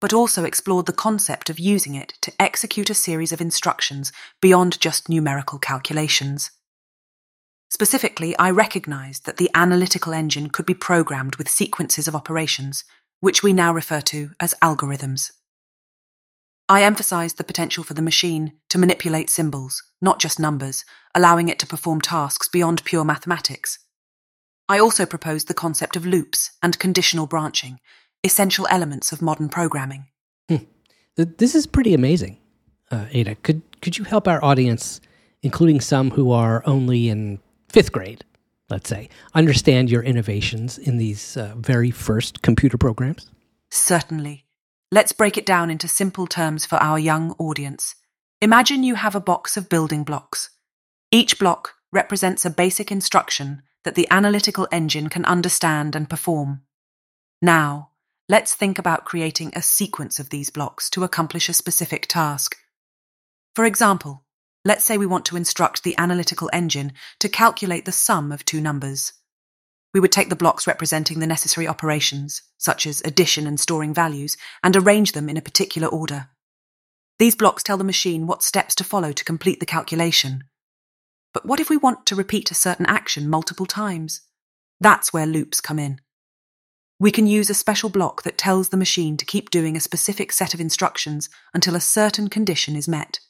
but 0.00 0.12
also 0.12 0.42
explored 0.42 0.86
the 0.86 0.92
concept 0.92 1.48
of 1.48 1.60
using 1.60 1.94
it 1.94 2.14
to 2.22 2.32
execute 2.40 2.90
a 2.90 2.94
series 2.94 3.30
of 3.30 3.40
instructions 3.40 4.10
beyond 4.40 4.80
just 4.80 5.08
numerical 5.08 5.60
calculations. 5.60 6.50
Specifically, 7.68 8.36
I 8.36 8.50
recognized 8.50 9.26
that 9.26 9.36
the 9.36 9.50
analytical 9.54 10.12
engine 10.12 10.50
could 10.50 10.66
be 10.66 10.74
programmed 10.74 11.36
with 11.36 11.48
sequences 11.48 12.08
of 12.08 12.16
operations, 12.16 12.82
which 13.20 13.44
we 13.44 13.52
now 13.52 13.72
refer 13.72 14.00
to 14.00 14.30
as 14.40 14.56
algorithms. 14.60 15.30
I 16.70 16.84
emphasized 16.84 17.36
the 17.36 17.42
potential 17.42 17.82
for 17.82 17.94
the 17.94 18.00
machine 18.00 18.52
to 18.68 18.78
manipulate 18.78 19.28
symbols, 19.28 19.82
not 20.00 20.20
just 20.20 20.38
numbers, 20.38 20.84
allowing 21.16 21.48
it 21.48 21.58
to 21.58 21.66
perform 21.66 22.00
tasks 22.00 22.46
beyond 22.46 22.84
pure 22.84 23.04
mathematics. 23.04 23.80
I 24.68 24.78
also 24.78 25.04
proposed 25.04 25.48
the 25.48 25.52
concept 25.52 25.96
of 25.96 26.06
loops 26.06 26.52
and 26.62 26.78
conditional 26.78 27.26
branching, 27.26 27.80
essential 28.22 28.68
elements 28.70 29.10
of 29.10 29.20
modern 29.20 29.48
programming. 29.48 30.06
Hmm. 30.48 30.58
This 31.16 31.56
is 31.56 31.66
pretty 31.66 31.92
amazing, 31.92 32.38
uh, 32.92 33.06
Ada. 33.10 33.34
Could 33.42 33.62
could 33.82 33.98
you 33.98 34.04
help 34.04 34.28
our 34.28 34.42
audience, 34.44 35.00
including 35.42 35.80
some 35.80 36.12
who 36.12 36.30
are 36.30 36.62
only 36.66 37.08
in 37.08 37.40
fifth 37.68 37.90
grade, 37.90 38.24
let's 38.68 38.88
say, 38.88 39.08
understand 39.34 39.90
your 39.90 40.04
innovations 40.04 40.78
in 40.78 40.98
these 40.98 41.36
uh, 41.36 41.52
very 41.56 41.90
first 41.90 42.42
computer 42.42 42.78
programs? 42.78 43.28
Certainly. 43.70 44.44
Let's 44.92 45.12
break 45.12 45.36
it 45.36 45.46
down 45.46 45.70
into 45.70 45.86
simple 45.86 46.26
terms 46.26 46.66
for 46.66 46.74
our 46.76 46.98
young 46.98 47.30
audience. 47.38 47.94
Imagine 48.42 48.82
you 48.82 48.96
have 48.96 49.14
a 49.14 49.20
box 49.20 49.56
of 49.56 49.68
building 49.68 50.02
blocks. 50.02 50.50
Each 51.12 51.38
block 51.38 51.74
represents 51.92 52.44
a 52.44 52.50
basic 52.50 52.90
instruction 52.90 53.62
that 53.84 53.94
the 53.94 54.08
analytical 54.10 54.66
engine 54.72 55.08
can 55.08 55.24
understand 55.24 55.94
and 55.94 56.10
perform. 56.10 56.62
Now, 57.40 57.90
let's 58.28 58.56
think 58.56 58.80
about 58.80 59.04
creating 59.04 59.52
a 59.54 59.62
sequence 59.62 60.18
of 60.18 60.30
these 60.30 60.50
blocks 60.50 60.90
to 60.90 61.04
accomplish 61.04 61.48
a 61.48 61.52
specific 61.54 62.08
task. 62.08 62.56
For 63.54 63.64
example, 63.64 64.24
let's 64.64 64.82
say 64.82 64.98
we 64.98 65.06
want 65.06 65.24
to 65.26 65.36
instruct 65.36 65.84
the 65.84 65.96
analytical 65.98 66.50
engine 66.52 66.94
to 67.20 67.28
calculate 67.28 67.84
the 67.84 67.92
sum 67.92 68.32
of 68.32 68.44
two 68.44 68.60
numbers. 68.60 69.12
We 69.92 70.00
would 70.00 70.12
take 70.12 70.28
the 70.28 70.36
blocks 70.36 70.66
representing 70.66 71.18
the 71.18 71.26
necessary 71.26 71.66
operations, 71.66 72.42
such 72.58 72.86
as 72.86 73.02
addition 73.04 73.46
and 73.46 73.58
storing 73.58 73.92
values, 73.92 74.36
and 74.62 74.76
arrange 74.76 75.12
them 75.12 75.28
in 75.28 75.36
a 75.36 75.42
particular 75.42 75.88
order. 75.88 76.28
These 77.18 77.34
blocks 77.34 77.62
tell 77.62 77.76
the 77.76 77.84
machine 77.84 78.26
what 78.26 78.42
steps 78.42 78.74
to 78.76 78.84
follow 78.84 79.12
to 79.12 79.24
complete 79.24 79.60
the 79.60 79.66
calculation. 79.66 80.44
But 81.34 81.44
what 81.44 81.60
if 81.60 81.68
we 81.68 81.76
want 81.76 82.06
to 82.06 82.14
repeat 82.14 82.50
a 82.50 82.54
certain 82.54 82.86
action 82.86 83.28
multiple 83.28 83.66
times? 83.66 84.22
That's 84.80 85.12
where 85.12 85.26
loops 85.26 85.60
come 85.60 85.78
in. 85.78 86.00
We 86.98 87.10
can 87.10 87.26
use 87.26 87.50
a 87.50 87.54
special 87.54 87.88
block 87.88 88.22
that 88.22 88.38
tells 88.38 88.68
the 88.68 88.76
machine 88.76 89.16
to 89.16 89.24
keep 89.24 89.50
doing 89.50 89.76
a 89.76 89.80
specific 89.80 90.32
set 90.32 90.54
of 90.54 90.60
instructions 90.60 91.28
until 91.52 91.74
a 91.74 91.80
certain 91.80 92.28
condition 92.28 92.76
is 92.76 92.86
met. 92.86 93.20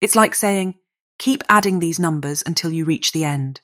It's 0.00 0.16
like 0.16 0.34
saying, 0.34 0.74
keep 1.18 1.44
adding 1.48 1.78
these 1.78 2.00
numbers 2.00 2.42
until 2.44 2.72
you 2.72 2.84
reach 2.84 3.12
the 3.12 3.24
end. 3.24 3.60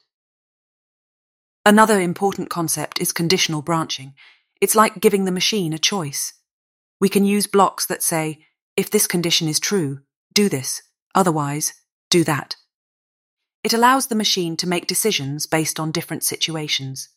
Another 1.68 2.00
important 2.00 2.48
concept 2.48 2.98
is 2.98 3.12
conditional 3.12 3.60
branching. 3.60 4.14
It's 4.58 4.74
like 4.74 5.02
giving 5.02 5.26
the 5.26 5.30
machine 5.30 5.74
a 5.74 5.78
choice. 5.78 6.32
We 6.98 7.10
can 7.10 7.26
use 7.26 7.46
blocks 7.46 7.84
that 7.84 8.02
say, 8.02 8.38
if 8.74 8.90
this 8.90 9.06
condition 9.06 9.48
is 9.48 9.60
true, 9.60 10.00
do 10.32 10.48
this, 10.48 10.80
otherwise, 11.14 11.74
do 12.08 12.24
that. 12.24 12.56
It 13.62 13.74
allows 13.74 14.06
the 14.06 14.14
machine 14.14 14.56
to 14.56 14.66
make 14.66 14.86
decisions 14.86 15.46
based 15.46 15.78
on 15.78 15.92
different 15.92 16.24
situations. 16.24 17.10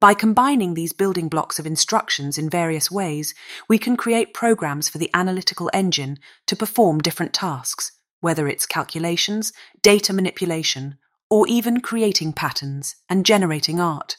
By 0.00 0.12
combining 0.12 0.74
these 0.74 0.92
building 0.92 1.30
blocks 1.30 1.58
of 1.58 1.64
instructions 1.64 2.36
in 2.36 2.50
various 2.50 2.90
ways, 2.90 3.34
we 3.70 3.78
can 3.78 3.96
create 3.96 4.34
programs 4.34 4.86
for 4.86 4.98
the 4.98 5.08
analytical 5.14 5.70
engine 5.72 6.18
to 6.46 6.54
perform 6.54 6.98
different 6.98 7.32
tasks, 7.32 7.92
whether 8.20 8.48
it's 8.48 8.66
calculations, 8.66 9.54
data 9.80 10.12
manipulation, 10.12 10.98
or 11.34 11.48
even 11.48 11.80
creating 11.80 12.32
patterns 12.32 12.94
and 13.08 13.26
generating 13.26 13.80
art. 13.80 14.18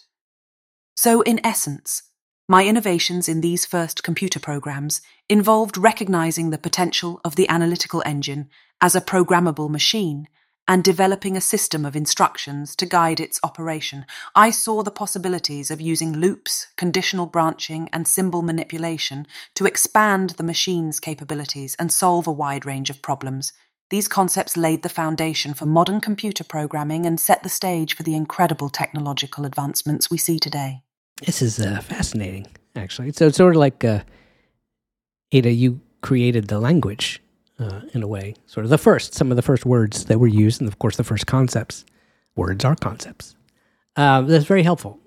So, 0.97 1.21
in 1.21 1.39
essence, 1.45 2.03
my 2.49 2.65
innovations 2.65 3.29
in 3.29 3.39
these 3.39 3.65
first 3.65 4.03
computer 4.03 4.37
programs 4.37 4.99
involved 5.29 5.77
recognizing 5.77 6.49
the 6.49 6.57
potential 6.57 7.21
of 7.23 7.37
the 7.37 7.47
analytical 7.47 8.03
engine 8.05 8.49
as 8.81 8.95
a 8.95 9.07
programmable 9.13 9.69
machine 9.69 10.27
and 10.67 10.83
developing 10.83 11.37
a 11.37 11.41
system 11.41 11.85
of 11.85 11.95
instructions 11.95 12.75
to 12.75 12.85
guide 12.85 13.21
its 13.21 13.39
operation, 13.43 14.05
I 14.35 14.49
saw 14.49 14.83
the 14.83 14.91
possibilities 14.91 15.71
of 15.71 15.79
using 15.79 16.11
loops, 16.11 16.67
conditional 16.75 17.27
branching, 17.27 17.87
and 17.93 18.05
symbol 18.05 18.41
manipulation 18.41 19.25
to 19.53 19.65
expand 19.65 20.31
the 20.31 20.43
machine's 20.43 20.99
capabilities 20.99 21.77
and 21.79 21.93
solve 21.93 22.27
a 22.27 22.31
wide 22.33 22.65
range 22.65 22.89
of 22.89 23.01
problems. 23.01 23.53
These 23.89 24.07
concepts 24.07 24.57
laid 24.57 24.81
the 24.81 24.89
foundation 24.89 25.53
for 25.53 25.65
modern 25.65 26.01
computer 26.01 26.43
programming 26.43 27.05
and 27.05 27.19
set 27.19 27.43
the 27.43 27.49
stage 27.49 27.95
for 27.95 28.03
the 28.03 28.15
incredible 28.15 28.69
technological 28.69 29.45
advancements 29.45 30.09
we 30.09 30.17
see 30.17 30.39
today. 30.39 30.81
This 31.23 31.41
is 31.41 31.59
uh, 31.59 31.81
fascinating, 31.81 32.47
actually. 32.75 33.11
So 33.11 33.27
it's 33.27 33.37
sort 33.37 33.55
of 33.55 33.59
like, 33.59 33.83
uh, 33.83 34.01
Ada, 35.31 35.51
you 35.51 35.81
created 36.01 36.47
the 36.47 36.59
language 36.59 37.21
uh, 37.59 37.81
in 37.93 38.01
a 38.01 38.07
way, 38.07 38.35
sort 38.47 38.63
of 38.63 38.69
the 38.69 38.77
first, 38.77 39.13
some 39.13 39.31
of 39.31 39.37
the 39.37 39.43
first 39.43 39.65
words 39.65 40.05
that 40.05 40.19
were 40.19 40.27
used, 40.27 40.61
and 40.61 40.67
of 40.67 40.79
course, 40.79 40.97
the 40.97 41.03
first 41.03 41.27
concepts. 41.27 41.85
Words 42.35 42.65
are 42.65 42.75
concepts. 42.75 43.35
Uh, 43.95 44.21
that's 44.21 44.45
very 44.45 44.63
helpful. 44.63 44.99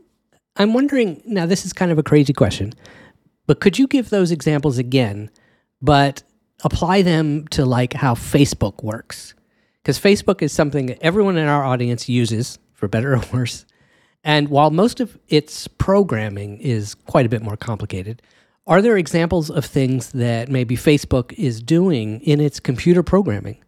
I'm 0.56 0.72
wondering 0.72 1.20
now, 1.26 1.46
this 1.46 1.66
is 1.66 1.72
kind 1.72 1.92
of 1.92 1.98
a 1.98 2.02
crazy 2.02 2.32
question, 2.32 2.72
but 3.46 3.60
could 3.60 3.78
you 3.78 3.86
give 3.86 4.10
those 4.10 4.30
examples 4.30 4.78
again, 4.78 5.30
but 5.82 6.22
apply 6.64 7.02
them 7.02 7.46
to 7.48 7.64
like 7.64 7.92
how 7.92 8.14
Facebook 8.14 8.82
works. 8.82 9.34
Because 9.82 9.98
Facebook 9.98 10.42
is 10.42 10.52
something 10.52 10.86
that 10.86 10.98
everyone 11.00 11.36
in 11.36 11.48
our 11.48 11.64
audience 11.64 12.08
uses, 12.08 12.58
for 12.72 12.88
better 12.88 13.14
or 13.14 13.22
worse. 13.32 13.64
And 14.24 14.48
while 14.48 14.70
most 14.70 15.00
of 15.00 15.18
its 15.28 15.68
programming 15.68 16.58
is 16.58 16.94
quite 16.94 17.26
a 17.26 17.28
bit 17.28 17.42
more 17.42 17.56
complicated, 17.56 18.20
are 18.66 18.82
there 18.82 18.98
examples 18.98 19.50
of 19.50 19.64
things 19.64 20.12
that 20.12 20.50
maybe 20.50 20.76
Facebook 20.76 21.32
is 21.38 21.62
doing 21.62 22.20
in 22.20 22.40
its 22.40 22.60
computer 22.60 23.02
programming 23.02 23.64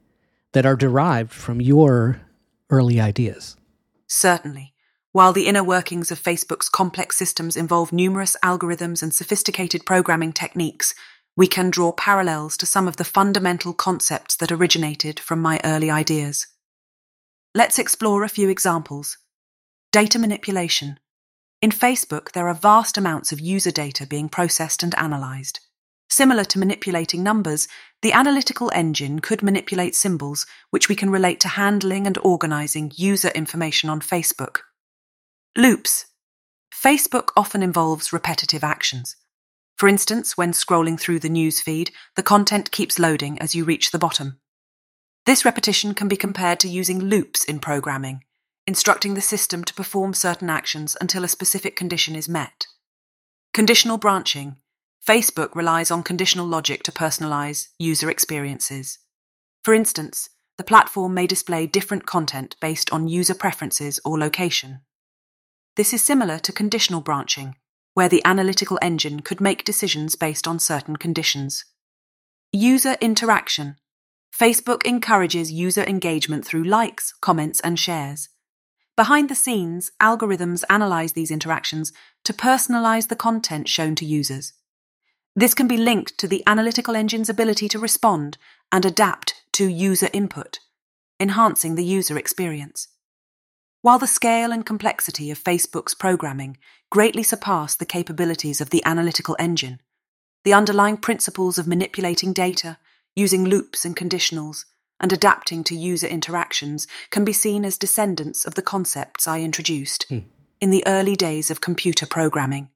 that 0.52 0.66
are 0.66 0.76
derived 0.76 1.32
from 1.32 1.60
your 1.60 2.20
early 2.68 3.00
ideas? 3.00 3.56
Certainly. 4.06 4.74
While 5.12 5.32
the 5.32 5.46
inner 5.46 5.64
workings 5.64 6.12
of 6.12 6.22
Facebook's 6.22 6.68
complex 6.68 7.16
systems 7.16 7.56
involve 7.56 7.92
numerous 7.92 8.36
algorithms 8.44 9.02
and 9.02 9.12
sophisticated 9.12 9.86
programming 9.86 10.32
techniques, 10.32 10.94
we 11.36 11.46
can 11.46 11.70
draw 11.70 11.92
parallels 11.92 12.56
to 12.58 12.66
some 12.66 12.88
of 12.88 12.96
the 12.96 13.04
fundamental 13.04 13.72
concepts 13.72 14.36
that 14.36 14.52
originated 14.52 15.20
from 15.20 15.40
my 15.40 15.60
early 15.64 15.90
ideas. 15.90 16.46
Let's 17.54 17.78
explore 17.78 18.22
a 18.24 18.28
few 18.28 18.48
examples. 18.48 19.16
Data 19.92 20.18
manipulation. 20.18 21.00
In 21.62 21.70
Facebook, 21.70 22.32
there 22.32 22.48
are 22.48 22.54
vast 22.54 22.96
amounts 22.96 23.32
of 23.32 23.40
user 23.40 23.70
data 23.70 24.06
being 24.06 24.28
processed 24.28 24.82
and 24.82 24.94
analyzed. 24.96 25.60
Similar 26.08 26.44
to 26.44 26.58
manipulating 26.58 27.22
numbers, 27.22 27.68
the 28.02 28.12
analytical 28.12 28.70
engine 28.74 29.20
could 29.20 29.42
manipulate 29.42 29.94
symbols, 29.94 30.46
which 30.70 30.88
we 30.88 30.96
can 30.96 31.10
relate 31.10 31.38
to 31.40 31.48
handling 31.48 32.06
and 32.06 32.18
organizing 32.18 32.92
user 32.96 33.28
information 33.28 33.90
on 33.90 34.00
Facebook. 34.00 34.60
Loops. 35.56 36.06
Facebook 36.72 37.28
often 37.36 37.62
involves 37.62 38.12
repetitive 38.12 38.64
actions. 38.64 39.16
For 39.80 39.88
instance, 39.88 40.36
when 40.36 40.52
scrolling 40.52 41.00
through 41.00 41.20
the 41.20 41.30
news 41.30 41.62
feed, 41.62 41.90
the 42.14 42.22
content 42.22 42.70
keeps 42.70 42.98
loading 42.98 43.38
as 43.38 43.54
you 43.54 43.64
reach 43.64 43.92
the 43.92 43.98
bottom. 43.98 44.38
This 45.24 45.42
repetition 45.42 45.94
can 45.94 46.06
be 46.06 46.18
compared 46.18 46.60
to 46.60 46.68
using 46.68 46.98
loops 46.98 47.44
in 47.44 47.60
programming, 47.60 48.24
instructing 48.66 49.14
the 49.14 49.22
system 49.22 49.64
to 49.64 49.72
perform 49.72 50.12
certain 50.12 50.50
actions 50.50 50.98
until 51.00 51.24
a 51.24 51.28
specific 51.28 51.76
condition 51.76 52.14
is 52.14 52.28
met. 52.28 52.66
Conditional 53.54 53.96
branching. 53.96 54.56
Facebook 55.02 55.54
relies 55.54 55.90
on 55.90 56.02
conditional 56.02 56.46
logic 56.46 56.82
to 56.82 56.92
personalize 56.92 57.68
user 57.78 58.10
experiences. 58.10 58.98
For 59.64 59.72
instance, 59.72 60.28
the 60.58 60.62
platform 60.62 61.14
may 61.14 61.26
display 61.26 61.66
different 61.66 62.04
content 62.04 62.54
based 62.60 62.92
on 62.92 63.08
user 63.08 63.34
preferences 63.34 63.98
or 64.04 64.18
location. 64.18 64.82
This 65.76 65.94
is 65.94 66.02
similar 66.02 66.38
to 66.40 66.52
conditional 66.52 67.00
branching, 67.00 67.54
where 67.94 68.08
the 68.08 68.24
analytical 68.24 68.78
engine 68.80 69.20
could 69.20 69.40
make 69.40 69.64
decisions 69.64 70.14
based 70.14 70.46
on 70.46 70.58
certain 70.58 70.96
conditions. 70.96 71.64
User 72.52 72.96
interaction. 73.00 73.76
Facebook 74.36 74.86
encourages 74.86 75.52
user 75.52 75.84
engagement 75.84 76.44
through 76.44 76.64
likes, 76.64 77.12
comments, 77.20 77.60
and 77.60 77.78
shares. 77.78 78.28
Behind 78.96 79.28
the 79.28 79.34
scenes, 79.34 79.92
algorithms 80.00 80.64
analyze 80.68 81.12
these 81.12 81.30
interactions 81.30 81.92
to 82.24 82.32
personalize 82.32 83.08
the 83.08 83.16
content 83.16 83.68
shown 83.68 83.94
to 83.96 84.04
users. 84.04 84.52
This 85.34 85.54
can 85.54 85.68
be 85.68 85.76
linked 85.76 86.18
to 86.18 86.28
the 86.28 86.42
analytical 86.46 86.96
engine's 86.96 87.28
ability 87.28 87.68
to 87.68 87.78
respond 87.78 88.36
and 88.72 88.84
adapt 88.84 89.42
to 89.52 89.68
user 89.68 90.10
input, 90.12 90.58
enhancing 91.18 91.76
the 91.76 91.84
user 91.84 92.18
experience. 92.18 92.88
While 93.82 93.98
the 93.98 94.06
scale 94.06 94.52
and 94.52 94.66
complexity 94.66 95.30
of 95.30 95.42
Facebook's 95.42 95.94
programming 95.94 96.58
greatly 96.90 97.22
surpass 97.22 97.76
the 97.76 97.86
capabilities 97.86 98.60
of 98.60 98.70
the 98.70 98.84
analytical 98.84 99.36
engine, 99.38 99.80
the 100.44 100.52
underlying 100.52 100.96
principles 100.96 101.58
of 101.58 101.66
manipulating 101.66 102.32
data, 102.32 102.78
using 103.14 103.44
loops 103.44 103.84
and 103.84 103.96
conditionals, 103.96 104.64
and 104.98 105.12
adapting 105.12 105.64
to 105.64 105.74
user 105.74 106.06
interactions 106.06 106.86
can 107.10 107.24
be 107.24 107.32
seen 107.32 107.64
as 107.64 107.78
descendants 107.78 108.44
of 108.44 108.54
the 108.54 108.62
concepts 108.62 109.26
I 109.26 109.40
introduced 109.40 110.06
Hmm. 110.08 110.18
in 110.60 110.70
the 110.70 110.84
early 110.86 111.16
days 111.16 111.50
of 111.50 111.60
computer 111.60 112.06
programming. 112.06 112.68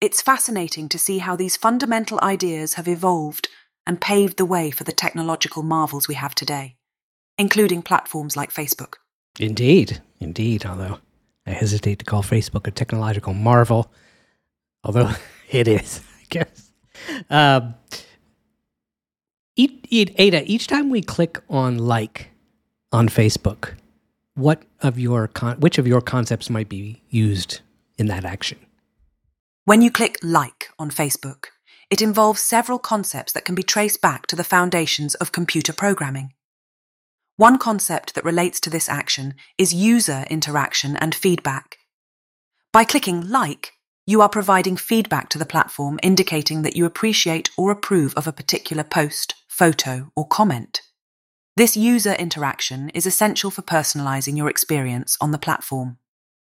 It's 0.00 0.22
fascinating 0.22 0.88
to 0.90 0.98
see 0.98 1.18
how 1.18 1.36
these 1.36 1.56
fundamental 1.56 2.18
ideas 2.22 2.74
have 2.74 2.88
evolved 2.88 3.48
and 3.86 4.00
paved 4.00 4.36
the 4.36 4.44
way 4.44 4.70
for 4.70 4.84
the 4.84 4.92
technological 4.92 5.62
marvels 5.62 6.08
we 6.08 6.14
have 6.14 6.34
today, 6.34 6.76
including 7.36 7.82
platforms 7.82 8.36
like 8.36 8.52
Facebook. 8.52 8.94
Indeed, 9.38 10.00
indeed. 10.20 10.66
Although 10.66 10.98
I 11.48 11.52
hesitate 11.52 11.98
to 12.00 12.04
call 12.04 12.22
Facebook 12.22 12.66
a 12.66 12.70
technological 12.70 13.32
marvel, 13.32 13.90
although 14.84 15.10
it 15.50 15.66
is, 15.66 16.02
I 16.20 16.24
guess. 16.28 16.72
Um, 17.30 17.74
Ada, 19.56 20.44
each 20.44 20.66
time 20.66 20.90
we 20.90 21.00
click 21.00 21.40
on 21.48 21.78
like 21.78 22.28
on 22.92 23.08
Facebook, 23.08 23.74
what 24.34 24.62
of 24.82 24.98
your 24.98 25.26
con- 25.28 25.58
which 25.58 25.78
of 25.78 25.86
your 25.86 26.02
concepts 26.02 26.50
might 26.50 26.68
be 26.68 27.02
used 27.08 27.60
in 27.96 28.06
that 28.08 28.24
action? 28.24 28.58
When 29.64 29.80
you 29.80 29.90
click 29.90 30.18
like 30.22 30.68
on 30.78 30.90
Facebook, 30.90 31.46
it 31.90 32.02
involves 32.02 32.42
several 32.42 32.78
concepts 32.78 33.32
that 33.32 33.46
can 33.46 33.54
be 33.54 33.62
traced 33.62 34.02
back 34.02 34.26
to 34.26 34.36
the 34.36 34.44
foundations 34.44 35.14
of 35.14 35.32
computer 35.32 35.72
programming. 35.72 36.34
One 37.38 37.56
concept 37.56 38.16
that 38.16 38.24
relates 38.24 38.58
to 38.58 38.68
this 38.68 38.88
action 38.88 39.34
is 39.58 39.72
user 39.72 40.24
interaction 40.28 40.96
and 40.96 41.14
feedback. 41.14 41.78
By 42.72 42.82
clicking 42.82 43.28
like, 43.30 43.74
you 44.08 44.20
are 44.20 44.28
providing 44.28 44.76
feedback 44.76 45.28
to 45.28 45.38
the 45.38 45.46
platform 45.46 46.00
indicating 46.02 46.62
that 46.62 46.74
you 46.74 46.84
appreciate 46.84 47.50
or 47.56 47.70
approve 47.70 48.12
of 48.16 48.26
a 48.26 48.32
particular 48.32 48.82
post, 48.82 49.36
photo, 49.46 50.10
or 50.16 50.26
comment. 50.26 50.80
This 51.56 51.76
user 51.76 52.14
interaction 52.14 52.88
is 52.88 53.06
essential 53.06 53.52
for 53.52 53.62
personalizing 53.62 54.36
your 54.36 54.50
experience 54.50 55.16
on 55.20 55.30
the 55.30 55.38
platform. 55.38 55.98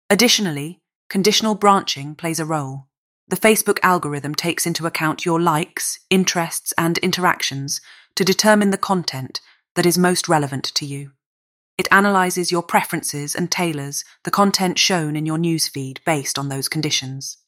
Additionally, 0.09 0.81
conditional 1.11 1.55
branching 1.55 2.15
plays 2.15 2.41
a 2.41 2.47
role. 2.47 2.87
The 3.29 3.37
Facebook 3.37 3.79
algorithm 3.83 4.35
takes 4.35 4.65
into 4.65 4.87
account 4.87 5.27
your 5.27 5.43
likes, 5.43 6.01
interests, 6.09 6.73
and 6.79 6.97
interactions 6.99 7.83
to 8.15 8.25
determine 8.25 8.71
the 8.71 8.79
content 8.79 9.43
that 9.81 9.87
is 9.87 9.97
most 9.97 10.29
relevant 10.29 10.65
to 10.65 10.85
you. 10.85 11.11
It 11.79 11.89
analyzes 11.91 12.53
your 12.53 12.63
preferences 12.63 13.35
and 13.35 13.51
tailors 13.51 14.05
the 14.25 14.31
content 14.31 14.79
shown 14.79 15.17
in 15.17 15.25
your 15.25 15.39
newsfeed 15.39 16.05
based 16.05 16.39
on 16.39 16.51
those 16.51 16.69
conditions. 16.69 17.39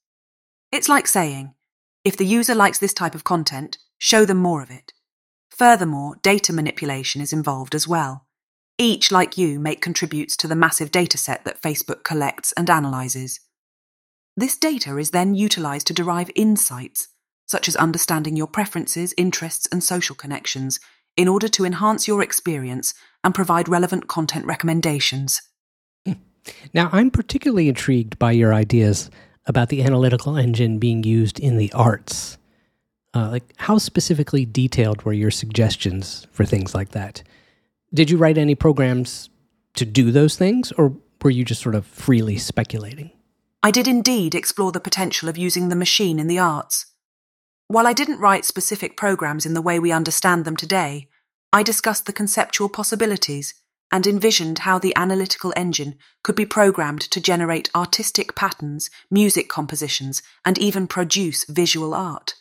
It's 0.70 0.88
like 0.88 1.06
saying, 1.06 1.52
if 2.06 2.16
the 2.16 2.24
user 2.24 2.54
likes 2.54 2.78
this 2.78 2.94
type 2.94 3.14
of 3.14 3.22
content, 3.22 3.76
show 3.98 4.24
them 4.24 4.38
more 4.38 4.62
of 4.62 4.70
it. 4.70 4.94
Furthermore, 5.50 6.16
data 6.22 6.54
manipulation 6.54 7.20
is 7.20 7.34
involved 7.34 7.74
as 7.74 7.86
well. 7.86 8.24
Each, 8.78 9.12
like 9.12 9.36
you, 9.36 9.60
make 9.60 9.82
contributes 9.82 10.34
to 10.38 10.48
the 10.48 10.56
massive 10.56 10.90
dataset 10.90 11.44
that 11.44 11.60
Facebook 11.60 12.02
collects 12.02 12.54
and 12.56 12.70
analyzes. 12.70 13.40
This 14.38 14.56
data 14.56 14.96
is 14.96 15.10
then 15.10 15.34
utilized 15.34 15.86
to 15.88 15.92
derive 15.92 16.30
insights, 16.34 17.08
such 17.46 17.68
as 17.68 17.76
understanding 17.76 18.36
your 18.36 18.46
preferences, 18.46 19.12
interests, 19.18 19.68
and 19.70 19.84
social 19.84 20.16
connections, 20.16 20.80
in 21.16 21.28
order 21.28 21.48
to 21.48 21.64
enhance 21.64 22.08
your 22.08 22.22
experience 22.22 22.94
and 23.24 23.34
provide 23.34 23.68
relevant 23.68 24.08
content 24.08 24.46
recommendations. 24.46 25.40
Now, 26.74 26.90
I'm 26.90 27.12
particularly 27.12 27.68
intrigued 27.68 28.18
by 28.18 28.32
your 28.32 28.52
ideas 28.52 29.12
about 29.46 29.68
the 29.68 29.82
analytical 29.84 30.36
engine 30.36 30.80
being 30.80 31.04
used 31.04 31.38
in 31.38 31.56
the 31.56 31.72
arts. 31.72 32.36
Uh, 33.14 33.28
like, 33.30 33.54
how 33.58 33.78
specifically 33.78 34.44
detailed 34.44 35.02
were 35.02 35.12
your 35.12 35.30
suggestions 35.30 36.26
for 36.32 36.44
things 36.44 36.74
like 36.74 36.90
that? 36.90 37.22
Did 37.94 38.10
you 38.10 38.16
write 38.16 38.38
any 38.38 38.56
programs 38.56 39.30
to 39.74 39.84
do 39.84 40.10
those 40.10 40.36
things, 40.36 40.72
or 40.72 40.96
were 41.22 41.30
you 41.30 41.44
just 41.44 41.62
sort 41.62 41.74
of 41.74 41.86
freely 41.86 42.38
speculating? 42.38 43.12
I 43.62 43.70
did 43.70 43.86
indeed 43.86 44.34
explore 44.34 44.72
the 44.72 44.80
potential 44.80 45.28
of 45.28 45.38
using 45.38 45.68
the 45.68 45.76
machine 45.76 46.18
in 46.18 46.26
the 46.26 46.38
arts. 46.38 46.86
While 47.72 47.86
I 47.86 47.94
didn't 47.94 48.20
write 48.20 48.44
specific 48.44 48.98
programs 48.98 49.46
in 49.46 49.54
the 49.54 49.62
way 49.62 49.78
we 49.78 49.92
understand 49.92 50.44
them 50.44 50.56
today, 50.56 51.08
I 51.54 51.62
discussed 51.62 52.04
the 52.04 52.12
conceptual 52.12 52.68
possibilities 52.68 53.54
and 53.90 54.06
envisioned 54.06 54.58
how 54.58 54.78
the 54.78 54.94
analytical 54.94 55.54
engine 55.56 55.94
could 56.22 56.34
be 56.34 56.44
programmed 56.44 57.00
to 57.00 57.18
generate 57.18 57.70
artistic 57.74 58.34
patterns, 58.34 58.90
music 59.10 59.48
compositions, 59.48 60.22
and 60.44 60.58
even 60.58 60.86
produce 60.86 61.46
visual 61.46 61.94
art. 61.94 62.34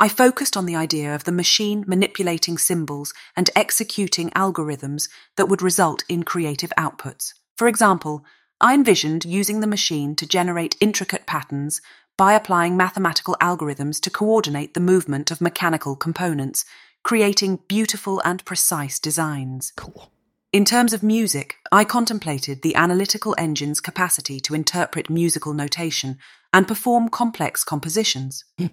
I 0.00 0.08
focused 0.08 0.56
on 0.56 0.64
the 0.64 0.76
idea 0.76 1.14
of 1.14 1.24
the 1.24 1.30
machine 1.30 1.84
manipulating 1.86 2.56
symbols 2.56 3.12
and 3.36 3.50
executing 3.54 4.30
algorithms 4.30 5.10
that 5.36 5.50
would 5.50 5.60
result 5.60 6.04
in 6.08 6.22
creative 6.22 6.72
outputs. 6.78 7.34
For 7.58 7.68
example, 7.68 8.24
I 8.62 8.72
envisioned 8.72 9.26
using 9.26 9.60
the 9.60 9.66
machine 9.66 10.16
to 10.16 10.26
generate 10.26 10.76
intricate 10.80 11.26
patterns 11.26 11.82
by 12.20 12.34
applying 12.34 12.76
mathematical 12.76 13.34
algorithms 13.40 13.98
to 13.98 14.10
coordinate 14.10 14.74
the 14.74 14.78
movement 14.78 15.30
of 15.30 15.40
mechanical 15.40 15.96
components, 15.96 16.66
creating 17.02 17.60
beautiful 17.66 18.20
and 18.26 18.44
precise 18.44 18.98
designs. 18.98 19.72
Cool. 19.74 20.12
In 20.52 20.66
terms 20.66 20.92
of 20.92 21.02
music, 21.02 21.56
I 21.72 21.84
contemplated 21.84 22.60
the 22.60 22.74
analytical 22.74 23.34
engine's 23.38 23.80
capacity 23.80 24.38
to 24.40 24.54
interpret 24.54 25.08
musical 25.08 25.54
notation 25.54 26.18
and 26.52 26.68
perform 26.68 27.08
complex 27.08 27.64
compositions. 27.64 28.44
Hmm. 28.58 28.66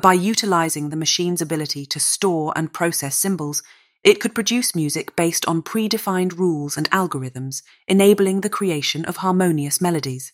By 0.00 0.14
utilizing 0.14 0.88
the 0.88 0.96
machine's 0.96 1.42
ability 1.42 1.84
to 1.84 2.00
store 2.00 2.54
and 2.56 2.72
process 2.72 3.16
symbols, 3.16 3.62
it 4.02 4.18
could 4.18 4.34
produce 4.34 4.74
music 4.74 5.14
based 5.14 5.44
on 5.44 5.60
predefined 5.60 6.38
rules 6.38 6.78
and 6.78 6.90
algorithms, 6.90 7.60
enabling 7.86 8.40
the 8.40 8.48
creation 8.48 9.04
of 9.04 9.18
harmonious 9.18 9.78
melodies. 9.78 10.32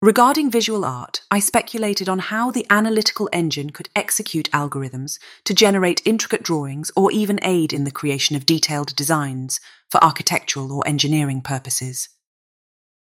Regarding 0.00 0.48
visual 0.48 0.84
art, 0.84 1.22
I 1.28 1.40
speculated 1.40 2.08
on 2.08 2.20
how 2.20 2.52
the 2.52 2.64
analytical 2.70 3.28
engine 3.32 3.70
could 3.70 3.88
execute 3.96 4.48
algorithms 4.52 5.18
to 5.42 5.52
generate 5.52 6.06
intricate 6.06 6.44
drawings 6.44 6.92
or 6.94 7.10
even 7.10 7.40
aid 7.42 7.72
in 7.72 7.82
the 7.82 7.90
creation 7.90 8.36
of 8.36 8.46
detailed 8.46 8.94
designs 8.94 9.58
for 9.90 10.02
architectural 10.04 10.72
or 10.72 10.86
engineering 10.86 11.40
purposes. 11.40 12.10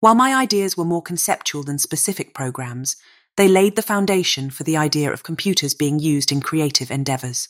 While 0.00 0.14
my 0.14 0.34
ideas 0.34 0.76
were 0.76 0.84
more 0.84 1.00
conceptual 1.00 1.62
than 1.62 1.78
specific 1.78 2.34
programs, 2.34 2.96
they 3.38 3.48
laid 3.48 3.76
the 3.76 3.80
foundation 3.80 4.50
for 4.50 4.64
the 4.64 4.76
idea 4.76 5.10
of 5.10 5.22
computers 5.22 5.72
being 5.72 5.98
used 5.98 6.30
in 6.30 6.42
creative 6.42 6.90
endeavours. 6.90 7.48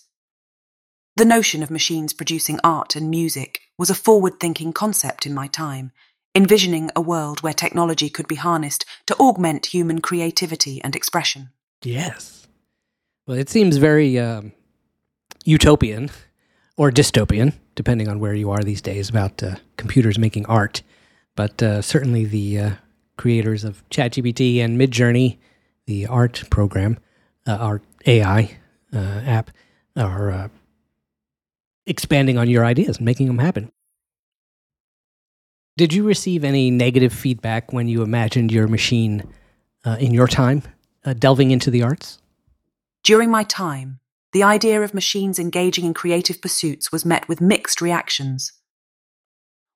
The 1.16 1.24
notion 1.24 1.64
of 1.64 1.70
machines 1.70 2.12
producing 2.12 2.60
art 2.62 2.94
and 2.94 3.10
music 3.10 3.60
was 3.76 3.90
a 3.90 3.94
forward 3.96 4.38
thinking 4.38 4.72
concept 4.72 5.26
in 5.26 5.34
my 5.34 5.48
time 5.48 5.90
envisioning 6.34 6.90
a 6.96 7.00
world 7.00 7.42
where 7.42 7.52
technology 7.52 8.08
could 8.08 8.28
be 8.28 8.36
harnessed 8.36 8.84
to 9.06 9.14
augment 9.16 9.66
human 9.66 10.00
creativity 10.00 10.82
and 10.82 10.96
expression. 10.96 11.50
Yes. 11.82 12.46
Well, 13.26 13.38
it 13.38 13.48
seems 13.48 13.76
very 13.76 14.18
um, 14.18 14.52
utopian 15.44 16.10
or 16.76 16.90
dystopian, 16.90 17.54
depending 17.74 18.08
on 18.08 18.18
where 18.18 18.34
you 18.34 18.50
are 18.50 18.62
these 18.62 18.80
days, 18.80 19.08
about 19.08 19.42
uh, 19.42 19.56
computers 19.76 20.18
making 20.18 20.46
art. 20.46 20.82
But 21.36 21.62
uh, 21.62 21.82
certainly 21.82 22.24
the 22.24 22.58
uh, 22.58 22.70
creators 23.16 23.64
of 23.64 23.88
ChatGPT 23.90 24.58
and 24.58 24.80
Midjourney, 24.80 25.38
the 25.86 26.06
art 26.06 26.44
program, 26.50 26.98
uh, 27.46 27.56
art 27.56 27.82
AI 28.06 28.58
uh, 28.92 28.98
app, 28.98 29.50
are 29.96 30.30
uh, 30.30 30.48
expanding 31.86 32.38
on 32.38 32.48
your 32.48 32.64
ideas 32.64 32.96
and 32.96 33.04
making 33.04 33.26
them 33.26 33.38
happen. 33.38 33.70
Did 35.74 35.94
you 35.94 36.04
receive 36.04 36.44
any 36.44 36.70
negative 36.70 37.14
feedback 37.14 37.72
when 37.72 37.88
you 37.88 38.02
imagined 38.02 38.52
your 38.52 38.68
machine 38.68 39.22
uh, 39.86 39.96
in 39.98 40.12
your 40.12 40.28
time 40.28 40.62
uh, 41.02 41.14
delving 41.14 41.50
into 41.50 41.70
the 41.70 41.82
arts? 41.82 42.18
During 43.02 43.30
my 43.30 43.42
time, 43.42 43.98
the 44.32 44.42
idea 44.42 44.82
of 44.82 44.92
machines 44.92 45.38
engaging 45.38 45.86
in 45.86 45.94
creative 45.94 46.42
pursuits 46.42 46.92
was 46.92 47.06
met 47.06 47.26
with 47.26 47.40
mixed 47.40 47.80
reactions. 47.80 48.52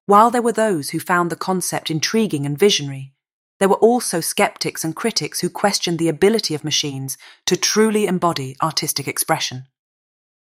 While 0.04 0.30
there 0.30 0.42
were 0.42 0.52
those 0.52 0.90
who 0.90 1.00
found 1.00 1.30
the 1.30 1.36
concept 1.36 1.90
intriguing 1.90 2.44
and 2.44 2.58
visionary, 2.58 3.14
there 3.58 3.68
were 3.68 3.76
also 3.76 4.20
skeptics 4.20 4.84
and 4.84 4.94
critics 4.94 5.40
who 5.40 5.48
questioned 5.48 5.98
the 5.98 6.10
ability 6.10 6.54
of 6.54 6.62
machines 6.62 7.16
to 7.46 7.56
truly 7.56 8.06
embody 8.06 8.54
artistic 8.62 9.08
expression. 9.08 9.64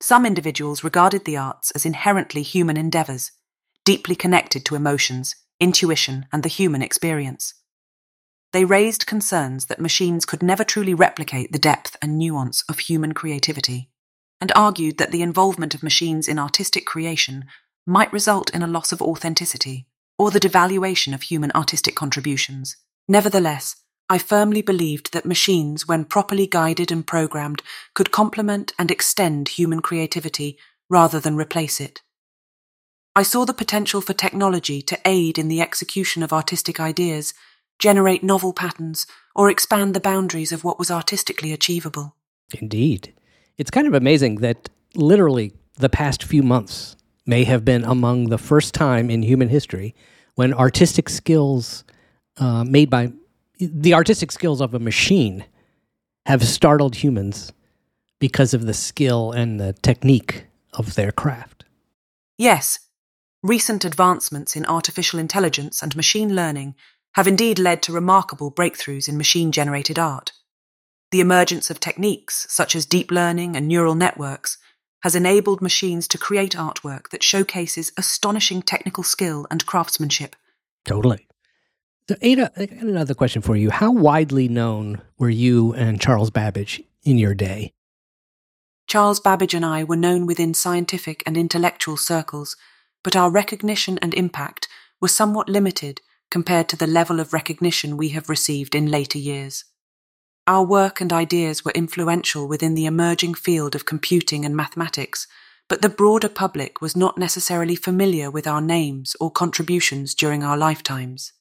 Some 0.01 0.25
individuals 0.25 0.83
regarded 0.83 1.27
the 1.27 1.37
arts 1.37 1.71
as 1.73 1.85
inherently 1.85 2.41
human 2.41 2.79
endeavours 2.79 3.33
deeply 3.87 4.17
connected 4.17 4.67
to 4.67 4.75
emotions, 4.75 5.37
intuition, 5.61 6.27
and 6.33 6.43
the 6.43 6.49
human 6.49 6.83
experience. 6.83 7.55
They 8.53 8.65
raised 8.65 9.07
concerns 9.07 9.67
that 9.67 9.81
machines 9.81 10.27
could 10.27 10.43
never 10.43 10.65
truly 10.65 10.93
replicate 10.93 11.53
the 11.53 11.59
depth 11.59 11.97
and 12.03 12.19
nuance 12.19 12.65
of 12.69 12.81
human 12.81 13.15
creativity, 13.15 13.91
and 14.41 14.51
argued 14.57 14.99
that 14.99 15.13
the 15.13 15.23
involvement 15.23 15.75
of 15.75 15.83
machines 15.83 16.27
in 16.27 16.39
artistic 16.39 16.85
creation 16.85 17.45
might 17.87 18.13
result 18.13 18.51
in 18.51 18.63
a 18.63 18.67
loss 18.67 18.91
of 18.91 19.01
authenticity 19.01 19.87
or 20.19 20.31
the 20.31 20.41
devaluation 20.41 21.15
of 21.15 21.23
human 21.23 21.53
artistic 21.55 21.95
contributions. 21.95 22.77
Nevertheless, 23.07 23.77
I 24.09 24.19
firmly 24.19 24.63
believed 24.63 25.13
that 25.13 25.27
machines, 25.27 25.87
when 25.87 26.05
properly 26.05 26.47
guided 26.47 26.91
and 26.91 27.07
programmed, 27.07 27.63
could 27.95 28.11
complement 28.11 28.73
and 28.79 28.91
extend 28.91 29.49
human 29.49 29.81
creativity 29.81 30.59
rather 30.91 31.21
than 31.21 31.37
replace 31.37 31.81
it. 31.81 32.03
I 33.17 33.23
saw 33.23 33.47
the 33.47 33.55
potential 33.55 34.03
for 34.03 34.13
technology 34.13 34.83
to 34.83 34.99
aid 35.07 35.39
in 35.39 35.49
the 35.49 35.63
execution 35.63 36.23
of 36.23 36.35
artistic 36.35 36.79
ideas, 36.79 37.33
generate 37.79 38.23
novel 38.23 38.53
patterns, 38.53 39.07
or 39.35 39.49
expand 39.49 39.95
the 39.95 40.01
boundaries 40.01 40.53
of 40.53 40.65
what 40.65 40.79
was 40.79 40.91
artistically 40.91 41.51
achievable. 41.51 42.15
Indeed. 42.61 43.15
It's 43.57 43.71
kind 43.71 43.87
of 43.87 43.95
amazing 43.95 44.37
that 44.37 44.69
literally 44.95 45.55
the 45.77 45.89
past 45.89 46.25
few 46.25 46.43
months 46.43 46.95
may 47.25 47.45
have 47.45 47.65
been 47.65 47.85
among 47.85 48.29
the 48.29 48.37
first 48.37 48.75
time 48.75 49.09
in 49.09 49.23
human 49.23 49.49
history 49.49 49.95
when 50.35 50.53
artistic 50.53 51.09
skills 51.09 51.85
uh, 52.37 52.65
made 52.65 52.91
by 52.91 53.13
the 53.59 53.95
artistic 53.95 54.31
skills 54.31 54.61
of 54.61 54.75
a 54.75 54.79
machine 54.79 55.47
have 56.27 56.45
startled 56.45 56.97
humans 56.97 57.51
because 58.19 58.53
of 58.53 58.67
the 58.67 58.75
skill 58.75 59.33
and 59.33 59.59
the 59.59 59.73
technique 59.73 60.45
of 60.75 60.97
their 60.97 61.13
craft. 61.13 61.65
Yes, 62.37 62.81
Recent 63.47 63.85
advancements 63.85 64.57
in 64.57 64.67
artificial 64.67 65.21
intelligence 65.21 65.81
and 65.81 65.95
machine 65.95 66.35
learning 66.35 66.75
have 67.13 67.29
indeed 67.29 67.61
led 67.61 67.81
to 67.83 67.93
remarkable 67.93 68.51
breakthroughs 68.51 69.09
in 69.09 69.17
machine 69.17 69.53
generated 69.53 70.01
art. 70.01 70.33
The 71.13 71.21
emergence 71.21 71.71
of 71.71 71.79
techniques 71.79 72.49
such 72.51 72.75
as 72.75 72.85
deep 72.85 73.13
learning 73.13 73.55
and 73.55 73.69
neural 73.69 73.95
networks 73.95 74.59
has 75.05 75.15
enabled 75.15 75.63
machines 75.63 76.09
to 76.09 76.19
create 76.19 76.57
artwork 76.57 77.11
that 77.11 77.23
showcases 77.23 77.93
astonishing 77.97 78.63
technical 78.63 79.05
skill 79.05 79.47
and 79.49 79.65
craftsmanship. 79.65 80.35
Totally. 80.85 81.29
So, 82.09 82.17
Ada, 82.21 82.51
I 82.57 82.67
got 82.67 82.83
another 82.83 83.15
question 83.15 83.43
for 83.43 83.55
you. 83.55 83.71
How 83.71 83.93
widely 83.93 84.49
known 84.49 85.03
were 85.19 85.31
you 85.31 85.73
and 85.75 86.01
Charles 86.01 86.31
Babbage 86.31 86.83
in 87.05 87.17
your 87.17 87.37
day? 87.37 87.75
Charles 88.89 89.21
Babbage 89.21 89.55
and 89.55 89.65
I 89.65 89.85
were 89.85 89.95
known 89.95 90.27
within 90.27 90.53
scientific 90.53 91.23
and 91.25 91.37
intellectual 91.37 91.97
circles 91.97 92.57
but 93.07 93.15
our 93.15 93.31
recognition 93.31 94.01
and 94.03 94.13
impact 94.15 94.67
were 95.01 95.07
somewhat 95.07 95.49
limited 95.49 96.01
compared 96.29 96.69
to 96.69 96.75
the 96.75 96.89
level 96.89 97.21
of 97.21 97.33
recognition 97.33 97.97
we 97.97 98.09
have 98.09 98.29
received 98.29 98.75
in 98.75 98.91
later 98.91 99.17
years. 99.17 99.65
Our 100.49 100.65
work 100.65 101.01
and 101.01 101.13
ideas 101.13 101.65
were 101.65 101.71
influential 101.71 102.49
within 102.49 102.75
the 102.75 102.85
emerging 102.85 103.35
field 103.35 103.77
of 103.77 103.85
computing 103.85 104.45
and 104.45 104.57
mathematics, 104.57 105.29
but 105.69 105.83
the 105.83 105.89
broader 105.89 106.29
public 106.29 106.81
was 106.81 106.97
not 106.97 107.17
necessarily 107.17 107.77
familiar 107.77 108.29
with 108.29 108.45
our 108.45 108.61
names 108.61 109.15
or 109.21 109.31
contributions 109.31 110.13
during 110.13 110.43
our 110.43 110.57
lifetimes. 110.57 111.33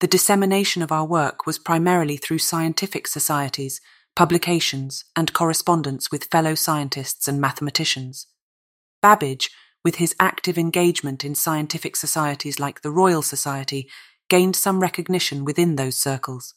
The 0.00 0.06
dissemination 0.06 0.82
of 0.82 0.92
our 0.92 1.06
work 1.06 1.46
was 1.46 1.58
primarily 1.58 2.18
through 2.18 2.40
scientific 2.40 3.06
societies, 3.06 3.80
publications, 4.14 5.06
and 5.16 5.32
correspondence 5.32 6.10
with 6.10 6.28
fellow 6.30 6.54
scientists 6.54 7.26
and 7.26 7.40
mathematicians. 7.40 8.26
Babbage 9.00 9.48
with 9.84 9.96
his 9.96 10.14
active 10.20 10.58
engagement 10.58 11.24
in 11.24 11.34
scientific 11.34 11.96
societies 11.96 12.58
like 12.58 12.82
the 12.82 12.90
Royal 12.90 13.22
Society, 13.22 13.88
gained 14.28 14.56
some 14.56 14.80
recognition 14.80 15.44
within 15.44 15.76
those 15.76 15.96
circles. 15.96 16.54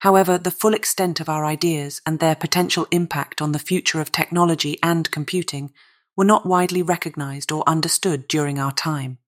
However, 0.00 0.38
the 0.38 0.50
full 0.50 0.74
extent 0.74 1.20
of 1.20 1.28
our 1.28 1.44
ideas 1.44 2.00
and 2.06 2.18
their 2.18 2.36
potential 2.36 2.86
impact 2.90 3.42
on 3.42 3.52
the 3.52 3.58
future 3.58 4.00
of 4.00 4.12
technology 4.12 4.78
and 4.82 5.10
computing 5.10 5.72
were 6.16 6.24
not 6.24 6.46
widely 6.46 6.82
recognized 6.82 7.50
or 7.50 7.64
understood 7.66 8.28
during 8.28 8.58
our 8.58 8.72
time. 8.72 9.18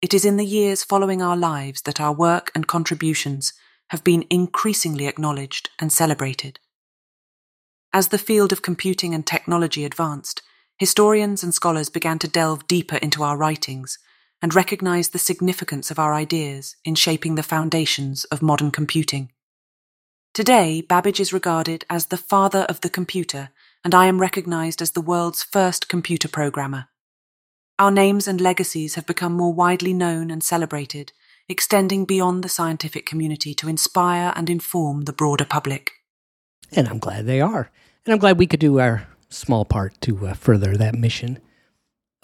It 0.00 0.14
is 0.14 0.24
in 0.24 0.36
the 0.36 0.44
years 0.44 0.84
following 0.84 1.22
our 1.22 1.36
lives 1.36 1.82
that 1.82 2.00
our 2.00 2.12
work 2.12 2.50
and 2.54 2.66
contributions 2.66 3.54
have 3.88 4.04
been 4.04 4.24
increasingly 4.30 5.06
acknowledged 5.06 5.70
and 5.78 5.92
celebrated. 5.92 6.58
As 7.92 8.08
the 8.08 8.18
field 8.18 8.52
of 8.52 8.60
computing 8.60 9.14
and 9.14 9.26
technology 9.26 9.84
advanced, 9.84 10.42
historians 10.78 11.42
and 11.42 11.54
scholars 11.54 11.88
began 11.88 12.18
to 12.18 12.28
delve 12.28 12.66
deeper 12.66 12.96
into 12.96 13.22
our 13.22 13.36
writings 13.36 13.98
and 14.42 14.54
recognize 14.54 15.10
the 15.10 15.18
significance 15.18 15.90
of 15.90 15.98
our 15.98 16.12
ideas 16.12 16.76
in 16.84 16.94
shaping 16.94 17.34
the 17.34 17.42
foundations 17.42 18.24
of 18.24 18.42
modern 18.42 18.70
computing. 18.70 19.30
Today, 20.34 20.80
Babbage 20.80 21.20
is 21.20 21.32
regarded 21.32 21.84
as 21.88 22.06
the 22.06 22.16
father 22.16 22.66
of 22.68 22.80
the 22.80 22.90
computer, 22.90 23.50
and 23.84 23.94
I 23.94 24.06
am 24.06 24.20
recognized 24.20 24.82
as 24.82 24.90
the 24.90 25.00
world's 25.00 25.44
first 25.44 25.88
computer 25.88 26.28
programmer. 26.28 26.86
Our 27.78 27.90
names 27.90 28.26
and 28.26 28.40
legacies 28.40 28.96
have 28.96 29.06
become 29.06 29.32
more 29.32 29.52
widely 29.52 29.92
known 29.92 30.30
and 30.30 30.42
celebrated, 30.42 31.12
extending 31.48 32.04
beyond 32.04 32.42
the 32.42 32.48
scientific 32.48 33.06
community 33.06 33.54
to 33.54 33.68
inspire 33.68 34.32
and 34.34 34.50
inform 34.50 35.02
the 35.02 35.12
broader 35.12 35.44
public. 35.44 35.92
And 36.72 36.88
I'm 36.88 36.98
glad 36.98 37.26
they 37.26 37.40
are. 37.40 37.70
And 38.04 38.12
I'm 38.12 38.18
glad 38.18 38.38
we 38.38 38.46
could 38.46 38.60
do 38.60 38.80
our 38.80 39.06
small 39.34 39.64
part 39.64 40.00
to 40.02 40.28
uh, 40.28 40.34
further 40.34 40.76
that 40.76 40.94
mission. 40.94 41.38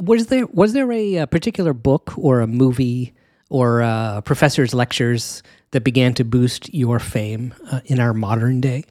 Was 0.00 0.28
there 0.28 0.46
was 0.46 0.72
there 0.72 0.90
a, 0.92 1.16
a 1.16 1.26
particular 1.26 1.72
book 1.74 2.14
or 2.16 2.40
a 2.40 2.46
movie 2.46 3.12
or 3.50 3.82
uh, 3.82 4.20
professor's 4.22 4.72
lectures 4.72 5.42
that 5.72 5.84
began 5.84 6.14
to 6.14 6.24
boost 6.24 6.72
your 6.72 6.98
fame 6.98 7.54
uh, 7.70 7.80
in 7.84 8.00
our 8.00 8.14
modern 8.14 8.60
day? 8.60 8.84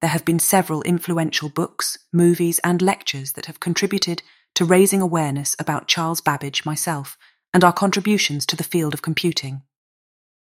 There 0.00 0.10
have 0.10 0.24
been 0.24 0.38
several 0.38 0.82
influential 0.82 1.48
books, 1.48 1.96
movies, 2.12 2.58
and 2.64 2.82
lectures 2.82 3.32
that 3.32 3.46
have 3.46 3.60
contributed 3.60 4.22
to 4.54 4.64
raising 4.64 5.00
awareness 5.00 5.56
about 5.58 5.88
Charles 5.88 6.20
Babbage, 6.20 6.64
myself, 6.64 7.16
and 7.52 7.64
our 7.64 7.72
contributions 7.72 8.44
to 8.46 8.56
the 8.56 8.64
field 8.64 8.92
of 8.92 9.02
computing. 9.02 9.62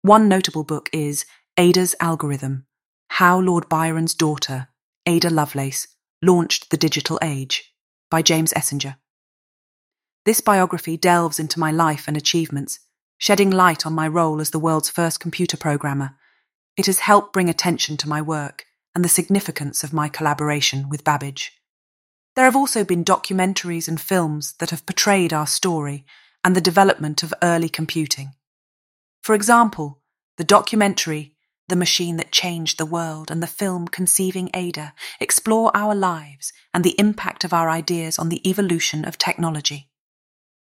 One 0.01 0.27
notable 0.27 0.63
book 0.63 0.89
is 0.91 1.25
Ada's 1.57 1.95
Algorithm 1.99 2.65
How 3.09 3.39
Lord 3.39 3.69
Byron's 3.69 4.13
Daughter, 4.13 4.67
Ada 5.05 5.29
Lovelace, 5.29 5.87
launched 6.23 6.69
the 6.69 6.77
digital 6.77 7.19
age 7.21 7.73
by 8.09 8.21
James 8.21 8.53
Essinger. 8.53 8.95
This 10.25 10.39
biography 10.39 10.95
delves 10.95 11.39
into 11.39 11.59
my 11.59 11.71
life 11.71 12.07
and 12.07 12.15
achievements, 12.15 12.79
shedding 13.17 13.51
light 13.51 13.85
on 13.85 13.93
my 13.93 14.07
role 14.07 14.39
as 14.39 14.51
the 14.51 14.59
world's 14.59 14.89
first 14.89 15.19
computer 15.19 15.57
programmer. 15.57 16.15
It 16.77 16.85
has 16.85 16.99
helped 16.99 17.33
bring 17.33 17.49
attention 17.49 17.97
to 17.97 18.09
my 18.09 18.21
work 18.21 18.65
and 18.95 19.03
the 19.03 19.09
significance 19.09 19.83
of 19.83 19.91
my 19.91 20.07
collaboration 20.07 20.87
with 20.87 21.03
Babbage. 21.03 21.51
There 22.35 22.45
have 22.45 22.55
also 22.55 22.83
been 22.85 23.03
documentaries 23.03 23.87
and 23.87 23.99
films 23.99 24.53
that 24.59 24.69
have 24.69 24.85
portrayed 24.85 25.33
our 25.33 25.45
story 25.45 26.05
and 26.43 26.55
the 26.55 26.61
development 26.61 27.21
of 27.21 27.33
early 27.43 27.69
computing. 27.69 28.31
For 29.21 29.35
example, 29.35 29.99
the 30.37 30.43
documentary 30.43 31.32
The 31.69 31.75
Machine 31.77 32.17
That 32.17 32.31
Changed 32.31 32.77
the 32.77 32.85
World 32.85 33.31
and 33.31 33.41
the 33.41 33.47
film 33.47 33.87
Conceiving 33.87 34.49
Ada 34.53 34.93
explore 35.21 35.71
our 35.73 35.95
lives 35.95 36.51
and 36.73 36.83
the 36.83 36.99
impact 36.99 37.45
of 37.45 37.53
our 37.53 37.69
ideas 37.69 38.19
on 38.19 38.27
the 38.27 38.47
evolution 38.47 39.05
of 39.05 39.17
technology. 39.17 39.89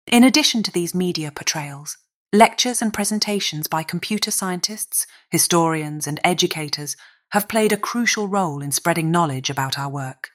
In 0.08 0.24
addition 0.24 0.64
to 0.64 0.72
these 0.72 0.92
media 0.92 1.30
portrayals, 1.30 1.96
lectures 2.32 2.82
and 2.82 2.92
presentations 2.92 3.68
by 3.68 3.84
computer 3.84 4.32
scientists, 4.32 5.06
historians, 5.30 6.08
and 6.08 6.18
educators 6.24 6.96
have 7.30 7.48
played 7.48 7.70
a 7.70 7.76
crucial 7.76 8.26
role 8.26 8.60
in 8.60 8.72
spreading 8.72 9.12
knowledge 9.12 9.48
about 9.48 9.78
our 9.78 9.88
work. 9.88 10.30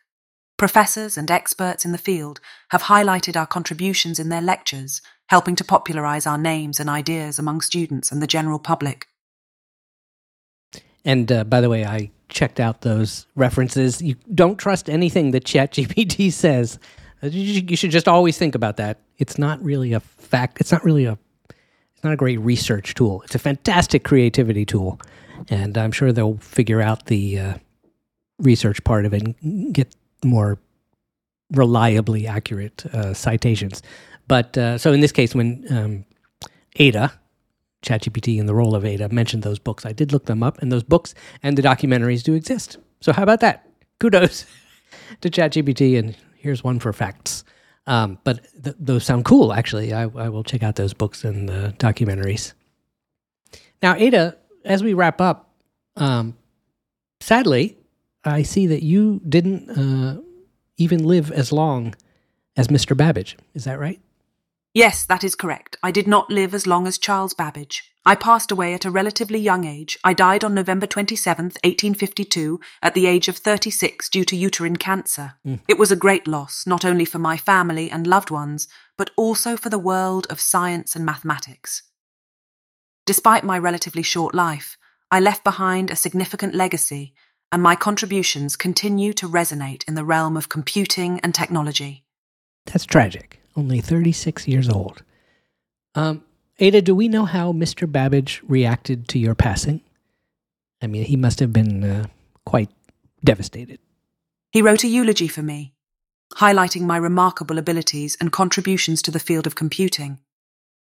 Professors 0.58 1.18
and 1.18 1.30
experts 1.30 1.84
in 1.84 1.92
the 1.92 1.98
field 1.98 2.40
have 2.70 2.84
highlighted 2.84 3.36
our 3.36 3.46
contributions 3.46 4.20
in 4.20 4.30
their 4.30 4.42
lectures, 4.42 5.02
helping 5.28 5.58
to 5.58 5.66
popularize 5.66 6.26
our 6.26 6.38
names 6.38 6.80
and 6.80 6.90
ideas 6.90 7.38
among 7.38 7.60
students 7.60 8.10
and 8.10 8.22
the 8.22 8.28
general 8.28 8.60
public. 8.60 9.08
And 11.06 11.32
uh, 11.32 11.44
by 11.44 11.62
the 11.62 11.70
way, 11.70 11.86
I 11.86 12.12
checked 12.30 12.60
out 12.60 12.82
those 12.82 13.28
references. 13.36 14.02
You 14.02 14.16
don't 14.34 14.58
trust 14.58 14.90
anything 14.90 15.32
that 15.32 15.46
ChatGPT 15.46 16.32
says. 16.34 16.80
Uh, 17.24 17.28
you 17.28 17.78
should 17.78 17.92
just 17.92 18.08
always 18.08 18.38
think 18.38 18.56
about 18.56 18.78
that. 18.78 19.00
It's 19.18 19.38
not 19.38 19.64
really 19.64 19.94
a 19.94 20.00
fact. 20.00 20.60
It's 20.60 20.72
not 20.72 20.84
really 20.84 21.06
a. 21.06 21.18
It's 21.50 22.04
not 22.04 22.12
a 22.12 22.18
great 22.18 22.40
research 22.42 22.94
tool. 22.94 23.22
It's 23.22 23.36
a 23.36 23.40
fantastic 23.40 24.04
creativity 24.04 24.66
tool, 24.66 25.00
and 25.50 25.78
I'm 25.78 25.94
sure 25.94 26.12
they'll 26.12 26.38
figure 26.38 26.82
out 26.82 27.06
the 27.06 27.40
uh, 27.40 27.54
research 28.40 28.84
part 28.84 29.06
of 29.06 29.14
it 29.14 29.24
and 29.24 29.74
get 29.74 29.96
more 30.24 30.60
reliably 31.52 32.28
accurate 32.28 32.86
uh, 32.88 33.14
citations. 33.14 33.82
But 34.28 34.58
uh, 34.58 34.78
so 34.78 34.92
in 34.92 35.00
this 35.00 35.12
case, 35.12 35.34
when 35.34 35.66
um, 35.70 36.06
Ada, 36.76 37.14
ChatGPT 37.86 38.40
and 38.40 38.50
the 38.50 38.56
role 38.56 38.76
of 38.76 38.84
Ada, 38.84 39.10
mentioned 39.10 39.44
those 39.44 39.60
books, 39.60 39.86
I 39.86 39.94
did 39.94 40.12
look 40.12 40.26
them 40.26 40.44
up, 40.44 40.62
and 40.62 40.72
those 40.72 40.84
books 40.84 41.14
and 41.44 41.58
the 41.58 41.62
documentaries 41.62 42.24
do 42.24 42.34
exist. 42.34 42.78
So 43.00 43.14
how 43.14 43.24
about 43.24 43.40
that? 43.42 43.70
Kudos 44.00 44.46
to 45.22 45.30
ChatGPT, 45.30 45.98
and 45.98 46.18
here's 46.36 46.64
one 46.64 46.80
for 46.80 46.92
facts. 46.92 47.44
Um, 47.88 48.18
but 48.24 48.48
th- 48.64 48.76
those 48.80 49.04
sound 49.04 49.26
cool, 49.26 49.54
actually. 49.54 49.94
I, 49.94 50.04
I, 50.04 50.30
will 50.30 50.44
check 50.44 50.64
out 50.64 50.76
those 50.76 50.94
books 50.94 51.24
and 51.24 51.48
the 51.48 51.76
documentaries. 51.78 52.54
Now, 53.84 53.96
Ada, 53.96 54.36
as 54.64 54.84
we 54.84 54.94
wrap 54.94 55.22
up, 55.22 55.52
um, 55.96 56.36
sadly, 57.20 57.78
I 58.24 58.42
see 58.42 58.66
that 58.68 58.82
you 58.82 59.22
didn't 59.30 59.70
uh, 59.70 60.20
even 60.78 61.04
live 61.04 61.32
as 61.32 61.52
long 61.52 61.96
as 62.58 62.70
Mr. 62.70 62.98
Babbage. 62.98 63.38
Is 63.54 63.66
that 63.66 63.80
right? 63.80 64.00
Yes, 64.76 65.06
that 65.06 65.24
is 65.24 65.36
correct. 65.36 65.78
I 65.82 65.92
did 65.92 66.06
not 66.06 66.30
live 66.30 66.54
as 66.54 66.68
long 66.68 66.86
as 66.86 66.98
Charles 66.98 67.34
Babbage. 67.34 67.94
I 68.06 68.14
passed 68.14 68.52
away 68.52 68.74
at 68.74 68.84
a 68.84 68.92
relatively 68.92 69.40
young 69.40 69.64
age. 69.64 69.98
I 70.04 70.12
died 70.14 70.44
on 70.44 70.54
November 70.54 70.86
27th, 70.86 71.56
1852, 71.64 72.60
at 72.82 72.94
the 72.94 73.06
age 73.08 73.30
of 73.30 73.38
36 73.38 74.10
due 74.10 74.26
to 74.26 74.36
uterine 74.36 74.76
cancer. 74.76 75.36
Mm. 75.48 75.62
It 75.70 75.78
was 75.78 75.94
a 75.94 75.96
great 75.96 76.28
loss, 76.28 76.68
not 76.68 76.84
only 76.84 77.06
for 77.06 77.20
my 77.20 77.38
family 77.38 77.90
and 77.90 78.06
loved 78.06 78.30
ones, 78.30 78.68
but 78.98 79.12
also 79.16 79.56
for 79.56 79.70
the 79.70 79.80
world 79.80 80.28
of 80.30 80.42
science 80.42 80.94
and 80.94 81.06
mathematics. 81.06 81.84
Despite 83.06 83.46
my 83.46 83.58
relatively 83.58 84.04
short 84.04 84.36
life, 84.36 84.78
I 85.10 85.22
left 85.22 85.46
behind 85.46 85.90
a 85.90 85.96
significant 85.96 86.54
legacy, 86.54 87.14
and 87.50 87.64
my 87.64 87.78
contributions 87.78 88.58
continue 88.58 89.14
to 89.14 89.30
resonate 89.30 89.88
in 89.88 89.96
the 89.96 90.04
realm 90.04 90.36
of 90.36 90.50
computing 90.50 91.22
and 91.22 91.34
technology. 91.34 92.04
That's 92.66 92.86
tragic 92.86 93.40
only 93.56 93.82
36 93.82 94.48
years 94.48 94.70
old. 94.70 95.04
Um, 95.96 96.24
Ada, 96.60 96.82
do 96.82 96.96
we 96.96 97.08
know 97.08 97.26
how 97.26 97.52
Mr. 97.52 97.90
Babbage 97.90 98.42
reacted 98.48 99.08
to 99.10 99.20
your 99.20 99.36
passing? 99.36 99.82
I 100.82 100.88
mean, 100.88 101.04
he 101.04 101.16
must 101.16 101.40
have 101.40 101.52
been 101.52 101.84
uh, 101.84 102.08
quite 102.46 102.70
devastated. 103.24 103.80
He 104.52 104.62
wrote 104.62 104.84
a 104.84 104.88
eulogy 104.88 105.28
for 105.28 105.42
me, 105.42 105.74
highlighting 106.36 106.82
my 106.82 106.98
remarkable 106.98 107.58
abilities 107.58 108.16
and 108.22 108.32
contributions 108.32 109.02
to 109.02 109.12
the 109.12 109.20
field 109.20 109.48
of 109.48 109.56
computing. 109.56 110.20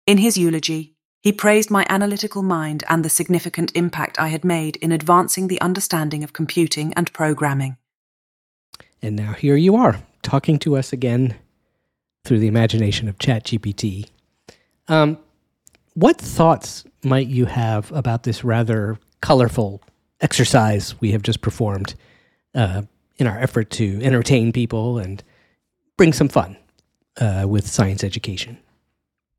In 0.06 0.20
his 0.20 0.38
eulogy, 0.38 0.96
he 1.22 1.34
praised 1.34 1.70
my 1.70 1.86
analytical 1.90 2.44
mind 2.44 2.84
and 2.88 3.04
the 3.04 3.10
significant 3.10 3.76
impact 3.76 4.20
I 4.20 4.30
had 4.30 4.46
made 4.46 4.78
in 4.78 4.92
advancing 4.92 5.48
the 5.48 5.60
understanding 5.60 6.24
of 6.24 6.32
computing 6.32 6.94
and 6.94 7.12
programming. 7.12 7.78
And 9.02 9.16
now 9.16 9.34
here 9.34 9.58
you 9.58 9.76
are, 9.76 10.02
talking 10.22 10.60
to 10.60 10.78
us 10.78 10.94
again 10.94 11.36
through 12.28 12.40
the 12.40 12.48
imagination 12.48 13.08
of 13.08 13.18
ChatGPT. 13.18 14.10
Um, 14.88 15.18
what 15.94 16.20
thoughts 16.20 16.84
might 17.04 17.28
you 17.28 17.46
have 17.46 17.92
about 17.92 18.24
this 18.24 18.44
rather 18.44 19.00
colorful 19.22 19.82
exercise 20.22 21.00
we 21.00 21.12
have 21.12 21.22
just 21.22 21.42
performed 21.42 21.96
uh, 22.54 22.84
in 23.18 23.28
our 23.28 23.40
effort 23.40 23.70
to 23.72 24.00
entertain 24.04 24.52
people 24.52 25.00
and 25.00 25.24
bring 25.96 26.14
some 26.14 26.28
fun 26.28 26.58
uh, 27.20 27.46
with 27.48 27.66
science 27.66 28.04
education? 28.04 28.58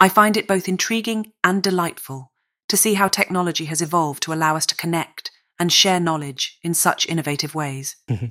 I 0.00 0.08
find 0.08 0.36
it 0.36 0.48
both 0.48 0.68
intriguing 0.68 1.32
and 1.44 1.62
delightful 1.62 2.32
to 2.68 2.76
see 2.76 2.94
how 2.94 3.08
technology 3.08 3.66
has 3.66 3.82
evolved 3.82 4.22
to 4.24 4.32
allow 4.32 4.56
us 4.56 4.66
to 4.66 4.76
connect 4.76 5.30
and 5.58 5.72
share 5.72 6.00
knowledge 6.00 6.58
in 6.62 6.72
such 6.72 7.06
innovative 7.06 7.54
ways. 7.54 7.96
Mm-hmm. 8.08 8.26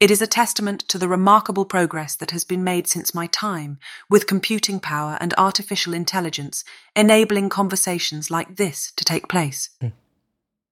It 0.00 0.10
is 0.10 0.22
a 0.22 0.26
testament 0.26 0.80
to 0.88 0.96
the 0.96 1.08
remarkable 1.08 1.66
progress 1.66 2.16
that 2.16 2.30
has 2.30 2.42
been 2.42 2.64
made 2.64 2.88
since 2.88 3.14
my 3.14 3.26
time, 3.26 3.78
with 4.08 4.26
computing 4.26 4.80
power 4.80 5.18
and 5.20 5.34
artificial 5.36 5.92
intelligence 5.92 6.64
enabling 6.96 7.50
conversations 7.50 8.30
like 8.30 8.56
this 8.56 8.92
to 8.96 9.04
take 9.04 9.28
place. 9.28 9.68
Mm. 9.82 9.92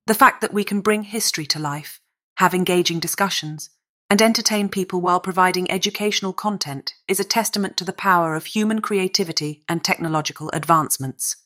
The 0.07 0.15
fact 0.15 0.41
that 0.41 0.55
we 0.55 0.65
can 0.65 0.81
bring 0.81 1.03
history 1.03 1.45
to 1.45 1.59
life, 1.59 2.01
have 2.39 2.55
engaging 2.55 3.01
discussions, 3.01 3.69
and 4.09 4.23
entertain 4.23 4.71
people 4.71 5.03
while 5.03 5.21
providing 5.21 5.71
educational 5.71 6.33
content 6.33 6.95
is 7.07 7.21
a 7.21 7.25
testament 7.25 7.77
to 7.77 7.85
the 7.85 7.93
power 7.93 8.35
of 8.35 8.47
human 8.47 8.81
creativity 8.81 9.63
and 9.69 9.85
technological 9.85 10.49
advancements. 10.55 11.37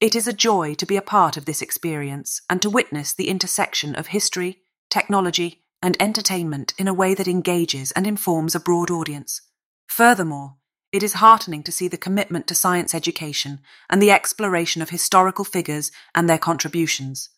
It 0.00 0.14
is 0.14 0.28
a 0.28 0.32
joy 0.32 0.74
to 0.74 0.86
be 0.86 0.96
a 0.96 1.02
part 1.02 1.36
of 1.36 1.46
this 1.46 1.62
experience 1.62 2.42
and 2.48 2.62
to 2.62 2.70
witness 2.70 3.12
the 3.12 3.28
intersection 3.28 3.96
of 3.96 4.08
history, 4.08 4.62
technology, 4.88 5.61
and 5.82 5.96
entertainment 6.00 6.72
in 6.78 6.86
a 6.86 6.94
way 6.94 7.14
that 7.14 7.28
engages 7.28 7.90
and 7.92 8.06
informs 8.06 8.54
a 8.54 8.60
broad 8.60 8.90
audience. 8.90 9.42
Furthermore, 9.88 10.54
it 10.92 11.02
is 11.02 11.14
heartening 11.14 11.62
to 11.64 11.72
see 11.72 11.88
the 11.88 11.96
commitment 11.96 12.46
to 12.46 12.54
science 12.54 12.94
education 12.94 13.60
and 13.90 14.00
the 14.00 14.10
exploration 14.10 14.82
of 14.82 14.90
historical 14.90 15.44
figures 15.44 15.90
and 16.14 16.28
their 16.28 16.38
contributions. 16.38 17.30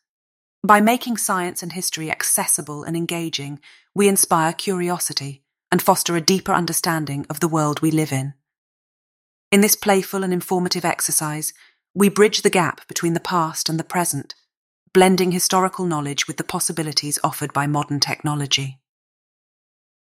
By 0.67 0.81
making 0.81 1.19
science 1.19 1.63
and 1.63 1.73
history 1.73 2.11
accessible 2.11 2.85
and 2.85 2.97
engaging, 2.97 3.61
we 3.95 4.09
inspire 4.09 4.53
curiosity 4.53 5.43
and 5.71 5.81
foster 5.81 6.17
a 6.17 6.21
deeper 6.21 6.53
understanding 6.53 7.27
of 7.31 7.41
the 7.41 7.49
world 7.49 7.81
we 7.81 7.91
live 7.91 8.13
in. 8.13 8.35
In 9.53 9.61
this 9.61 9.77
playful 9.77 10.25
and 10.25 10.33
informative 10.33 10.85
exercise, 10.85 11.53
we 11.95 12.09
bridge 12.09 12.43
the 12.43 12.51
gap 12.51 12.87
between 12.89 13.15
the 13.15 13.21
past 13.21 13.69
and 13.69 13.79
the 13.79 13.85
present 13.85 14.35
blending 14.95 15.33
historical 15.33 15.85
knowledge 15.85 16.29
with 16.29 16.37
the 16.37 16.45
possibilities 16.45 17.19
offered 17.25 17.53
by 17.53 17.67
modern 17.67 17.99
technology. 17.99 18.79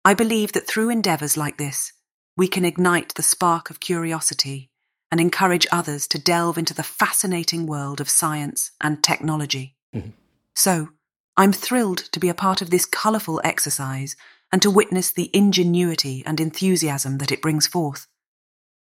I 0.05 0.13
believe 0.13 0.53
that 0.53 0.69
through 0.69 0.91
endeavours 0.91 1.37
like 1.37 1.57
this, 1.57 1.95
we 2.37 2.47
can 2.47 2.65
ignite 2.65 3.15
the 3.15 3.23
spark 3.23 3.71
of 3.71 3.81
curiosity 3.81 4.71
and 5.11 5.19
encourage 5.19 5.67
others 5.73 6.07
to 6.09 6.19
delve 6.19 6.59
into 6.59 6.75
the 6.75 6.83
fascinating 6.83 7.67
world 7.67 8.03
of 8.03 8.11
science 8.11 8.73
and 8.81 9.03
technology. 9.03 9.75
Mm-hmm. 9.95 10.11
So, 10.55 10.91
I'm 11.39 11.53
thrilled 11.53 11.99
to 12.13 12.21
be 12.21 12.29
a 12.29 12.35
part 12.35 12.61
of 12.61 12.69
this 12.71 12.85
colourful 12.85 13.41
exercise 13.43 14.15
and 14.53 14.61
to 14.61 14.71
witness 14.71 15.11
the 15.11 15.31
ingenuity 15.33 16.23
and 16.27 16.39
enthusiasm 16.39 17.19
that 17.19 17.33
it 17.33 17.43
brings 17.43 17.67
forth. 17.67 18.07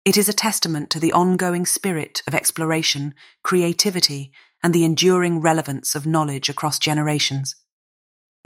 It 0.03 0.17
is 0.17 0.27
a 0.27 0.33
testament 0.33 0.89
to 0.91 0.99
the 0.99 1.13
ongoing 1.13 1.65
spirit 1.65 2.21
of 2.27 2.35
exploration, 2.35 3.13
creativity, 3.43 4.31
and 4.65 4.73
the 4.73 4.83
enduring 4.83 5.41
relevance 5.41 5.93
of 5.93 6.07
knowledge 6.07 6.49
across 6.49 6.79
generations. 6.79 7.55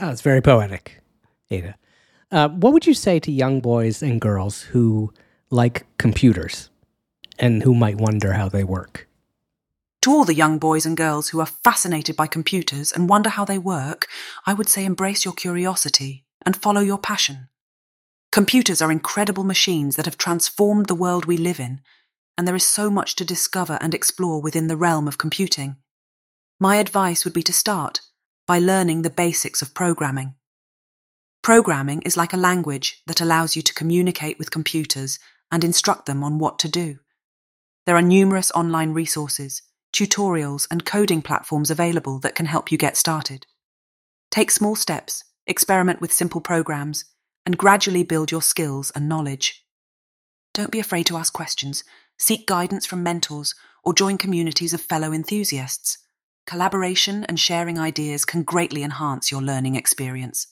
Oh, 0.00 0.10
it's 0.10 0.20
very 0.20 0.42
poetic, 0.42 1.00
Ada. 1.50 1.76
Uh, 2.30 2.50
what 2.50 2.74
would 2.74 2.86
you 2.86 2.92
say 2.92 3.18
to 3.20 3.32
young 3.32 3.60
boys 3.60 4.02
and 4.02 4.20
girls 4.20 4.60
who 4.60 5.14
like 5.48 5.86
computers 5.96 6.68
and 7.38 7.62
who 7.62 7.74
might 7.74 7.96
wonder 7.96 8.34
how 8.34 8.50
they 8.50 8.64
work? 8.64 9.08
To 10.02 10.10
all 10.10 10.26
the 10.26 10.34
young 10.34 10.58
boys 10.58 10.84
and 10.84 10.94
girls 10.94 11.30
who 11.30 11.40
are 11.40 11.46
fascinated 11.64 12.16
by 12.16 12.26
computers 12.26 12.92
and 12.92 13.08
wonder 13.08 13.30
how 13.30 13.46
they 13.46 13.56
work, 13.56 14.06
I 14.44 14.52
would 14.52 14.68
say 14.68 14.84
embrace 14.84 15.24
your 15.24 15.32
curiosity 15.32 16.26
and 16.44 16.54
follow 16.54 16.82
your 16.82 16.98
passion. 16.98 17.48
Computers 18.30 18.82
are 18.82 18.92
incredible 18.92 19.44
machines 19.44 19.96
that 19.96 20.04
have 20.04 20.18
transformed 20.18 20.84
the 20.84 20.94
world 20.94 21.24
we 21.24 21.38
live 21.38 21.58
in, 21.58 21.80
and 22.36 22.46
there 22.46 22.54
is 22.54 22.64
so 22.64 22.90
much 22.90 23.16
to 23.16 23.24
discover 23.24 23.78
and 23.80 23.94
explore 23.94 24.42
within 24.42 24.66
the 24.66 24.76
realm 24.76 25.08
of 25.08 25.16
computing. 25.16 25.76
My 26.62 26.76
advice 26.76 27.24
would 27.24 27.32
be 27.32 27.42
to 27.44 27.54
start 27.54 28.02
by 28.46 28.58
learning 28.58 29.00
the 29.00 29.08
basics 29.08 29.62
of 29.62 29.72
programming. 29.72 30.34
Programming 31.42 32.02
is 32.02 32.18
like 32.18 32.34
a 32.34 32.36
language 32.36 33.02
that 33.06 33.22
allows 33.22 33.56
you 33.56 33.62
to 33.62 33.72
communicate 33.72 34.38
with 34.38 34.50
computers 34.50 35.18
and 35.50 35.64
instruct 35.64 36.04
them 36.04 36.22
on 36.22 36.38
what 36.38 36.58
to 36.58 36.68
do. 36.68 36.98
There 37.86 37.96
are 37.96 38.02
numerous 38.02 38.52
online 38.52 38.92
resources, 38.92 39.62
tutorials, 39.94 40.68
and 40.70 40.84
coding 40.84 41.22
platforms 41.22 41.70
available 41.70 42.18
that 42.18 42.34
can 42.34 42.44
help 42.44 42.70
you 42.70 42.76
get 42.76 42.98
started. 42.98 43.46
Take 44.30 44.50
small 44.50 44.76
steps, 44.76 45.24
experiment 45.46 46.02
with 46.02 46.12
simple 46.12 46.42
programs, 46.42 47.06
and 47.46 47.56
gradually 47.56 48.04
build 48.04 48.30
your 48.30 48.42
skills 48.42 48.92
and 48.94 49.08
knowledge. 49.08 49.64
Don't 50.52 50.70
be 50.70 50.78
afraid 50.78 51.06
to 51.06 51.16
ask 51.16 51.32
questions, 51.32 51.84
seek 52.18 52.46
guidance 52.46 52.84
from 52.84 53.02
mentors, 53.02 53.54
or 53.82 53.94
join 53.94 54.18
communities 54.18 54.74
of 54.74 54.82
fellow 54.82 55.10
enthusiasts. 55.10 55.96
Collaboration 56.46 57.24
and 57.24 57.38
sharing 57.38 57.78
ideas 57.78 58.24
can 58.24 58.42
greatly 58.42 58.82
enhance 58.82 59.30
your 59.30 59.42
learning 59.42 59.76
experience. 59.76 60.48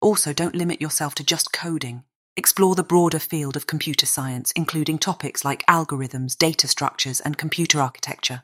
Also, 0.00 0.32
don't 0.32 0.54
limit 0.54 0.80
yourself 0.80 1.14
to 1.16 1.24
just 1.24 1.52
coding. 1.52 2.04
Explore 2.36 2.74
the 2.74 2.82
broader 2.82 3.18
field 3.18 3.56
of 3.56 3.66
computer 3.66 4.06
science, 4.06 4.52
including 4.56 4.98
topics 4.98 5.44
like 5.44 5.66
algorithms, 5.66 6.36
data 6.36 6.68
structures, 6.68 7.20
and 7.20 7.38
computer 7.38 7.80
architecture. 7.80 8.42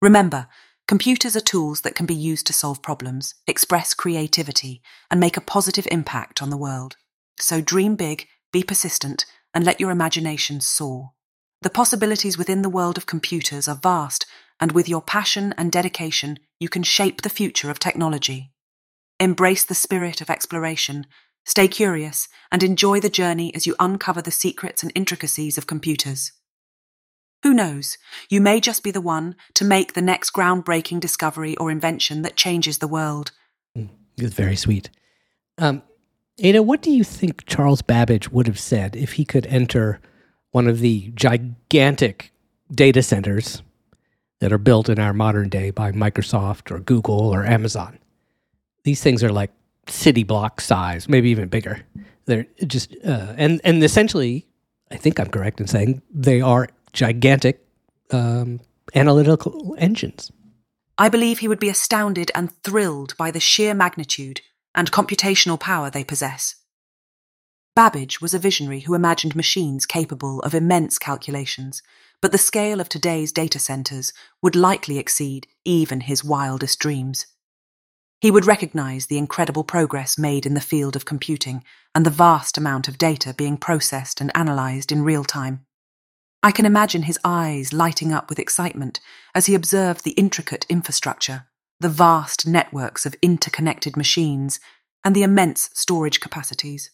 Remember, 0.00 0.46
computers 0.86 1.34
are 1.34 1.40
tools 1.40 1.80
that 1.80 1.94
can 1.94 2.06
be 2.06 2.14
used 2.14 2.46
to 2.46 2.52
solve 2.52 2.82
problems, 2.82 3.34
express 3.46 3.94
creativity, 3.94 4.82
and 5.10 5.18
make 5.18 5.36
a 5.36 5.42
positive 5.42 5.88
impact 5.90 6.40
on 6.42 6.50
the 6.50 6.56
world. 6.56 6.96
So 7.40 7.60
dream 7.60 7.96
big, 7.96 8.26
be 8.52 8.62
persistent, 8.62 9.26
and 9.54 9.64
let 9.64 9.80
your 9.80 9.90
imagination 9.90 10.60
soar. 10.60 11.12
The 11.62 11.70
possibilities 11.70 12.38
within 12.38 12.62
the 12.62 12.68
world 12.68 12.96
of 12.96 13.06
computers 13.06 13.66
are 13.66 13.74
vast, 13.74 14.26
and 14.60 14.72
with 14.72 14.88
your 14.88 15.02
passion 15.02 15.54
and 15.56 15.70
dedication, 15.70 16.38
you 16.58 16.68
can 16.68 16.82
shape 16.82 17.22
the 17.22 17.28
future 17.30 17.70
of 17.70 17.78
technology. 17.78 18.52
Embrace 19.20 19.64
the 19.64 19.74
spirit 19.74 20.20
of 20.20 20.30
exploration 20.30 21.06
Stay 21.48 21.66
curious 21.66 22.28
and 22.52 22.62
enjoy 22.62 23.00
the 23.00 23.08
journey 23.08 23.54
as 23.54 23.66
you 23.66 23.74
uncover 23.80 24.20
the 24.20 24.30
secrets 24.30 24.82
and 24.82 24.92
intricacies 24.94 25.56
of 25.56 25.66
computers. 25.66 26.32
Who 27.42 27.54
knows, 27.54 27.96
you 28.28 28.42
may 28.42 28.60
just 28.60 28.82
be 28.82 28.90
the 28.90 29.00
one 29.00 29.34
to 29.54 29.64
make 29.64 29.94
the 29.94 30.02
next 30.02 30.34
groundbreaking 30.34 31.00
discovery 31.00 31.56
or 31.56 31.70
invention 31.70 32.20
that 32.20 32.36
changes 32.36 32.78
the 32.78 32.86
world. 32.86 33.32
Mm, 33.74 33.88
it's 34.18 34.34
very 34.34 34.56
sweet. 34.56 34.90
Um, 35.56 35.80
Ada, 36.38 36.62
what 36.62 36.82
do 36.82 36.90
you 36.90 37.02
think 37.02 37.46
Charles 37.46 37.80
Babbage 37.80 38.30
would 38.30 38.46
have 38.46 38.60
said 38.60 38.94
if 38.94 39.14
he 39.14 39.24
could 39.24 39.46
enter 39.46 40.00
one 40.50 40.68
of 40.68 40.80
the 40.80 41.12
gigantic 41.14 42.30
data 42.70 43.02
centers 43.02 43.62
that 44.40 44.52
are 44.52 44.58
built 44.58 44.88
in 44.88 44.98
our 44.98 45.12
modern 45.12 45.48
day 45.48 45.70
by 45.70 45.92
Microsoft 45.92 46.70
or 46.70 46.78
Google 46.78 47.28
or 47.28 47.44
Amazon? 47.44 47.98
These 48.84 49.02
things 49.02 49.22
are 49.24 49.32
like 49.32 49.50
city 49.86 50.24
block 50.24 50.60
size, 50.60 51.08
maybe 51.08 51.30
even 51.30 51.48
bigger. 51.48 51.80
They're 52.26 52.46
just 52.66 52.94
uh, 53.04 53.34
and 53.36 53.60
and 53.64 53.82
essentially, 53.82 54.46
I 54.90 54.96
think 54.96 55.18
I'm 55.18 55.30
correct 55.30 55.60
in 55.60 55.66
saying 55.66 56.02
they 56.10 56.40
are 56.40 56.68
gigantic 56.92 57.64
um, 58.10 58.60
analytical 58.94 59.74
engines. 59.78 60.30
I 60.96 61.08
believe 61.08 61.38
he 61.38 61.48
would 61.48 61.60
be 61.60 61.68
astounded 61.68 62.30
and 62.34 62.50
thrilled 62.62 63.16
by 63.16 63.30
the 63.30 63.40
sheer 63.40 63.72
magnitude 63.72 64.40
and 64.74 64.90
computational 64.90 65.58
power 65.58 65.90
they 65.90 66.04
possess. 66.04 66.56
Babbage 67.76 68.20
was 68.20 68.34
a 68.34 68.40
visionary 68.40 68.80
who 68.80 68.94
imagined 68.94 69.36
machines 69.36 69.86
capable 69.86 70.40
of 70.40 70.54
immense 70.54 70.98
calculations, 70.98 71.80
but 72.20 72.32
the 72.32 72.38
scale 72.38 72.80
of 72.80 72.88
today's 72.88 73.32
data 73.32 73.58
centers 73.58 74.12
would 74.42 74.56
likely 74.56 74.98
exceed 74.98 75.46
even 75.64 76.00
his 76.00 76.24
wildest 76.24 76.78
dreams. 76.78 77.26
He 78.20 78.30
would 78.30 78.46
recognize 78.46 79.06
the 79.06 79.18
incredible 79.18 79.62
progress 79.62 80.18
made 80.18 80.44
in 80.44 80.54
the 80.54 80.60
field 80.60 80.96
of 80.96 81.04
computing 81.04 81.62
and 81.94 82.04
the 82.04 82.10
vast 82.10 82.58
amount 82.58 82.88
of 82.88 82.98
data 82.98 83.32
being 83.32 83.56
processed 83.56 84.20
and 84.20 84.36
analyzed 84.36 84.90
in 84.90 85.04
real 85.04 85.22
time. 85.22 85.64
I 86.42 86.50
can 86.50 86.66
imagine 86.66 87.02
his 87.02 87.18
eyes 87.24 87.72
lighting 87.72 88.12
up 88.12 88.28
with 88.28 88.38
excitement 88.38 89.00
as 89.34 89.46
he 89.46 89.54
observed 89.54 90.04
the 90.04 90.12
intricate 90.12 90.66
infrastructure, 90.68 91.46
the 91.80 91.88
vast 91.88 92.46
networks 92.46 93.06
of 93.06 93.14
interconnected 93.22 93.96
machines, 93.96 94.58
and 95.04 95.14
the 95.14 95.22
immense 95.22 95.70
storage 95.74 96.18
capacities. 96.20 96.90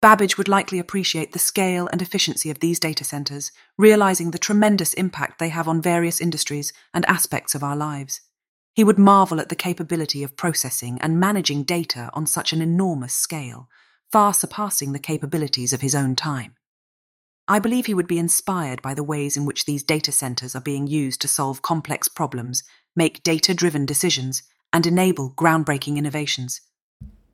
Babbage 0.00 0.38
would 0.38 0.46
likely 0.46 0.78
appreciate 0.78 1.32
the 1.32 1.40
scale 1.40 1.88
and 1.90 2.00
efficiency 2.00 2.50
of 2.50 2.60
these 2.60 2.78
data 2.78 3.02
centers, 3.02 3.50
realizing 3.76 4.30
the 4.30 4.38
tremendous 4.38 4.94
impact 4.94 5.40
they 5.40 5.48
have 5.48 5.66
on 5.66 5.82
various 5.82 6.20
industries 6.20 6.72
and 6.94 7.04
aspects 7.06 7.54
of 7.56 7.64
our 7.64 7.74
lives. 7.74 8.20
He 8.74 8.84
would 8.84 8.98
marvel 8.98 9.40
at 9.40 9.48
the 9.48 9.56
capability 9.56 10.22
of 10.22 10.36
processing 10.36 10.98
and 11.00 11.18
managing 11.18 11.64
data 11.64 12.10
on 12.12 12.26
such 12.26 12.52
an 12.52 12.62
enormous 12.62 13.12
scale, 13.12 13.68
far 14.12 14.32
surpassing 14.32 14.92
the 14.92 15.00
capabilities 15.00 15.72
of 15.72 15.80
his 15.80 15.96
own 15.96 16.14
time. 16.14 16.54
I 17.48 17.58
believe 17.58 17.86
he 17.86 17.94
would 17.94 18.06
be 18.06 18.20
inspired 18.20 18.80
by 18.82 18.94
the 18.94 19.02
ways 19.02 19.36
in 19.36 19.46
which 19.46 19.64
these 19.64 19.82
data 19.82 20.12
centers 20.12 20.54
are 20.54 20.60
being 20.60 20.86
used 20.86 21.20
to 21.22 21.28
solve 21.28 21.60
complex 21.60 22.06
problems, 22.06 22.62
make 22.94 23.24
data 23.24 23.52
driven 23.52 23.84
decisions, 23.84 24.44
and 24.72 24.86
enable 24.86 25.32
groundbreaking 25.32 25.96
innovations. 25.96 26.60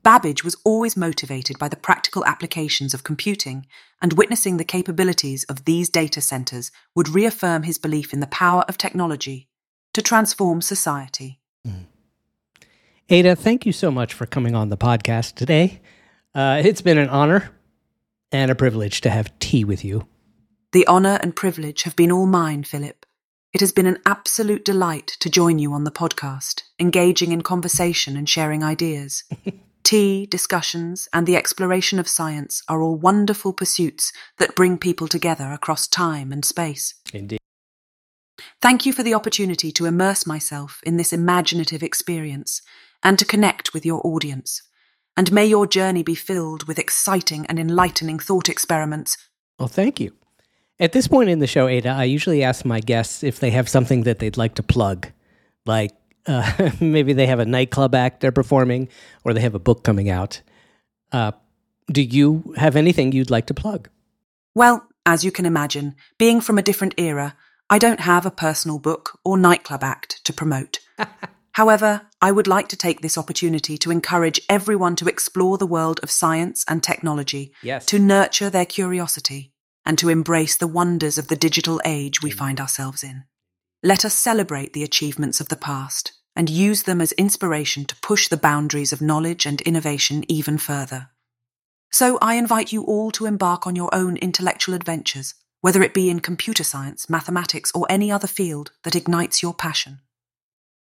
Babbage 0.05 0.43
was 0.43 0.55
always 0.63 0.95
motivated 0.95 1.57
by 1.57 1.67
the 1.67 1.75
practical 1.75 2.23
applications 2.25 2.93
of 2.93 3.03
computing, 3.03 3.65
and 3.99 4.13
witnessing 4.13 4.57
the 4.57 4.63
capabilities 4.63 5.45
of 5.45 5.65
these 5.65 5.89
data 5.89 6.21
centers 6.21 6.69
would 6.95 7.09
reaffirm 7.09 7.63
his 7.63 7.79
belief 7.79 8.13
in 8.13 8.19
the 8.19 8.27
power 8.27 8.63
of 8.67 8.77
technology 8.77 9.49
to 9.95 10.03
transform 10.03 10.61
society. 10.61 11.39
Mm. 11.67 11.85
Ada, 13.09 13.35
thank 13.35 13.65
you 13.65 13.71
so 13.71 13.89
much 13.89 14.13
for 14.13 14.27
coming 14.27 14.53
on 14.53 14.69
the 14.69 14.77
podcast 14.77 15.33
today. 15.33 15.81
Uh, 16.35 16.61
it's 16.63 16.81
been 16.81 16.99
an 16.99 17.09
honor 17.09 17.49
and 18.31 18.51
a 18.51 18.55
privilege 18.55 19.01
to 19.01 19.09
have 19.09 19.37
tea 19.39 19.65
with 19.65 19.83
you. 19.83 20.05
The 20.71 20.85
honor 20.85 21.17
and 21.23 21.35
privilege 21.35 21.81
have 21.81 21.95
been 21.95 22.11
all 22.11 22.27
mine, 22.27 22.63
Philip. 22.63 23.07
It 23.53 23.61
has 23.61 23.71
been 23.71 23.87
an 23.87 23.97
absolute 24.05 24.63
delight 24.63 25.17
to 25.21 25.31
join 25.31 25.57
you 25.57 25.73
on 25.73 25.83
the 25.83 25.89
podcast, 25.89 26.61
engaging 26.79 27.31
in 27.31 27.41
conversation 27.41 28.15
and 28.15 28.29
sharing 28.29 28.63
ideas. 28.63 29.23
Tea, 29.85 30.25
discussions, 30.25 31.07
and 31.13 31.27
the 31.27 31.35
exploration 31.35 31.99
of 31.99 32.07
science 32.07 32.63
are 32.67 32.81
all 32.81 32.95
wonderful 32.95 33.53
pursuits 33.53 34.11
that 34.39 34.55
bring 34.55 34.79
people 34.79 35.07
together 35.07 35.51
across 35.51 35.87
time 35.87 36.31
and 36.31 36.43
space. 36.43 36.95
Indeed. 37.13 37.37
Thank 38.63 38.87
you 38.87 38.91
for 38.91 39.03
the 39.03 39.13
opportunity 39.13 39.71
to 39.73 39.85
immerse 39.85 40.25
myself 40.25 40.81
in 40.83 40.97
this 40.97 41.13
imaginative 41.13 41.83
experience 41.83 42.63
and 43.03 43.19
to 43.19 43.25
connect 43.25 43.75
with 43.75 43.85
your 43.85 44.01
audience. 44.03 44.63
And 45.15 45.31
may 45.31 45.45
your 45.45 45.67
journey 45.67 46.01
be 46.01 46.15
filled 46.15 46.67
with 46.67 46.79
exciting 46.79 47.45
and 47.45 47.59
enlightening 47.59 48.17
thought 48.17 48.49
experiments. 48.49 49.17
Well, 49.59 49.67
thank 49.67 49.99
you. 49.99 50.13
At 50.79 50.93
this 50.93 51.07
point 51.07 51.29
in 51.29 51.37
the 51.37 51.47
show, 51.47 51.67
Ada, 51.67 51.89
I 51.89 52.05
usually 52.05 52.43
ask 52.43 52.65
my 52.65 52.79
guests 52.79 53.23
if 53.23 53.39
they 53.39 53.51
have 53.51 53.69
something 53.69 54.01
that 54.01 54.17
they'd 54.17 54.35
like 54.35 54.55
to 54.55 54.63
plug. 54.63 55.11
Like 55.67 55.91
uh, 56.27 56.71
maybe 56.79 57.13
they 57.13 57.27
have 57.27 57.39
a 57.39 57.45
nightclub 57.45 57.95
act 57.95 58.21
they're 58.21 58.31
performing 58.31 58.89
or 59.23 59.33
they 59.33 59.41
have 59.41 59.55
a 59.55 59.59
book 59.59 59.83
coming 59.83 60.09
out. 60.09 60.41
Uh, 61.11 61.31
do 61.91 62.01
you 62.01 62.53
have 62.57 62.75
anything 62.75 63.11
you'd 63.11 63.29
like 63.29 63.45
to 63.47 63.53
plug? 63.53 63.89
Well, 64.53 64.87
as 65.05 65.23
you 65.23 65.31
can 65.31 65.45
imagine, 65.45 65.95
being 66.17 66.41
from 66.41 66.57
a 66.57 66.63
different 66.63 66.95
era, 66.97 67.35
I 67.69 67.77
don't 67.77 67.99
have 67.99 68.25
a 68.25 68.31
personal 68.31 68.79
book 68.79 69.19
or 69.23 69.37
nightclub 69.37 69.83
act 69.83 70.23
to 70.25 70.33
promote. 70.33 70.79
However, 71.51 72.01
I 72.21 72.31
would 72.31 72.47
like 72.47 72.67
to 72.69 72.75
take 72.75 73.01
this 73.01 73.17
opportunity 73.17 73.77
to 73.77 73.91
encourage 73.91 74.41
everyone 74.49 74.95
to 74.97 75.07
explore 75.07 75.57
the 75.57 75.67
world 75.67 75.99
of 76.03 76.11
science 76.11 76.65
and 76.67 76.83
technology, 76.83 77.53
yes. 77.63 77.85
to 77.85 77.99
nurture 77.99 78.49
their 78.49 78.65
curiosity, 78.65 79.53
and 79.85 79.97
to 79.99 80.09
embrace 80.09 80.57
the 80.57 80.67
wonders 80.67 81.17
of 81.17 81.27
the 81.27 81.35
digital 81.35 81.79
age 81.85 82.21
we 82.21 82.31
find 82.31 82.59
ourselves 82.59 83.03
in. 83.03 83.23
Let 83.85 84.03
us 84.03 84.15
celebrate 84.15 84.73
the 84.73 84.81
achievements 84.81 85.39
of 85.39 85.49
the 85.49 85.55
past 85.55 86.13
and 86.35 86.49
use 86.49 86.83
them 86.83 86.99
as 86.99 87.11
inspiration 87.11 87.85
to 87.85 87.95
push 87.97 88.27
the 88.27 88.35
boundaries 88.35 88.91
of 88.91 88.99
knowledge 88.99 89.45
and 89.45 89.61
innovation 89.61 90.25
even 90.27 90.57
further. 90.57 91.09
So 91.91 92.17
I 92.19 92.33
invite 92.33 92.73
you 92.73 92.83
all 92.83 93.11
to 93.11 93.27
embark 93.27 93.67
on 93.67 93.75
your 93.75 93.93
own 93.93 94.17
intellectual 94.17 94.73
adventures 94.73 95.35
whether 95.61 95.83
it 95.83 95.93
be 95.93 96.09
in 96.09 96.19
computer 96.19 96.63
science, 96.63 97.11
mathematics, 97.11 97.71
or 97.75 97.85
any 97.87 98.11
other 98.11 98.27
field 98.27 98.71
that 98.83 98.95
ignites 98.95 99.43
your 99.43 99.53
passion. 99.53 99.99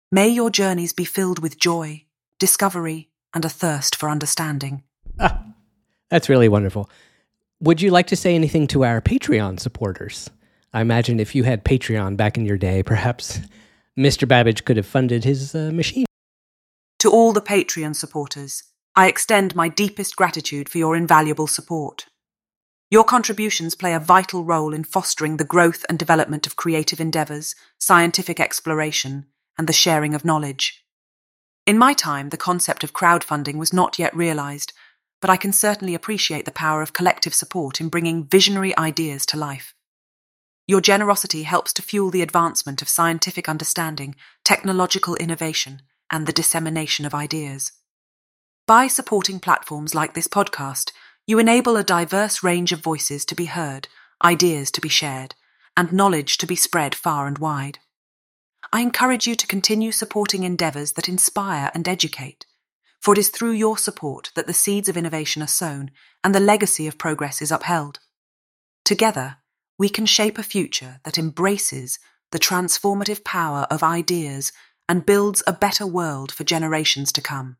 May 0.09 0.29
your 0.29 0.49
journeys 0.49 0.93
be 0.93 1.03
filled 1.03 1.39
with 1.39 1.59
joy, 1.59 2.05
discovery, 2.39 3.09
and 3.33 3.43
a 3.43 3.49
thirst 3.49 3.97
for 3.97 4.09
understanding. 4.09 4.83
Ah, 5.19 5.43
that's 6.09 6.29
really 6.29 6.47
wonderful. 6.47 6.89
Would 7.59 7.81
you 7.81 7.91
like 7.91 8.07
to 8.07 8.15
say 8.15 8.33
anything 8.33 8.65
to 8.67 8.85
our 8.85 9.01
Patreon 9.01 9.59
supporters? 9.59 10.29
I 10.73 10.81
imagine 10.81 11.19
if 11.19 11.35
you 11.35 11.43
had 11.43 11.63
Patreon 11.63 12.17
back 12.17 12.35
in 12.35 12.45
your 12.45 12.57
day, 12.57 12.81
perhaps 12.81 13.39
Mr. 13.97 14.27
Babbage 14.27 14.65
could 14.65 14.77
have 14.77 14.87
funded 14.87 15.23
his 15.23 15.53
uh, 15.53 15.71
machine. 15.71 16.05
To 16.99 17.11
all 17.11 17.31
the 17.31 17.41
Patreon 17.41 17.95
supporters, 17.95 18.63
I 18.95 19.07
extend 19.07 19.55
my 19.55 19.69
deepest 19.69 20.15
gratitude 20.15 20.69
for 20.69 20.79
your 20.79 20.95
invaluable 20.95 21.45
support. 21.45 22.07
Your 22.89 23.03
contributions 23.03 23.75
play 23.75 23.93
a 23.93 23.99
vital 23.99 24.43
role 24.43 24.73
in 24.73 24.83
fostering 24.83 25.37
the 25.37 25.43
growth 25.43 25.85
and 25.89 25.99
development 25.99 26.47
of 26.47 26.55
creative 26.55 26.99
endeavours, 26.99 27.55
scientific 27.79 28.39
exploration, 28.39 29.27
and 29.57 29.67
the 29.67 29.73
sharing 29.73 30.15
of 30.15 30.25
knowledge. 30.25 30.83
In 31.67 31.77
my 31.77 31.93
time, 31.93 32.29
the 32.29 32.37
concept 32.37 32.83
of 32.83 32.93
crowdfunding 32.93 33.55
was 33.57 33.73
not 33.73 33.99
yet 33.99 34.15
realised, 34.15 34.73
but 35.21 35.29
I 35.29 35.37
can 35.37 35.53
certainly 35.53 35.93
appreciate 35.93 36.45
the 36.45 36.51
power 36.51 36.81
of 36.81 36.93
collective 36.93 37.33
support 37.33 37.79
in 37.79 37.89
bringing 37.89 38.25
visionary 38.25 38.75
ideas 38.77 39.25
to 39.27 39.37
life. 39.37 39.73
Your 40.65 40.81
generosity 40.81 41.43
helps 41.43 41.73
to 41.73 41.81
fuel 41.81 42.09
the 42.09 42.21
advancement 42.21 42.81
of 42.81 42.87
scientific 42.87 43.49
understanding, 43.49 44.15
technological 44.45 45.15
innovation, 45.15 45.81
and 46.09 46.25
the 46.25 46.33
dissemination 46.33 47.05
of 47.05 47.13
ideas. 47.13 47.73
By 48.65 48.87
supporting 48.87 49.41
platforms 49.41 49.93
like 49.93 50.13
this 50.13 50.27
podcast, 50.27 50.91
you 51.27 51.37
enable 51.37 51.75
a 51.75 51.83
diverse 51.83 52.43
range 52.43 52.71
of 52.71 52.79
voices 52.79 53.25
to 53.25 53.35
be 53.35 53.45
heard, 53.45 53.89
ideas 54.23 54.71
to 54.71 54.81
be 54.81 54.89
shared, 54.89 55.35
and 55.75 55.91
knowledge 55.91 56.37
to 56.37 56.45
be 56.45 56.55
spread 56.55 56.95
far 56.95 57.27
and 57.27 57.39
wide. 57.39 57.79
I 58.71 58.79
encourage 58.79 59.27
you 59.27 59.35
to 59.35 59.47
continue 59.47 59.91
supporting 59.91 60.43
endeavours 60.43 60.93
that 60.93 61.09
inspire 61.09 61.71
and 61.73 61.87
educate, 61.87 62.45
for 63.01 63.13
it 63.13 63.17
is 63.17 63.29
through 63.29 63.51
your 63.51 63.77
support 63.77 64.31
that 64.35 64.47
the 64.47 64.53
seeds 64.53 64.87
of 64.87 64.95
innovation 64.95 65.41
are 65.43 65.47
sown 65.47 65.91
and 66.23 66.33
the 66.33 66.39
legacy 66.39 66.87
of 66.87 66.97
progress 66.97 67.41
is 67.41 67.51
upheld. 67.51 67.99
Together, 68.85 69.37
we 69.83 69.89
can 69.89 70.05
shape 70.05 70.37
a 70.37 70.43
future 70.43 71.01
that 71.03 71.17
embraces 71.17 71.99
the 72.31 72.39
transformative 72.39 73.21
power 73.25 73.67
of 73.69 73.83
ideas 73.83 74.53
and 74.87 75.05
builds 75.05 75.43
a 75.45 75.51
better 75.51 75.85
world 75.85 76.31
for 76.31 76.45
generations 76.45 77.11
to 77.11 77.19
come. 77.19 77.57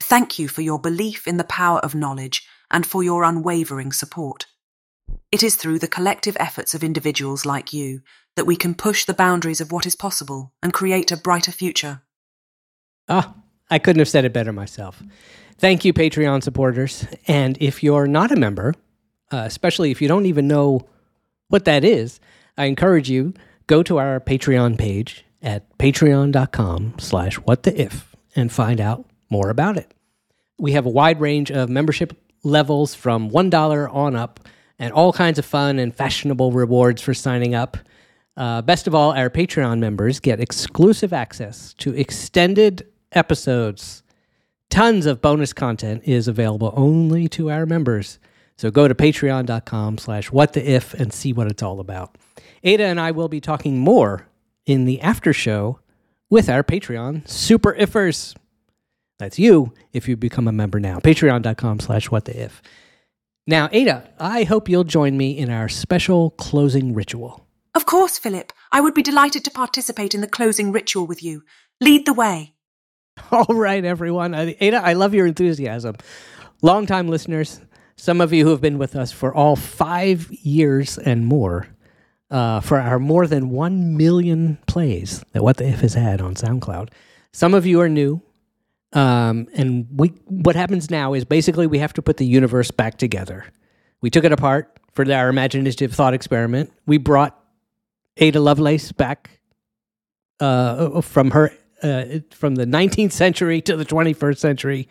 Thank 0.00 0.40
you 0.40 0.48
for 0.48 0.62
your 0.62 0.80
belief 0.80 1.24
in 1.24 1.36
the 1.36 1.44
power 1.44 1.78
of 1.78 1.94
knowledge 1.94 2.44
and 2.68 2.84
for 2.84 3.04
your 3.04 3.22
unwavering 3.22 3.92
support. 3.92 4.46
It 5.30 5.44
is 5.44 5.54
through 5.54 5.78
the 5.78 5.86
collective 5.86 6.36
efforts 6.40 6.74
of 6.74 6.82
individuals 6.82 7.46
like 7.46 7.72
you 7.72 8.00
that 8.34 8.46
we 8.46 8.56
can 8.56 8.74
push 8.74 9.04
the 9.04 9.14
boundaries 9.14 9.60
of 9.60 9.70
what 9.70 9.86
is 9.86 9.94
possible 9.94 10.52
and 10.64 10.72
create 10.72 11.12
a 11.12 11.16
brighter 11.16 11.52
future. 11.52 12.02
Ah, 13.08 13.36
I 13.70 13.78
couldn't 13.78 14.00
have 14.00 14.08
said 14.08 14.24
it 14.24 14.32
better 14.32 14.52
myself. 14.52 15.00
Thank 15.58 15.84
you, 15.84 15.92
Patreon 15.92 16.42
supporters. 16.42 17.06
And 17.28 17.56
if 17.60 17.84
you're 17.84 18.08
not 18.08 18.32
a 18.32 18.36
member, 18.36 18.74
uh, 19.30 19.44
especially 19.46 19.92
if 19.92 20.02
you 20.02 20.08
don't 20.08 20.26
even 20.26 20.48
know 20.48 20.88
what 21.48 21.64
that 21.64 21.84
is, 21.84 22.20
I 22.56 22.66
encourage 22.66 23.10
you 23.10 23.34
go 23.66 23.82
to 23.82 23.98
our 23.98 24.20
Patreon 24.20 24.78
page 24.78 25.24
at 25.42 25.76
patreon.com 25.78 26.94
slash 26.98 27.36
what 27.36 27.62
the 27.62 27.80
if 27.80 28.14
and 28.34 28.52
find 28.52 28.80
out 28.80 29.04
more 29.30 29.50
about 29.50 29.76
it. 29.76 29.92
We 30.58 30.72
have 30.72 30.86
a 30.86 30.90
wide 30.90 31.20
range 31.20 31.50
of 31.50 31.68
membership 31.68 32.16
levels 32.42 32.94
from 32.94 33.30
$1 33.30 33.94
on 33.94 34.16
up 34.16 34.40
and 34.78 34.92
all 34.92 35.12
kinds 35.12 35.38
of 35.38 35.44
fun 35.44 35.78
and 35.78 35.94
fashionable 35.94 36.52
rewards 36.52 37.02
for 37.02 37.14
signing 37.14 37.54
up. 37.54 37.76
Uh, 38.36 38.62
best 38.62 38.86
of 38.86 38.94
all, 38.94 39.12
our 39.12 39.30
Patreon 39.30 39.78
members 39.78 40.20
get 40.20 40.40
exclusive 40.40 41.12
access 41.12 41.74
to 41.74 41.94
extended 41.94 42.86
episodes. 43.12 44.02
Tons 44.68 45.06
of 45.06 45.22
bonus 45.22 45.52
content 45.52 46.02
is 46.04 46.28
available 46.28 46.72
only 46.76 47.28
to 47.28 47.50
our 47.50 47.64
members. 47.66 48.18
So 48.58 48.70
go 48.70 48.88
to 48.88 48.94
patreon.com 48.94 49.98
slash 49.98 50.32
what 50.32 50.54
the 50.54 50.68
if 50.68 50.94
and 50.94 51.12
see 51.12 51.32
what 51.32 51.46
it's 51.46 51.62
all 51.62 51.80
about. 51.80 52.16
Ada 52.62 52.84
and 52.84 53.00
I 53.00 53.10
will 53.10 53.28
be 53.28 53.40
talking 53.40 53.78
more 53.78 54.26
in 54.64 54.84
the 54.84 55.00
after 55.00 55.32
show 55.32 55.80
with 56.30 56.48
our 56.48 56.64
Patreon 56.64 57.28
super 57.28 57.74
ifers. 57.74 58.34
That's 59.18 59.38
you 59.38 59.72
if 59.92 60.08
you 60.08 60.16
become 60.16 60.48
a 60.48 60.52
member 60.52 60.80
now. 60.80 60.98
Patreon.com 60.98 61.80
slash 61.80 62.10
what 62.10 62.24
the 62.24 62.42
if. 62.42 62.60
Now, 63.46 63.68
Ada, 63.70 64.10
I 64.18 64.42
hope 64.42 64.68
you'll 64.68 64.84
join 64.84 65.16
me 65.16 65.38
in 65.38 65.50
our 65.50 65.68
special 65.68 66.30
closing 66.30 66.94
ritual. 66.94 67.46
Of 67.74 67.86
course, 67.86 68.18
Philip. 68.18 68.52
I 68.72 68.80
would 68.80 68.94
be 68.94 69.02
delighted 69.02 69.44
to 69.44 69.50
participate 69.50 70.14
in 70.14 70.20
the 70.20 70.26
closing 70.26 70.72
ritual 70.72 71.06
with 71.06 71.22
you. 71.22 71.44
Lead 71.80 72.06
the 72.06 72.12
way. 72.12 72.54
All 73.30 73.54
right, 73.54 73.84
everyone. 73.84 74.34
Ada, 74.34 74.82
I 74.82 74.94
love 74.94 75.14
your 75.14 75.26
enthusiasm. 75.26 75.96
Longtime 76.62 77.08
listeners, 77.08 77.60
some 77.96 78.20
of 78.20 78.32
you 78.32 78.44
who 78.44 78.50
have 78.50 78.60
been 78.60 78.78
with 78.78 78.94
us 78.94 79.12
for 79.12 79.34
all 79.34 79.56
five 79.56 80.30
years 80.30 80.98
and 80.98 81.26
more, 81.26 81.68
uh, 82.30 82.60
for 82.60 82.78
our 82.78 82.98
more 82.98 83.26
than 83.26 83.50
1 83.50 83.96
million 83.96 84.58
plays 84.66 85.24
that 85.32 85.42
What 85.42 85.56
the 85.56 85.68
If 85.68 85.80
has 85.80 85.94
had 85.94 86.20
on 86.20 86.34
SoundCloud. 86.34 86.90
Some 87.32 87.54
of 87.54 87.66
you 87.66 87.80
are 87.80 87.88
new. 87.88 88.22
Um, 88.92 89.48
and 89.54 89.86
we, 89.90 90.08
what 90.26 90.56
happens 90.56 90.90
now 90.90 91.12
is 91.14 91.24
basically 91.24 91.66
we 91.66 91.78
have 91.78 91.92
to 91.94 92.02
put 92.02 92.16
the 92.16 92.26
universe 92.26 92.70
back 92.70 92.98
together. 92.98 93.44
We 94.00 94.10
took 94.10 94.24
it 94.24 94.32
apart 94.32 94.78
for 94.92 95.10
our 95.12 95.28
imaginative 95.28 95.92
thought 95.92 96.14
experiment. 96.14 96.72
We 96.86 96.98
brought 96.98 97.38
Ada 98.16 98.40
Lovelace 98.40 98.92
back 98.92 99.40
uh, 100.40 101.00
from 101.00 101.32
her 101.32 101.52
uh, 101.82 102.20
from 102.30 102.54
the 102.54 102.64
19th 102.64 103.12
century 103.12 103.60
to 103.62 103.76
the 103.76 103.84
21st 103.84 104.38
century, 104.38 104.88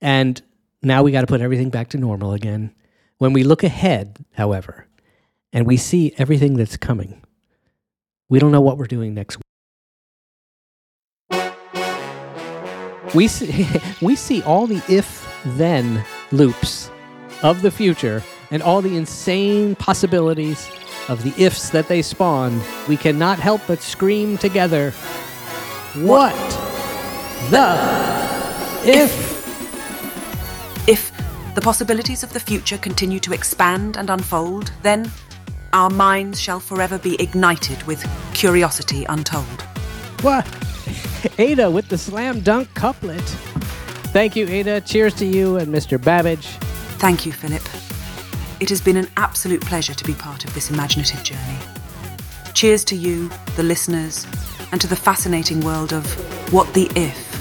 and 0.00 0.40
now 0.84 1.02
we 1.02 1.12
got 1.12 1.22
to 1.22 1.26
put 1.26 1.40
everything 1.40 1.70
back 1.70 1.88
to 1.90 1.98
normal 1.98 2.32
again. 2.32 2.74
When 3.18 3.32
we 3.32 3.44
look 3.44 3.62
ahead, 3.62 4.24
however, 4.32 4.86
and 5.52 5.66
we 5.66 5.76
see 5.76 6.12
everything 6.18 6.56
that's 6.56 6.76
coming, 6.76 7.22
we 8.28 8.38
don't 8.38 8.52
know 8.52 8.60
what 8.60 8.78
we're 8.78 8.86
doing 8.86 9.14
next 9.14 9.38
week. 9.38 9.44
We 13.14 13.28
see, 13.28 13.66
we 14.02 14.16
see 14.16 14.42
all 14.42 14.66
the 14.66 14.82
if 14.88 15.26
then 15.44 16.04
loops 16.32 16.90
of 17.42 17.62
the 17.62 17.70
future 17.70 18.22
and 18.50 18.62
all 18.62 18.82
the 18.82 18.96
insane 18.96 19.76
possibilities 19.76 20.68
of 21.08 21.22
the 21.22 21.34
ifs 21.42 21.70
that 21.70 21.88
they 21.88 22.02
spawn. 22.02 22.60
We 22.88 22.96
cannot 22.96 23.38
help 23.38 23.60
but 23.66 23.80
scream 23.80 24.38
together, 24.38 24.90
What 25.94 26.34
the 27.50 27.78
if? 28.84 29.14
If 29.16 29.33
the 31.54 31.60
possibilities 31.60 32.22
of 32.22 32.32
the 32.32 32.40
future 32.40 32.78
continue 32.78 33.20
to 33.20 33.32
expand 33.32 33.96
and 33.96 34.10
unfold, 34.10 34.72
then 34.82 35.10
our 35.72 35.90
minds 35.90 36.40
shall 36.40 36.60
forever 36.60 36.98
be 36.98 37.20
ignited 37.20 37.82
with 37.84 38.04
curiosity 38.34 39.04
untold. 39.08 39.62
What? 40.22 40.46
Ada 41.38 41.70
with 41.70 41.88
the 41.88 41.98
slam 41.98 42.40
dunk 42.40 42.72
couplet. 42.74 43.22
Thank 44.12 44.36
you, 44.36 44.46
Ada. 44.48 44.80
Cheers 44.82 45.14
to 45.14 45.26
you 45.26 45.56
and 45.56 45.72
Mr. 45.72 46.02
Babbage. 46.02 46.46
Thank 46.98 47.26
you, 47.26 47.32
Philip. 47.32 47.62
It 48.60 48.68
has 48.68 48.80
been 48.80 48.96
an 48.96 49.08
absolute 49.16 49.60
pleasure 49.60 49.94
to 49.94 50.04
be 50.04 50.14
part 50.14 50.44
of 50.44 50.54
this 50.54 50.70
imaginative 50.70 51.22
journey. 51.24 51.58
Cheers 52.54 52.84
to 52.84 52.96
you, 52.96 53.30
the 53.56 53.64
listeners, 53.64 54.26
and 54.70 54.80
to 54.80 54.86
the 54.86 54.96
fascinating 54.96 55.60
world 55.60 55.92
of 55.92 56.04
What 56.52 56.72
the 56.74 56.90
If. 56.94 57.33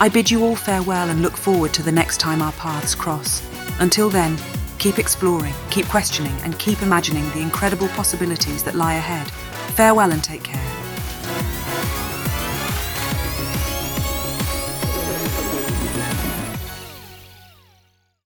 I 0.00 0.08
bid 0.08 0.30
you 0.30 0.44
all 0.44 0.54
farewell 0.54 1.10
and 1.10 1.22
look 1.22 1.36
forward 1.36 1.74
to 1.74 1.82
the 1.82 1.90
next 1.90 2.20
time 2.20 2.40
our 2.40 2.52
paths 2.52 2.94
cross. 2.94 3.42
Until 3.80 4.08
then, 4.08 4.38
keep 4.78 4.96
exploring, 4.96 5.54
keep 5.70 5.86
questioning, 5.86 6.36
and 6.42 6.56
keep 6.60 6.82
imagining 6.82 7.28
the 7.30 7.40
incredible 7.40 7.88
possibilities 7.88 8.62
that 8.62 8.76
lie 8.76 8.94
ahead. 8.94 9.28
Farewell 9.74 10.12
and 10.12 10.22
take 10.22 10.44
care. 10.44 10.77